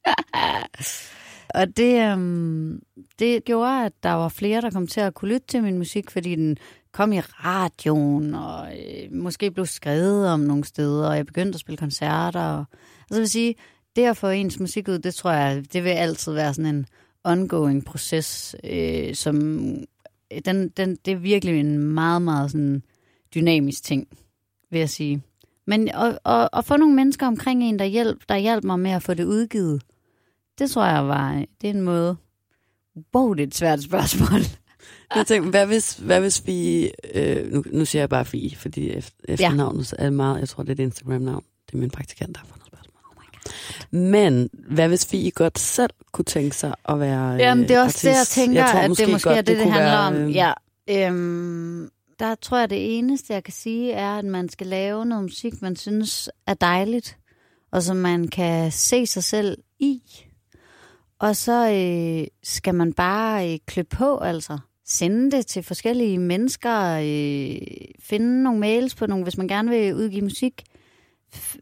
Og 1.48 1.76
det, 1.76 2.12
øhm, 2.12 2.82
det 3.18 3.44
gjorde, 3.44 3.84
at 3.84 3.92
der 4.02 4.10
var 4.10 4.28
flere, 4.28 4.60
der 4.60 4.70
kom 4.70 4.86
til 4.86 5.00
at 5.00 5.14
kunne 5.14 5.32
lytte 5.32 5.46
til 5.46 5.62
min 5.62 5.78
musik, 5.78 6.10
fordi 6.10 6.34
den 6.34 6.56
kom 6.92 7.12
i 7.12 7.20
radioen, 7.20 8.34
og 8.34 8.68
øh, 8.72 9.12
måske 9.12 9.50
blev 9.50 9.66
skrevet 9.66 10.28
om 10.28 10.40
nogle 10.40 10.64
steder, 10.64 11.08
og 11.08 11.16
jeg 11.16 11.26
begyndte 11.26 11.56
at 11.56 11.60
spille 11.60 11.76
koncerter. 11.76 12.40
Og, 12.40 12.64
altså 13.10 13.20
vil 13.20 13.28
sige, 13.28 13.54
det 13.96 14.04
at 14.04 14.16
få 14.16 14.28
ens 14.28 14.60
musik 14.60 14.88
ud, 14.88 14.98
det 14.98 15.14
tror 15.14 15.30
jeg, 15.30 15.72
det 15.72 15.84
vil 15.84 15.90
altid 15.90 16.32
være 16.32 16.54
sådan 16.54 16.74
en 16.74 16.86
ongoing 17.24 17.84
proces, 17.84 18.56
øh, 18.64 19.14
som 19.14 19.36
øh, 20.32 20.40
den, 20.44 20.68
den, 20.68 20.96
det 21.04 21.12
er 21.12 21.16
virkelig 21.16 21.60
en 21.60 21.78
meget, 21.78 22.22
meget 22.22 22.50
sådan 22.50 22.82
dynamisk 23.34 23.82
ting, 23.82 24.08
vil 24.70 24.78
jeg 24.78 24.90
sige. 24.90 25.22
Men 25.66 25.88
at, 25.88 26.18
at, 26.24 26.48
at 26.52 26.64
få 26.64 26.76
nogle 26.76 26.94
mennesker 26.94 27.26
omkring 27.26 27.64
en, 27.64 27.78
der 27.78 27.84
hjælp, 27.84 28.22
der 28.28 28.36
hjalp 28.36 28.64
mig 28.64 28.78
med 28.78 28.90
at 28.90 29.02
få 29.02 29.14
det 29.14 29.24
udgivet, 29.24 29.82
det 30.58 30.70
tror 30.70 30.84
jeg 30.84 31.08
var, 31.08 31.44
det 31.60 31.70
er 31.70 31.74
en 31.74 31.80
måde. 31.80 32.16
Wow, 33.14 33.32
det 33.32 33.42
er 33.42 33.46
et 33.46 33.54
svært 33.54 33.82
spørgsmål. 33.82 34.40
Jeg 35.14 35.26
tænkte, 35.26 35.50
hvad 35.50 35.66
hvis, 35.66 35.94
hvad 35.94 36.20
hvis 36.20 36.46
vi, 36.46 36.90
øh, 37.14 37.52
nu, 37.52 37.64
nu 37.72 37.84
siger 37.84 38.02
jeg 38.02 38.08
bare 38.08 38.26
vi, 38.32 38.56
fordi 38.58 38.92
efternavnet 39.28 39.94
ja. 39.98 40.04
er 40.04 40.10
meget, 40.10 40.40
jeg 40.40 40.48
tror 40.48 40.62
det 40.62 40.70
er 40.70 40.74
et 40.74 40.86
Instagram-navn. 40.86 41.44
Det 41.66 41.74
er 41.74 41.78
min 41.78 41.90
praktikant, 41.90 42.34
der 42.34 42.40
har 42.40 42.46
fundet 42.46 42.66
spørgsmål. 42.66 43.00
Oh 43.04 43.16
my 43.16 43.26
God. 43.32 44.10
Men 44.10 44.50
hvad 44.52 44.88
hvis 44.88 45.12
vi 45.12 45.32
godt 45.34 45.58
selv 45.58 45.90
kunne 46.12 46.24
tænke 46.24 46.56
sig 46.56 46.74
at 46.88 47.00
være 47.00 47.32
Jamen 47.32 47.68
det 47.68 47.76
er 47.76 47.82
også 47.82 47.86
artist? 47.86 48.02
det, 48.02 48.08
jeg 48.08 48.26
tænker, 48.46 48.60
jeg 48.60 48.70
tror, 48.70 48.80
at 48.80 48.98
det 48.98 49.12
måske 49.12 49.28
godt, 49.28 49.38
er 49.38 49.42
det, 49.42 49.56
det, 49.56 49.64
det 49.64 49.72
handler 49.72 49.90
være, 49.90 50.06
om. 50.06 50.14
Øh... 50.14 50.34
Ja, 50.34 50.52
øhm, 50.90 51.90
der 52.18 52.34
tror 52.34 52.58
jeg, 52.58 52.70
det 52.70 52.98
eneste, 52.98 53.32
jeg 53.32 53.44
kan 53.44 53.54
sige, 53.54 53.92
er, 53.92 54.18
at 54.18 54.24
man 54.24 54.48
skal 54.48 54.66
lave 54.66 55.06
noget 55.06 55.24
musik, 55.24 55.62
man 55.62 55.76
synes 55.76 56.30
er 56.46 56.54
dejligt, 56.54 57.18
og 57.72 57.82
som 57.82 57.96
man 57.96 58.28
kan 58.28 58.72
se 58.72 59.06
sig 59.06 59.24
selv 59.24 59.58
i. 59.78 60.02
Og 61.18 61.36
så 61.36 61.70
øh, 61.70 62.26
skal 62.42 62.74
man 62.74 62.92
bare 62.92 63.52
øh, 63.52 63.58
klø 63.66 63.82
på, 63.82 64.18
altså. 64.18 64.58
Sende 64.88 65.30
det 65.30 65.46
til 65.46 65.62
forskellige 65.62 66.18
mennesker, 66.18 66.96
øh, 66.98 67.66
finde 68.00 68.42
nogle 68.42 68.60
mails 68.60 68.94
på 68.94 69.06
nogle, 69.06 69.24
hvis 69.24 69.38
man 69.38 69.48
gerne 69.48 69.70
vil 69.70 69.94
udgive 69.94 70.22
musik. 70.22 70.62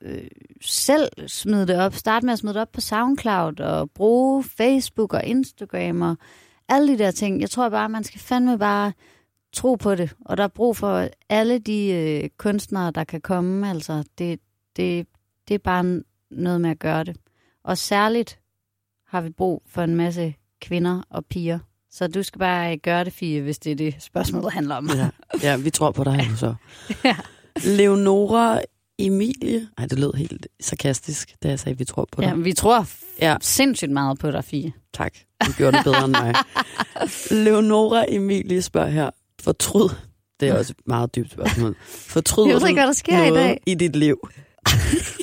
Øh, 0.02 0.28
selv 0.60 1.08
smide 1.26 1.66
det 1.66 1.78
op. 1.78 1.94
Start 1.94 2.22
med 2.22 2.32
at 2.32 2.38
smide 2.38 2.54
det 2.54 2.62
op 2.62 2.72
på 2.72 2.80
SoundCloud 2.80 3.60
og 3.60 3.90
bruge 3.90 4.44
Facebook 4.44 5.14
og 5.14 5.24
Instagram 5.24 6.02
og 6.02 6.16
alle 6.68 6.92
de 6.92 6.98
der 6.98 7.10
ting. 7.10 7.40
Jeg 7.40 7.50
tror 7.50 7.68
bare, 7.68 7.88
man 7.88 8.04
skal 8.04 8.20
fandme 8.20 8.58
bare 8.58 8.92
tro 9.52 9.74
på 9.74 9.94
det. 9.94 10.14
Og 10.24 10.36
der 10.36 10.44
er 10.44 10.48
brug 10.48 10.76
for 10.76 11.08
alle 11.28 11.58
de 11.58 11.90
øh, 11.92 12.30
kunstnere, 12.38 12.90
der 12.90 13.04
kan 13.04 13.20
komme. 13.20 13.70
Altså, 13.70 14.04
det, 14.18 14.40
det, 14.76 15.06
Det 15.48 15.54
er 15.54 15.58
bare 15.58 16.02
noget 16.30 16.60
med 16.60 16.70
at 16.70 16.78
gøre 16.78 17.04
det. 17.04 17.16
Og 17.64 17.78
særligt 17.78 18.38
har 19.14 19.20
vi 19.20 19.30
brug 19.30 19.62
for 19.68 19.82
en 19.82 19.94
masse 19.94 20.34
kvinder 20.62 21.02
og 21.10 21.24
piger. 21.24 21.58
Så 21.90 22.06
du 22.06 22.22
skal 22.22 22.38
bare 22.38 22.76
gøre 22.76 23.04
det, 23.04 23.12
Fie, 23.12 23.40
hvis 23.40 23.58
det 23.58 23.72
er 23.72 23.76
det 23.76 23.94
spørgsmålet 23.98 24.52
handler 24.52 24.74
om. 24.74 24.90
Ja, 24.90 25.08
ja 25.42 25.56
vi 25.56 25.70
tror 25.70 25.90
på 25.90 26.04
dig 26.04 26.30
så. 26.36 26.54
ja. 27.04 27.16
Leonora 27.64 28.60
Emilie. 28.98 29.68
Nej, 29.78 29.86
det 29.86 29.98
lød 29.98 30.12
helt 30.14 30.46
sarkastisk, 30.60 31.34
da 31.42 31.48
jeg 31.48 31.58
sagde, 31.58 31.74
at 31.74 31.78
vi 31.78 31.84
tror 31.84 32.08
på 32.12 32.20
dig. 32.20 32.28
Ja, 32.28 32.34
vi 32.34 32.52
tror 32.52 32.86
ja. 33.20 33.36
sindssygt 33.40 33.90
meget 33.90 34.18
på 34.18 34.30
dig, 34.30 34.44
Fie. 34.44 34.72
Tak. 34.94 35.14
Du 35.46 35.52
gjorde 35.52 35.76
det 35.76 35.84
bedre 35.84 36.04
end 36.04 36.12
mig. 36.12 36.34
Leonora 37.44 38.04
Emilie 38.08 38.62
spørger 38.62 38.88
her. 38.90 39.10
Fortryd. 39.40 39.88
Det 40.40 40.48
er 40.48 40.58
også 40.58 40.74
et 40.78 40.86
meget 40.86 41.14
dybt 41.16 41.32
spørgsmål. 41.32 41.76
Fortryder 41.86 42.48
jeg 42.48 42.60
ved 42.60 42.68
ikke, 42.68 42.80
hvad 42.80 42.86
der 42.86 42.92
sker 42.92 43.24
i 43.24 43.30
dag. 43.30 43.62
i 43.66 43.74
dit 43.74 43.96
liv? 43.96 44.28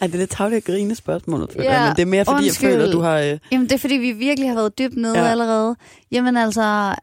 Ej, 0.00 0.06
det 0.06 0.14
er 0.14 0.18
lidt 0.18 0.30
tavligt 0.30 0.58
at 0.58 0.64
grine 0.64 0.94
spørgsmålet, 0.94 1.52
for 1.52 1.62
ja, 1.62 1.86
men 1.86 1.96
det 1.96 2.02
er 2.02 2.06
mere, 2.06 2.24
fordi 2.24 2.44
undskyld. 2.44 2.70
jeg 2.70 2.78
føler, 2.78 2.92
du 2.92 3.00
har... 3.00 3.18
Øh... 3.18 3.38
Jamen, 3.52 3.68
det 3.68 3.72
er, 3.72 3.78
fordi 3.78 3.94
vi 3.94 4.12
virkelig 4.12 4.48
har 4.48 4.54
været 4.54 4.78
dybt 4.78 4.96
nede 4.96 5.18
ja. 5.18 5.30
allerede. 5.30 5.76
Jamen 6.12 6.36
altså... 6.36 6.94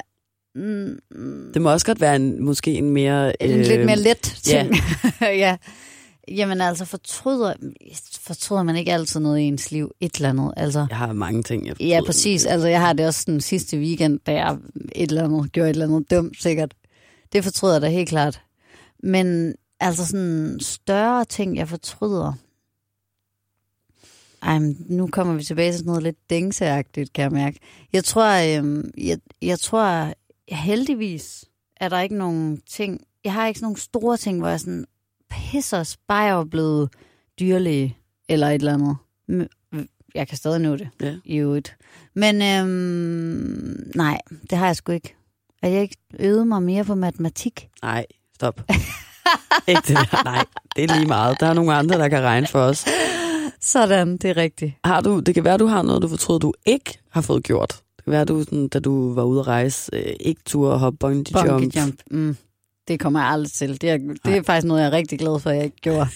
Mm, 0.55 0.99
det 1.53 1.61
må 1.61 1.71
også 1.71 1.86
godt 1.86 2.01
være 2.01 2.15
en, 2.15 2.43
måske 2.43 2.74
en 2.74 2.89
mere... 2.89 3.43
En 3.43 3.59
øh... 3.59 3.65
lidt 3.65 3.86
mere 3.86 3.95
let 3.95 4.17
ting. 4.43 4.76
Ja. 5.21 5.28
ja. 5.45 5.57
Jamen 6.28 6.61
altså, 6.61 6.86
fortryder, 6.86 7.53
fortryder 8.21 8.63
man 8.63 8.76
ikke 8.76 8.93
altid 8.93 9.19
noget 9.19 9.39
i 9.39 9.43
ens 9.43 9.71
liv? 9.71 9.91
Et 9.99 10.15
eller 10.15 10.30
andet, 10.30 10.53
altså. 10.57 10.86
Jeg 10.89 10.97
har 10.97 11.13
mange 11.13 11.43
ting, 11.43 11.67
jeg 11.67 11.82
Ja, 11.82 11.99
præcis. 12.05 12.45
Altså, 12.45 12.67
jeg 12.67 12.80
har 12.80 12.93
det 12.93 13.07
også 13.07 13.24
den 13.26 13.41
sidste 13.41 13.78
weekend, 13.78 14.19
da 14.28 14.32
jeg 14.32 14.57
et 14.95 15.09
eller 15.09 15.24
andet, 15.24 15.51
gjorde 15.51 15.69
et 15.69 15.74
eller 15.74 15.86
andet 15.86 16.11
dumt, 16.11 16.41
sikkert. 16.41 16.74
Det 17.34 17.43
fortryder 17.43 17.74
jeg 17.74 17.82
da 17.82 17.88
helt 17.88 18.09
klart. 18.09 18.41
Men 19.03 19.55
altså 19.80 20.05
sådan 20.05 20.57
større 20.61 21.26
ting, 21.26 21.57
jeg 21.57 21.67
fortryder. 21.67 22.34
Ej, 24.44 24.60
nu 24.89 25.08
kommer 25.08 25.34
vi 25.34 25.44
tilbage 25.44 25.72
til 25.72 25.78
sådan 25.78 25.88
noget 25.88 26.04
lidt 26.04 26.30
dængseagtigt, 26.30 27.14
kan 27.14 27.24
jeg 27.24 27.32
mærke. 27.32 27.60
Jeg 27.94 28.04
tror, 28.04 28.58
øhm, 28.58 28.91
jeg, 28.98 29.18
jeg 29.41 29.60
tror, 29.60 30.14
heldigvis 30.50 31.46
er 31.78 31.89
der 31.89 32.00
ikke 32.00 32.16
nogen 32.16 32.62
ting, 32.70 33.02
jeg 33.24 33.34
har 33.34 33.48
ikke 33.48 33.60
sådan 33.60 33.66
nogle 33.66 33.80
store 33.80 34.18
ting, 34.18 34.39
hvor 34.39 34.48
jeg 34.48 34.60
sådan, 34.60 34.86
pisser, 35.30 35.96
jeg 36.10 36.38
var 36.38 36.44
blevet 36.44 36.89
dyrlæge, 37.39 37.98
eller 38.30 38.48
et 38.48 38.54
eller 38.54 38.74
andet. 38.74 38.98
Jeg 40.16 40.28
kan 40.28 40.38
stadig 40.38 40.62
nå 40.62 40.76
det, 40.76 40.89
ja. 41.02 41.16
i 41.26 41.38
øvrigt. 41.38 41.78
Men 42.16 42.41
øhm, 42.41 43.91
nej, 43.96 44.20
det 44.50 44.58
har 44.58 44.66
jeg 44.66 44.76
sgu 44.76 44.91
ikke. 44.91 45.16
At 45.62 45.72
jeg 45.72 45.82
ikke 45.82 45.98
øvet 46.20 46.48
mig 46.48 46.64
mere 46.64 46.84
på 46.84 46.96
matematik. 46.96 47.70
Nej, 47.82 48.06
stop. 48.36 48.62
ikke 49.68 49.82
det 49.88 49.98
der. 49.98 50.24
Nej, 50.24 50.46
det 50.76 50.84
er 50.84 50.96
lige 50.96 51.08
meget. 51.08 51.39
Der 51.39 51.48
er 51.48 51.54
nogle 51.54 51.74
andre, 51.74 51.98
der 51.98 52.08
kan 52.10 52.22
regne 52.22 52.48
for 52.48 52.60
os. 52.60 52.86
Sådan, 53.64 54.18
det 54.18 54.30
er 54.30 54.38
rigtigt. 54.38 54.74
Har 54.84 55.01
du, 55.01 55.20
det 55.20 55.36
kan 55.36 55.43
være, 55.43 55.57
du 55.57 55.66
har 55.66 55.82
noget, 55.82 56.01
du 56.01 56.07
fortryder, 56.07 56.39
du 56.39 56.53
ikke 56.66 56.99
har 57.09 57.22
fået 57.22 57.43
gjort. 57.43 57.82
Det 57.95 58.03
kan 58.03 58.11
være, 58.11 58.26
du, 58.26 58.43
sådan, 58.43 58.68
da 58.68 58.80
du 58.80 59.14
var 59.14 59.24
ude 59.24 59.39
at 59.39 59.47
rejse, 59.47 59.95
øh, 59.95 60.14
ikke 60.20 60.41
turde 60.45 60.78
hoppe 60.78 60.97
bungee 60.97 61.24
jump. 61.36 61.49
Bungee 61.49 61.82
jump. 61.82 62.01
Mm. 62.11 62.38
Det 62.88 62.99
kommer 62.99 63.20
jeg 63.20 63.30
aldrig 63.30 63.51
til. 63.51 63.82
Det 63.82 63.89
er, 63.89 63.97
det 64.26 64.38
er 64.38 64.43
faktisk 64.43 64.68
noget, 64.68 64.82
jeg 64.82 64.88
er 64.88 64.91
rigtig 64.91 65.20
glad 65.20 65.39
for, 65.39 65.49
at 65.49 65.55
jeg 65.55 65.66
ikke 65.66 65.82
gjorde. 65.82 66.07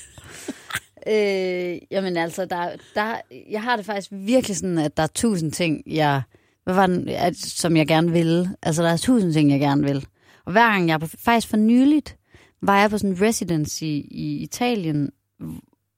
øh, 1.14 1.78
jamen 1.92 2.18
altså, 2.18 2.46
der, 2.46 2.70
der, 2.96 3.16
jeg 3.50 3.64
har 3.64 3.76
det 3.76 3.86
faktisk 3.86 4.10
virkelig 4.12 4.58
sådan, 4.58 4.78
at 4.78 4.98
der 4.98 5.04
er 5.04 5.08
tusind 5.16 5.52
ting, 5.52 5.84
jeg, 5.86 6.22
hvad 6.64 6.74
var 6.74 6.88
den, 6.88 7.10
at, 7.10 7.38
som 7.38 7.78
jeg 7.78 7.88
gerne 7.88 8.12
vil. 8.12 8.50
Altså, 8.64 8.84
der 8.84 8.90
er 8.90 8.98
tusind 8.98 9.34
ting, 9.34 9.52
jeg 9.52 9.60
gerne 9.60 9.84
vil. 9.84 10.06
Og 10.46 10.52
hver 10.52 10.72
gang 10.72 10.90
jeg, 10.90 11.02
faktisk 11.02 11.48
for 11.48 11.58
nyligt, 11.58 12.18
var 12.62 12.80
jeg 12.80 12.90
på 12.90 12.98
sådan 12.98 13.16
en 13.16 13.22
residency 13.22 13.84
i 13.84 14.38
Italien, 14.42 15.10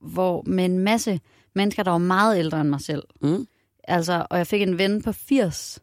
hvor 0.02 0.43
med 0.45 0.66
en 0.66 0.80
masse 0.80 1.20
mennesker, 1.60 1.84
der 1.84 1.91
var 1.91 1.97
meget 1.97 2.38
ældre 2.38 2.62
end 2.62 2.70
mig 2.70 2.82
selv. 2.82 3.03
Mm. 3.22 3.47
Altså, 3.84 4.28
og 4.30 4.38
jeg 4.38 4.47
fik 4.47 4.62
en 4.62 4.78
ven 4.78 5.01
på 5.01 5.12
80, 5.12 5.80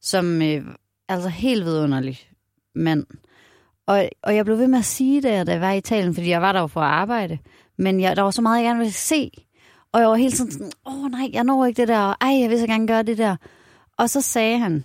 som 0.00 0.42
øh, 0.42 0.64
altså 1.08 1.28
helt 1.28 1.64
vidunderlig 1.64 2.18
mand. 2.74 3.06
Og, 3.86 4.08
og 4.22 4.36
jeg 4.36 4.44
blev 4.44 4.58
ved 4.58 4.68
med 4.68 4.78
at 4.78 4.84
sige 4.84 5.22
det, 5.22 5.46
da 5.46 5.52
jeg 5.52 5.60
var 5.60 5.72
i 5.72 5.78
Italien, 5.78 6.14
fordi 6.14 6.28
jeg 6.28 6.42
var 6.42 6.52
der 6.52 6.66
for 6.66 6.80
at 6.80 6.90
arbejde. 6.90 7.38
Men 7.78 8.00
jeg, 8.00 8.16
der 8.16 8.22
var 8.22 8.30
så 8.30 8.42
meget, 8.42 8.56
jeg 8.56 8.64
gerne 8.64 8.78
ville 8.78 8.92
se. 8.92 9.30
Og 9.92 10.00
jeg 10.00 10.08
var 10.08 10.14
helt 10.14 10.36
sådan, 10.36 10.52
sådan 10.52 10.72
åh 10.86 11.10
nej, 11.10 11.30
jeg 11.32 11.44
når 11.44 11.66
ikke 11.66 11.80
det 11.80 11.88
der, 11.88 12.00
og 12.00 12.16
ej, 12.20 12.40
jeg 12.40 12.50
vil 12.50 12.58
så 12.60 12.66
gerne 12.66 12.86
gøre 12.86 13.02
det 13.02 13.18
der. 13.18 13.36
Og 13.98 14.10
så 14.10 14.20
sagde 14.20 14.58
han, 14.58 14.84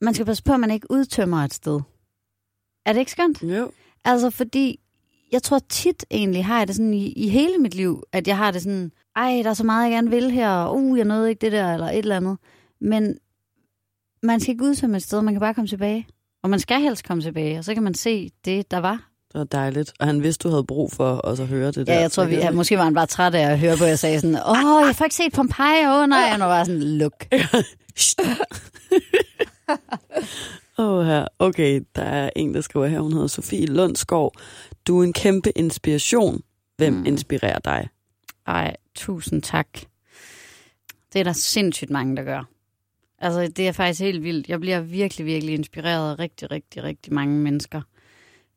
man 0.00 0.14
skal 0.14 0.26
passe 0.26 0.42
på, 0.42 0.52
at 0.52 0.60
man 0.60 0.70
ikke 0.70 0.90
udtømmer 0.90 1.38
et 1.38 1.54
sted. 1.54 1.80
Er 2.86 2.92
det 2.92 3.00
ikke 3.00 3.10
skønt? 3.10 3.42
Jo. 3.42 3.70
Altså, 4.04 4.30
fordi 4.30 4.80
jeg 5.34 5.42
tror 5.42 5.60
tit 5.68 6.04
egentlig, 6.10 6.44
har 6.44 6.58
jeg 6.58 6.68
det 6.68 6.76
sådan 6.76 6.94
i, 6.94 7.12
i 7.12 7.28
hele 7.28 7.58
mit 7.58 7.74
liv, 7.74 8.02
at 8.12 8.28
jeg 8.28 8.36
har 8.36 8.50
det 8.50 8.62
sådan, 8.62 8.92
ej, 9.16 9.40
der 9.44 9.50
er 9.50 9.54
så 9.54 9.64
meget, 9.64 9.84
jeg 9.84 9.92
gerne 9.92 10.10
vil 10.10 10.30
her, 10.30 10.50
og 10.50 10.76
uh, 10.76 10.98
jeg 10.98 11.04
nåede 11.04 11.30
ikke 11.30 11.40
det 11.40 11.52
der, 11.52 11.74
eller 11.74 11.86
et 11.86 11.98
eller 11.98 12.16
andet. 12.16 12.38
Men 12.80 13.18
man 14.22 14.40
skal 14.40 14.52
ikke 14.52 14.64
udtømme 14.64 14.96
et 14.96 15.02
sted, 15.02 15.22
man 15.22 15.34
kan 15.34 15.40
bare 15.40 15.54
komme 15.54 15.68
tilbage. 15.68 16.06
Og 16.42 16.50
man 16.50 16.60
skal 16.60 16.80
helst 16.80 17.04
komme 17.04 17.22
tilbage, 17.22 17.58
og 17.58 17.64
så 17.64 17.74
kan 17.74 17.82
man 17.82 17.94
se 17.94 18.30
det, 18.44 18.70
der 18.70 18.78
var. 18.78 19.10
Det 19.32 19.38
var 19.38 19.44
dejligt. 19.44 19.92
Og 20.00 20.06
han 20.06 20.22
vidste, 20.22 20.48
du 20.48 20.50
havde 20.50 20.64
brug 20.64 20.92
for 20.92 21.10
også 21.10 21.42
at 21.42 21.48
høre 21.48 21.66
det 21.66 21.86
der. 21.86 21.94
Ja, 21.94 22.00
jeg 22.00 22.12
tror, 22.12 22.24
vi, 22.24 22.34
ja, 22.34 22.50
måske 22.50 22.78
var 22.78 22.84
han 22.84 22.94
bare 22.94 23.06
træt 23.06 23.34
af 23.34 23.50
at 23.50 23.58
høre 23.58 23.76
på, 23.76 23.84
at 23.84 23.90
jeg 23.90 23.98
sagde 23.98 24.20
sådan, 24.20 24.36
åh, 24.36 24.86
jeg 24.86 24.94
får 24.96 25.04
ikke 25.04 25.16
set 25.16 25.32
Pompeji, 25.32 25.86
åh 25.86 26.02
oh, 26.02 26.08
nej, 26.08 26.28
og 26.32 26.38
nu 26.38 26.44
var 26.44 26.64
sådan, 26.64 26.82
luk. 26.82 27.24
Åh 30.78 30.86
oh, 30.86 31.06
her. 31.06 31.26
Okay, 31.38 31.80
der 31.96 32.02
er 32.02 32.30
en, 32.36 32.54
der 32.54 32.60
skriver 32.60 32.86
her, 32.86 33.00
hun 33.00 33.12
hedder 33.12 33.26
Sofie 33.26 33.66
Lundsgaard. 33.66 34.32
Du 34.86 35.00
er 35.00 35.04
en 35.04 35.12
kæmpe 35.12 35.58
inspiration. 35.58 36.42
Hvem 36.76 36.92
mm. 36.92 37.06
inspirerer 37.06 37.58
dig? 37.58 37.88
Ej, 38.46 38.76
tusind 38.94 39.42
tak. 39.42 39.68
Det 41.12 41.20
er 41.20 41.24
der 41.24 41.32
sindssygt 41.32 41.90
mange, 41.90 42.16
der 42.16 42.22
gør. 42.22 42.48
Altså, 43.18 43.48
det 43.56 43.68
er 43.68 43.72
faktisk 43.72 44.00
helt 44.00 44.22
vildt. 44.22 44.48
Jeg 44.48 44.60
bliver 44.60 44.80
virkelig, 44.80 45.26
virkelig 45.26 45.54
inspireret 45.54 46.10
af 46.10 46.18
rigtig, 46.18 46.50
rigtig, 46.50 46.82
rigtig 46.82 47.12
mange 47.12 47.38
mennesker, 47.38 47.80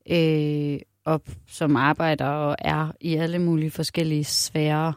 øh, 0.09 0.79
op, 1.05 1.29
som 1.47 1.75
arbejder 1.75 2.25
og 2.25 2.55
er 2.59 2.91
i 3.01 3.15
alle 3.15 3.39
mulige 3.39 3.71
forskellige 3.71 4.23
sfærer. 4.23 4.93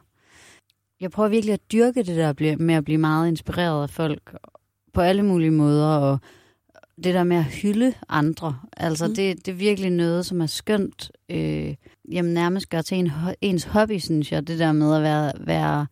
Jeg 1.00 1.10
prøver 1.10 1.28
virkelig 1.28 1.52
at 1.52 1.72
dyrke 1.72 2.02
det 2.02 2.16
der 2.16 2.56
med 2.58 2.74
at 2.74 2.84
blive 2.84 2.98
meget 2.98 3.28
inspireret 3.28 3.82
af 3.82 3.90
folk 3.90 4.36
på 4.92 5.00
alle 5.00 5.22
mulige 5.22 5.50
måder, 5.50 5.96
og 5.96 6.18
det 7.04 7.14
der 7.14 7.24
med 7.24 7.36
at 7.36 7.44
hylde 7.44 7.94
andre. 8.08 8.58
Altså, 8.76 9.06
mm. 9.06 9.14
det, 9.14 9.46
det 9.46 9.52
er 9.52 9.56
virkelig 9.56 9.90
noget, 9.90 10.26
som 10.26 10.40
er 10.40 10.46
skønt. 10.46 11.10
Øh, 11.28 11.74
jamen, 12.12 12.34
nærmest 12.34 12.68
gør 12.68 12.82
til 12.82 12.98
en, 12.98 13.10
ens 13.40 13.64
hobby, 13.64 13.98
synes 13.98 14.32
jeg. 14.32 14.46
Det 14.46 14.58
der 14.58 14.72
med 14.72 14.96
at 14.96 15.02
være, 15.02 15.32
være 15.40 15.86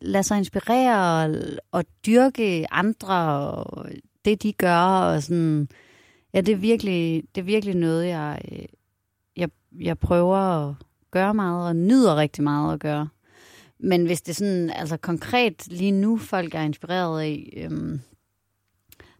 lade 0.00 0.22
sig 0.22 0.38
inspirere 0.38 1.24
og, 1.24 1.36
og 1.72 1.84
dyrke 2.06 2.66
andre 2.70 3.14
og 3.54 3.88
det, 4.24 4.42
de 4.42 4.52
gør. 4.52 4.82
Og 4.82 5.22
sådan. 5.22 5.68
Ja, 6.34 6.40
det 6.40 6.52
er, 6.52 6.56
virkelig, 6.56 7.22
det 7.34 7.40
er 7.40 7.44
virkelig 7.44 7.74
noget, 7.74 8.06
jeg, 8.06 8.40
jeg, 9.36 9.48
jeg 9.80 9.98
prøver 9.98 10.36
at 10.36 10.74
gøre 11.10 11.34
meget 11.34 11.68
og 11.68 11.76
nyder 11.76 12.16
rigtig 12.16 12.44
meget 12.44 12.74
at 12.74 12.80
gøre. 12.80 13.08
Men 13.78 14.06
hvis 14.06 14.22
det 14.22 14.36
sådan, 14.36 14.70
altså 14.70 14.96
konkret 14.96 15.68
lige 15.68 15.92
nu, 15.92 16.16
folk 16.16 16.54
er 16.54 16.60
inspireret 16.60 17.20
af, 17.20 17.52
øhm, 17.56 18.00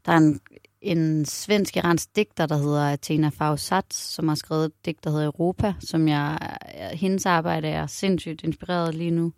der 0.06 0.12
er 0.12 0.16
en, 0.16 0.40
en 0.80 1.24
svensk-iransk 1.24 2.16
digter, 2.16 2.46
der 2.46 2.56
hedder 2.56 2.92
Athena 2.92 3.28
Fausat, 3.28 3.94
som 3.94 4.28
har 4.28 4.34
skrevet 4.34 4.64
et 4.64 4.84
digt, 4.84 5.04
der 5.04 5.10
hedder 5.10 5.26
Europa, 5.26 5.74
som 5.80 6.08
jeg, 6.08 6.56
øh, 6.74 6.98
hendes 6.98 7.26
arbejde 7.26 7.68
er 7.68 7.86
sindssygt 7.86 8.42
inspireret 8.42 8.94
lige 8.94 9.10
nu. 9.10 9.32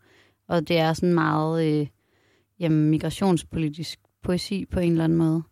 Og 0.49 0.69
det 0.69 0.79
er 0.79 0.93
sådan 0.93 1.15
meget 1.15 1.67
øh, 1.67 1.87
jamen, 2.59 2.91
migrationspolitisk 2.91 4.01
poesi 4.23 4.67
på 4.67 4.81
en 4.81 4.93
eller 4.93 5.05
anden 5.05 5.19
måde. 5.19 5.43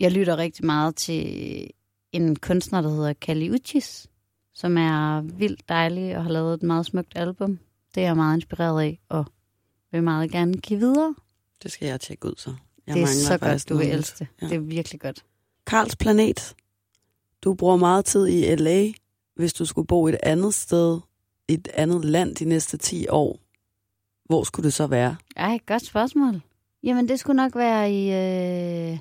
Jeg 0.00 0.12
lytter 0.12 0.36
rigtig 0.36 0.66
meget 0.66 0.96
til 0.96 1.70
en 2.12 2.36
kunstner, 2.36 2.80
der 2.80 2.88
hedder 2.88 3.12
Kali 3.12 3.50
Uchis, 3.50 4.08
som 4.54 4.76
er 4.76 5.20
vildt 5.20 5.68
dejlig 5.68 6.16
og 6.16 6.22
har 6.22 6.30
lavet 6.30 6.54
et 6.54 6.62
meget 6.62 6.86
smukt 6.86 7.12
album. 7.16 7.58
Det 7.94 8.02
er 8.02 8.06
jeg 8.06 8.16
meget 8.16 8.36
inspireret 8.36 8.82
af, 8.82 9.00
og 9.08 9.24
vil 9.92 10.02
meget 10.02 10.30
gerne 10.30 10.56
give 10.56 10.78
videre. 10.78 11.14
Det 11.62 11.72
skal 11.72 11.88
jeg 11.88 12.00
tjekke 12.00 12.28
ud 12.28 12.34
så. 12.36 12.54
Jeg 12.86 12.94
det 12.94 13.02
er 13.02 13.06
så 13.06 13.38
godt, 13.38 13.68
du 13.68 13.76
vil 13.76 13.90
elske 13.90 14.18
det. 14.18 14.26
Ja. 14.42 14.46
Det 14.46 14.54
er 14.54 14.60
virkelig 14.60 15.00
godt. 15.00 15.24
Karls 15.66 15.96
Planet. 15.96 16.54
Du 17.42 17.54
bruger 17.54 17.76
meget 17.76 18.04
tid 18.04 18.26
i 18.26 18.54
LA. 18.54 18.92
Hvis 19.36 19.52
du 19.52 19.64
skulle 19.64 19.86
bo 19.86 20.06
et 20.06 20.16
andet 20.22 20.54
sted, 20.54 21.00
et 21.48 21.68
andet 21.74 22.04
land 22.04 22.36
de 22.36 22.44
næste 22.44 22.76
10 22.76 23.08
år, 23.08 23.38
hvor 24.24 24.44
skulle 24.44 24.64
det 24.64 24.72
så 24.72 24.86
være? 24.86 25.16
Ej, 25.36 25.58
godt 25.66 25.86
spørgsmål. 25.86 26.40
Jamen, 26.82 27.08
det 27.08 27.20
skulle 27.20 27.36
nok 27.36 27.56
være 27.56 27.92
i... 27.92 28.12
Øh... 28.92 28.98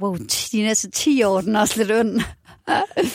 Wow, 0.00 0.16
de 0.52 0.62
næste 0.62 0.90
10 0.90 1.22
år, 1.22 1.40
den 1.40 1.56
er 1.56 1.60
også 1.60 1.78
lidt 1.78 1.90
ond. 1.90 2.20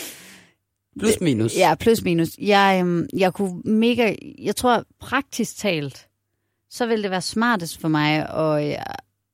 plus 1.00 1.20
minus. 1.20 1.56
Ja, 1.56 1.74
plus 1.74 2.02
minus. 2.02 2.28
Jeg, 2.38 2.80
øhm, 2.80 3.06
jeg 3.12 3.34
kunne 3.34 3.60
mega... 3.64 4.14
Jeg 4.38 4.56
tror, 4.56 4.84
praktisk 5.00 5.56
talt, 5.56 6.08
så 6.70 6.86
ville 6.86 7.02
det 7.02 7.10
være 7.10 7.22
smartest 7.22 7.80
for 7.80 7.88
mig 7.88 8.28
at, 8.28 8.86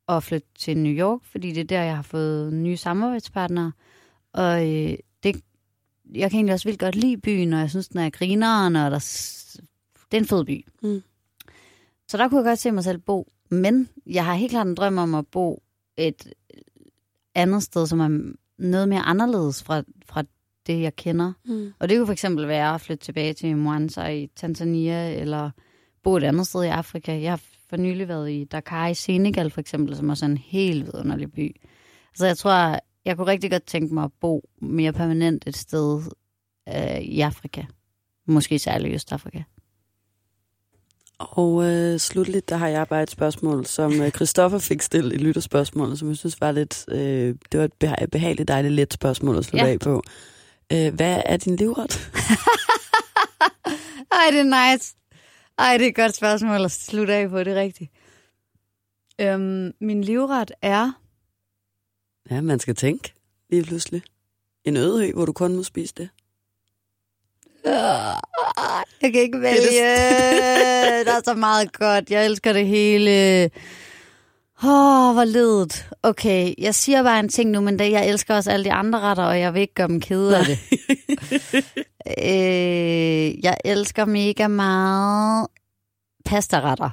at 0.09 0.23
flytte 0.23 0.49
til 0.59 0.77
New 0.77 0.93
York, 0.93 1.21
fordi 1.25 1.53
det 1.53 1.61
er 1.61 1.65
der, 1.65 1.83
jeg 1.83 1.97
har 1.97 2.03
fået 2.03 2.53
nye 2.53 2.77
samarbejdspartnere. 2.77 3.73
Og 4.33 4.69
øh, 4.69 4.97
det, 5.23 5.41
jeg 6.15 6.31
kan 6.31 6.39
egentlig 6.39 6.53
også 6.53 6.69
vildt 6.69 6.81
godt 6.81 6.97
lide 6.97 7.17
byen, 7.17 7.53
og 7.53 7.61
jeg 7.61 7.71
synes, 7.71 7.89
den 7.89 8.01
er 8.01 8.11
grineren, 8.11 8.77
og 8.77 8.91
der 8.91 8.99
Det 10.11 10.17
er 10.17 10.21
en 10.21 10.27
fed 10.27 10.45
by. 10.45 10.67
Mm. 10.83 11.03
Så 12.09 12.17
der 12.17 12.29
kunne 12.29 12.39
jeg 12.39 12.45
godt 12.45 12.59
se 12.59 12.73
mig 12.73 12.85
selv 12.85 12.99
bo. 12.99 13.33
Men 13.51 13.89
jeg 14.07 14.25
har 14.25 14.35
helt 14.35 14.51
klart 14.51 14.67
en 14.67 14.75
drøm 14.75 14.99
om 14.99 15.15
at 15.15 15.27
bo 15.27 15.63
et 15.97 16.33
andet 17.35 17.63
sted, 17.63 17.87
som 17.87 18.01
er 18.01 18.33
noget 18.59 18.89
mere 18.89 19.01
anderledes 19.01 19.63
fra, 19.63 19.83
fra 20.07 20.25
det, 20.67 20.81
jeg 20.81 20.97
kender. 20.97 21.33
Mm. 21.45 21.73
Og 21.79 21.89
det 21.89 21.97
kunne 21.97 22.07
for 22.07 22.13
eksempel 22.13 22.49
være 22.49 22.75
at 22.75 22.81
flytte 22.81 23.05
tilbage 23.05 23.35
til 23.35 23.57
Mwanza 23.57 24.07
i 24.07 24.27
Tanzania, 24.37 25.21
eller 25.21 25.51
bo 26.03 26.17
et 26.17 26.25
andet 26.25 26.47
sted 26.47 26.63
i 26.63 26.67
Afrika. 26.67 27.21
Jeg 27.21 27.39
for 27.73 27.77
nylig 27.77 28.09
været 28.09 28.31
i 28.31 28.45
Dakar 28.45 28.89
i 28.89 28.95
Senegal 28.95 29.51
for 29.51 29.61
eksempel, 29.61 29.97
som 29.97 30.11
er 30.11 30.15
sådan 30.15 30.31
en 30.31 30.37
helt 30.37 30.87
vidunderlig 30.87 31.33
by. 31.33 31.57
Så 32.15 32.27
jeg 32.27 32.37
tror, 32.39 32.79
jeg 33.05 33.17
kunne 33.17 33.27
rigtig 33.27 33.51
godt 33.51 33.67
tænke 33.67 33.95
mig 33.95 34.05
at 34.05 34.11
bo 34.21 34.49
mere 34.63 34.93
permanent 34.93 35.45
et 35.47 35.57
sted 35.57 36.03
øh, 36.69 36.99
i 37.01 37.21
Afrika. 37.21 37.63
Måske 38.27 38.59
særligt 38.59 38.93
i 38.93 38.95
Østafrika. 38.95 39.43
Og 41.19 41.65
øh, 41.65 41.99
slutligt, 41.99 42.49
der 42.49 42.57
har 42.57 42.69
jeg 42.69 42.89
bare 42.89 43.03
et 43.03 43.11
spørgsmål, 43.11 43.67
som 43.67 44.01
øh, 44.01 44.11
Christoffer 44.11 44.59
fik 44.59 44.83
stillet 44.83 45.13
i 45.13 45.17
lytterspørgsmålet, 45.17 45.99
som 45.99 46.09
jeg 46.09 46.17
synes 46.17 46.41
var 46.41 46.53
lidt, 46.53 46.85
øh, 46.89 47.35
det 47.53 47.61
var 47.61 47.65
et 47.65 47.73
beha- 47.85 48.07
behageligt, 48.07 48.49
dejligt 48.49 48.75
let 48.75 48.93
spørgsmål 48.93 49.39
at 49.39 49.45
slutte 49.45 49.67
Ja. 49.67 49.73
af 49.73 49.79
på. 49.79 50.03
Øh, 50.73 50.95
hvad 50.95 51.23
er 51.27 51.37
din 51.37 51.57
livret? 51.57 52.11
Ej, 54.13 54.31
det 54.31 54.41
er 54.41 54.73
nice. 54.73 54.95
Ej, 55.63 55.77
det 55.79 55.85
er 55.85 55.89
et 55.89 55.95
godt 55.97 56.15
spørgsmål 56.15 56.65
at 56.65 56.71
slutte 56.71 57.15
af 57.15 57.29
på, 57.31 57.39
det 57.45 57.53
er 57.57 57.61
rigtigt. 57.61 57.91
Øhm, 59.21 59.73
min 59.81 60.05
livret 60.05 60.53
er... 60.63 60.93
Ja, 62.31 62.41
man 62.41 62.61
skal 62.61 62.75
tænke 62.75 63.13
lige 63.51 63.63
pludselig. 63.65 64.03
En 64.65 64.77
øde 64.77 65.09
ø, 65.09 65.13
hvor 65.13 65.25
du 65.25 65.33
kun 65.33 65.57
må 65.57 65.63
spise 65.63 65.95
det. 65.97 66.09
Jeg 69.03 69.13
kan 69.13 69.23
ikke 69.23 69.41
vælge. 69.41 69.57
det- 69.61 69.73
Der 71.07 71.13
er 71.13 71.21
så 71.25 71.35
meget 71.35 71.73
godt. 71.73 72.11
Jeg 72.11 72.27
elsker 72.27 72.53
det 72.53 72.67
hele. 72.67 73.51
Åh, 74.65 75.09
oh, 75.09 75.15
hvor 75.15 75.25
ledet. 75.25 75.89
Okay, 76.03 76.55
jeg 76.59 76.75
siger 76.75 77.03
bare 77.03 77.21
en 77.21 77.29
ting 77.29 77.51
nu, 77.51 77.61
men 77.61 77.79
det, 77.79 77.91
jeg 77.91 78.09
elsker 78.09 78.35
også 78.35 78.51
alle 78.51 78.65
de 78.65 78.73
andre 78.73 79.01
retter, 79.01 79.25
og 79.25 79.41
jeg 79.41 79.55
vil 79.55 79.61
ikke 79.63 79.75
gøre 79.75 79.89
dem 79.89 80.01
kede 80.01 80.39
af 80.39 80.45
det. 80.45 80.59
øh, 82.25 83.45
jeg 83.45 83.57
elsker 83.65 84.05
mega 84.05 84.49
meget 84.49 85.47
pastaretter. 86.25 86.91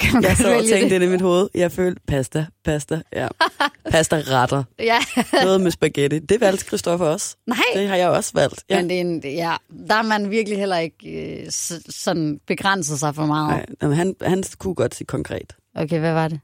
Kan 0.00 0.12
man 0.14 0.22
Jeg 0.22 0.36
og 0.46 0.50
vælge 0.50 0.68
tænkte 0.74 0.98
det? 1.00 1.06
i 1.06 1.08
mit 1.08 1.20
hoved. 1.20 1.48
Jeg 1.54 1.72
følte 1.72 2.00
pasta, 2.06 2.46
pasta, 2.64 3.00
ja. 3.12 3.28
Pasta 3.90 4.16
retter. 4.16 4.64
Ja. 4.78 4.98
Noget 5.44 5.60
med 5.60 5.70
spaghetti. 5.70 6.18
Det 6.18 6.40
valgte 6.40 6.64
Christoffer 6.64 7.06
også. 7.06 7.36
Nej, 7.46 7.58
Det 7.74 7.88
har 7.88 7.96
jeg 7.96 8.08
også 8.08 8.30
valgt. 8.34 8.64
ja. 8.70 8.76
Men 8.76 8.88
det 8.90 8.96
er 8.96 9.00
en, 9.00 9.22
ja, 9.24 9.54
der 9.88 9.94
er 9.94 10.02
man 10.02 10.30
virkelig 10.30 10.58
heller 10.58 10.76
ikke 10.78 11.10
øh, 11.42 11.46
sådan 11.90 12.40
begrænset 12.46 12.98
sig 12.98 13.14
for 13.14 13.26
meget. 13.26 13.64
Nej, 13.82 13.94
han, 13.94 14.14
han 14.22 14.44
kunne 14.58 14.74
godt 14.74 14.94
sige 14.94 15.06
konkret. 15.06 15.52
Okay, 15.76 15.98
hvad 15.98 16.12
var 16.12 16.28
det? 16.28 16.40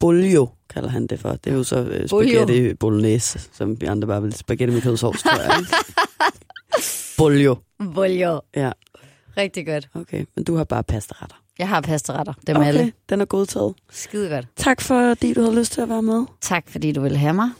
Bolio 0.00 0.48
kalder 0.70 0.88
han 0.88 1.06
det 1.06 1.20
for. 1.20 1.30
Det 1.30 1.52
er 1.52 1.54
jo 1.56 1.62
så 1.64 1.84
Bolio. 1.84 2.06
spaghetti 2.06 2.74
bolognese, 2.74 3.40
som 3.52 3.80
vi 3.80 3.86
andre 3.86 4.08
bare 4.08 4.22
vil 4.22 4.32
spaghetti 4.32 4.74
med 4.74 4.82
kødsovs, 4.82 5.22
tror 5.22 5.40
jeg. 5.42 5.64
Bolio. 7.18 7.56
Boljo. 7.94 8.40
Ja, 8.56 8.72
Rigtig 9.36 9.66
godt. 9.66 9.88
okay. 9.94 10.24
Men 10.36 10.44
du 10.44 10.56
har 10.56 10.64
bare 10.64 10.82
pastaretter. 10.84 11.36
Jeg 11.58 11.68
har 11.68 11.80
pastaretter. 11.80 12.32
Dem 12.46 12.56
okay. 12.56 12.66
alle. 12.68 12.92
den 13.08 13.20
er 13.20 13.24
godtaget. 13.24 13.74
Skide 13.90 14.28
godt. 14.28 14.46
Tak 14.56 14.80
fordi 14.80 15.32
du 15.34 15.40
havde 15.40 15.56
lyst 15.58 15.72
til 15.72 15.80
at 15.80 15.88
være 15.88 16.02
med. 16.02 16.24
Tak 16.40 16.64
fordi 16.68 16.92
du 16.92 17.00
ville 17.00 17.18
have 17.18 17.34
mig. 17.34 17.50